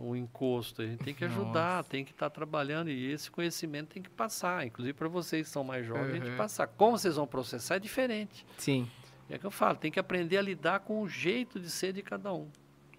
o 0.00 0.16
encosto. 0.16 0.82
A 0.82 0.86
gente 0.86 1.04
tem 1.04 1.14
que 1.14 1.24
ajudar, 1.24 1.78
Nossa. 1.78 1.90
tem 1.90 2.04
que 2.04 2.12
estar 2.12 2.30
tá 2.30 2.34
trabalhando 2.34 2.90
e 2.90 3.10
esse 3.10 3.30
conhecimento 3.30 3.88
tem 3.88 4.02
que 4.02 4.10
passar. 4.10 4.66
Inclusive 4.66 4.94
para 4.94 5.08
vocês 5.08 5.46
que 5.46 5.52
são 5.52 5.64
mais 5.64 5.86
jovens, 5.86 6.26
uhum. 6.26 6.36
passar. 6.36 6.66
Como 6.66 6.98
vocês 6.98 7.16
vão 7.16 7.26
processar 7.26 7.76
é 7.76 7.78
diferente. 7.78 8.46
Sim. 8.56 8.88
É 9.30 9.38
que 9.38 9.44
eu 9.44 9.50
falo, 9.50 9.76
tem 9.76 9.90
que 9.90 10.00
aprender 10.00 10.38
a 10.38 10.42
lidar 10.42 10.80
com 10.80 11.02
o 11.02 11.08
jeito 11.08 11.60
de 11.60 11.70
ser 11.70 11.92
de 11.92 12.02
cada 12.02 12.32
um. 12.32 12.48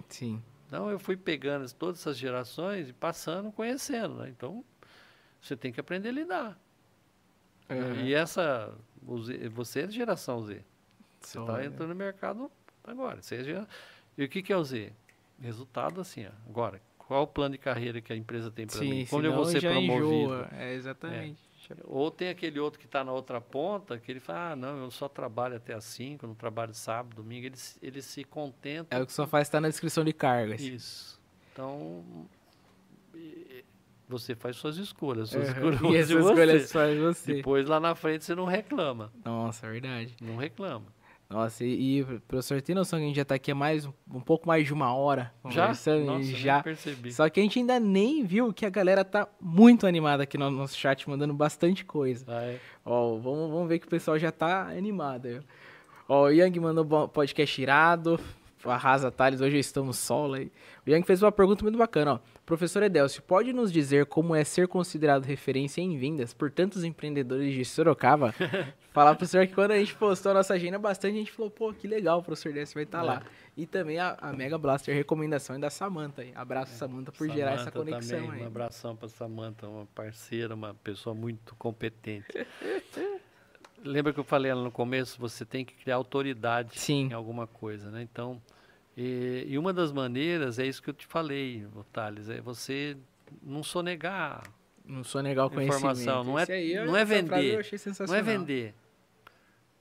Sim. 0.08 0.42
Então 0.68 0.90
eu 0.90 1.00
fui 1.00 1.18
pegando 1.18 1.72
todas 1.74 2.00
essas 2.00 2.18
gerações 2.18 2.90
e 2.90 2.94
passando, 2.94 3.52
conhecendo. 3.52 4.16
Né? 4.16 4.30
Então 4.30 4.64
você 5.42 5.58
tem 5.58 5.72
que 5.72 5.80
aprender 5.80 6.10
a 6.10 6.12
lidar. 6.12 6.60
Uhum. 7.70 8.06
E 8.06 8.14
essa, 8.14 8.74
você 9.02 9.82
é 9.82 9.88
de 9.88 9.96
geração 9.96 10.44
Z. 10.44 10.64
Você 11.20 11.40
está 11.40 11.66
entrando 11.66 11.90
no 11.90 11.96
mercado 11.96 12.52
agora. 12.84 13.22
Você 13.22 13.36
é 13.36 13.66
E 14.18 14.24
o 14.24 14.30
que, 14.30 14.42
que 14.42 14.54
é 14.54 14.58
o 14.58 14.64
Z? 14.64 14.94
Resultado 15.42 16.02
assim, 16.02 16.26
ó. 16.26 16.32
agora, 16.50 16.82
qual 17.10 17.24
o 17.24 17.28
plano 17.28 17.54
de 17.54 17.58
carreira 17.58 18.00
que 18.00 18.14
a 18.14 18.16
empresa 18.16 18.52
tem 18.52 18.68
para 18.68 18.82
mim? 18.82 19.04
Quando 19.10 19.26
eu 19.26 19.34
vou 19.34 19.44
ser 19.44 19.62
promovido? 19.62 20.14
Enjoa. 20.14 20.48
É, 20.52 20.76
exatamente. 20.76 21.42
É. 21.68 21.76
Ou 21.86 22.12
tem 22.12 22.30
aquele 22.30 22.60
outro 22.60 22.80
que 22.80 22.86
está 22.86 23.04
na 23.04 23.12
outra 23.12 23.42
ponta, 23.42 23.98
que 23.98 24.12
ele 24.12 24.20
fala, 24.20 24.52
ah, 24.52 24.56
não, 24.56 24.78
eu 24.84 24.92
só 24.92 25.10
trabalho 25.10 25.56
até 25.56 25.74
as 25.74 25.86
5, 25.86 26.28
não 26.28 26.36
trabalho 26.36 26.72
sábado, 26.72 27.16
domingo, 27.16 27.48
ele, 27.48 27.56
ele 27.82 28.00
se 28.04 28.24
contenta. 28.24 28.96
É 28.96 29.02
o 29.02 29.08
que 29.08 29.12
só 29.12 29.26
faz 29.26 29.48
estar 29.48 29.60
na 29.60 29.70
descrição 29.70 30.06
de 30.06 30.14
cargas. 30.14 30.62
Isso. 30.62 31.20
Então, 31.52 32.06
você 34.08 34.36
faz 34.36 34.58
suas 34.58 34.78
escolhas. 34.78 35.32
Suas 35.32 35.50
uhum. 35.50 35.72
escolhas 35.74 35.82
e 35.82 35.98
essas 35.98 36.26
escolhas 36.26 36.72
faz 36.72 37.00
você. 37.00 37.34
Depois 37.38 37.68
lá 37.68 37.80
na 37.80 37.96
frente 37.96 38.24
você 38.24 38.36
não 38.36 38.46
reclama. 38.46 39.12
Nossa, 39.26 39.66
é 39.66 39.72
verdade. 39.72 40.16
Não 40.22 40.38
reclama. 40.38 40.86
Nossa, 41.32 41.64
e, 41.64 42.00
e 42.00 42.04
professor, 42.28 42.60
tem 42.60 42.74
noção 42.74 42.98
que 42.98 43.06
a 43.06 43.08
gente 43.08 43.16
já 43.16 43.24
tá 43.24 43.36
aqui 43.36 43.52
há 43.52 43.56
mais, 43.56 43.86
um 43.86 44.20
pouco 44.20 44.48
mais 44.48 44.66
de 44.66 44.74
uma 44.74 44.96
hora 44.96 45.32
conversando? 45.44 46.06
Já? 46.06 46.12
Nossa, 46.12 46.24
já. 46.24 46.64
percebi. 46.64 47.14
Só 47.14 47.30
que 47.30 47.40
a 47.40 47.44
gente 47.44 47.60
ainda 47.60 47.80
nem 47.80 48.26
viu 48.26 48.52
que 48.52 48.66
a 48.66 48.70
galera 48.70 49.06
tá 49.06 49.28
muito 49.40 49.86
animada 49.86 50.24
aqui 50.24 50.40
no 50.40 50.50
nosso 50.50 50.76
chat, 50.76 51.08
mandando 51.08 51.36
bastante 51.36 51.86
coisa. 51.86 52.26
Ah, 52.28 52.42
é. 52.42 52.60
Ó, 52.84 53.18
vamos, 53.18 53.52
vamos 53.52 53.70
ver 53.70 53.78
que 53.78 53.86
o 53.86 53.90
pessoal 53.90 54.18
já 54.18 54.32
tá 54.32 54.70
animado. 54.70 55.46
Ó, 56.08 56.24
o 56.24 56.30
Yang 56.30 56.60
mandou 56.60 57.08
podcast 57.08 57.62
irado. 57.62 58.20
Arrasa 58.66 59.12
Thales, 59.12 59.40
hoje 59.40 59.58
estamos 59.60 59.98
solo 59.98 60.34
aí. 60.34 60.52
O 60.86 60.90
Yang 60.90 61.06
fez 61.06 61.22
uma 61.22 61.32
pergunta 61.32 61.64
muito 61.64 61.78
bacana, 61.78 62.14
ó. 62.16 62.20
Professor 62.50 62.82
Edelcio, 62.82 63.22
pode 63.22 63.54
nos 63.54 63.72
dizer 63.72 64.08
como 64.08 64.34
é 64.34 64.44
ser 64.44 64.68
considerado 64.68 65.24
referência 65.24 65.82
em 65.82 66.00
vendas 66.00 66.34
por 66.34 66.50
tantos 66.50 66.84
empreendedores 66.84 67.54
de 67.54 67.64
Sorocaba? 67.64 68.34
Falar 68.92 69.14
pro 69.14 69.28
senhor 69.28 69.46
que 69.46 69.54
quando 69.54 69.70
a 69.70 69.78
gente 69.78 69.94
postou 69.94 70.32
a 70.32 70.34
nossa 70.34 70.56
agenda, 70.56 70.80
bastante 70.80 71.16
gente 71.20 71.32
falou, 71.32 71.52
pô, 71.52 71.72
que 71.72 71.88
legal, 71.88 72.18
o 72.18 72.24
professor 72.24 72.50
Edelcio 72.50 72.74
vai 72.74 72.86
estar 72.86 73.02
tá 73.02 73.04
é. 73.04 73.08
lá. 73.08 73.24
E 73.56 73.68
também 73.68 74.00
a, 74.00 74.18
a, 74.20 74.34
Mega 74.34 74.58
Blaster 74.58 74.96
recomendação 74.96 75.58
é 75.58 75.60
da 75.60 75.70
Samanta. 75.70 76.26
Abraço, 76.34 76.74
é. 76.74 76.76
Samanta, 76.76 77.12
por 77.12 77.28
Samantha 77.28 77.36
gerar 77.36 77.52
essa 77.52 77.72
conexão 77.72 78.20
também, 78.20 78.32
aí. 78.32 78.42
Um 78.42 78.48
abração 78.48 78.96
pra 78.96 79.08
Samanta, 79.08 79.68
uma 79.68 79.86
parceira, 79.94 80.56
uma 80.56 80.74
pessoa 80.74 81.14
muito 81.14 81.54
competente. 81.54 82.26
lembra 83.86 84.12
que 84.12 84.20
eu 84.20 84.24
falei 84.24 84.52
lá 84.52 84.64
no 84.64 84.72
começo, 84.72 85.20
você 85.20 85.46
tem 85.46 85.64
que 85.64 85.76
criar 85.76 85.98
autoridade 85.98 86.80
Sim. 86.80 87.10
em 87.12 87.14
alguma 87.14 87.46
coisa, 87.46 87.92
né? 87.92 88.02
Então, 88.02 88.42
e, 89.00 89.46
e, 89.48 89.58
uma 89.58 89.72
das 89.72 89.92
maneiras 89.92 90.60
é 90.60 90.66
isso 90.66 90.82
que 90.82 90.90
eu 90.90 90.94
te 90.94 91.06
falei, 91.06 91.66
Thales, 91.94 92.30
é 92.30 92.42
você 92.42 92.98
não 93.42 93.64
sonegar 93.64 94.44
não 94.90 95.04
sonegar 95.04 95.46
o 95.46 95.62
informação, 95.62 96.24
não 96.24 96.40
é, 96.40 96.46
aí, 96.50 96.74
não 96.84 96.98
é 96.98 97.06
vender, 97.06 97.64
não 98.08 98.16
é 98.16 98.22
vender. 98.24 98.74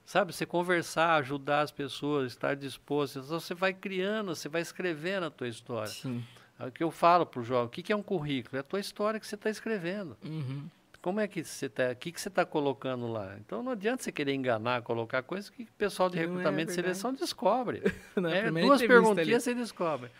Sabe, 0.05 0.33
você 0.33 0.45
conversar, 0.45 1.15
ajudar 1.15 1.61
as 1.61 1.71
pessoas, 1.71 2.31
estar 2.31 2.55
disposto, 2.55 3.19
então 3.19 3.39
você 3.39 3.55
vai 3.55 3.73
criando, 3.73 4.35
você 4.35 4.47
vai 4.47 4.61
escrevendo 4.61 5.25
a 5.25 5.31
tua 5.31 5.47
história. 5.47 5.89
Sim. 5.89 6.23
É 6.59 6.65
o 6.65 6.71
que 6.71 6.83
eu 6.83 6.91
falo 6.91 7.25
para 7.25 7.39
o 7.39 7.43
jovem, 7.43 7.67
o 7.67 7.69
que, 7.69 7.81
que 7.81 7.91
é 7.91 7.95
um 7.95 8.03
currículo? 8.03 8.57
É 8.57 8.59
a 8.59 8.63
tua 8.63 8.79
história 8.79 9.19
que 9.19 9.25
você 9.25 9.35
está 9.35 9.49
escrevendo. 9.49 10.15
Uhum. 10.23 10.67
Como 11.01 11.19
é 11.19 11.27
que 11.27 11.43
você 11.43 11.67
está, 11.67 11.91
o 11.91 11.95
que, 11.95 12.11
que 12.11 12.19
você 12.19 12.27
está 12.27 12.45
colocando 12.45 13.07
lá? 13.07 13.37
Então 13.39 13.63
não 13.63 13.71
adianta 13.71 14.03
você 14.03 14.11
querer 14.11 14.33
enganar, 14.33 14.81
colocar 14.81 15.23
coisas 15.23 15.49
que 15.49 15.63
o 15.63 15.67
pessoal 15.77 16.09
de 16.09 16.17
que 16.17 16.25
recrutamento 16.25 16.71
é 16.71 16.73
e 16.73 16.75
seleção 16.75 17.13
descobre. 17.13 17.81
é, 18.31 18.51
duas 18.51 18.81
perguntinhas 18.81 19.43
você 19.43 19.55
descobre. 19.55 20.11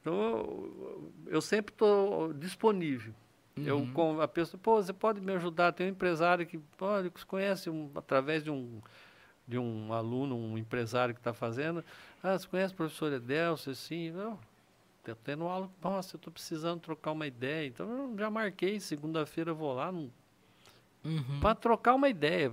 Então 0.00 0.70
eu, 1.26 1.40
sempre 1.40 1.72
estou 1.74 2.32
disponível. 2.32 3.12
Uhum. 3.56 3.64
Eu 3.64 3.88
com 3.92 4.20
a 4.22 4.28
pessoa, 4.28 4.58
pô, 4.62 4.82
você 4.82 4.92
pode 4.92 5.20
me 5.20 5.32
ajudar? 5.34 5.72
Tem 5.72 5.86
um 5.86 5.90
empresário 5.90 6.46
que 6.46 6.56
pode, 6.78 7.10
que 7.10 7.26
conhece 7.26 7.68
um, 7.68 7.90
através 7.94 8.42
de 8.42 8.50
um 8.50 8.80
de 9.46 9.58
um 9.58 9.92
aluno, 9.92 10.36
um 10.36 10.56
empresário 10.56 11.12
que 11.12 11.20
está 11.20 11.34
fazendo. 11.34 11.84
Ah, 12.22 12.38
você 12.38 12.46
conhece 12.46 12.72
o 12.72 12.76
professor 12.76 13.12
Edelcio? 13.12 13.74
Sim, 13.74 14.12
não. 14.12 14.38
Estou 14.98 15.16
tendo 15.16 15.44
aula, 15.44 15.68
nossa, 15.82 16.14
eu 16.14 16.16
estou 16.16 16.32
precisando 16.32 16.80
trocar 16.80 17.10
uma 17.10 17.26
ideia. 17.26 17.66
Então 17.66 17.90
eu 17.90 18.16
já 18.16 18.30
marquei, 18.30 18.78
segunda-feira 18.78 19.50
eu 19.50 19.56
vou 19.56 19.74
lá 19.74 19.92
uhum. 21.04 21.40
para 21.40 21.54
trocar 21.54 21.94
uma 21.94 22.08
ideia, 22.08 22.50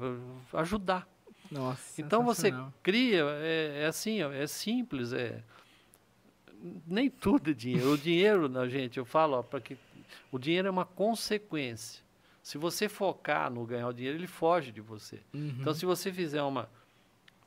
ajudar. 0.54 1.08
Nossa, 1.52 2.02
então 2.02 2.24
você 2.24 2.54
cria, 2.84 3.24
é, 3.42 3.84
é 3.84 3.86
assim, 3.88 4.22
é 4.22 4.46
simples, 4.46 5.14
é 5.14 5.42
nem 6.86 7.10
tudo 7.10 7.52
é 7.52 7.54
dinheiro. 7.54 7.94
O 7.94 7.98
dinheiro, 7.98 8.50
na 8.50 8.68
gente, 8.68 8.98
eu 8.98 9.06
falo, 9.06 9.44
para 9.44 9.62
que 9.62 9.78
o 10.32 10.38
dinheiro 10.38 10.68
é 10.68 10.72
uma 10.72 10.86
consequência. 10.86 12.04
Se 12.42 12.58
você 12.58 12.90
focar 12.90 13.52
no 13.52 13.66
ganhar 13.66 13.88
o 13.88 13.94
dinheiro, 13.94 14.18
ele 14.18 14.28
foge 14.28 14.72
de 14.72 14.82
você. 14.82 15.22
Uhum. 15.34 15.58
Então, 15.60 15.74
se 15.74 15.86
você 15.86 16.12
fizer 16.12 16.42
uma, 16.42 16.70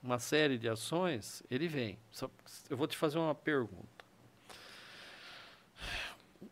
uma 0.03 0.19
série 0.19 0.59
de 0.59 0.69
ações, 0.69 1.43
ele 1.51 1.69
vem. 1.69 1.99
Só, 2.11 2.31
eu 2.71 2.77
vou 2.77 2.87
te 2.87 2.97
fazer 2.97 3.19
uma 3.19 3.35
pergunta. 3.35 4.02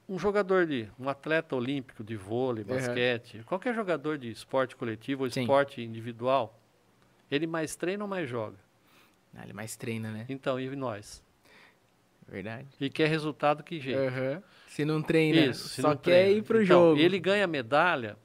Um 0.09 0.19
jogador 0.19 0.67
de, 0.67 0.89
um 0.99 1.09
atleta 1.09 1.55
olímpico 1.55 2.03
de 2.03 2.17
vôlei, 2.17 2.65
basquete, 2.65 3.39
uhum. 3.39 3.43
qualquer 3.45 3.75
jogador 3.75 4.19
de 4.19 4.31
esporte 4.31 4.77
coletivo 4.77 5.25
ou 5.25 5.31
Sim. 5.31 5.43
esporte 5.43 5.83
individual, 5.83 6.59
ele 7.31 7.47
mais 7.47 7.77
treina 7.77 8.05
ou 8.05 8.09
mais 8.09 8.29
joga? 8.29 8.57
Ah, 9.35 9.45
ele 9.45 9.53
mais 9.53 9.77
treina, 9.77 10.11
né? 10.11 10.27
Então, 10.29 10.59
e 10.59 10.75
nós? 10.75 11.23
Verdade. 12.29 12.67
E 12.81 12.89
quer 12.89 13.09
resultado 13.09 13.63
que 13.63 13.81
jeito? 13.81 14.01
Uhum. 14.01 14.43
Se 14.69 14.85
não 14.85 15.03
treina, 15.03 15.47
Isso, 15.47 15.81
só 15.81 15.89
não 15.91 15.97
quer 15.97 16.23
treina. 16.23 16.39
ir 16.39 16.43
para 16.43 16.59
o 16.59 16.63
então, 16.63 16.89
jogo. 16.91 17.01
Ele 17.01 17.19
ganha 17.19 17.47
medalha, 17.47 18.17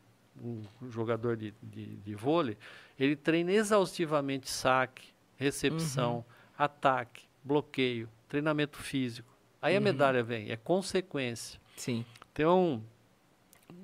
um 0.41 0.61
jogador 0.89 1.35
de, 1.35 1.53
de, 1.61 1.95
de 1.97 2.15
vôlei, 2.15 2.57
ele 2.99 3.15
treina 3.15 3.51
exaustivamente 3.51 4.49
saque, 4.49 5.07
recepção, 5.37 6.17
uhum. 6.17 6.23
ataque, 6.57 7.23
bloqueio, 7.43 8.09
treinamento 8.27 8.77
físico. 8.77 9.34
Aí 9.65 9.73
uhum. 9.73 9.79
a 9.79 9.81
medalha 9.81 10.23
vem, 10.23 10.51
é 10.51 10.55
consequência. 10.55 11.59
Sim. 11.75 12.05
Tem 12.35 12.45
um, 12.45 12.79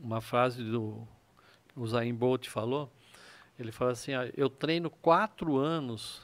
uma 0.03 0.21
frase 0.21 0.63
do 0.63 1.07
o 1.75 1.87
Zayn 1.87 2.13
Bolt 2.13 2.47
falou, 2.49 2.91
ele 3.57 3.71
fala 3.71 3.93
assim, 3.93 4.13
ah, 4.13 4.29
eu 4.37 4.47
treino 4.47 4.91
quatro 4.91 5.57
anos 5.57 6.21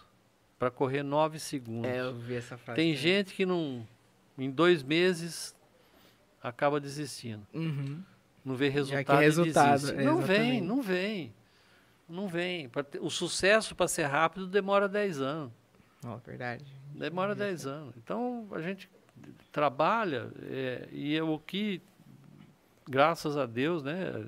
para 0.60 0.70
correr 0.70 1.02
nove 1.02 1.40
segundos. 1.40 1.90
É, 1.90 2.02
eu 2.02 2.14
vi 2.14 2.36
essa 2.36 2.56
frase. 2.56 2.76
Tem 2.76 2.96
gente 2.96 3.34
que 3.34 3.48
não, 3.48 3.88
em 4.38 4.52
dois 4.52 4.84
meses 4.84 5.56
acaba 6.40 6.80
desistindo. 6.80 7.48
Uhum. 7.52 8.04
Não 8.46 8.56
vê 8.56 8.70
resultado, 8.70 9.20
resultado 9.20 9.90
é, 9.90 10.04
Não 10.04 10.22
vem, 10.22 10.62
não 10.62 10.84
vem. 10.84 11.34
Não 12.08 12.28
vem. 12.28 12.70
O 13.02 13.10
sucesso 13.10 13.74
para 13.74 13.88
ser 13.88 14.04
rápido 14.04 14.46
demora 14.46 14.88
10 14.88 15.20
anos. 15.20 15.52
Oh, 16.06 16.18
verdade. 16.18 16.64
Demora 16.94 17.34
10 17.34 17.66
anos. 17.66 17.96
Então 17.98 18.48
a 18.52 18.62
gente 18.62 18.88
trabalha 19.52 20.30
é, 20.44 20.88
e 20.92 21.16
é 21.16 21.24
o 21.24 21.40
que, 21.40 21.82
graças 22.88 23.38
a 23.38 23.46
Deus, 23.46 23.84
né? 23.84 24.26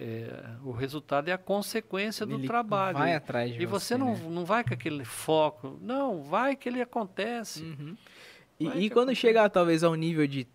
É, 0.00 0.56
o 0.64 0.72
resultado 0.72 1.28
é 1.28 1.32
a 1.32 1.38
consequência 1.38 2.26
do 2.26 2.34
ele 2.34 2.46
trabalho. 2.48 2.98
Vai 2.98 3.14
atrás 3.14 3.52
de 3.52 3.62
e 3.62 3.66
você, 3.66 3.94
você 3.94 3.96
não, 3.96 4.14
né? 4.14 4.28
não 4.28 4.44
vai 4.44 4.64
com 4.64 4.74
aquele 4.74 5.04
foco. 5.04 5.78
Não, 5.80 6.22
vai 6.24 6.56
que 6.56 6.68
ele 6.68 6.82
acontece. 6.82 7.62
Uhum. 7.62 7.96
E, 8.58 8.66
e 8.66 8.90
quando 8.90 9.10
acontece. 9.10 9.20
chegar 9.20 9.48
talvez 9.50 9.84
ao 9.84 9.94
nível 9.94 10.26
de 10.26 10.48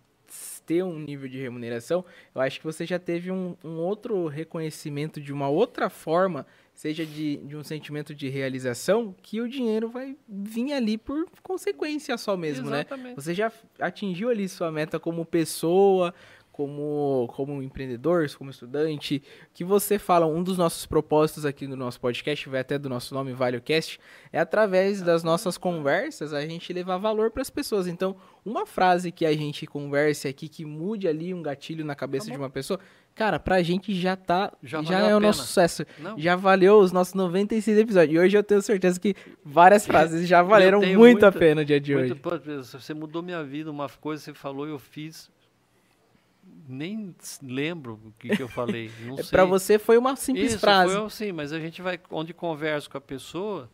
ter 0.65 0.83
um 0.83 0.99
nível 0.99 1.27
de 1.27 1.39
remuneração, 1.39 2.05
eu 2.35 2.41
acho 2.41 2.59
que 2.59 2.65
você 2.65 2.85
já 2.85 2.99
teve 2.99 3.31
um, 3.31 3.55
um 3.63 3.77
outro 3.77 4.27
reconhecimento 4.27 5.19
de 5.19 5.33
uma 5.33 5.47
outra 5.47 5.89
forma, 5.89 6.45
seja 6.79 7.05
de, 7.05 7.35
de, 7.35 7.57
um 7.57 7.63
sentimento 7.63 8.15
de 8.15 8.29
realização, 8.29 9.13
que 9.21 9.41
o 9.41 9.49
dinheiro 9.49 9.89
vai 9.89 10.15
vir 10.25 10.71
ali 10.71 10.97
por 10.97 11.25
consequência 11.43 12.17
só 12.17 12.37
mesmo, 12.37 12.69
né? 12.69 12.77
Exatamente. 12.77 13.07
né? 13.09 13.13
Você 13.17 13.33
já 13.33 13.51
atingiu 13.81 14.29
ali 14.29 14.47
sua 14.47 14.71
meta 14.71 14.97
como 14.97 15.25
pessoa, 15.25 16.13
como, 16.59 17.31
como 17.37 17.63
empreendedor, 17.63 18.29
como 18.37 18.49
estudante, 18.49 19.23
que 19.53 19.63
você 19.63 19.97
fala, 19.97 20.25
um 20.25 20.43
dos 20.43 20.57
nossos 20.57 20.85
propósitos 20.85 21.45
aqui 21.45 21.65
no 21.65 21.77
nosso 21.77 22.01
podcast, 22.01 22.49
vai 22.49 22.59
até 22.59 22.77
do 22.77 22.89
nosso 22.89 23.13
nome 23.13 23.31
ValeoCast, 23.31 23.97
é 24.33 24.41
através 24.41 25.01
das 25.01 25.23
nossas 25.23 25.57
conversas 25.57 26.33
a 26.33 26.45
gente 26.45 26.73
levar 26.73 26.97
valor 26.97 27.31
para 27.31 27.41
as 27.41 27.49
pessoas. 27.49 27.87
Então, 27.87 28.13
uma 28.43 28.65
frase 28.65 29.09
que 29.09 29.25
a 29.25 29.31
gente 29.31 29.65
converse 29.65 30.27
aqui 30.27 30.49
que 30.49 30.65
mude 30.65 31.07
ali 31.07 31.33
um 31.33 31.41
gatilho 31.41 31.85
na 31.85 31.95
cabeça 31.95 32.25
tá 32.25 32.33
de 32.33 32.37
uma 32.37 32.49
pessoa, 32.49 32.77
cara, 33.15 33.39
pra 33.39 33.63
gente 33.63 33.93
já 33.93 34.17
tá, 34.17 34.51
já, 34.61 34.83
já 34.83 34.99
é 34.99 35.15
o 35.15 35.19
nosso 35.21 35.43
sucesso. 35.43 35.85
Não. 35.97 36.19
Já 36.19 36.35
valeu 36.35 36.77
os 36.79 36.91
nossos 36.91 37.13
96 37.13 37.77
episódios. 37.77 38.13
E 38.13 38.19
hoje 38.19 38.37
eu 38.37 38.43
tenho 38.43 38.61
certeza 38.61 38.99
que 38.99 39.15
várias 39.45 39.87
frases 39.87 40.27
já 40.27 40.43
valeram 40.43 40.81
muito 40.81 40.97
muita, 40.97 41.29
a 41.29 41.31
pena 41.31 41.61
no 41.61 41.65
dia 41.65 41.79
de 41.79 41.95
hoje. 41.95 42.21
Você 42.73 42.93
mudou 42.93 43.23
minha 43.23 43.45
vida, 43.45 43.71
uma 43.71 43.87
coisa 43.87 44.21
você 44.21 44.33
falou 44.33 44.67
e 44.67 44.71
eu 44.71 44.79
fiz 44.79 45.31
nem 46.69 47.15
lembro 47.41 47.99
o 48.05 48.11
que, 48.19 48.29
que 48.29 48.43
eu 48.43 48.47
falei. 48.47 48.91
É, 49.17 49.23
Para 49.23 49.43
você 49.43 49.79
foi 49.79 49.97
uma 49.97 50.15
simples 50.15 50.51
Isso, 50.51 50.59
frase. 50.59 50.95
Foi, 50.95 51.09
sim, 51.09 51.31
mas 51.31 51.51
a 51.51 51.59
gente 51.59 51.81
vai 51.81 51.99
onde 52.11 52.33
conversa 52.33 52.89
com 52.89 52.97
a 52.97 53.01
pessoa 53.01 53.69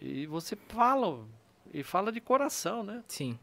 e 0.00 0.26
você 0.26 0.56
fala 0.56 1.24
e 1.72 1.82
fala 1.82 2.10
de 2.10 2.20
coração, 2.20 2.82
né? 2.82 3.02
Sim. 3.06 3.38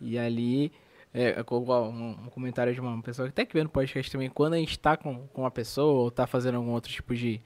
E 0.00 0.18
ali 0.18 0.70
é, 1.14 1.44
um, 1.48 2.10
um 2.10 2.30
comentário 2.30 2.74
de 2.74 2.80
uma 2.80 3.00
pessoa 3.00 3.28
que 3.28 3.30
até 3.30 3.44
que 3.46 3.54
vê 3.54 3.62
no 3.62 3.70
podcast 3.70 4.10
também, 4.10 4.28
quando 4.28 4.54
a 4.54 4.58
gente 4.58 4.72
está 4.72 4.96
com, 4.96 5.26
com 5.28 5.42
uma 5.42 5.50
pessoa 5.50 6.02
ou 6.02 6.08
está 6.08 6.26
fazendo 6.26 6.56
algum 6.56 6.72
outro 6.72 6.92
tipo 6.92 7.14
de, 7.14 7.40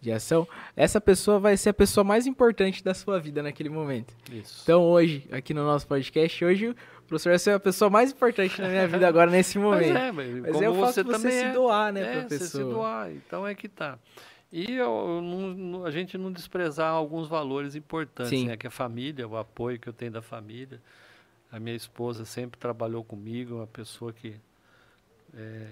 de 0.00 0.12
ação, 0.12 0.46
essa 0.76 1.00
pessoa 1.00 1.38
vai 1.38 1.56
ser 1.56 1.70
a 1.70 1.74
pessoa 1.74 2.04
mais 2.04 2.26
importante 2.26 2.84
da 2.84 2.94
sua 2.94 3.18
vida 3.18 3.42
naquele 3.42 3.68
momento. 3.68 4.14
Isso. 4.30 4.60
Então 4.62 4.82
hoje, 4.82 5.26
aqui 5.32 5.52
no 5.52 5.64
nosso 5.64 5.86
podcast, 5.86 6.44
hoje 6.44 6.68
o 6.68 6.74
professor 7.08 7.30
vai 7.30 7.38
ser 7.38 7.50
a 7.52 7.60
pessoa 7.60 7.90
mais 7.90 8.12
importante 8.12 8.60
na 8.60 8.68
minha 8.68 8.86
vida 8.86 9.08
agora 9.08 9.30
nesse 9.30 9.58
momento. 9.58 9.92
Mas 9.92 10.02
é, 10.02 10.12
mas, 10.12 10.30
mas 10.34 10.52
como 10.52 10.64
é 10.64 10.70
o 10.70 10.74
você 10.74 11.02
fato 11.02 11.06
de 11.06 11.18
você 11.18 11.30
se 11.30 11.44
é. 11.44 11.52
doar, 11.52 11.92
né, 11.92 12.00
é, 12.00 12.12
pra 12.12 12.28
pessoa. 12.28 12.38
Você 12.38 12.46
se 12.46 12.62
doar, 12.62 13.12
então 13.12 13.46
é 13.46 13.54
que 13.54 13.68
tá. 13.68 13.98
E 14.52 14.72
eu, 14.72 15.20
não, 15.20 15.84
a 15.84 15.90
gente 15.90 16.16
não 16.16 16.32
desprezar 16.32 16.90
alguns 16.90 17.28
valores 17.28 17.74
importantes, 17.74 18.44
né, 18.44 18.56
que 18.56 18.66
é 18.66 18.68
a 18.68 18.70
família, 18.70 19.26
o 19.26 19.36
apoio 19.36 19.78
que 19.78 19.88
eu 19.88 19.92
tenho 19.92 20.12
da 20.12 20.22
família. 20.22 20.80
A 21.50 21.58
minha 21.58 21.76
esposa 21.76 22.24
sempre 22.24 22.58
trabalhou 22.58 23.02
comigo, 23.02 23.56
uma 23.56 23.66
pessoa 23.66 24.12
que, 24.12 24.36
é, 25.34 25.66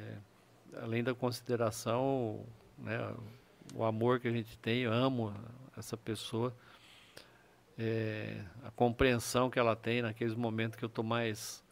além 0.82 1.02
da 1.02 1.14
consideração, 1.14 2.40
né, 2.78 2.98
o 3.74 3.84
amor 3.84 4.20
que 4.20 4.28
a 4.28 4.32
gente 4.32 4.58
tem, 4.58 4.82
eu 4.82 4.92
amo 4.92 5.34
essa 5.76 5.96
pessoa 5.96 6.54
é, 7.78 8.40
a 8.64 8.70
compreensão 8.70 9.50
que 9.50 9.58
ela 9.58 9.76
tem 9.76 10.00
naqueles 10.02 10.34
momentos 10.34 10.78
que 10.78 10.84
eu 10.84 10.88
estou 10.88 11.04
mais 11.04 11.62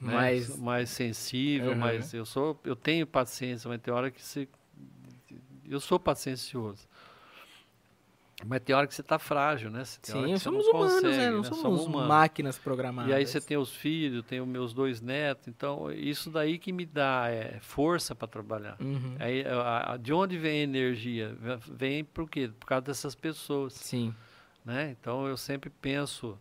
né, 0.00 0.12
mais 0.12 0.56
mais 0.56 0.90
sensível, 0.90 1.72
uhum. 1.72 1.76
mais 1.76 2.14
eu 2.14 2.24
sou 2.24 2.58
eu 2.64 2.74
tenho 2.74 3.06
paciência, 3.06 3.68
mas 3.68 3.80
tem 3.80 3.92
hora 3.92 4.10
que 4.10 4.22
se 4.22 4.48
eu 5.66 5.80
sou 5.80 5.98
paciencioso. 5.98 6.86
Mas 8.46 8.60
tem 8.60 8.74
hora 8.74 8.86
que 8.86 8.94
você 8.94 9.00
está 9.00 9.18
frágil, 9.18 9.70
né? 9.70 9.84
Sim, 9.84 10.36
somos 10.38 10.66
humanos, 10.66 10.94
consegue, 10.94 11.16
né? 11.16 11.30
Não 11.30 11.42
né? 11.42 11.48
somos, 11.48 11.82
somos 11.82 12.06
máquinas 12.06 12.58
programadas. 12.58 13.10
E 13.10 13.14
aí 13.14 13.26
você 13.26 13.40
tem 13.40 13.56
os 13.56 13.74
filhos, 13.74 14.24
tem 14.24 14.40
os 14.40 14.48
meus 14.48 14.72
dois 14.72 15.00
netos, 15.00 15.48
então 15.48 15.90
isso 15.92 16.30
daí 16.30 16.58
que 16.58 16.72
me 16.72 16.84
dá 16.86 17.28
é, 17.28 17.58
força 17.60 18.14
para 18.14 18.28
trabalhar. 18.28 18.76
Uhum. 18.80 19.16
Aí, 19.18 19.44
a, 19.46 19.92
a, 19.92 19.96
de 19.96 20.12
onde 20.12 20.38
vem 20.38 20.60
a 20.60 20.64
energia? 20.64 21.36
Vem 21.70 22.04
por 22.04 22.28
quê? 22.28 22.50
Por 22.58 22.66
causa 22.66 22.82
dessas 22.82 23.14
pessoas. 23.14 23.74
Sim. 23.74 24.14
Né? 24.64 24.96
Então 24.98 25.26
eu 25.26 25.36
sempre 25.36 25.68
penso 25.68 26.38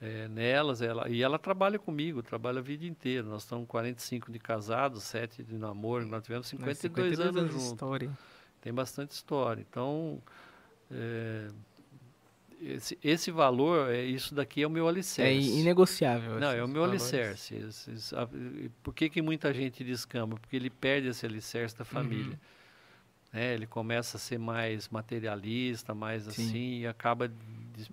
é, 0.00 0.28
nelas, 0.28 0.82
ela, 0.82 1.08
e 1.08 1.22
ela 1.22 1.38
trabalha 1.38 1.78
comigo, 1.78 2.22
trabalha 2.22 2.58
a 2.58 2.62
vida 2.62 2.84
inteira. 2.84 3.26
Nós 3.26 3.42
estamos 3.42 3.66
45 3.66 4.30
de 4.30 4.38
casados, 4.38 5.02
7 5.04 5.42
de 5.42 5.56
namoro, 5.56 6.06
nós 6.06 6.22
tivemos 6.22 6.46
52, 6.48 6.78
52 6.78 7.36
anos 7.36 7.52
juntos. 7.52 7.66
História. 7.66 8.10
Tem 8.60 8.72
bastante 8.72 9.12
história. 9.12 9.64
Então, 9.68 10.22
é, 10.90 11.48
esse, 12.60 12.98
esse 13.02 13.30
valor, 13.30 13.90
é, 13.90 14.04
isso 14.04 14.34
daqui 14.34 14.62
é 14.62 14.66
o 14.66 14.70
meu 14.70 14.88
alicerce. 14.88 15.22
É 15.22 15.34
inegociável. 15.34 16.40
Não, 16.40 16.50
é 16.50 16.64
o 16.64 16.68
meu 16.68 16.82
valores. 16.82 17.02
alicerce. 17.02 17.54
Esses, 17.56 18.12
a, 18.12 18.28
por 18.82 18.94
que, 18.94 19.10
que 19.10 19.20
muita 19.20 19.52
gente 19.52 19.84
descamba? 19.84 20.36
Porque 20.36 20.56
ele 20.56 20.70
perde 20.70 21.08
esse 21.08 21.26
alicerce 21.26 21.76
da 21.76 21.84
família. 21.84 22.32
Uhum. 22.32 23.38
É, 23.40 23.52
ele 23.52 23.66
começa 23.66 24.16
a 24.16 24.20
ser 24.20 24.38
mais 24.38 24.88
materialista, 24.88 25.92
mais 25.92 26.22
Sim. 26.22 26.30
assim, 26.30 26.80
e 26.80 26.86
acaba... 26.86 27.30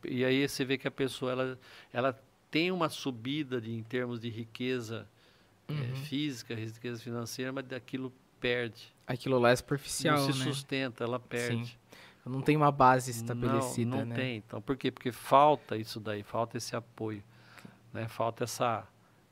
E 0.07 0.23
aí 0.23 0.47
você 0.47 0.63
vê 0.63 0.77
que 0.77 0.87
a 0.87 0.91
pessoa, 0.91 1.31
ela, 1.31 1.59
ela 1.91 2.23
tem 2.51 2.71
uma 2.71 2.89
subida 2.89 3.59
de, 3.59 3.71
em 3.71 3.81
termos 3.81 4.21
de 4.21 4.29
riqueza 4.29 5.07
é, 5.67 5.71
uhum. 5.73 5.79
é, 5.79 5.95
física, 5.95 6.53
riqueza 6.53 7.01
financeira, 7.01 7.51
mas 7.51 7.65
daquilo 7.65 8.13
perde. 8.39 8.93
Aquilo 9.07 9.39
lá 9.39 9.49
é 9.49 9.55
superficial, 9.55 10.19
Não 10.19 10.31
se 10.31 10.39
né? 10.39 10.45
sustenta, 10.45 11.03
ela 11.03 11.19
perde. 11.19 11.65
Sim. 11.65 11.75
Não 12.25 12.41
tem 12.41 12.55
uma 12.55 12.71
base 12.71 13.11
estabelecida, 13.11 13.89
não, 13.89 13.97
não 13.99 14.05
né? 14.05 14.15
tem. 14.15 14.37
Então, 14.37 14.61
por 14.61 14.77
quê? 14.77 14.91
Porque 14.91 15.11
falta 15.11 15.75
isso 15.75 15.99
daí, 15.99 16.21
falta 16.21 16.57
esse 16.57 16.75
apoio, 16.75 17.23
né? 17.91 18.07
Falta 18.07 18.43
essa 18.43 18.87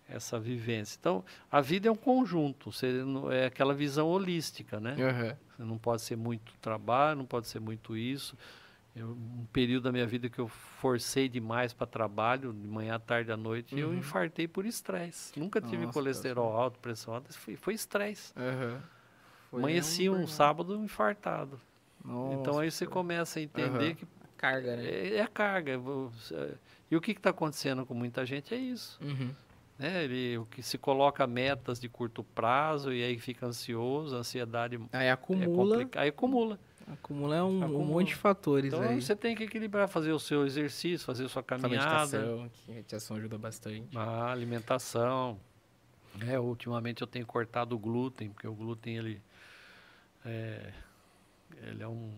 essa 0.09 0.39
vivência. 0.39 0.97
Então, 0.99 1.23
a 1.51 1.61
vida 1.61 1.87
é 1.87 1.91
um 1.91 1.95
conjunto, 1.95 2.71
você, 2.71 3.03
é 3.31 3.45
aquela 3.45 3.73
visão 3.73 4.07
holística, 4.07 4.79
né? 4.79 4.95
Uhum. 5.59 5.67
Não 5.67 5.77
pode 5.77 6.01
ser 6.01 6.15
muito 6.15 6.53
trabalho, 6.59 7.19
não 7.19 7.25
pode 7.25 7.47
ser 7.47 7.59
muito 7.59 7.95
isso. 7.95 8.35
Eu, 8.95 9.09
um 9.11 9.45
período 9.53 9.83
da 9.83 9.91
minha 9.91 10.07
vida 10.07 10.29
que 10.29 10.39
eu 10.39 10.47
forcei 10.47 11.29
demais 11.29 11.73
para 11.73 11.85
trabalho, 11.85 12.51
de 12.51 12.67
manhã, 12.67 12.95
à 12.95 12.99
tarde, 12.99 13.31
à 13.31 13.37
noite, 13.37 13.75
uhum. 13.75 13.81
eu 13.81 13.93
infartei 13.93 14.47
por 14.47 14.65
estresse. 14.65 15.39
Nunca 15.39 15.61
tive 15.61 15.85
Nossa, 15.85 15.93
colesterol 15.93 16.55
alto, 16.55 16.79
pressão 16.79 17.13
alta, 17.13 17.31
foi 17.57 17.73
estresse. 17.73 18.33
Uhum. 18.35 19.59
Amanheci 19.59 20.09
um, 20.09 20.21
um 20.21 20.27
sábado 20.27 20.75
infartado. 20.83 21.59
Nossa, 22.04 22.36
então 22.36 22.60
aí 22.60 22.72
você 22.72 22.86
começa 22.86 23.39
a 23.39 23.41
entender 23.41 23.89
uhum. 23.89 23.95
que 23.95 24.08
carga, 24.38 24.76
né? 24.78 24.86
é, 24.86 25.18
é 25.18 25.28
carga. 25.28 25.80
E 26.89 26.95
o 26.95 27.02
que 27.02 27.12
está 27.12 27.30
acontecendo 27.30 27.86
com 27.86 27.93
muita 27.93 28.26
gente 28.26 28.54
é 28.54 28.58
isso. 28.58 29.00
Uhum. 29.02 29.32
Né? 29.78 30.04
Ele, 30.04 30.38
o 30.38 30.45
que 30.45 30.62
se 30.62 30.78
coloca 30.78 31.26
metas 31.26 31.80
de 31.80 31.88
curto 31.88 32.24
prazo 32.24 32.91
e 32.91 33.04
aí 33.04 33.18
fica 33.18 33.45
ansioso, 33.45 34.16
ansiedade 34.16 34.80
aí 34.91 35.10
acumula, 35.10 35.84
é 35.84 35.88
aí 35.95 36.10
acumula. 36.10 36.60
Acumula 36.91 37.36
é 37.36 37.43
um, 37.43 37.64
acumula. 37.64 37.84
um 37.84 37.86
monte 37.86 38.08
de 38.08 38.16
fatores 38.16 38.74
então, 38.74 38.82
aí. 38.82 39.00
você 39.00 39.16
tem 39.16 39.36
que 39.36 39.43
equilibrar, 39.43 39.88
fazer 39.88 40.12
o 40.12 40.20
seu 40.20 40.45
exercício, 40.45 41.06
fazer 41.06 41.26
a 41.26 41.30
sua 41.30 41.43
caminhada. 41.43 41.86
A 41.86 42.00
meditação, 42.00 42.50
que 42.50 42.72
a 42.72 42.74
meditação 42.74 43.18
ajuda 43.18 43.38
bastante. 43.38 43.95
A 43.95 44.32
alimentação. 44.32 45.39
É, 46.28 46.39
ultimamente 46.39 47.02
eu 47.02 47.08
tenho 47.08 47.26
cortado 47.28 47.76
o 47.76 47.80
glúten, 47.80 48.30
porque 48.30 48.47
o 48.47 48.54
glúten 48.54 48.97
ele 48.97 49.22
é, 50.26 50.74
ele 51.80 51.84
é 51.84 51.88
um. 51.88 52.11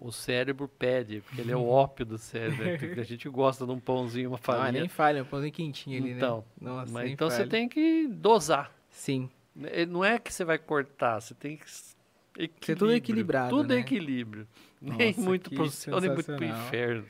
O 0.00 0.10
cérebro 0.10 0.66
pede, 0.66 1.20
porque 1.20 1.40
ele 1.40 1.52
é 1.52 1.56
o 1.56 1.64
ópio 1.64 2.04
do 2.04 2.18
cérebro. 2.18 2.64
Né? 2.64 3.00
a 3.00 3.04
gente 3.04 3.28
gosta 3.28 3.64
de 3.64 3.70
um 3.70 3.78
pãozinho, 3.78 4.30
uma 4.30 4.38
farinha. 4.38 4.68
Ah, 4.68 4.72
nem 4.72 4.88
falha, 4.88 5.22
um 5.22 5.24
pãozinho 5.24 5.52
quentinho 5.52 6.02
ali, 6.02 6.10
então, 6.10 6.44
né? 6.60 6.70
Nossa, 6.70 6.92
mas 6.92 7.10
então 7.10 7.30
falha. 7.30 7.44
você 7.44 7.48
tem 7.48 7.68
que 7.68 8.08
dosar. 8.08 8.74
Sim. 8.90 9.30
É, 9.62 9.86
não 9.86 10.04
é 10.04 10.18
que 10.18 10.32
você 10.32 10.44
vai 10.44 10.58
cortar, 10.58 11.20
você 11.20 11.34
tem 11.34 11.56
que 11.56 11.64
Ser 12.62 12.76
tudo 12.76 12.92
equilibrado. 12.92 13.50
Tudo 13.50 13.68
né? 13.68 13.76
é 13.76 13.78
equilíbrio. 13.80 14.48
Nossa, 14.80 14.98
nem 14.98 15.14
muito 15.18 15.50
pro 15.50 15.70
céu, 15.70 16.00
nem 16.00 16.10
muito 16.10 16.34
pro 16.34 16.44
inferno. 16.44 17.04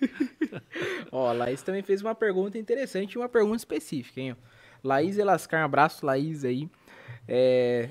Ó, 1.11 1.31
a 1.31 1.33
Laís 1.33 1.63
também 1.63 1.83
fez 1.83 2.03
uma 2.03 2.15
pergunta 2.15 2.59
interessante, 2.59 3.17
uma 3.17 3.29
pergunta 3.29 3.57
específica, 3.57 4.21
hein? 4.21 4.37
Laís 4.83 5.17
Elascar, 5.17 5.63
um 5.63 5.65
abraço, 5.65 6.05
Laís 6.05 6.45
aí. 6.45 6.69
É, 7.27 7.89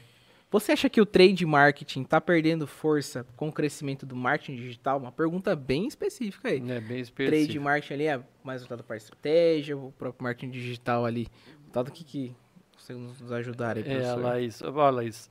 você 0.52 0.74
acha 0.74 0.90
que 0.90 1.00
o 1.00 1.06
trade 1.06 1.46
marketing 1.46 2.02
está 2.02 2.20
perdendo 2.20 2.68
força 2.68 3.26
com 3.38 3.48
o 3.48 3.54
crescimento 3.54 4.06
do 4.06 4.16
marketing 4.16 4.58
digital? 4.58 5.00
Uma 5.00 5.12
pergunta 5.12 5.56
bem 5.56 5.88
específica 5.88 6.50
aí. 6.50 6.58
É 6.70 6.82
bem 6.82 7.00
específica. 7.00 7.46
Trade 7.46 7.60
marketing 7.60 7.94
ali 7.94 8.08
é 8.08 8.22
mais 8.44 8.62
voltado 8.62 8.84
para 8.84 8.98
estratégia, 8.98 9.78
o 9.78 9.94
próprio 9.94 10.24
marketing 10.24 10.52
digital 10.52 11.06
ali. 11.06 11.28
Voltado 11.64 11.90
o 11.90 11.94
que, 11.94 12.04
que 12.04 12.36
você 12.78 12.94
nos 12.94 13.32
ajudar 13.32 13.78
aí, 13.78 13.84
professor? 13.84 14.20
É, 14.20 14.24
Laís, 14.24 14.62
ó, 14.62 14.90
Laís, 14.90 15.30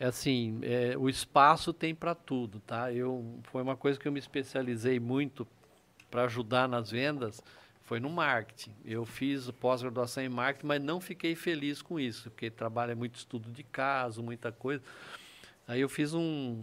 é 0.00 0.06
assim, 0.06 0.58
é, 0.62 0.96
o 0.98 1.08
espaço 1.08 1.72
tem 1.72 1.94
para 1.94 2.14
tudo, 2.14 2.60
tá? 2.60 2.92
Eu, 2.92 3.40
foi 3.44 3.62
uma 3.62 3.76
coisa 3.76 3.98
que 3.98 4.08
eu 4.08 4.12
me 4.12 4.18
especializei 4.18 4.98
muito 4.98 5.46
para 6.10 6.24
ajudar 6.24 6.68
nas 6.68 6.90
vendas, 6.90 7.42
foi 7.88 7.98
no 7.98 8.10
marketing. 8.10 8.74
Eu 8.84 9.06
fiz 9.06 9.50
pós-graduação 9.50 10.22
em 10.22 10.28
marketing, 10.28 10.66
mas 10.66 10.82
não 10.82 11.00
fiquei 11.00 11.34
feliz 11.34 11.80
com 11.80 11.98
isso, 11.98 12.30
porque 12.30 12.50
trabalho 12.50 12.92
é 12.92 12.94
muito 12.94 13.14
estudo 13.14 13.50
de 13.50 13.62
caso, 13.62 14.22
muita 14.22 14.52
coisa. 14.52 14.84
Aí 15.66 15.80
eu 15.80 15.88
fiz 15.88 16.12
um, 16.12 16.62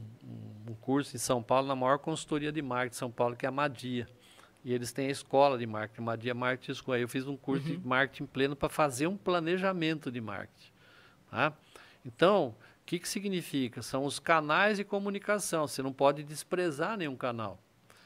um 0.70 0.76
curso 0.76 1.16
em 1.16 1.20
São 1.20 1.42
Paulo, 1.42 1.68
na 1.68 1.76
maior 1.76 1.98
consultoria 1.98 2.52
de 2.52 2.62
marketing 2.62 2.92
de 2.92 2.98
São 2.98 3.10
Paulo, 3.10 3.36
que 3.36 3.44
é 3.44 3.50
a 3.50 3.52
Madia. 3.52 4.08
E 4.64 4.72
eles 4.72 4.94
têm 4.94 5.08
a 5.08 5.12
escola 5.12 5.58
de 5.58 5.66
marketing, 5.66 6.02
Madia 6.02 6.34
Marketing 6.36 6.74
School. 6.76 6.94
Aí 6.94 7.02
eu 7.02 7.08
fiz 7.08 7.26
um 7.26 7.36
curso 7.36 7.68
uhum. 7.68 7.80
de 7.80 7.88
marketing 7.88 8.28
pleno 8.28 8.56
para 8.56 8.70
fazer 8.70 9.08
um 9.08 9.18
planejamento 9.18 10.12
de 10.12 10.22
marketing. 10.22 10.72
Tá? 11.32 11.54
Então, 12.06 12.56
o 12.82 12.86
que, 12.86 13.00
que 13.00 13.10
significa? 13.10 13.82
São 13.82 14.06
os 14.06 14.20
canais 14.20 14.78
de 14.78 14.84
comunicação. 14.84 15.68
Você 15.68 15.82
não 15.82 15.92
pode 15.92 16.24
desprezar 16.24 16.98
nenhum 16.98 17.16
canal. 17.16 17.60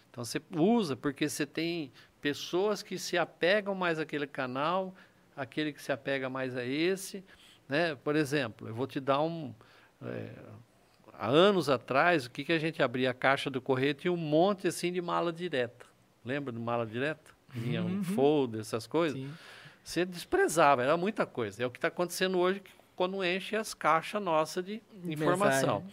Então 0.10 0.26
você 0.26 0.42
usa 0.56 0.96
porque 0.96 1.30
você 1.30 1.46
tem 1.46 1.92
pessoas 2.22 2.82
que 2.84 2.98
se 2.98 3.18
apegam 3.18 3.74
mais 3.76 4.00
àquele 4.00 4.28
canal, 4.28 4.94
aquele 5.36 5.74
que 5.74 5.82
se 5.82 5.92
apega 5.92 6.30
mais 6.30 6.56
a 6.56 6.66
esse. 6.66 7.24
Né? 7.68 7.96
Por 7.96 8.16
exemplo, 8.16 8.68
eu 8.68 8.74
vou 8.74 8.88
te 8.88 9.00
dar 9.00 9.22
um. 9.22 9.54
É, 10.04 10.30
há 11.14 11.28
anos 11.28 11.70
atrás, 11.70 12.26
o 12.26 12.32
que, 12.32 12.44
que 12.44 12.54
a 12.54 12.60
gente 12.60 12.82
abria 12.82 13.12
a 13.12 13.14
caixa 13.14 13.50
do 13.50 13.62
correio 13.62 13.94
tinha 13.94 14.12
um 14.12 14.18
monte 14.18 14.68
assim 14.68 14.92
de 14.92 15.02
mala 15.02 15.32
direta. 15.32 15.86
Lembra 16.24 16.52
de 16.52 16.60
mala 16.60 16.86
direta? 16.86 17.32
Vinha 17.50 17.82
uhum. 17.82 18.00
um 18.00 18.04
folder, 18.04 18.62
essas 18.62 18.86
coisas. 18.86 19.18
Sim. 19.18 19.32
Você 19.84 20.06
desprezava, 20.06 20.84
era 20.84 20.96
muita 20.96 21.26
coisa. 21.26 21.64
É 21.64 21.66
o 21.66 21.72
que 21.72 21.78
está 21.78 21.88
acontecendo 21.88 22.38
hoje 22.38 22.62
quando 22.96 23.24
enche 23.24 23.56
as 23.56 23.74
caixas 23.74 24.22
nossas 24.22 24.64
de 24.64 24.82
informação. 25.06 25.84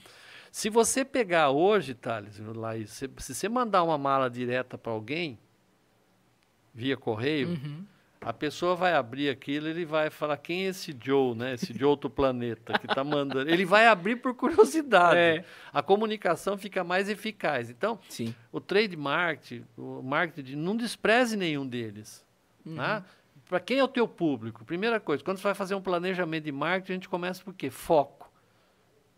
Se 0.51 0.68
você 0.70 1.05
pegar 1.05 1.51
hoje, 1.51 1.95
Thales, 1.95 2.39
Laís, 2.39 2.91
se, 2.91 3.11
se 3.18 3.35
você 3.35 3.49
mandar 3.49 3.83
uma 3.83 3.99
mala 3.99 4.29
direta 4.29 4.77
para 4.79 4.91
alguém, 4.91 5.39
via 6.77 6.95
correio, 6.95 7.49
uhum. 7.49 7.85
a 8.20 8.33
pessoa 8.35 8.77
vai 8.77 8.93
abrir 8.93 9.31
aquilo 9.31 9.66
ele 9.66 9.87
vai 9.87 10.11
falar 10.11 10.37
quem 10.37 10.66
é 10.66 10.68
esse 10.68 10.95
Joe, 11.03 11.35
né? 11.35 11.55
Esse 11.55 11.72
Joe 11.72 11.89
outro 11.89 12.11
planeta 12.11 12.79
que 12.79 12.85
está 12.85 13.03
mandando. 13.03 13.51
Ele 13.51 13.64
vai 13.64 13.87
abrir 13.87 14.16
por 14.16 14.35
curiosidade. 14.35 15.18
É. 15.18 15.45
A 15.72 15.83
comunicação 15.83 16.59
fica 16.59 16.85
mais 16.85 17.09
eficaz. 17.09 17.70
Então, 17.70 17.99
Sim. 18.11 18.35
o 18.53 18.61
trade 18.61 18.95
marketing, 18.95 19.64
o 19.77 20.03
marketing, 20.03 20.57
não 20.57 20.77
despreze 20.77 21.35
nenhum 21.35 21.66
deles. 21.66 22.22
Uhum. 22.64 22.74
Né? 22.74 23.03
Para 23.49 23.59
quem 23.59 23.79
é 23.79 23.85
o 23.85 23.89
teu 23.89 24.07
público? 24.07 24.64
Primeira 24.66 25.01
coisa, 25.01 25.24
quando 25.24 25.39
você 25.39 25.45
vai 25.45 25.55
fazer 25.55 25.74
um 25.74 25.81
planejamento 25.81 26.45
de 26.45 26.53
marketing, 26.53 26.93
a 26.93 26.95
gente 26.97 27.09
começa 27.09 27.43
por 27.43 27.55
quê? 27.55 27.70
Foco. 27.70 28.31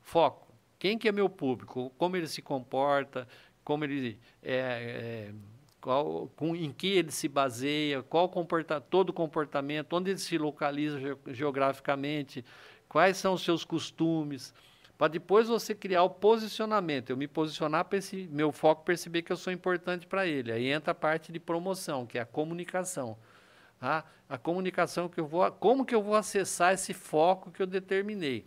Foco. 0.00 0.46
Quem 0.78 0.96
que 0.96 1.08
é 1.08 1.12
meu 1.12 1.28
público? 1.28 1.92
Como 1.98 2.16
ele 2.16 2.28
se 2.28 2.40
comporta? 2.40 3.26
Como 3.64 3.84
ele 3.84 4.16
é, 4.42 5.30
é 5.30 5.32
qual, 5.80 6.28
com, 6.36 6.54
em 6.54 6.72
que 6.72 6.88
ele 6.88 7.10
se 7.10 7.28
baseia, 7.28 8.02
qual 8.02 8.28
comporta, 8.28 8.80
todo 8.80 9.12
comportamento, 9.12 9.92
onde 9.94 10.10
ele 10.10 10.18
se 10.18 10.36
localiza 10.36 10.98
ge 10.98 11.16
geograficamente, 11.28 12.44
quais 12.88 13.16
são 13.16 13.34
os 13.34 13.42
seus 13.42 13.64
costumes, 13.64 14.52
para 14.98 15.08
depois 15.08 15.46
você 15.46 15.76
criar 15.76 16.02
o 16.02 16.10
posicionamento, 16.10 17.10
eu 17.10 17.16
me 17.16 17.28
posicionar 17.28 17.84
para 17.84 17.98
esse 17.98 18.28
meu 18.32 18.50
foco 18.50 18.84
perceber 18.84 19.22
que 19.22 19.30
eu 19.30 19.36
sou 19.36 19.52
importante 19.52 20.08
para 20.08 20.26
ele. 20.26 20.50
Aí 20.50 20.66
entra 20.66 20.90
a 20.90 20.94
parte 20.94 21.30
de 21.30 21.38
promoção, 21.38 22.04
que 22.04 22.18
é 22.18 22.22
a 22.22 22.26
comunicação. 22.26 23.16
Tá? 23.78 24.04
A 24.28 24.36
comunicação 24.36 25.08
que 25.08 25.20
eu 25.20 25.26
vou, 25.26 25.48
como 25.52 25.84
que 25.84 25.94
eu 25.94 26.02
vou 26.02 26.16
acessar 26.16 26.74
esse 26.74 26.92
foco 26.92 27.52
que 27.52 27.62
eu 27.62 27.66
determinei. 27.66 28.44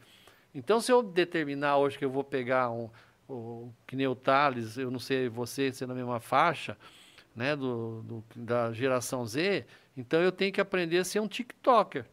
Então, 0.54 0.82
se 0.82 0.92
eu 0.92 1.02
determinar 1.02 1.78
hoje 1.78 1.98
que 1.98 2.04
eu 2.04 2.10
vou 2.10 2.26
pegar 2.26 2.70
um, 2.70 2.90
o, 3.30 3.72
que 3.88 3.96
nem 3.96 4.08
o 4.08 4.16
Thales, 4.16 4.78
eu 4.78 4.92
não 4.92 5.00
sei 5.00 5.30
você, 5.30 5.72
ser 5.72 5.88
na 5.88 5.94
mesma 5.94 6.20
faixa, 6.20 6.78
né, 7.36 7.56
do, 7.56 8.02
do, 8.04 8.24
da 8.36 8.72
geração 8.72 9.26
Z, 9.26 9.66
então 9.96 10.22
eu 10.22 10.32
tenho 10.32 10.52
que 10.52 10.62
aprender 10.62 10.98
a 10.98 11.04
ser 11.04 11.20
um 11.20 11.28
TikToker. 11.28 12.06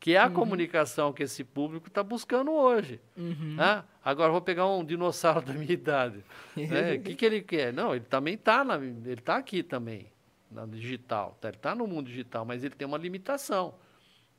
Que 0.00 0.14
é 0.14 0.18
a 0.18 0.28
uhum. 0.28 0.32
comunicação 0.32 1.12
que 1.12 1.24
esse 1.24 1.42
público 1.42 1.88
está 1.88 2.04
buscando 2.04 2.52
hoje. 2.52 3.00
Uhum. 3.16 3.56
Né? 3.56 3.82
Agora 4.04 4.30
vou 4.30 4.40
pegar 4.40 4.66
um 4.68 4.84
dinossauro 4.84 5.42
da 5.46 5.52
minha 5.52 5.72
idade. 5.72 6.24
Né? 6.56 6.94
O 6.94 7.02
que, 7.02 7.16
que 7.16 7.26
ele 7.26 7.42
quer? 7.42 7.72
Não, 7.72 7.94
ele 7.94 8.04
também 8.04 8.34
está 8.34 8.64
ele 8.80 9.14
está 9.14 9.36
aqui 9.36 9.62
também, 9.62 10.06
na 10.50 10.66
digital. 10.66 11.36
Tá? 11.40 11.48
Ele 11.48 11.56
está 11.56 11.74
no 11.74 11.86
mundo 11.86 12.06
digital, 12.06 12.44
mas 12.44 12.62
ele 12.62 12.76
tem 12.76 12.86
uma 12.86 12.96
limitação. 12.96 13.74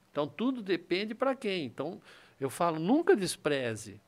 Então 0.10 0.26
tudo 0.26 0.61
depende 0.61 1.14
para 1.14 1.35
quem. 1.35 1.65
Então 1.65 2.01
eu 2.39 2.49
falo, 2.49 2.80
nunca 2.80 3.14
despreze 3.14 3.99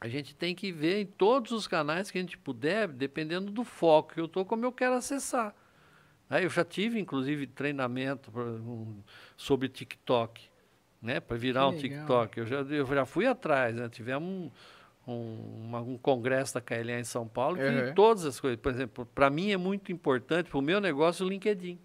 a 0.00 0.08
gente 0.08 0.34
tem 0.34 0.54
que 0.54 0.72
ver 0.72 1.02
em 1.02 1.06
todos 1.06 1.52
os 1.52 1.68
canais 1.68 2.10
que 2.10 2.16
a 2.16 2.20
gente 2.20 2.38
puder, 2.38 2.88
dependendo 2.88 3.52
do 3.52 3.64
foco 3.64 4.14
que 4.14 4.20
eu 4.20 4.24
estou, 4.24 4.46
como 4.46 4.64
eu 4.64 4.72
quero 4.72 4.94
acessar. 4.94 5.54
Aí 6.28 6.44
eu 6.44 6.50
já 6.50 6.64
tive, 6.64 6.98
inclusive, 6.98 7.46
treinamento 7.46 8.30
pra, 8.30 8.42
um, 8.42 9.02
sobre 9.36 9.68
TikTok, 9.68 10.48
né? 11.02 11.20
Para 11.20 11.36
virar 11.36 11.62
que 11.62 11.66
um 11.66 11.70
legal. 11.70 11.82
TikTok. 11.82 12.38
Eu 12.38 12.46
já, 12.46 12.56
eu 12.60 12.86
já 12.86 13.04
fui 13.04 13.26
atrás, 13.26 13.74
né? 13.74 13.88
Tivemos 13.90 14.26
um, 14.26 14.50
um, 15.06 15.66
uma, 15.66 15.80
um 15.80 15.98
congresso 15.98 16.54
da 16.54 16.60
KLA 16.62 17.00
em 17.00 17.04
São 17.04 17.28
Paulo, 17.28 17.56
que 17.56 17.62
uhum. 17.62 17.94
todas 17.94 18.24
as 18.24 18.40
coisas. 18.40 18.58
Por 18.58 18.72
exemplo, 18.72 19.04
para 19.14 19.28
mim 19.28 19.50
é 19.50 19.56
muito 19.56 19.92
importante, 19.92 20.48
para 20.48 20.58
o 20.58 20.62
meu 20.62 20.80
negócio, 20.80 21.26
o 21.26 21.28
LinkedIn. 21.28 21.78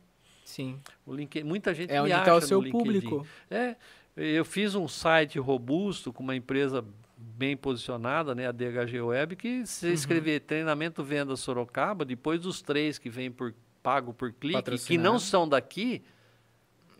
Sim. 0.46 0.80
O 1.06 1.14
LinkedIn, 1.14 1.46
muita 1.46 1.74
gente 1.74 1.92
é 1.92 2.02
onde 2.02 2.14
está 2.14 2.36
o 2.36 2.42
seu 2.42 2.64
público. 2.64 3.28
É, 3.50 3.76
eu 4.16 4.46
fiz 4.46 4.76
um 4.76 4.88
site 4.88 5.38
robusto 5.40 6.14
com 6.14 6.24
uma 6.24 6.36
empresa 6.36 6.86
bem 7.38 7.58
posicionada, 7.58 8.36
né, 8.36 8.48
a 8.48 8.52
DHG 8.52 9.02
Web, 9.02 9.36
que 9.36 9.66
se 9.66 9.88
uhum. 9.88 9.94
escrever 9.94 10.42
treinamento 10.42 11.04
venda 11.04 11.36
Sorocaba, 11.36 12.06
depois 12.06 12.40
dos 12.42 12.62
três 12.62 12.98
que 12.98 13.10
vem 13.10 13.32
por 13.32 13.54
pago 13.82 14.14
por 14.14 14.32
clique, 14.34 14.78
que 14.80 14.98
não 14.98 15.20
são 15.20 15.48
daqui, 15.48 16.04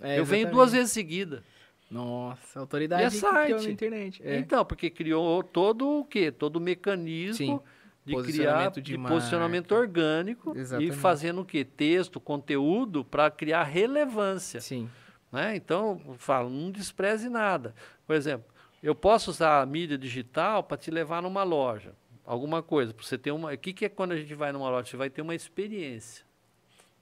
é, 0.02 0.20
eu 0.20 0.26
venho 0.26 0.50
duas 0.52 0.72
vezes 0.72 0.92
seguida. 0.92 1.44
Nossa, 1.90 2.60
autoridade 2.60 3.04
e 3.04 3.06
é 3.06 3.10
site. 3.10 3.64
na 3.64 3.72
internet. 3.72 4.22
É. 4.24 4.38
Então, 4.38 4.66
porque 4.66 4.90
criou 4.90 5.44
todo 5.44 6.00
o 6.00 6.06
quê? 6.06 6.32
Todo 6.32 6.58
o 6.58 6.60
mecanismo 6.60 7.36
Sim. 7.36 7.60
de 8.06 8.24
criar 8.24 8.72
de, 8.72 8.82
de 8.82 8.98
posicionamento 8.98 9.72
orgânico 9.74 10.58
Exatamente. 10.58 10.94
e 10.94 10.96
fazendo 10.96 11.42
o 11.42 11.46
quê? 11.46 11.64
Texto, 11.64 12.20
conteúdo 12.20 13.06
para 13.06 13.30
criar 13.30 13.64
relevância. 13.64 14.60
Sim. 14.60 14.90
Né? 15.32 15.56
Então, 15.56 16.02
eu 16.08 16.16
falo, 16.16 16.50
não 16.50 16.72
despreze 16.72 17.30
nada. 17.30 17.74
Por 18.06 18.16
exemplo, 18.16 18.55
eu 18.86 18.94
posso 18.94 19.32
usar 19.32 19.64
a 19.64 19.66
mídia 19.66 19.98
digital 19.98 20.62
para 20.62 20.78
te 20.78 20.92
levar 20.92 21.20
numa 21.20 21.42
loja, 21.42 21.96
alguma 22.24 22.62
coisa, 22.62 22.94
para 22.94 23.04
você 23.04 23.18
ter 23.18 23.32
uma. 23.32 23.52
O 23.52 23.58
que, 23.58 23.74
que 23.74 23.86
é 23.86 23.90
quando 23.90 24.12
a 24.12 24.16
gente 24.16 24.36
vai 24.36 24.52
numa 24.52 24.70
loja? 24.70 24.88
Você 24.92 24.96
vai 24.96 25.10
ter 25.10 25.24
uma 25.24 25.34
experiência. 25.34 26.24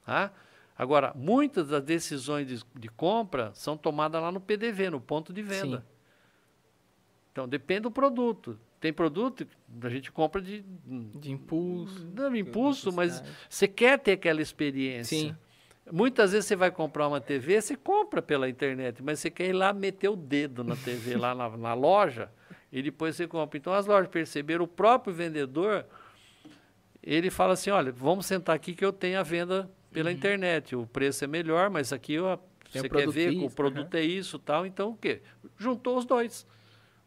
Tá? 0.05 0.31
Agora, 0.77 1.11
muitas 1.14 1.68
das 1.68 1.84
decisões 1.84 2.47
de, 2.47 2.64
de, 2.80 2.88
compra 2.88 3.51
são 3.53 3.76
tomadas 3.76 4.22
lá 4.22 4.31
no 4.31 4.39
PDV, 4.39 4.91
no 4.91 5.01
ponto 5.01 5.34
de 5.34 5.41
venda. 5.41 5.80
Sim. 5.80 5.84
Então, 7.34 7.49
depende 7.49 7.81
do 7.81 7.91
produto. 7.91 8.57
Tem 8.80 8.93
produto 8.93 9.45
que 9.45 9.85
a 9.85 9.89
gente 9.89 10.10
compra 10.10 10.41
de... 10.41 10.64
De 11.15 11.34
impulso. 11.34 12.10
Não, 12.15 12.31
de 12.31 12.39
impulso, 12.39 12.93
mas 12.93 13.22
você 13.49 13.68
quer 13.68 13.99
ter 13.99 14.14
aquela 14.14 14.41
experiência. 14.41 15.18
Sim. 15.18 15.35
Muitas 15.91 16.31
vezes 16.31 16.45
você 16.47 16.55
vai 16.55 16.72
comprar 16.72 17.07
uma 17.07 17.19
TV, 17.19 17.61
você 17.61 17.76
compra 17.76 18.22
pela 18.22 18.47
internet, 18.47 19.03
mas 19.03 19.19
você 19.19 19.30
quer 19.30 19.47
ir 19.47 19.53
lá 19.53 19.73
meter 19.73 20.10
o 20.10 20.15
dedo 20.15 20.64
na 20.64 20.76
TV, 20.76 21.18
lá 21.18 21.35
na, 21.35 21.49
na 21.57 21.73
loja, 21.73 22.31
e 22.72 22.81
depois 22.81 23.15
você 23.15 23.27
compra. 23.27 23.57
Então, 23.57 23.73
as 23.73 23.85
lojas 23.85 24.10
perceberam, 24.10 24.64
o 24.64 24.68
próprio 24.68 25.14
vendedor, 25.14 25.85
ele 27.03 27.30
fala 27.30 27.53
assim, 27.53 27.69
olha, 27.69 27.91
vamos 27.91 28.26
sentar 28.26 28.55
aqui 28.55 28.73
que 28.73 28.84
eu 28.84 28.93
tenho 28.93 29.19
a 29.19 29.23
venda 29.23 29.69
pela 29.91 30.10
uhum. 30.10 30.15
internet. 30.15 30.76
O 30.76 30.88
preço 30.88 31.23
é 31.23 31.27
melhor, 31.27 31.69
mas 31.69 31.93
aqui 31.93 32.18
ó, 32.18 32.38
você 32.72 32.89
quer 32.89 33.07
ver 33.10 33.31
que 33.31 33.45
o 33.45 33.49
produto 33.49 33.93
uhum. 33.93 33.99
é 33.99 34.03
isso 34.03 34.39
tal. 34.39 34.65
Então 34.65 34.89
o 34.89 34.97
quê? 34.97 35.22
Juntou 35.57 35.97
os 35.97 36.05
dois. 36.05 36.47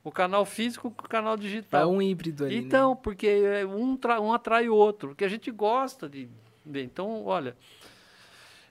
O 0.04 0.12
canal 0.12 0.44
físico 0.44 0.88
com 0.92 1.04
o 1.04 1.08
canal 1.08 1.36
digital. 1.36 1.82
É 1.82 1.86
um 1.86 2.00
híbrido 2.00 2.44
ali. 2.44 2.56
Então, 2.56 2.90
né? 2.90 2.98
porque 3.02 3.26
é 3.26 3.66
um, 3.66 3.98
um 4.22 4.32
atrai 4.32 4.68
o 4.68 4.74
outro. 4.74 5.08
Porque 5.08 5.24
a 5.24 5.28
gente 5.28 5.50
gosta 5.50 6.08
de 6.08 6.28
ver. 6.64 6.84
Então, 6.84 7.24
olha, 7.24 7.56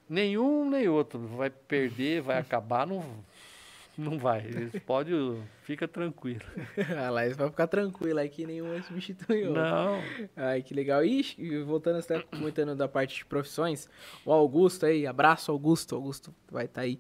nenhum 0.10 0.69
nem 0.69 0.88
outro 0.88 1.19
vai 1.19 1.49
perder, 1.49 2.22
vai 2.22 2.38
acabar, 2.38 2.86
não 2.86 3.03
não 3.98 4.18
vai. 4.18 4.45
Eles 4.45 4.72
pode, 4.86 5.11
fica 5.64 5.88
tranquilo. 5.88 6.41
a 6.98 7.10
Laís 7.10 7.36
vai 7.36 7.49
ficar 7.49 7.68
tranquila 7.68 8.22
aí 8.22 8.30
que 8.30 8.45
nenhum 8.45 8.82
substitui 8.84 9.48
outro. 9.48 9.61
Não. 9.61 10.02
Ai, 10.36 10.61
que 10.61 10.73
legal. 10.73 11.03
E 11.03 11.23
voltando, 11.64 12.02
você 12.02 12.15
tá 12.19 12.23
comentando 12.23 12.76
da 12.76 12.88
parte 12.88 13.18
de 13.18 13.26
profissões, 13.26 13.90
o 14.26 14.32
Augusto 14.32 14.86
aí, 14.86 15.07
abraço 15.07 15.52
Augusto, 15.52 15.95
Augusto 15.95 16.34
vai 16.52 16.65
estar 16.65 16.82
tá 16.82 16.86
aí 16.86 16.99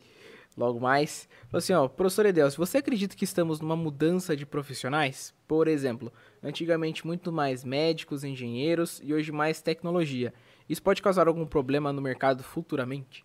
logo 0.57 0.79
mais. 0.79 1.27
Falou 1.49 1.59
assim, 1.59 1.73
ó, 1.73 1.87
professor 1.87 2.25
Edelso, 2.25 2.57
você 2.57 2.77
acredita 2.77 3.15
que 3.15 3.25
estamos 3.25 3.59
numa 3.59 3.75
mudança 3.75 4.35
de 4.35 4.45
profissionais? 4.45 5.33
Por 5.47 5.67
exemplo, 5.67 6.11
antigamente 6.41 7.05
muito 7.05 7.31
mais 7.31 7.63
médicos, 7.63 8.23
engenheiros 8.23 9.01
e 9.03 9.13
hoje 9.13 9.31
mais 9.31 9.61
tecnologia. 9.61 10.33
Isso 10.69 10.81
pode 10.81 11.01
causar 11.01 11.27
algum 11.27 11.45
problema 11.45 11.93
no 11.93 12.01
mercado 12.01 12.43
futuramente? 12.43 13.23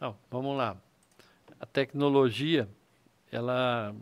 Não, 0.00 0.16
vamos 0.30 0.56
lá. 0.56 0.76
A 1.58 1.66
tecnologia 1.66 2.68
ela, 3.30 3.94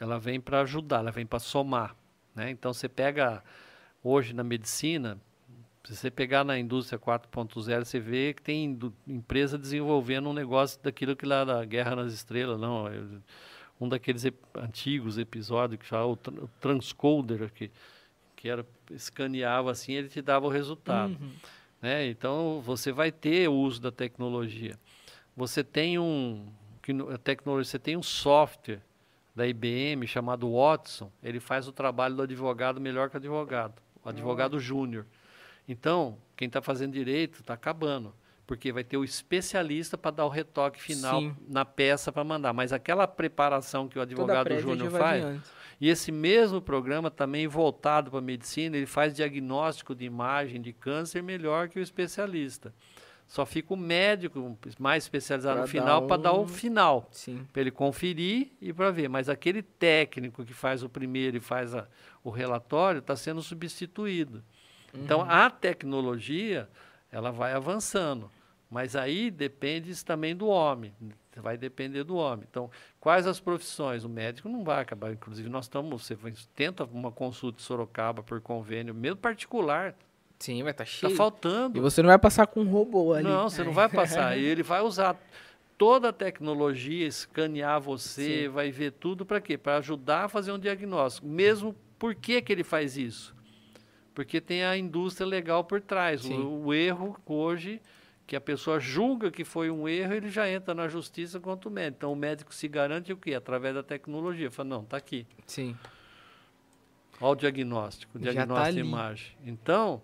ela 0.00 0.18
vem 0.18 0.40
para 0.40 0.62
ajudar, 0.62 1.00
ela 1.00 1.10
vem 1.10 1.26
para 1.26 1.38
somar. 1.38 1.94
Né? 2.34 2.50
Então, 2.50 2.72
você 2.72 2.88
pega 2.88 3.42
hoje 4.02 4.32
na 4.32 4.42
medicina, 4.42 5.18
se 5.84 5.94
você 5.94 6.10
pegar 6.10 6.42
na 6.42 6.58
indústria 6.58 6.98
4.0, 6.98 7.84
você 7.84 8.00
vê 8.00 8.34
que 8.34 8.42
tem 8.42 8.78
empresa 9.06 9.58
desenvolvendo 9.58 10.28
um 10.28 10.32
negócio 10.32 10.82
daquilo 10.82 11.14
que 11.14 11.26
lá 11.26 11.44
da 11.44 11.64
Guerra 11.64 11.96
nas 11.96 12.12
Estrelas, 12.12 12.58
não, 12.58 12.88
é 12.88 13.00
um 13.80 13.88
daqueles 13.88 14.24
ep 14.24 14.38
antigos 14.56 15.18
episódios 15.18 15.78
que 15.78 15.86
chamava 15.86 16.08
o, 16.08 16.16
tra 16.16 16.32
o 16.32 16.48
transcoder, 16.60 17.52
que, 17.52 17.70
que 18.34 18.48
era, 18.48 18.66
escaneava 18.90 19.70
assim, 19.70 19.92
ele 19.92 20.08
te 20.08 20.22
dava 20.22 20.46
o 20.46 20.50
resultado. 20.50 21.16
Uhum. 21.20 21.32
Né? 21.80 22.06
Então, 22.08 22.60
você 22.64 22.92
vai 22.92 23.12
ter 23.12 23.48
o 23.48 23.54
uso 23.54 23.80
da 23.80 23.92
tecnologia. 23.92 24.78
Você 25.36 25.62
tem 25.62 25.98
um, 25.98 26.46
tecnologia, 27.22 27.70
você 27.70 27.78
tem 27.78 27.96
um 27.96 28.02
software 28.02 28.80
da 29.34 29.46
IBM 29.46 30.06
chamado 30.06 30.50
Watson, 30.54 31.12
ele 31.22 31.38
faz 31.38 31.68
o 31.68 31.72
trabalho 31.72 32.16
do 32.16 32.22
advogado 32.22 32.80
melhor 32.80 33.10
que 33.10 33.16
o 33.16 33.18
advogado, 33.18 33.74
o 34.02 34.08
advogado 34.08 34.58
júnior. 34.58 35.04
Então, 35.68 36.16
quem 36.34 36.46
está 36.46 36.62
fazendo 36.62 36.92
direito 36.92 37.40
está 37.40 37.52
acabando, 37.52 38.14
porque 38.46 38.72
vai 38.72 38.82
ter 38.82 38.96
o 38.96 39.04
especialista 39.04 39.98
para 39.98 40.12
dar 40.12 40.24
o 40.24 40.28
retoque 40.28 40.80
final 40.80 41.20
Sim. 41.20 41.36
na 41.46 41.66
peça 41.66 42.10
para 42.10 42.24
mandar. 42.24 42.54
Mas 42.54 42.72
aquela 42.72 43.06
preparação 43.06 43.88
que 43.88 43.98
o 43.98 44.02
advogado 44.02 44.58
júnior 44.58 44.90
faz, 44.92 45.24
e 45.80 45.88
esse 45.88 46.10
mesmo 46.10 46.60
programa 46.60 47.10
também 47.10 47.46
voltado 47.46 48.10
para 48.10 48.18
a 48.18 48.22
medicina, 48.22 48.76
ele 48.76 48.86
faz 48.86 49.14
diagnóstico 49.14 49.94
de 49.94 50.04
imagem 50.04 50.60
de 50.60 50.72
câncer 50.72 51.22
melhor 51.22 51.68
que 51.68 51.78
o 51.78 51.82
especialista. 51.82 52.74
Só 53.26 53.44
fica 53.44 53.74
o 53.74 53.76
médico 53.76 54.56
mais 54.78 55.04
especializado 55.04 55.56
pra 55.56 55.62
no 55.62 55.68
final 55.68 56.04
um... 56.04 56.06
para 56.06 56.22
dar 56.22 56.32
o 56.32 56.46
final. 56.46 57.10
Para 57.52 57.60
ele 57.60 57.72
conferir 57.72 58.52
e 58.60 58.72
para 58.72 58.90
ver. 58.90 59.08
Mas 59.08 59.28
aquele 59.28 59.62
técnico 59.62 60.44
que 60.44 60.54
faz 60.54 60.82
o 60.82 60.88
primeiro 60.88 61.36
e 61.36 61.40
faz 61.40 61.74
a, 61.74 61.88
o 62.22 62.30
relatório 62.30 63.00
está 63.00 63.16
sendo 63.16 63.42
substituído. 63.42 64.44
Então, 64.94 65.18
uhum. 65.18 65.24
Então, 65.24 65.30
a 65.30 65.50
tecnologia 65.50 66.68
ela 67.10 67.32
vai 67.32 67.52
avançando. 67.52 68.30
Mas 68.70 68.94
aí 68.94 69.30
depende 69.30 70.04
também 70.04 70.34
do 70.34 70.46
homem. 70.46 70.94
Vai 71.40 71.56
depender 71.56 72.04
do 72.04 72.16
homem. 72.16 72.46
Então, 72.48 72.70
quais 73.00 73.26
as 73.26 73.38
profissões? 73.40 74.04
O 74.04 74.08
médico 74.08 74.48
não 74.48 74.64
vai 74.64 74.82
acabar. 74.82 75.12
Inclusive, 75.12 75.48
nós 75.48 75.66
estamos. 75.66 76.06
Você 76.06 76.16
tenta 76.54 76.84
uma 76.84 77.12
consulta 77.12 77.60
em 77.60 77.62
Sorocaba 77.62 78.22
por 78.22 78.40
convênio, 78.40 78.94
mesmo 78.94 79.16
particular 79.16 79.94
Sim, 80.38 80.62
vai 80.62 80.72
estar 80.72 80.84
tá 80.84 80.90
cheio. 80.90 81.10
Tá 81.10 81.16
faltando. 81.16 81.78
E 81.78 81.80
você 81.80 82.02
não 82.02 82.08
vai 82.08 82.18
passar 82.18 82.46
com 82.46 82.60
um 82.60 82.70
robô 82.70 83.14
ali. 83.14 83.24
Não, 83.24 83.48
você 83.48 83.64
não 83.64 83.72
vai 83.72 83.88
passar. 83.88 84.36
e 84.38 84.44
ele 84.44 84.62
vai 84.62 84.80
usar 84.82 85.16
toda 85.78 86.08
a 86.08 86.12
tecnologia, 86.12 87.06
escanear 87.06 87.80
você, 87.80 88.44
Sim. 88.44 88.48
vai 88.48 88.70
ver 88.70 88.92
tudo 88.92 89.24
para 89.24 89.40
quê? 89.40 89.56
Para 89.56 89.78
ajudar 89.78 90.24
a 90.24 90.28
fazer 90.28 90.52
um 90.52 90.58
diagnóstico. 90.58 91.26
Mesmo 91.26 91.74
por 91.98 92.14
que, 92.14 92.40
que 92.42 92.52
ele 92.52 92.64
faz 92.64 92.96
isso? 92.96 93.34
Porque 94.14 94.40
tem 94.40 94.64
a 94.64 94.76
indústria 94.76 95.26
legal 95.26 95.64
por 95.64 95.80
trás. 95.80 96.24
O, 96.24 96.64
o, 96.64 96.74
erro 96.74 97.18
hoje, 97.26 97.80
que 98.26 98.34
a 98.34 98.40
pessoa 98.40 98.80
julga 98.80 99.30
que 99.30 99.44
foi 99.44 99.70
um 99.70 99.88
erro, 99.88 100.14
ele 100.14 100.30
já 100.30 100.50
entra 100.50 100.74
na 100.74 100.88
justiça 100.88 101.38
contra 101.38 101.68
o 101.68 101.72
médico. 101.72 101.98
Então 101.98 102.12
o 102.12 102.16
médico 102.16 102.52
se 102.52 102.66
garante 102.66 103.12
o 103.12 103.16
quê? 103.16 103.34
Através 103.34 103.74
da 103.74 103.82
tecnologia. 103.82 104.50
Fala, 104.50 104.68
não, 104.68 104.82
está 104.82 104.96
aqui. 104.96 105.26
Sim. 105.46 105.76
Olha 107.20 107.32
o 107.32 107.36
diagnóstico, 107.36 108.18
o 108.18 108.20
diagnóstico 108.20 108.66
tá 108.66 108.70
de 108.70 108.80
imagem. 108.80 109.36
Então, 109.44 110.02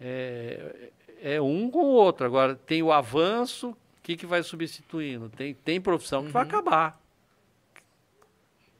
é, 0.00 0.90
é 1.20 1.40
um 1.40 1.70
com 1.70 1.80
o 1.80 1.92
outro. 1.92 2.24
Agora, 2.24 2.54
tem 2.54 2.82
o 2.82 2.92
avanço, 2.92 3.70
o 3.70 3.76
que, 4.02 4.16
que 4.16 4.24
vai 4.24 4.42
substituindo? 4.42 5.28
Tem, 5.28 5.52
tem 5.52 5.80
profissão 5.80 6.20
que 6.20 6.28
uhum. 6.28 6.32
vai 6.32 6.42
acabar. 6.44 7.00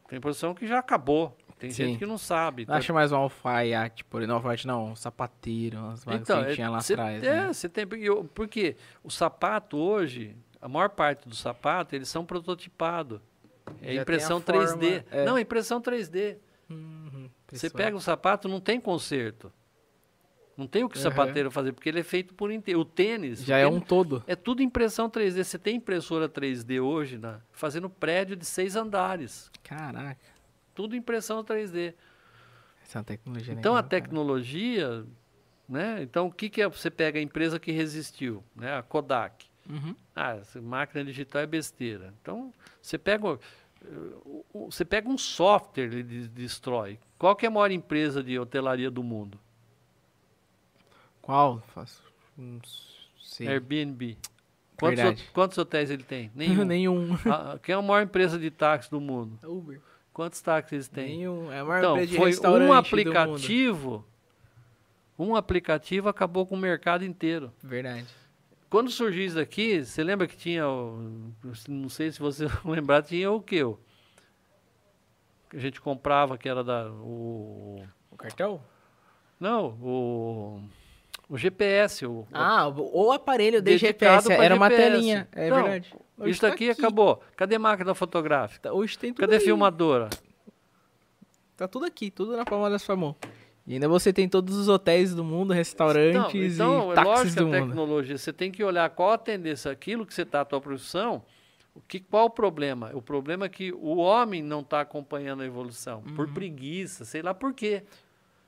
Tem 0.08 0.20
profissão 0.20 0.54
que 0.54 0.66
já 0.66 0.78
acabou. 0.78 1.36
Tem 1.64 1.70
Sim. 1.70 1.84
gente 1.86 1.98
que 1.98 2.06
não 2.06 2.18
sabe. 2.18 2.66
Não 2.66 2.74
acha 2.74 2.92
mais 2.92 3.10
um 3.10 3.16
alfaiate, 3.16 4.04
por 4.04 4.26
não, 4.26 4.34
alfaiate 4.34 4.66
não, 4.66 4.90
um 4.90 4.96
sapateiro, 4.96 5.78
umas 5.78 6.06
então, 6.06 6.44
que 6.44 6.54
tinha 6.54 6.68
lá 6.68 6.78
atrás. 6.78 7.24
É, 7.24 7.46
você 7.46 7.68
né? 7.68 7.72
tem. 7.72 7.86
Porque 8.34 8.76
o 9.02 9.10
sapato 9.10 9.78
hoje, 9.78 10.36
a 10.60 10.68
maior 10.68 10.90
parte 10.90 11.26
do 11.26 11.34
sapato, 11.34 11.94
eles 11.94 12.08
são 12.08 12.26
prototipados. 12.26 13.18
É 13.80 13.94
já 13.94 14.02
impressão 14.02 14.42
3D. 14.42 15.04
é. 15.10 15.24
Não, 15.24 15.38
impressão 15.38 15.80
3D. 15.80 16.36
Uhum, 16.68 17.30
você 17.50 17.70
pega 17.70 17.96
o 17.96 18.00
sapato, 18.00 18.46
não 18.46 18.60
tem 18.60 18.78
conserto. 18.78 19.50
Não 20.56 20.66
tem 20.66 20.84
o 20.84 20.88
que 20.88 20.96
o 20.96 21.00
sapateiro 21.00 21.50
fazer, 21.50 21.72
porque 21.72 21.88
ele 21.88 22.00
é 22.00 22.04
feito 22.04 22.32
por 22.34 22.52
inteiro. 22.52 22.80
O 22.80 22.84
tênis. 22.84 23.42
Já 23.42 23.56
o 23.56 23.58
é 23.58 23.64
tênis, 23.64 23.76
um 23.76 23.80
todo. 23.80 24.22
É 24.26 24.36
tudo 24.36 24.62
impressão 24.62 25.08
3D. 25.10 25.42
Você 25.42 25.58
tem 25.58 25.76
impressora 25.76 26.28
3D 26.28 26.80
hoje, 26.80 27.18
né, 27.18 27.40
fazendo 27.52 27.88
prédio 27.88 28.36
de 28.36 28.44
seis 28.44 28.76
andares. 28.76 29.50
Caraca. 29.62 30.33
Tudo 30.74 30.96
impressão 30.96 31.42
3D. 31.44 31.94
Essa 32.82 32.98
é 32.98 33.02
tecnologia 33.02 33.52
Então 33.54 33.72
legal, 33.72 33.76
a 33.76 33.88
tecnologia, 33.88 34.88
cara. 34.88 35.06
né? 35.68 36.02
Então 36.02 36.26
o 36.26 36.32
que, 36.32 36.48
que 36.50 36.60
é? 36.60 36.68
Você 36.68 36.90
pega 36.90 37.18
a 37.18 37.22
empresa 37.22 37.58
que 37.58 37.72
resistiu, 37.72 38.44
né? 38.54 38.76
A 38.76 38.82
Kodak. 38.82 39.46
Uhum. 39.68 39.96
Ah, 40.14 40.36
essa 40.36 40.60
máquina 40.60 41.04
digital 41.04 41.42
é 41.42 41.46
besteira. 41.46 42.12
Então 42.20 42.52
você 42.80 42.98
pega 42.98 43.38
Você 44.52 44.84
pega 44.84 45.08
um 45.08 45.18
software, 45.18 45.84
ele 45.84 46.28
destrói. 46.28 46.98
Qual 47.18 47.34
que 47.34 47.46
é 47.46 47.48
a 47.48 47.50
maior 47.50 47.70
empresa 47.70 48.22
de 48.22 48.38
hotelaria 48.38 48.90
do 48.90 49.02
mundo? 49.02 49.38
Qual? 51.22 51.62
Sei. 53.18 53.48
Airbnb. 53.48 54.18
Quantos, 54.76 55.22
quantos, 55.32 55.58
hotéis 55.58 55.90
ele 55.90 56.02
tem? 56.02 56.30
Nenhum. 56.36 56.64
Nenhum. 56.64 57.14
Ah, 57.26 57.58
quem 57.62 57.74
é 57.74 57.78
a 57.78 57.82
maior 57.82 58.02
empresa 58.02 58.38
de 58.38 58.50
táxi 58.50 58.90
do 58.90 59.00
mundo? 59.00 59.38
Uber. 59.42 59.80
Quantos 60.14 60.40
táxis 60.40 60.72
eles 60.72 60.88
têm? 60.88 61.18
Nenhum. 61.18 61.52
É 61.52 61.58
a 61.58 61.64
maior 61.64 61.98
então, 61.98 62.16
foi 62.16 62.60
um 62.60 62.72
aplicativo. 62.72 64.06
Um 65.18 65.34
aplicativo 65.34 66.08
acabou 66.08 66.46
com 66.46 66.54
o 66.54 66.58
mercado 66.58 67.04
inteiro. 67.04 67.52
Verdade. 67.60 68.06
Quando 68.70 68.90
surgiu 68.90 69.24
isso 69.24 69.38
aqui, 69.38 69.84
você 69.84 70.04
lembra 70.04 70.28
que 70.28 70.36
tinha, 70.36 70.64
não 71.68 71.88
sei 71.88 72.12
se 72.12 72.20
você 72.20 72.46
lembrar, 72.64 73.02
tinha 73.02 73.28
o 73.30 73.40
que? 73.40 73.64
Que 75.50 75.56
a 75.56 75.60
gente 75.60 75.80
comprava, 75.80 76.38
que 76.38 76.48
era 76.48 76.62
da 76.62 76.90
o, 76.90 77.84
o 78.10 78.16
cartão? 78.16 78.62
Não, 79.40 79.76
o 79.82 80.62
o 81.28 81.38
GPS. 81.38 82.06
O, 82.06 82.26
ah, 82.32 82.68
o, 82.68 83.06
o 83.06 83.12
aparelho 83.12 83.60
de 83.60 83.78
GPS, 83.78 84.30
era 84.30 84.42
GPS. 84.42 84.54
uma 84.54 84.70
telinha, 84.70 85.28
é 85.32 85.48
Não, 85.48 85.56
verdade. 85.56 85.94
Hoje 86.16 86.30
isso 86.30 86.40
tá 86.40 86.48
aqui, 86.48 86.70
aqui, 86.70 86.80
acabou. 86.80 87.20
Cadê 87.36 87.58
máquina 87.58 87.94
fotográfica? 87.94 88.68
Tá, 88.68 88.74
hoje 88.74 88.98
tem 88.98 89.12
tudo 89.12 89.20
Cadê 89.20 89.36
aí. 89.36 89.40
filmadora? 89.40 90.10
Tá 91.56 91.66
tudo 91.66 91.86
aqui, 91.86 92.10
tudo 92.10 92.36
na 92.36 92.44
palma 92.44 92.68
da 92.70 92.78
sua 92.78 92.96
mão. 92.96 93.16
E 93.66 93.74
ainda 93.74 93.88
você 93.88 94.12
tem 94.12 94.28
todos 94.28 94.56
os 94.56 94.68
hotéis 94.68 95.14
do 95.14 95.24
mundo, 95.24 95.52
restaurantes 95.52 96.54
então, 96.54 96.90
então, 96.90 96.92
e 96.92 96.94
táxis 96.94 97.34
do 97.34 97.46
mundo. 97.46 97.56
Então, 97.56 97.68
tecnologia, 97.68 98.18
você 98.18 98.32
tem 98.32 98.50
que 98.50 98.62
olhar 98.62 98.88
qual 98.90 99.12
a 99.12 99.18
tendência, 99.18 99.70
aquilo 99.70 100.04
que 100.04 100.12
você 100.12 100.22
está, 100.22 100.42
a 100.42 100.44
tua 100.44 100.60
profissão, 100.60 101.22
o 101.74 101.80
que, 101.80 101.98
qual 101.98 102.26
o 102.26 102.30
problema? 102.30 102.90
O 102.94 103.00
problema 103.00 103.46
é 103.46 103.48
que 103.48 103.72
o 103.72 103.96
homem 103.96 104.42
não 104.42 104.60
está 104.60 104.82
acompanhando 104.82 105.42
a 105.42 105.46
evolução, 105.46 106.02
uhum. 106.06 106.14
por 106.14 106.28
preguiça, 106.28 107.04
sei 107.04 107.22
lá 107.22 107.32
por 107.32 107.54
quê. 107.54 107.82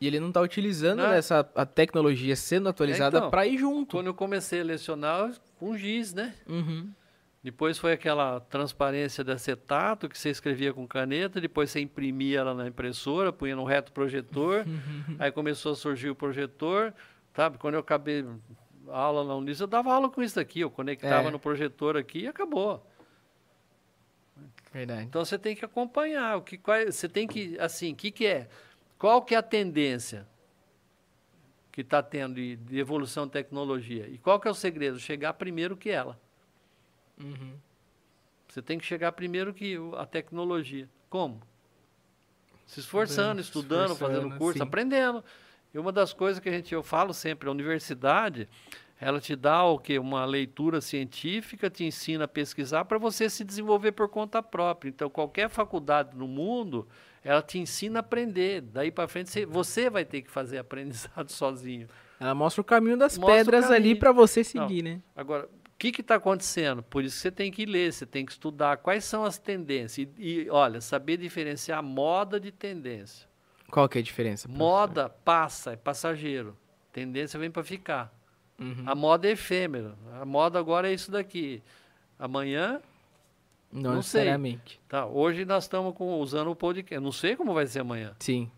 E 0.00 0.06
ele 0.06 0.20
não 0.20 0.28
está 0.28 0.40
utilizando 0.40 0.98
não. 0.98 1.12
essa 1.12 1.48
a 1.54 1.64
tecnologia 1.64 2.36
sendo 2.36 2.68
atualizada 2.68 3.16
é, 3.16 3.18
então, 3.18 3.30
para 3.30 3.46
ir 3.46 3.56
junto. 3.56 3.96
Quando 3.96 4.08
eu 4.08 4.14
comecei 4.14 4.60
a 4.60 4.64
lecionar, 4.64 5.32
com 5.58 5.76
giz, 5.76 6.12
né? 6.12 6.34
Uhum. 6.46 6.90
Depois 7.42 7.78
foi 7.78 7.92
aquela 7.92 8.40
transparência 8.40 9.22
de 9.22 9.30
acetato 9.30 10.08
que 10.08 10.18
você 10.18 10.30
escrevia 10.30 10.74
com 10.74 10.86
caneta, 10.86 11.40
depois 11.40 11.70
você 11.70 11.80
imprimia 11.80 12.40
ela 12.40 12.52
na 12.52 12.66
impressora, 12.66 13.32
punha 13.32 13.54
no 13.54 13.64
reto 13.64 13.92
projetor, 13.92 14.64
aí 15.18 15.30
começou 15.30 15.72
a 15.72 15.76
surgir 15.76 16.10
o 16.10 16.14
projetor, 16.14 16.92
sabe? 17.32 17.56
Quando 17.56 17.74
eu 17.74 17.80
acabei 17.80 18.26
a 18.88 18.98
aula 18.98 19.24
na 19.24 19.34
Unis, 19.36 19.60
eu 19.60 19.66
dava 19.66 19.94
aula 19.94 20.10
com 20.10 20.22
isso 20.22 20.40
aqui, 20.40 20.60
eu 20.60 20.70
conectava 20.70 21.28
é. 21.28 21.30
no 21.30 21.38
projetor 21.38 21.96
aqui 21.96 22.22
e 22.22 22.26
acabou. 22.26 22.84
Verdade. 24.72 25.04
Então 25.04 25.24
você 25.24 25.38
tem 25.38 25.54
que 25.54 25.64
acompanhar 25.64 26.36
o 26.36 26.42
que 26.42 26.58
qual, 26.58 26.84
você 26.84 27.08
tem 27.08 27.26
que 27.26 27.56
assim, 27.58 27.92
o 27.92 27.96
que 27.96 28.10
que 28.10 28.26
é? 28.26 28.48
Qual 28.98 29.22
que 29.22 29.34
é 29.34 29.38
a 29.38 29.42
tendência 29.42 30.26
que 31.70 31.82
está 31.82 32.02
tendo 32.02 32.36
de, 32.36 32.56
de, 32.56 32.78
evolução 32.78 33.26
de 33.26 33.32
tecnologia? 33.32 34.08
E 34.08 34.18
qual 34.18 34.40
que 34.40 34.48
é 34.48 34.50
o 34.50 34.54
segredo? 34.54 34.98
Chegar 34.98 35.34
primeiro 35.34 35.76
que 35.76 35.90
ela. 35.90 36.18
Uhum. 37.18 37.54
Você 38.48 38.62
tem 38.62 38.78
que 38.78 38.86
chegar 38.86 39.12
primeiro 39.12 39.52
que 39.52 39.76
a 39.98 40.06
tecnologia. 40.06 40.88
Como? 41.10 41.40
Se 42.64 42.80
esforçando, 42.80 43.40
estudando, 43.40 43.92
esforçando, 43.92 44.20
fazendo 44.20 44.38
curso, 44.38 44.58
sim. 44.58 44.64
aprendendo. 44.64 45.22
E 45.72 45.78
uma 45.78 45.92
das 45.92 46.12
coisas 46.12 46.40
que 46.42 46.48
a 46.48 46.52
gente, 46.52 46.74
eu 46.74 46.82
falo 46.82 47.12
sempre, 47.12 47.48
a 47.48 47.52
universidade, 47.52 48.48
ela 48.98 49.20
te 49.20 49.36
dá 49.36 49.62
o 49.64 49.78
que 49.78 49.98
uma 49.98 50.24
leitura 50.24 50.80
científica, 50.80 51.68
te 51.68 51.84
ensina 51.84 52.24
a 52.24 52.28
pesquisar 52.28 52.86
para 52.86 52.96
você 52.96 53.28
se 53.28 53.44
desenvolver 53.44 53.92
por 53.92 54.08
conta 54.08 54.42
própria. 54.42 54.88
Então, 54.88 55.10
qualquer 55.10 55.50
faculdade 55.50 56.16
no 56.16 56.26
mundo, 56.26 56.88
ela 57.26 57.42
te 57.42 57.58
ensina 57.58 57.98
a 57.98 58.00
aprender. 58.00 58.60
Daí 58.60 58.92
para 58.92 59.08
frente 59.08 59.44
você 59.44 59.90
vai 59.90 60.04
ter 60.04 60.22
que 60.22 60.30
fazer 60.30 60.58
aprendizado 60.58 61.28
sozinho. 61.30 61.88
Ela 62.20 62.34
mostra 62.34 62.60
o 62.60 62.64
caminho 62.64 62.96
das 62.96 63.18
mostra 63.18 63.36
pedras 63.36 63.70
ali 63.70 63.96
para 63.96 64.12
você 64.12 64.44
seguir, 64.44 64.82
Não. 64.82 64.92
né? 64.92 65.02
Agora, 65.14 65.46
o 65.46 65.76
que 65.76 65.88
está 66.00 66.14
acontecendo? 66.14 66.84
Por 66.84 67.04
isso 67.04 67.18
você 67.18 67.30
tem 67.30 67.50
que 67.50 67.66
ler, 67.66 67.92
você 67.92 68.06
tem 68.06 68.24
que 68.24 68.30
estudar 68.30 68.76
quais 68.78 69.04
são 69.04 69.24
as 69.24 69.38
tendências. 69.38 70.08
E, 70.16 70.44
e 70.44 70.50
olha, 70.50 70.80
saber 70.80 71.16
diferenciar 71.16 71.82
moda 71.82 72.38
de 72.38 72.52
tendência. 72.52 73.28
Qual 73.70 73.88
que 73.88 73.98
é 73.98 74.00
a 74.00 74.04
diferença? 74.04 74.46
Professor? 74.46 74.64
Moda 74.64 75.08
passa, 75.08 75.72
é 75.72 75.76
passageiro. 75.76 76.56
Tendência 76.92 77.40
vem 77.40 77.50
para 77.50 77.64
ficar. 77.64 78.14
Uhum. 78.58 78.84
A 78.86 78.94
moda 78.94 79.26
é 79.26 79.32
efêmera. 79.32 79.96
A 80.20 80.24
moda 80.24 80.60
agora 80.60 80.88
é 80.88 80.94
isso 80.94 81.10
daqui. 81.10 81.60
Amanhã 82.18 82.80
não, 83.76 83.90
não 83.90 83.96
necessariamente. 83.98 84.80
Tá, 84.88 85.06
hoje 85.06 85.44
nós 85.44 85.64
estamos 85.64 85.94
usando 85.98 86.50
o 86.50 86.56
podcast. 86.56 87.02
Não 87.02 87.12
sei 87.12 87.36
como 87.36 87.52
vai 87.52 87.66
ser 87.66 87.80
amanhã. 87.80 88.14
Sim. 88.18 88.50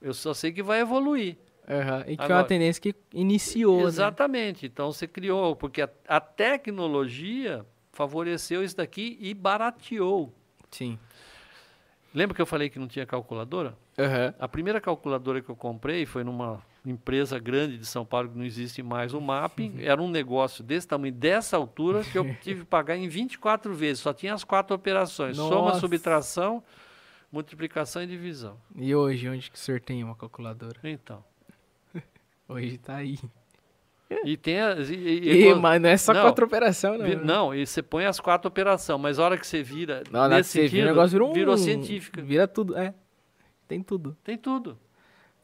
Eu 0.00 0.12
só 0.12 0.34
sei 0.34 0.52
que 0.52 0.62
vai 0.62 0.80
evoluir. 0.80 1.36
Uhum. 1.66 2.00
E 2.06 2.16
que 2.16 2.22
Agora, 2.22 2.34
é 2.34 2.36
uma 2.42 2.44
tendência 2.44 2.80
que 2.80 2.94
iniciou. 3.12 3.78
Né? 3.78 3.84
Exatamente. 3.84 4.64
Né? 4.64 4.70
Então 4.72 4.92
você 4.92 5.08
criou, 5.08 5.56
porque 5.56 5.82
a, 5.82 5.88
a, 6.06 6.20
tecnologia 6.20 7.64
favoreceu 7.92 8.62
isso 8.62 8.76
daqui 8.76 9.16
e 9.20 9.34
barateou. 9.34 10.32
Sim. 10.70 10.98
Lembra 12.14 12.34
que 12.34 12.42
eu 12.42 12.46
falei 12.46 12.70
que 12.70 12.78
não 12.78 12.86
tinha 12.86 13.04
calculadora? 13.04 13.76
Uhum. 13.98 14.34
A 14.38 14.46
primeira 14.46 14.80
calculadora 14.80 15.40
que 15.40 15.48
eu 15.48 15.56
comprei 15.56 16.06
foi 16.06 16.22
numa 16.22 16.62
empresa 16.90 17.38
grande 17.38 17.78
de 17.78 17.86
São 17.86 18.04
Paulo 18.04 18.28
que 18.28 18.38
não 18.38 18.44
existe 18.44 18.82
mais, 18.82 19.12
o 19.12 19.20
mapping, 19.20 19.72
uhum. 19.72 19.80
era 19.80 20.00
um 20.00 20.08
negócio 20.08 20.62
desse 20.62 20.86
tamanho, 20.86 21.12
dessa 21.12 21.56
altura, 21.56 22.04
que 22.04 22.16
eu 22.16 22.24
tive 22.40 22.60
que 22.60 22.66
pagar 22.66 22.96
em 22.96 23.08
24 23.08 23.74
vezes. 23.74 24.02
Só 24.02 24.12
tinha 24.12 24.34
as 24.34 24.44
quatro 24.44 24.74
operações: 24.74 25.36
Nossa. 25.36 25.54
soma, 25.54 25.74
subtração, 25.74 26.62
multiplicação 27.30 28.02
e 28.02 28.06
divisão. 28.06 28.56
E 28.74 28.94
hoje, 28.94 29.28
onde 29.28 29.50
que 29.50 29.56
o 29.56 29.60
senhor 29.60 29.80
tem 29.80 30.02
uma 30.04 30.14
calculadora? 30.14 30.78
Então. 30.84 31.24
hoje 32.48 32.74
está 32.74 32.96
aí. 32.96 33.18
E 34.24 34.36
tem 34.36 34.60
as. 34.60 34.88
E, 34.88 34.94
e, 34.94 35.48
e, 35.48 35.54
mas 35.54 35.82
não 35.82 35.88
é 35.88 35.96
só 35.96 36.14
não, 36.14 36.22
quatro 36.22 36.46
operações, 36.46 37.00
não. 37.00 37.24
Não, 37.24 37.54
e 37.54 37.66
você 37.66 37.82
põe 37.82 38.06
as 38.06 38.20
quatro 38.20 38.46
operações, 38.46 39.00
mas 39.00 39.18
a 39.18 39.24
hora 39.24 39.36
que 39.36 39.46
você 39.46 39.64
vira. 39.64 40.04
Não, 40.12 40.28
nesse 40.28 40.50
sentido, 40.50 40.70
vira, 40.70 40.86
o 40.86 40.88
negócio 40.90 41.10
virou, 41.10 41.32
virou 41.34 41.58
científica. 41.58 42.22
Vira 42.22 42.46
tudo, 42.46 42.76
é. 42.76 42.94
Tem 43.66 43.82
tudo. 43.82 44.16
Tem 44.22 44.38
tudo. 44.38 44.78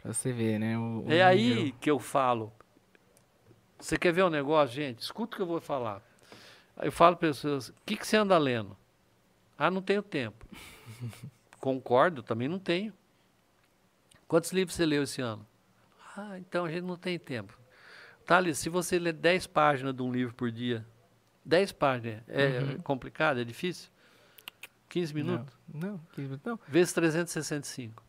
Pra 0.03 0.13
você 0.13 0.33
ver, 0.33 0.59
né? 0.59 0.77
O, 0.77 1.05
o 1.07 1.13
é 1.13 1.23
aí 1.23 1.73
que 1.81 1.91
eu 1.91 1.99
falo. 1.99 2.53
Você 3.79 3.97
quer 3.97 4.13
ver 4.13 4.25
um 4.25 4.31
negócio, 4.31 4.75
gente? 4.75 5.01
Escuta 5.01 5.35
o 5.35 5.37
que 5.37 5.43
eu 5.43 5.47
vou 5.47 5.61
falar. 5.61 6.03
Eu 6.81 6.91
falo 6.91 7.17
para 7.17 7.29
pessoas, 7.29 7.69
o 7.69 7.75
que, 7.87 7.97
que 7.97 8.07
você 8.07 8.17
anda 8.17 8.37
lendo? 8.39 8.77
Ah, 9.57 9.71
não 9.71 9.83
tenho 9.83 10.03
tempo. 10.03 10.47
Concordo, 11.61 12.23
também 12.23 12.49
não 12.49 12.59
tenho. 12.59 12.93
Quantos 14.27 14.51
livros 14.53 14.75
você 14.75 14.87
leu 14.87 15.03
esse 15.03 15.21
ano? 15.21 15.47
Ah, 16.17 16.39
então 16.39 16.65
a 16.65 16.71
gente 16.71 16.85
não 16.85 16.97
tem 16.97 17.19
tempo. 17.19 17.57
Thales, 18.25 18.59
se 18.59 18.69
você 18.69 18.99
ler 18.99 19.13
10 19.13 19.47
páginas 19.47 19.95
de 19.95 20.03
um 20.03 20.11
livro 20.11 20.35
por 20.35 20.51
dia, 20.51 20.85
10 21.45 21.73
páginas, 21.73 22.23
é 22.29 22.61
uhum. 22.61 22.79
complicado, 22.83 23.41
é 23.41 23.45
difícil? 23.45 23.91
15 24.89 25.15
minutos? 25.15 25.59
Não, 25.73 25.91
não 25.93 25.99
15 26.15 26.23
minutos 26.23 26.45
não. 26.45 26.59
Vezes 26.69 26.93
365. 26.93 28.03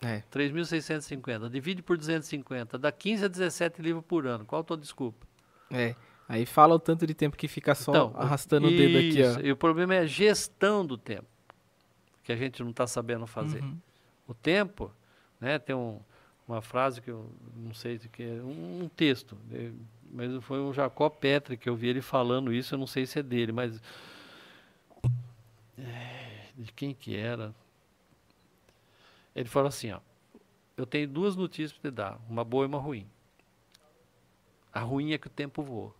É. 0.00 0.22
3.650. 0.32 1.48
Divide 1.48 1.82
por 1.82 1.96
250. 1.96 2.78
Dá 2.78 2.92
15 2.92 3.24
a 3.24 3.28
17 3.28 3.82
livros 3.82 4.04
por 4.06 4.26
ano. 4.26 4.44
Qual 4.44 4.60
a 4.60 4.64
tua 4.64 4.76
desculpa? 4.76 5.26
É. 5.70 5.94
Aí 6.28 6.44
fala 6.44 6.74
o 6.74 6.78
tanto 6.78 7.06
de 7.06 7.14
tempo 7.14 7.36
que 7.36 7.48
fica 7.48 7.74
só 7.74 7.90
então, 7.90 8.12
arrastando 8.14 8.68
isso, 8.68 8.74
o 8.74 8.78
dedo 8.78 8.98
aqui, 8.98 9.40
ó. 9.40 9.46
E 9.46 9.50
o 9.50 9.56
problema 9.56 9.94
é 9.94 10.00
a 10.00 10.06
gestão 10.06 10.84
do 10.84 10.98
tempo. 10.98 11.26
Que 12.22 12.32
a 12.32 12.36
gente 12.36 12.62
não 12.62 12.70
está 12.70 12.86
sabendo 12.86 13.26
fazer. 13.26 13.62
Uhum. 13.62 13.78
O 14.26 14.34
tempo, 14.34 14.92
né? 15.40 15.58
Tem 15.58 15.74
um, 15.74 15.98
uma 16.46 16.60
frase 16.60 17.00
que 17.00 17.10
eu 17.10 17.30
não 17.56 17.72
sei 17.72 17.96
de 17.96 18.10
que 18.10 18.22
é, 18.22 18.42
um, 18.42 18.84
um 18.84 18.88
texto. 18.88 19.38
Né, 19.48 19.72
mas 20.10 20.44
foi 20.44 20.60
um 20.60 20.72
Jacó 20.72 21.08
Petri 21.08 21.56
que 21.56 21.68
eu 21.68 21.74
vi 21.74 21.88
ele 21.88 22.02
falando 22.02 22.52
isso, 22.52 22.74
eu 22.74 22.78
não 22.78 22.86
sei 22.86 23.06
se 23.06 23.18
é 23.18 23.22
dele, 23.22 23.52
mas. 23.52 23.80
É, 25.78 26.46
de 26.56 26.72
quem 26.72 26.92
que 26.92 27.16
era? 27.16 27.54
Ele 29.38 29.48
falou 29.48 29.68
assim, 29.68 29.92
ó, 29.92 30.00
eu 30.76 30.84
tenho 30.84 31.06
duas 31.06 31.36
notícias 31.36 31.72
para 31.72 31.90
te 31.90 31.94
dar, 31.94 32.18
uma 32.28 32.42
boa 32.42 32.64
e 32.64 32.66
uma 32.66 32.78
ruim. 32.78 33.06
A 34.72 34.80
ruim 34.80 35.12
é 35.12 35.18
que 35.18 35.28
o 35.28 35.30
tempo 35.30 35.62
voa. 35.62 35.94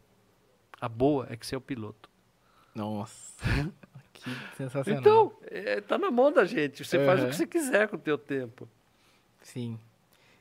A 0.81 0.89
boa 0.89 1.29
é 1.31 1.37
que 1.37 1.47
você 1.47 1.55
é 1.55 1.59
o 1.59 1.61
piloto. 1.61 2.11
Nossa, 2.75 3.45
que 4.13 4.29
sensacional. 4.57 5.01
Então, 5.01 5.33
é, 5.43 5.81
tá 5.81 5.97
na 5.97 6.11
mão 6.11 6.33
da 6.33 6.45
gente. 6.45 6.85
Você 6.85 6.99
uhum. 6.99 7.07
faz 7.07 7.23
o 7.23 7.27
que 7.29 7.37
você 7.37 7.47
quiser 7.47 7.87
com 7.87 7.95
o 7.95 8.01
teu 8.01 8.19
tempo. 8.19 8.69
Sim. 9.41 9.79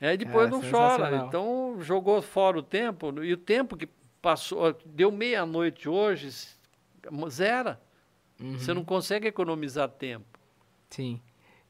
Aí 0.02 0.18
depois 0.18 0.48
é, 0.48 0.50
não 0.50 0.62
chora. 0.62 1.18
Então, 1.18 1.78
jogou 1.82 2.20
fora 2.24 2.58
o 2.58 2.64
tempo. 2.64 3.24
E 3.24 3.32
o 3.32 3.38
tempo 3.38 3.78
que 3.78 3.88
passou, 4.24 4.76
deu 4.86 5.12
meia-noite 5.12 5.88
hoje, 5.88 6.32
zera. 7.30 7.80
Uhum. 8.40 8.58
Você 8.58 8.74
não 8.74 8.84
consegue 8.84 9.28
economizar 9.28 9.88
tempo. 9.88 10.40
Sim. 10.90 11.22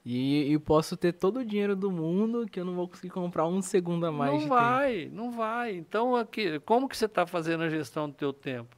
E 0.09 0.57
posso 0.59 0.95
ter 0.95 1.11
todo 1.11 1.39
o 1.39 1.45
dinheiro 1.45 1.75
do 1.75 1.91
mundo 1.91 2.47
que 2.49 2.59
eu 2.59 2.63
não 2.63 2.73
vou 2.73 2.87
conseguir 2.87 3.09
comprar 3.09 3.45
um 3.45 3.61
segundo 3.61 4.05
a 4.05 4.11
mais. 4.11 4.41
Não 4.41 4.47
vai, 4.47 4.95
tempo. 5.01 5.15
não 5.15 5.31
vai. 5.31 5.75
Então, 5.75 6.15
aqui, 6.15 6.59
como 6.61 6.87
que 6.87 6.95
você 6.95 7.05
está 7.05 7.25
fazendo 7.25 7.63
a 7.63 7.69
gestão 7.69 8.07
do 8.07 8.15
teu 8.15 8.31
tempo? 8.31 8.75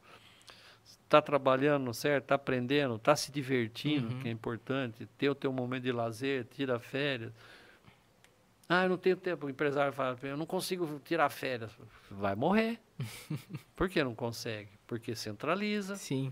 está 1.10 1.22
trabalhando 1.22 1.91
certo, 1.91 2.26
está 2.26 2.35
aprendendo, 2.35 2.95
está 2.95 3.15
se 3.15 3.31
divertindo, 3.31 4.14
uhum. 4.14 4.19
que 4.19 4.27
é 4.27 4.31
importante, 4.31 5.07
ter 5.18 5.27
o 5.27 5.34
teu 5.34 5.51
momento 5.51 5.84
de 5.84 5.91
lazer, 5.91 6.45
tira 6.45 6.80
férias. 6.80 7.34
Ah, 8.68 8.84
eu 8.84 8.89
não 8.89 8.97
tenho 8.97 9.18
tempo. 9.18 9.47
O 9.47 9.49
empresário 9.49 9.91
fala, 9.91 10.15
eu 10.22 10.38
não 10.38 10.45
consigo 10.45 11.01
tirar 11.03 11.27
férias. 11.30 11.72
Vai 12.11 12.35
morrer. 12.35 12.80
Por 13.76 13.89
que 13.89 14.03
não 14.03 14.14
consegue? 14.14 14.69
Porque 14.85 15.15
centraliza. 15.15 15.95
Sim. 15.95 16.31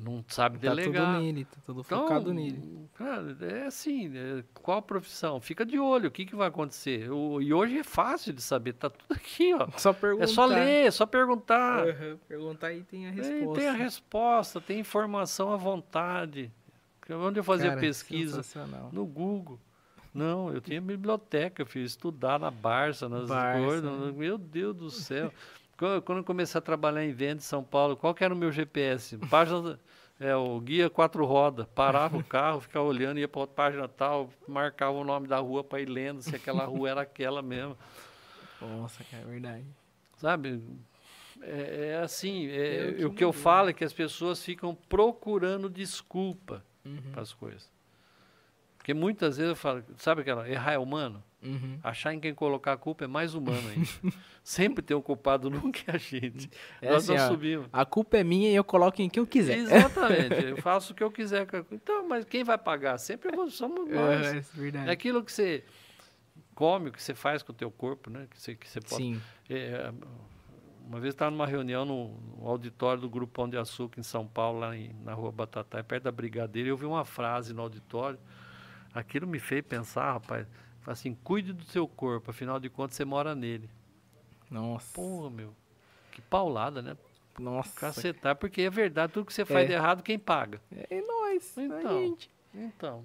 Não 0.00 0.24
sabe 0.28 0.58
tá 0.58 0.68
delegar. 0.70 1.14
tudo 1.14 1.22
nele, 1.22 1.44
tá 1.44 1.56
tudo 1.64 1.80
então, 1.84 2.02
focado 2.02 2.34
nele. 2.34 2.88
Cara, 2.94 3.36
é 3.42 3.66
assim, 3.66 4.10
é, 4.16 4.42
qual 4.54 4.82
profissão? 4.82 5.40
Fica 5.40 5.64
de 5.64 5.78
olho, 5.78 6.08
o 6.08 6.10
que, 6.10 6.26
que 6.26 6.34
vai 6.34 6.48
acontecer? 6.48 7.10
O, 7.10 7.40
e 7.40 7.54
hoje 7.54 7.78
é 7.78 7.84
fácil 7.84 8.32
de 8.32 8.42
saber, 8.42 8.72
tá 8.74 8.90
tudo 8.90 9.12
aqui, 9.12 9.54
ó. 9.54 9.68
Só 9.76 9.92
perguntar. 9.92 10.24
É 10.24 10.26
só 10.26 10.46
ler, 10.46 10.86
é 10.86 10.90
só 10.90 11.06
perguntar. 11.06 11.86
Uhum, 11.86 12.18
perguntar 12.28 12.72
e 12.72 12.82
tem 12.82 13.06
a 13.06 13.10
resposta. 13.10 13.44
É, 13.44 13.54
tem 13.54 13.68
a 13.68 13.72
resposta, 13.72 14.60
tem 14.60 14.80
informação 14.80 15.52
à 15.52 15.56
vontade. 15.56 16.50
Onde 17.10 17.38
eu 17.38 17.44
fazia 17.44 17.70
Cara, 17.70 17.80
pesquisa? 17.80 18.42
No 18.90 19.04
Google. 19.04 19.60
Não, 20.14 20.52
eu 20.52 20.60
tinha 20.60 20.80
biblioteca, 20.80 21.62
eu 21.62 21.66
fiz 21.66 21.90
estudar 21.90 22.38
na 22.38 22.50
Barça, 22.50 23.08
nas 23.08 23.28
Barça, 23.28 23.66
coisas. 23.66 24.00
Né? 24.00 24.12
Meu 24.12 24.38
Deus 24.38 24.76
do 24.76 24.88
céu. 24.88 25.32
Quando 25.76 26.18
eu 26.18 26.24
comecei 26.24 26.58
a 26.58 26.62
trabalhar 26.62 27.04
em 27.04 27.12
venda 27.12 27.36
em 27.36 27.40
São 27.40 27.62
Paulo, 27.62 27.96
qual 27.96 28.14
que 28.14 28.22
era 28.22 28.32
o 28.32 28.36
meu 28.36 28.52
GPS? 28.52 29.18
Página, 29.30 29.78
é, 30.20 30.34
o 30.34 30.60
guia 30.60 30.88
quatro 30.88 31.24
rodas. 31.24 31.66
Parava 31.74 32.16
o 32.16 32.24
carro, 32.24 32.60
ficava 32.60 32.84
olhando, 32.84 33.18
ia 33.18 33.28
para 33.28 33.40
outra 33.40 33.54
página 33.54 33.88
tal, 33.88 34.30
marcava 34.46 34.96
o 34.96 35.04
nome 35.04 35.26
da 35.26 35.38
rua 35.38 35.64
para 35.64 35.80
ir 35.80 35.88
lendo 35.88 36.22
se 36.22 36.34
aquela 36.34 36.64
rua 36.64 36.90
era 36.90 37.00
aquela 37.02 37.42
mesmo. 37.42 37.76
Nossa, 38.60 39.02
cara, 39.04 39.22
é 39.22 39.26
verdade. 39.26 39.64
Sabe? 40.16 40.62
É, 41.42 41.90
é 41.92 42.02
assim, 42.02 42.46
é, 42.48 43.02
é 43.02 43.06
o 43.06 43.12
que 43.12 43.24
eu 43.24 43.32
falo 43.32 43.70
é 43.70 43.72
que 43.72 43.84
as 43.84 43.92
pessoas 43.92 44.42
ficam 44.42 44.74
procurando 44.88 45.68
desculpa 45.68 46.64
uhum. 46.84 47.10
para 47.12 47.22
as 47.22 47.32
coisas. 47.32 47.68
Porque 48.78 48.94
muitas 48.94 49.36
vezes 49.36 49.50
eu 49.50 49.56
falo, 49.56 49.82
sabe 49.96 50.20
aquela, 50.20 50.48
errar 50.48 50.72
é 50.72 50.78
humano? 50.78 51.22
Uhum. 51.44 51.78
Achar 51.82 52.14
em 52.14 52.18
quem 52.18 52.34
colocar 52.34 52.72
a 52.72 52.76
culpa 52.76 53.04
é 53.04 53.06
mais 53.06 53.34
humano 53.34 53.68
ainda. 53.68 53.88
Sempre 54.42 54.82
tem 54.82 54.96
um 54.96 55.02
culpado 55.02 55.50
nunca 55.50 55.80
é 55.86 55.94
a 55.94 55.98
gente. 55.98 56.50
É 56.80 56.90
Nós 56.90 57.08
assim, 57.08 57.18
não 57.18 57.28
subimos. 57.28 57.68
A 57.72 57.84
culpa 57.84 58.16
é 58.16 58.24
minha 58.24 58.50
e 58.50 58.54
eu 58.54 58.64
coloco 58.64 59.00
em 59.02 59.08
quem 59.08 59.20
eu 59.20 59.26
quiser. 59.26 59.58
Exatamente. 59.58 60.44
eu 60.44 60.56
faço 60.62 60.92
o 60.92 60.96
que 60.96 61.02
eu 61.02 61.10
quiser. 61.10 61.46
Então, 61.70 62.08
mas 62.08 62.24
quem 62.24 62.42
vai 62.42 62.56
pagar? 62.56 62.98
Sempre 62.98 63.32
somos 63.50 63.90
é, 63.90 63.94
nós. 63.94 64.26
É, 64.26 64.36
é 64.38 64.40
verdade. 64.54 64.88
É 64.88 64.92
aquilo 64.92 65.22
que 65.22 65.32
você 65.32 65.64
come, 66.54 66.88
o 66.88 66.92
que 66.92 67.02
você 67.02 67.14
faz 67.14 67.42
com 67.42 67.52
o 67.52 67.54
teu 67.54 67.70
corpo, 67.70 68.10
né? 68.10 68.26
Que 68.30 68.40
você, 68.40 68.54
que 68.54 68.68
você 68.68 68.80
pode... 68.80 68.96
Sim. 68.96 69.20
É, 69.50 69.92
uma 70.86 71.00
vez 71.00 71.14
estava 71.14 71.30
numa 71.30 71.46
reunião 71.46 71.84
no, 71.84 72.08
no, 72.38 72.48
auditório 72.48 73.00
do 73.00 73.08
Grupo 73.08 73.32
Pão 73.32 73.48
de 73.48 73.56
Açúcar 73.56 74.00
em 74.00 74.02
São 74.02 74.26
Paulo, 74.26 74.60
lá 74.60 74.76
em, 74.76 74.94
na 75.02 75.14
rua 75.14 75.32
Batatai, 75.32 75.82
perto 75.82 76.04
da 76.04 76.12
Brigadeira, 76.12 76.68
e 76.68 76.70
eu 76.70 76.76
vi 76.76 76.84
uma 76.84 77.04
frase 77.04 77.54
no 77.54 77.62
auditório 77.62 78.18
Aquilo 78.94 79.26
me 79.26 79.40
fez 79.40 79.60
pensar, 79.66 80.12
rapaz, 80.12 80.46
assim, 80.86 81.14
cuide 81.22 81.52
do 81.52 81.64
seu 81.64 81.86
corpo, 81.86 82.30
afinal 82.30 82.60
de 82.60 82.68
contas 82.68 82.96
você 82.96 83.04
mora 83.04 83.34
nele. 83.34 83.68
Nossa. 84.50 84.92
Porra, 84.94 85.30
meu. 85.30 85.54
Que 86.12 86.20
paulada, 86.22 86.80
né? 86.80 86.96
Nossa. 87.38 87.78
Cacetar, 87.80 88.36
porque 88.36 88.62
é 88.62 88.70
verdade, 88.70 89.12
tudo 89.12 89.26
que 89.26 89.34
você 89.34 89.44
faz 89.44 89.64
é. 89.64 89.68
de 89.68 89.72
errado, 89.72 90.02
quem 90.02 90.18
paga? 90.18 90.60
É 90.70 91.00
nós, 91.00 91.56
então, 91.58 91.78
a 91.78 92.00
gente. 92.00 92.30
Então. 92.54 93.04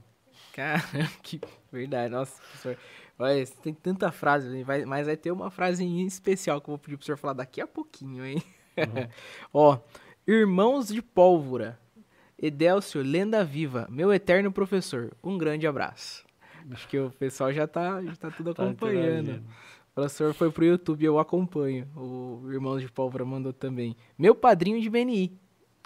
Cara, 0.53 0.81
que 1.23 1.41
verdade. 1.71 2.11
Nossa, 2.11 2.39
professor. 2.41 2.77
Olha, 3.17 3.45
tem 3.61 3.73
tanta 3.73 4.11
frase, 4.11 4.63
mas 4.85 5.07
vai 5.07 5.17
ter 5.17 5.31
uma 5.31 5.49
frase 5.51 5.83
em 5.83 6.05
especial 6.05 6.61
que 6.61 6.69
eu 6.69 6.71
vou 6.73 6.77
pedir 6.77 6.95
pro 6.95 7.05
senhor 7.05 7.17
falar 7.17 7.33
daqui 7.33 7.59
a 7.59 7.67
pouquinho, 7.67 8.25
hein? 8.25 8.41
Uhum. 8.77 9.09
Ó, 9.53 9.79
irmãos 10.25 10.87
de 10.87 11.01
pólvora. 11.01 11.77
Edelcio, 12.41 13.01
lenda 13.01 13.43
viva, 13.43 13.85
meu 13.89 14.13
eterno 14.13 14.49
professor. 14.49 15.11
Um 15.21 15.37
grande 15.37 15.67
abraço. 15.67 16.23
Acho 16.71 16.87
que 16.87 16.99
o 16.99 17.09
pessoal 17.11 17.51
já 17.51 17.67
tá, 17.67 18.01
já 18.03 18.15
tá 18.15 18.31
tudo 18.31 18.53
tá 18.53 18.63
acompanhando. 18.63 19.41
o 19.91 19.93
professor 19.95 20.33
foi 20.33 20.51
pro 20.51 20.65
YouTube, 20.65 21.03
eu 21.03 21.19
acompanho. 21.19 21.87
O 21.95 22.49
Irmãos 22.51 22.81
de 22.81 22.91
Pólvora 22.91 23.25
mandou 23.25 23.51
também. 23.53 23.95
Meu 24.17 24.35
padrinho 24.35 24.81
de 24.81 24.89
BNI. 24.89 25.37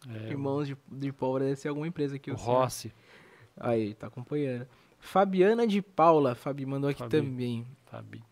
É, 0.10 0.30
Irmãos 0.30 0.68
de, 0.68 0.78
de 0.92 1.12
Pólvora 1.12 1.46
deve 1.46 1.56
ser 1.56 1.70
alguma 1.70 1.88
empresa 1.88 2.16
aqui. 2.16 2.30
O, 2.32 2.34
o 2.34 2.38
Rossi. 2.38 2.94
Aí, 3.56 3.94
tá 3.94 4.08
acompanhando. 4.08 4.68
Fabiana 5.00 5.68
de 5.68 5.82
Paula, 5.82 6.34
Fabi 6.34 6.66
mandou 6.66 6.90
aqui 6.90 7.00
Fabi. 7.00 7.18
também. 7.18 7.66
Fabi. 7.86 8.24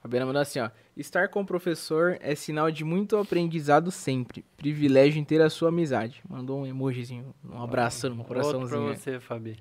Fabiana 0.00 0.24
mandou 0.24 0.40
assim, 0.40 0.60
ó. 0.60 0.70
Estar 0.96 1.28
com 1.28 1.42
o 1.42 1.46
professor 1.46 2.16
é 2.20 2.34
sinal 2.34 2.70
de 2.70 2.84
muito 2.84 3.16
aprendizado 3.18 3.90
sempre. 3.90 4.44
Privilégio 4.56 5.20
em 5.20 5.24
ter 5.24 5.40
a 5.42 5.50
sua 5.50 5.68
amizade. 5.68 6.22
Mandou 6.28 6.60
um 6.60 6.66
emojizinho, 6.66 7.34
um 7.44 7.62
abraço, 7.62 8.08
um 8.08 8.24
coraçãozinho. 8.24 8.80
Outro 8.82 8.94
pra 8.94 8.96
você, 8.96 9.20
Fabi. 9.20 9.58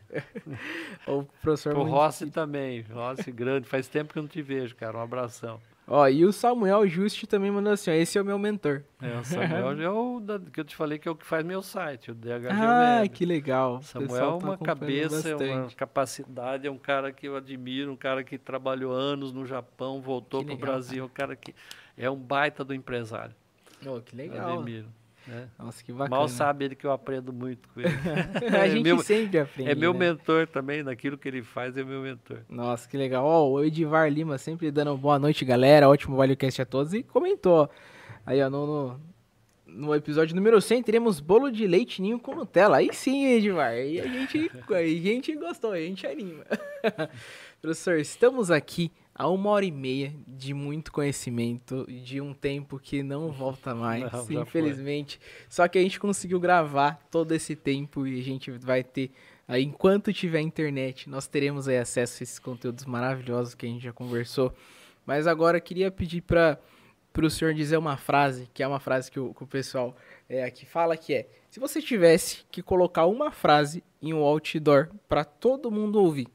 o 1.07 1.23
professor... 1.41 1.75
O 1.77 1.83
Rossi 1.83 2.31
também. 2.31 2.81
Rossi 2.81 3.31
grande. 3.31 3.67
Faz 3.67 3.87
tempo 3.87 4.13
que 4.13 4.19
eu 4.19 4.23
não 4.23 4.29
te 4.29 4.41
vejo, 4.41 4.75
cara. 4.75 4.97
Um 4.97 5.01
abração. 5.01 5.59
Ó, 5.91 6.07
e 6.07 6.23
o 6.23 6.31
Samuel 6.31 6.87
Juste 6.87 7.25
também 7.25 7.49
mandou 7.49 7.73
assim, 7.73 7.89
ó, 7.89 7.93
esse 7.93 8.15
é 8.15 8.21
o 8.21 8.25
meu 8.25 8.37
mentor. 8.37 8.83
É, 9.01 9.17
o 9.17 9.23
Samuel 9.25 9.81
é 9.81 9.89
o 9.89 10.19
da, 10.19 10.39
que 10.39 10.59
eu 10.59 10.63
te 10.63 10.75
falei 10.75 10.99
que 10.99 11.07
é 11.07 11.11
o 11.11 11.15
que 11.15 11.25
faz 11.25 11.43
meu 11.43 11.63
site, 11.63 12.11
o 12.11 12.13
DH 12.13 12.47
Ah, 12.51 13.07
que 13.11 13.25
legal. 13.25 13.81
Samuel 13.81 14.23
é 14.23 14.43
uma 14.43 14.57
tá 14.57 14.65
cabeça, 14.65 15.29
é 15.29 15.35
uma 15.35 15.67
capacidade, 15.71 16.67
é 16.67 16.71
um 16.71 16.77
cara 16.77 17.11
que 17.11 17.27
eu 17.27 17.35
admiro, 17.35 17.91
um 17.91 17.95
cara 17.95 18.23
que 18.23 18.37
trabalhou 18.37 18.93
anos 18.93 19.33
no 19.33 19.47
Japão, 19.47 19.99
voltou 19.99 20.45
para 20.45 20.53
o 20.53 20.57
Brasil, 20.57 21.05
um 21.05 21.09
cara 21.09 21.35
que 21.35 21.55
é 21.97 22.07
um 22.07 22.17
baita 22.17 22.63
do 22.63 22.73
empresário. 22.73 23.35
Oh, 23.83 23.99
que 23.99 24.15
legal. 24.15 24.59
Admiro. 24.59 24.87
Né? 25.29 25.47
Nossa, 25.59 25.83
que 25.83 25.91
bacana. 25.91 26.15
Mal 26.15 26.27
sabe 26.27 26.65
ele 26.65 26.75
que 26.75 26.85
eu 26.85 26.91
aprendo 26.91 27.31
muito 27.31 27.69
com 27.69 27.79
ele. 27.81 27.89
a 28.57 28.65
é 28.65 28.69
gente 28.71 28.83
meu, 28.83 28.97
sempre 28.99 29.37
aprende. 29.37 29.69
É 29.69 29.75
meu 29.75 29.93
né? 29.93 29.99
mentor 29.99 30.47
também, 30.47 30.81
naquilo 30.81 31.19
que 31.19 31.27
ele 31.27 31.43
faz, 31.43 31.77
é 31.77 31.83
meu 31.83 32.01
mentor. 32.01 32.39
Nossa, 32.49 32.89
que 32.89 32.97
legal. 32.97 33.23
Ó, 33.23 33.47
o 33.47 33.63
Edivar 33.63 34.11
Lima 34.11 34.39
sempre 34.39 34.71
dando 34.71 34.97
boa 34.97 35.19
noite, 35.19 35.45
galera. 35.45 35.87
Ótimo 35.87 36.17
ValeCast 36.17 36.63
a 36.63 36.65
todos. 36.65 36.95
E 36.95 37.03
comentou. 37.03 37.69
Aí, 38.25 38.41
ó, 38.41 38.49
no, 38.49 38.65
no, 38.65 39.01
no, 39.67 39.95
episódio 39.95 40.35
número 40.35 40.59
100, 40.59 40.81
teremos 40.81 41.19
bolo 41.19 41.51
de 41.51 41.67
leite 41.67 42.01
ninho 42.01 42.19
com 42.19 42.33
Nutella. 42.33 42.77
Aí 42.77 42.89
sim, 42.91 43.27
Edivar. 43.27 43.69
Aí 43.69 44.01
a 44.01 44.07
gente, 44.07 44.51
a 44.67 44.83
gente 44.83 45.35
gostou, 45.35 45.73
a 45.73 45.79
gente 45.79 46.07
anima. 46.07 46.43
Professor, 47.61 47.99
estamos 47.99 48.49
aqui 48.49 48.91
a 49.19 49.27
uma 49.27 49.49
hora 49.49 49.65
e 49.65 49.71
meia 49.71 50.13
de 50.25 50.53
muito 50.53 50.93
conhecimento, 50.93 51.85
de 52.05 52.21
um 52.21 52.33
tempo 52.33 52.79
que 52.79 53.03
não 53.03 53.33
volta 53.33 53.75
mais, 53.75 54.09
não, 54.13 54.41
infelizmente. 54.43 55.19
Só 55.49 55.67
que 55.67 55.77
a 55.77 55.81
gente 55.81 55.99
conseguiu 55.99 56.39
gravar 56.39 57.05
todo 57.11 57.33
esse 57.33 57.53
tempo 57.53 58.07
e 58.07 58.17
a 58.17 58.23
gente 58.23 58.49
vai 58.49 58.81
ter, 58.81 59.11
aí, 59.45 59.61
enquanto 59.61 60.13
tiver 60.13 60.39
internet, 60.39 61.09
nós 61.09 61.27
teremos 61.27 61.67
aí 61.67 61.77
acesso 61.77 62.13
a 62.13 62.23
esses 62.23 62.39
conteúdos 62.39 62.85
maravilhosos 62.85 63.53
que 63.53 63.65
a 63.65 63.69
gente 63.69 63.83
já 63.83 63.91
conversou. 63.91 64.53
Mas 65.05 65.27
agora 65.27 65.57
eu 65.57 65.61
queria 65.61 65.91
pedir 65.91 66.21
para 66.21 66.57
o 67.21 67.29
senhor 67.29 67.53
dizer 67.53 67.75
uma 67.75 67.97
frase, 67.97 68.49
que 68.53 68.63
é 68.63 68.67
uma 68.67 68.79
frase 68.79 69.11
que 69.11 69.19
o, 69.19 69.33
que 69.33 69.43
o 69.43 69.47
pessoal 69.47 69.97
é, 70.29 70.45
aqui 70.45 70.65
fala, 70.65 70.95
que 70.95 71.13
é, 71.13 71.27
se 71.49 71.59
você 71.59 71.81
tivesse 71.81 72.45
que 72.49 72.63
colocar 72.63 73.05
uma 73.05 73.33
frase 73.33 73.83
em 74.01 74.13
um 74.13 74.23
outdoor 74.23 74.87
para 75.09 75.25
todo 75.25 75.69
mundo 75.69 76.01
ouvir, 76.01 76.29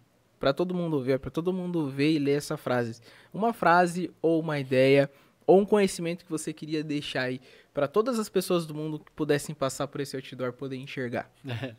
para 0.44 0.52
todo 0.52 0.74
mundo 0.74 1.02
ver, 1.02 1.18
para 1.20 1.30
todo 1.30 1.54
mundo 1.54 1.88
ver 1.88 2.12
e 2.12 2.18
ler 2.18 2.36
essa 2.36 2.58
frase. 2.58 3.00
Uma 3.32 3.54
frase 3.54 4.12
ou 4.20 4.38
uma 4.38 4.58
ideia 4.58 5.10
ou 5.46 5.58
um 5.58 5.64
conhecimento 5.64 6.22
que 6.22 6.30
você 6.30 6.52
queria 6.52 6.84
deixar 6.84 7.22
aí 7.22 7.40
para 7.72 7.88
todas 7.88 8.18
as 8.18 8.28
pessoas 8.28 8.66
do 8.66 8.74
mundo 8.74 8.98
que 8.98 9.10
pudessem 9.12 9.54
passar 9.54 9.88
por 9.88 10.02
esse 10.02 10.14
outdoor 10.14 10.52
poder 10.52 10.76
enxergar. 10.76 11.30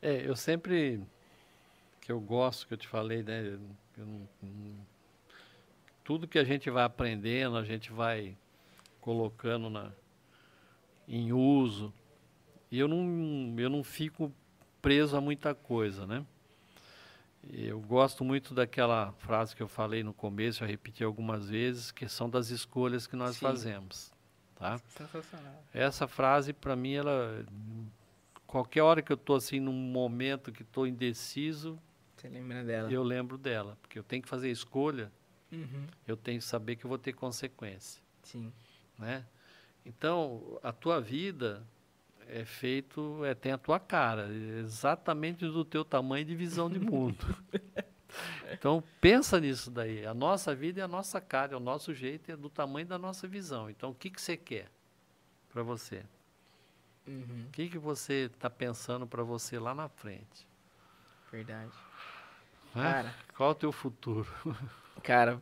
É, 0.00 0.28
eu 0.28 0.36
sempre 0.36 1.02
que 2.02 2.12
eu 2.12 2.20
gosto 2.20 2.68
que 2.68 2.74
eu 2.74 2.78
te 2.78 2.86
falei, 2.86 3.22
né? 3.22 3.58
Eu 3.98 4.08
tudo 6.04 6.28
que 6.28 6.38
a 6.38 6.44
gente 6.44 6.70
vai 6.70 6.84
aprendendo, 6.84 7.56
a 7.56 7.64
gente 7.64 7.90
vai 7.90 8.36
colocando 9.00 9.68
na, 9.68 9.90
em 11.08 11.32
uso. 11.32 11.92
E 12.70 12.78
eu 12.78 12.86
não, 12.86 13.54
eu 13.58 13.70
não 13.70 13.82
fico 13.82 14.32
preso 14.80 15.16
a 15.16 15.20
muita 15.20 15.54
coisa, 15.54 16.06
né? 16.06 16.24
Eu 17.52 17.80
gosto 17.80 18.24
muito 18.24 18.54
daquela 18.54 19.12
frase 19.12 19.54
que 19.54 19.62
eu 19.62 19.68
falei 19.68 20.02
no 20.02 20.12
começo, 20.12 20.64
eu 20.64 20.68
repeti 20.68 21.04
algumas 21.04 21.48
vezes, 21.48 21.90
que 21.90 22.08
são 22.08 22.28
das 22.28 22.50
escolhas 22.50 23.06
que 23.06 23.16
nós 23.16 23.36
Sim. 23.36 23.40
fazemos. 23.40 24.12
Tá? 24.56 24.78
Sensacional. 24.88 25.64
Essa 25.72 26.08
frase, 26.08 26.52
para 26.52 26.74
mim, 26.74 26.94
ela. 26.94 27.44
Qualquer 28.46 28.82
hora 28.82 29.02
que 29.02 29.12
eu 29.12 29.16
estou 29.16 29.36
assim, 29.36 29.60
num 29.60 29.72
momento 29.72 30.50
que 30.50 30.62
estou 30.62 30.86
indeciso. 30.86 31.78
Você 32.16 32.28
lembra 32.28 32.64
dela? 32.64 32.90
Eu 32.90 33.02
lembro 33.02 33.36
dela. 33.36 33.76
Porque 33.82 33.98
eu 33.98 34.02
tenho 34.02 34.22
que 34.22 34.28
fazer 34.28 34.50
escolha, 34.50 35.12
uhum. 35.52 35.86
eu 36.06 36.16
tenho 36.16 36.38
que 36.38 36.44
saber 36.44 36.76
que 36.76 36.86
eu 36.86 36.88
vou 36.88 36.98
ter 36.98 37.12
consequência. 37.12 38.02
Sim. 38.22 38.52
Né? 38.98 39.26
Então, 39.84 40.58
a 40.62 40.72
tua 40.72 41.00
vida, 41.00 41.66
é 42.28 42.44
feito, 42.44 43.24
é, 43.24 43.34
tem 43.34 43.52
a 43.52 43.58
tua 43.58 43.78
cara, 43.78 44.28
exatamente 44.28 45.46
do 45.46 45.64
teu 45.64 45.84
tamanho 45.84 46.24
de 46.24 46.34
visão 46.34 46.68
de 46.68 46.78
mundo. 46.78 47.24
então 48.52 48.82
pensa 49.00 49.40
nisso 49.40 49.70
daí. 49.70 50.06
A 50.06 50.14
nossa 50.14 50.54
vida 50.54 50.80
é 50.80 50.84
a 50.84 50.88
nossa 50.88 51.20
cara, 51.20 51.54
é 51.54 51.56
o 51.56 51.60
nosso 51.60 51.94
jeito, 51.94 52.30
é 52.30 52.36
do 52.36 52.50
tamanho 52.50 52.86
da 52.86 52.98
nossa 52.98 53.26
visão. 53.26 53.70
Então 53.70 53.90
o 53.90 53.94
que, 53.94 54.10
que 54.10 54.20
você 54.20 54.36
quer 54.36 54.68
para 55.52 55.62
você? 55.62 56.02
Uhum. 57.06 57.46
O 57.48 57.50
que, 57.52 57.68
que 57.68 57.78
você 57.78 58.30
está 58.32 58.50
pensando 58.50 59.06
para 59.06 59.22
você 59.22 59.58
lá 59.58 59.74
na 59.74 59.88
frente? 59.88 60.46
Verdade. 61.30 61.72
É? 62.74 62.82
Cara, 62.82 63.14
Qual 63.36 63.50
é 63.50 63.52
o 63.52 63.54
teu 63.54 63.72
futuro? 63.72 64.28
Cara, 65.02 65.40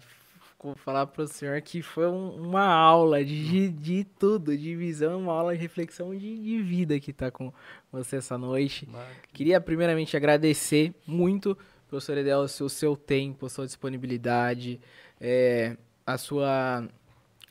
vou 0.65 0.75
falar 0.77 1.07
para 1.07 1.25
o 1.25 1.29
senhor 1.29 1.61
que 1.61 1.83
foi 1.83 2.07
um, 2.07 2.31
uma 2.37 2.65
aula 2.65 3.23
de, 3.23 3.69
de 3.69 4.05
tudo, 4.19 4.57
de 4.57 4.75
visão, 4.75 5.21
uma 5.21 5.33
aula 5.33 5.55
de 5.55 5.61
reflexão 5.61 6.17
de, 6.17 6.39
de 6.39 6.63
vida 6.63 6.99
que 6.99 7.11
está 7.11 7.31
com 7.31 7.53
você 7.93 8.17
essa 8.17 8.39
noite. 8.39 8.89
Queria 9.33 9.61
primeiramente 9.61 10.17
agradecer 10.17 10.95
muito, 11.07 11.57
professor 11.87 12.17
Edelcio, 12.17 12.65
o 12.65 12.71
seu 12.71 12.97
tempo, 12.97 13.45
a 13.45 13.51
sua 13.51 13.67
disponibilidade, 13.67 14.81
é, 15.21 15.77
a 16.07 16.17
sua 16.17 16.89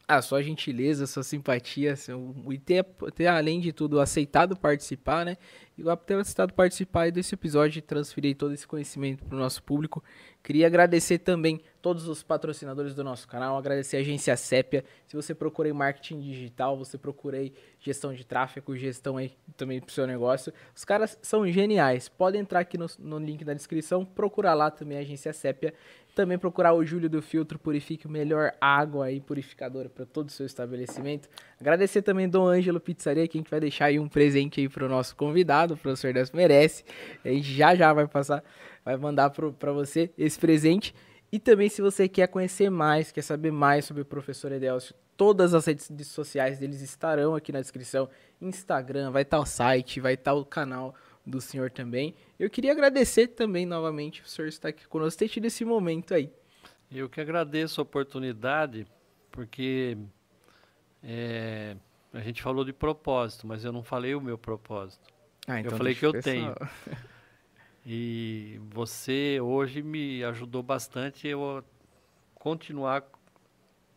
a 0.05 0.21
sua 0.21 0.43
gentileza, 0.43 1.05
a 1.05 1.07
sua 1.07 1.23
simpatia, 1.23 1.95
seu, 1.95 2.35
e 2.51 2.57
ter, 2.57 2.83
ter, 3.15 3.27
além 3.27 3.59
de 3.59 3.71
tudo, 3.71 4.01
aceitado 4.01 4.55
participar, 4.55 5.25
né? 5.25 5.37
E 5.77 5.83
ter 6.05 6.15
aceitado 6.15 6.53
participar 6.53 7.11
desse 7.11 7.33
episódio 7.33 7.79
e 7.79 7.81
transferir 7.81 8.35
todo 8.35 8.53
esse 8.53 8.67
conhecimento 8.67 9.23
para 9.25 9.35
o 9.35 9.39
nosso 9.39 9.63
público. 9.63 10.03
Queria 10.43 10.67
agradecer 10.67 11.19
também 11.19 11.61
todos 11.81 12.07
os 12.07 12.21
patrocinadores 12.21 12.93
do 12.93 13.03
nosso 13.03 13.27
canal, 13.27 13.57
agradecer 13.57 13.97
a 13.97 13.99
agência 14.01 14.35
Sépia. 14.37 14.83
Se 15.07 15.15
você 15.15 15.33
procurei 15.33 15.73
marketing 15.73 16.19
digital, 16.19 16.77
você 16.77 16.97
procurei 16.97 17.53
gestão 17.79 18.13
de 18.13 18.25
tráfego, 18.25 18.75
gestão 18.75 19.17
aí 19.17 19.31
também 19.57 19.79
para 19.79 19.89
o 19.89 19.91
seu 19.91 20.05
negócio, 20.05 20.53
os 20.75 20.85
caras 20.85 21.17
são 21.21 21.47
geniais. 21.47 22.07
Pode 22.07 22.37
entrar 22.37 22.59
aqui 22.59 22.77
no, 22.77 22.85
no 22.99 23.17
link 23.17 23.43
da 23.43 23.53
descrição, 23.53 24.05
procurar 24.05 24.53
lá 24.53 24.69
também 24.69 24.97
a 24.97 25.01
agência 25.01 25.33
Sépia 25.33 25.73
também 26.13 26.37
procurar 26.37 26.73
o 26.73 26.85
Júlio 26.85 27.09
do 27.09 27.21
Filtro 27.21 27.57
Purifique 27.57 28.07
melhor 28.07 28.53
água 28.61 29.11
e 29.11 29.19
purificadora 29.19 29.89
para 29.89 30.05
todo 30.05 30.29
o 30.29 30.31
seu 30.31 30.45
estabelecimento. 30.45 31.27
Agradecer 31.59 32.01
também 32.01 32.29
Dom 32.29 32.45
Ângelo 32.45 32.79
Pizzaria, 32.79 33.27
que 33.27 33.37
a 33.37 33.41
gente 33.41 33.49
vai 33.49 33.59
deixar 33.59 33.85
aí 33.85 33.99
um 33.99 34.07
presente 34.07 34.61
aí 34.61 34.69
para 34.69 34.85
o 34.85 34.89
nosso 34.89 35.15
convidado, 35.15 35.62
o 35.71 35.77
professor 35.77 36.13
Décio 36.13 36.35
merece. 36.35 36.83
A 37.23 37.29
gente 37.29 37.53
já 37.53 37.75
já 37.75 37.93
vai 37.93 38.07
passar, 38.07 38.43
vai 38.83 38.97
mandar 38.97 39.29
para 39.29 39.71
você 39.71 40.11
esse 40.17 40.37
presente. 40.37 40.93
E 41.31 41.39
também 41.39 41.69
se 41.69 41.81
você 41.81 42.07
quer 42.07 42.27
conhecer 42.27 42.69
mais, 42.69 43.11
quer 43.11 43.23
saber 43.23 43.51
mais 43.51 43.85
sobre 43.85 44.03
o 44.03 44.05
professor 44.05 44.51
Edelcio, 44.51 44.93
todas 45.17 45.53
as 45.53 45.65
redes 45.65 45.89
sociais 46.07 46.59
deles 46.59 46.81
estarão 46.81 47.35
aqui 47.35 47.51
na 47.51 47.61
descrição. 47.61 48.09
Instagram, 48.41 49.11
vai 49.11 49.23
estar 49.23 49.39
o 49.39 49.45
site, 49.45 49.99
vai 49.99 50.13
estar 50.13 50.33
o 50.33 50.45
canal 50.45 50.93
do 51.25 51.39
senhor 51.39 51.71
também. 51.71 52.13
Eu 52.37 52.49
queria 52.49 52.71
agradecer 52.71 53.27
também 53.27 53.65
novamente 53.65 54.21
o 54.21 54.27
senhor 54.27 54.47
estar 54.47 54.69
aqui 54.69 54.87
conosco, 54.87 55.19
ter 55.19 55.29
tido 55.29 55.45
esse 55.45 55.63
momento 55.63 56.13
aí. 56.13 56.31
Eu 56.91 57.09
que 57.09 57.19
agradeço 57.19 57.81
a 57.81 57.83
oportunidade, 57.83 58.85
porque 59.31 59.97
é, 61.01 61.75
a 62.13 62.19
gente 62.19 62.41
falou 62.41 62.63
de 62.63 62.73
propósito, 62.73 63.47
mas 63.47 63.65
eu 63.65 63.71
não 63.71 63.83
falei 63.83 64.13
o 64.13 64.21
meu 64.21 64.37
propósito. 64.37 65.11
Ah, 65.47 65.59
então 65.59 65.71
eu 65.73 65.77
falei 65.77 65.95
que 65.95 66.05
eu 66.05 66.21
tenho. 66.21 66.53
E 67.85 68.61
você 68.71 69.41
hoje 69.41 69.81
me 69.81 70.23
ajudou 70.23 70.63
bastante 70.63 71.27
eu 71.27 71.61
continuar 72.33 73.03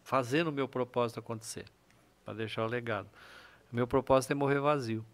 fazendo 0.03 0.49
o 0.49 0.53
meu 0.53 0.67
propósito 0.67 1.21
acontecer, 1.21 1.67
para 2.25 2.35
deixar 2.35 2.65
o 2.65 2.69
legado. 2.69 3.09
Meu 3.71 3.87
propósito 3.87 4.33
é 4.33 4.35
morrer 4.35 4.59
vazio. 4.59 5.05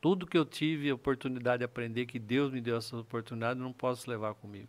Tudo 0.00 0.26
que 0.26 0.36
eu 0.36 0.44
tive 0.44 0.90
a 0.90 0.94
oportunidade 0.94 1.58
de 1.58 1.64
aprender, 1.64 2.06
que 2.06 2.18
Deus 2.18 2.52
me 2.52 2.60
deu 2.60 2.76
essa 2.76 2.96
oportunidade, 2.96 3.58
não 3.60 3.72
posso 3.72 4.10
levar 4.10 4.34
comigo. 4.34 4.68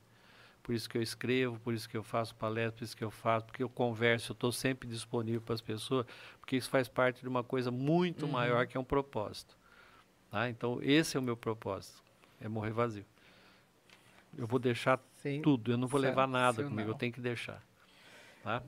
Por 0.70 0.76
isso 0.76 0.88
que 0.88 1.00
eu 1.00 1.02
escrevo, 1.02 1.60
por 1.62 1.74
isso 1.74 1.90
que 1.90 1.98
eu 1.98 2.04
faço 2.04 2.36
palestras, 2.36 2.76
por 2.76 2.84
isso 2.84 2.98
que 2.98 3.04
eu 3.04 3.10
faço, 3.10 3.48
porque 3.48 3.64
eu 3.64 3.70
converso, 3.70 4.32
eu 4.32 4.34
estou 4.36 4.52
sempre 4.52 4.88
disponível 4.88 5.42
para 5.42 5.56
as 5.56 5.62
pessoas, 5.62 6.06
porque 6.40 6.56
isso 6.56 6.70
faz 6.70 6.88
parte 6.88 7.22
de 7.22 7.28
uma 7.28 7.44
coisa 7.44 7.72
muito 7.72 8.28
uhum. 8.28 8.34
maior 8.34 8.68
que 8.68 8.78
é 8.78 8.80
um 8.80 8.84
propósito. 8.84 9.58
Tá? 10.30 10.48
Então, 10.48 10.78
esse 10.84 11.18
é 11.18 11.20
o 11.20 11.24
meu 11.24 11.36
propósito, 11.36 12.04
é 12.40 12.48
morrer 12.48 12.70
vazio. 12.70 13.04
Eu 14.38 14.46
vou 14.46 14.60
deixar 14.60 15.00
Sim. 15.24 15.42
tudo, 15.42 15.72
eu 15.72 15.78
não 15.78 15.88
vou 15.88 16.00
levar 16.00 16.28
nada 16.28 16.64
comigo, 16.64 16.92
eu 16.92 16.94
tenho 16.94 17.14
que 17.14 17.20
deixar. 17.20 17.64
Tá? 18.44 18.62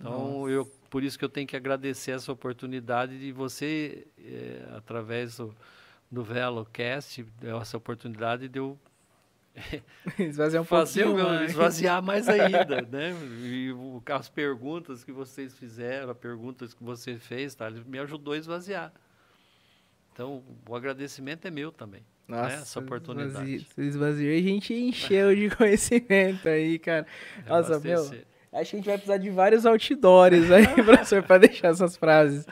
Então, 0.00 0.48
eu, 0.48 0.64
por 0.88 1.02
isso 1.02 1.18
que 1.18 1.26
eu 1.26 1.28
tenho 1.28 1.46
que 1.46 1.56
agradecer 1.56 2.12
essa 2.12 2.32
oportunidade 2.32 3.18
de 3.18 3.32
você, 3.32 4.06
é, 4.18 4.66
através 4.74 5.36
do, 5.36 5.54
do 6.10 6.24
VeloCast, 6.24 7.26
essa 7.42 7.76
oportunidade 7.76 8.48
de 8.48 8.58
eu 8.58 8.78
esvaziar 10.18 10.62
um 10.62 10.66
fazer 10.66 11.06
o 11.06 11.14
meu, 11.14 11.24
mais. 11.24 11.50
esvaziar 11.50 12.02
mais 12.02 12.28
ainda, 12.30 12.82
né? 12.82 13.14
E 13.42 13.74
as 14.12 14.28
perguntas 14.28 15.04
que 15.04 15.12
vocês 15.12 15.56
fizeram, 15.56 16.10
as 16.10 16.16
perguntas 16.16 16.74
que 16.74 16.82
você 16.82 17.16
fez, 17.16 17.54
tá? 17.54 17.66
Ele 17.66 17.82
me 17.86 17.98
ajudou 17.98 18.34
a 18.34 18.38
esvaziar. 18.38 18.92
Então, 20.12 20.42
o 20.68 20.74
agradecimento 20.74 21.46
é 21.46 21.50
meu 21.50 21.70
também. 21.70 22.02
Né? 22.26 22.36
Nossa, 22.36 22.48
né? 22.48 22.62
essa 22.62 22.80
oportunidade. 22.80 23.54
Esvaziou, 23.54 23.86
esvaziou 23.86 24.32
e 24.32 24.38
a 24.38 24.42
gente 24.42 24.74
encheu 24.74 25.34
de 25.34 25.48
conhecimento 25.54 26.48
aí, 26.48 26.78
cara. 26.78 27.06
Nossa, 27.46 27.80
meu. 27.80 28.10
Acho 28.52 28.70
que 28.70 28.76
a 28.76 28.78
gente 28.78 28.86
vai 28.86 28.96
precisar 28.96 29.18
de 29.18 29.30
vários 29.30 29.66
outdoors 29.66 30.50
aí, 30.50 30.66
professor, 30.82 31.22
para 31.22 31.38
deixar 31.38 31.68
essas 31.68 31.96
frases. 31.96 32.46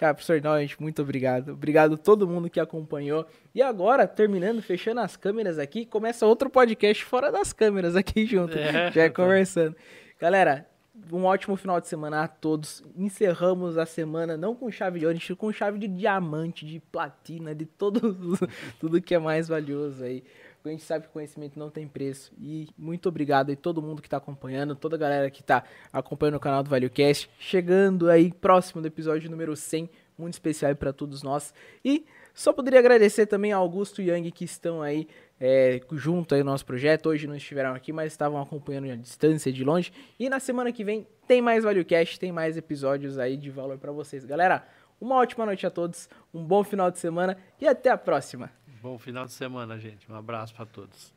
Cara, 0.00 0.14
professor, 0.14 0.40
não, 0.40 0.58
gente, 0.58 0.80
muito 0.80 1.02
obrigado. 1.02 1.52
Obrigado 1.52 1.94
a 1.94 1.98
todo 1.98 2.26
mundo 2.26 2.48
que 2.48 2.58
acompanhou. 2.58 3.26
E 3.54 3.60
agora, 3.60 4.06
terminando, 4.06 4.62
fechando 4.62 5.00
as 5.00 5.16
câmeras 5.16 5.58
aqui, 5.58 5.84
começa 5.84 6.26
outro 6.26 6.48
podcast 6.48 7.04
fora 7.04 7.30
das 7.30 7.52
câmeras 7.52 7.96
aqui 7.96 8.24
junto, 8.24 8.56
é, 8.56 8.90
já 8.90 9.02
é 9.02 9.10
conversando. 9.10 9.76
Galera, 10.18 10.66
um 11.10 11.24
ótimo 11.24 11.56
final 11.56 11.80
de 11.80 11.88
semana 11.88 12.22
a 12.22 12.28
todos. 12.28 12.82
Encerramos 12.96 13.76
a 13.76 13.84
semana 13.84 14.36
não 14.36 14.54
com 14.54 14.70
chave 14.70 15.00
de 15.00 15.06
ouro, 15.06 15.18
com 15.36 15.52
chave 15.52 15.78
de 15.78 15.88
diamante, 15.88 16.64
de 16.64 16.80
platina, 16.80 17.54
de 17.54 17.66
todo, 17.66 18.38
tudo 18.80 19.02
que 19.02 19.14
é 19.14 19.18
mais 19.18 19.48
valioso 19.48 20.02
aí 20.02 20.22
a 20.64 20.70
gente 20.70 20.84
sabe 20.84 21.06
que 21.06 21.12
conhecimento 21.12 21.58
não 21.58 21.70
tem 21.70 21.88
preço. 21.88 22.32
E 22.40 22.68
muito 22.78 23.08
obrigado 23.08 23.50
aí 23.50 23.56
todo 23.56 23.82
mundo 23.82 24.00
que 24.00 24.06
está 24.06 24.16
acompanhando, 24.16 24.74
toda 24.74 24.96
a 24.96 24.98
galera 24.98 25.30
que 25.30 25.40
está 25.40 25.64
acompanhando 25.92 26.36
o 26.36 26.40
canal 26.40 26.62
do 26.62 26.70
ValueCast, 26.70 27.30
chegando 27.38 28.08
aí 28.08 28.32
próximo 28.32 28.80
do 28.80 28.86
episódio 28.86 29.30
número 29.30 29.56
100, 29.56 29.90
muito 30.16 30.34
especial 30.34 30.74
para 30.76 30.92
todos 30.92 31.22
nós. 31.22 31.52
E 31.84 32.06
só 32.34 32.52
poderia 32.52 32.78
agradecer 32.78 33.26
também 33.26 33.52
ao 33.52 33.62
Augusto 33.62 34.00
e 34.00 34.08
Yang 34.08 34.30
que 34.30 34.44
estão 34.44 34.80
aí 34.80 35.06
é, 35.40 35.80
junto 35.92 36.34
aí 36.34 36.42
no 36.42 36.50
nosso 36.50 36.64
projeto. 36.64 37.08
Hoje 37.08 37.26
não 37.26 37.36
estiveram 37.36 37.74
aqui, 37.74 37.92
mas 37.92 38.12
estavam 38.12 38.40
acompanhando 38.40 38.90
à 38.90 38.96
distância, 38.96 39.52
de 39.52 39.64
longe. 39.64 39.92
E 40.18 40.28
na 40.28 40.40
semana 40.40 40.72
que 40.72 40.84
vem 40.84 41.06
tem 41.26 41.42
mais 41.42 41.64
ValueCast, 41.64 42.18
tem 42.18 42.32
mais 42.32 42.56
episódios 42.56 43.18
aí 43.18 43.36
de 43.36 43.50
valor 43.50 43.78
para 43.78 43.92
vocês. 43.92 44.24
Galera, 44.24 44.66
uma 45.00 45.16
ótima 45.16 45.44
noite 45.44 45.66
a 45.66 45.70
todos, 45.70 46.08
um 46.32 46.44
bom 46.44 46.62
final 46.62 46.90
de 46.90 46.98
semana 47.00 47.36
e 47.60 47.66
até 47.66 47.90
a 47.90 47.98
próxima. 47.98 48.50
Bom 48.82 48.98
final 48.98 49.26
de 49.26 49.32
semana, 49.32 49.78
gente. 49.78 50.10
Um 50.10 50.16
abraço 50.16 50.52
para 50.52 50.66
todos. 50.66 51.12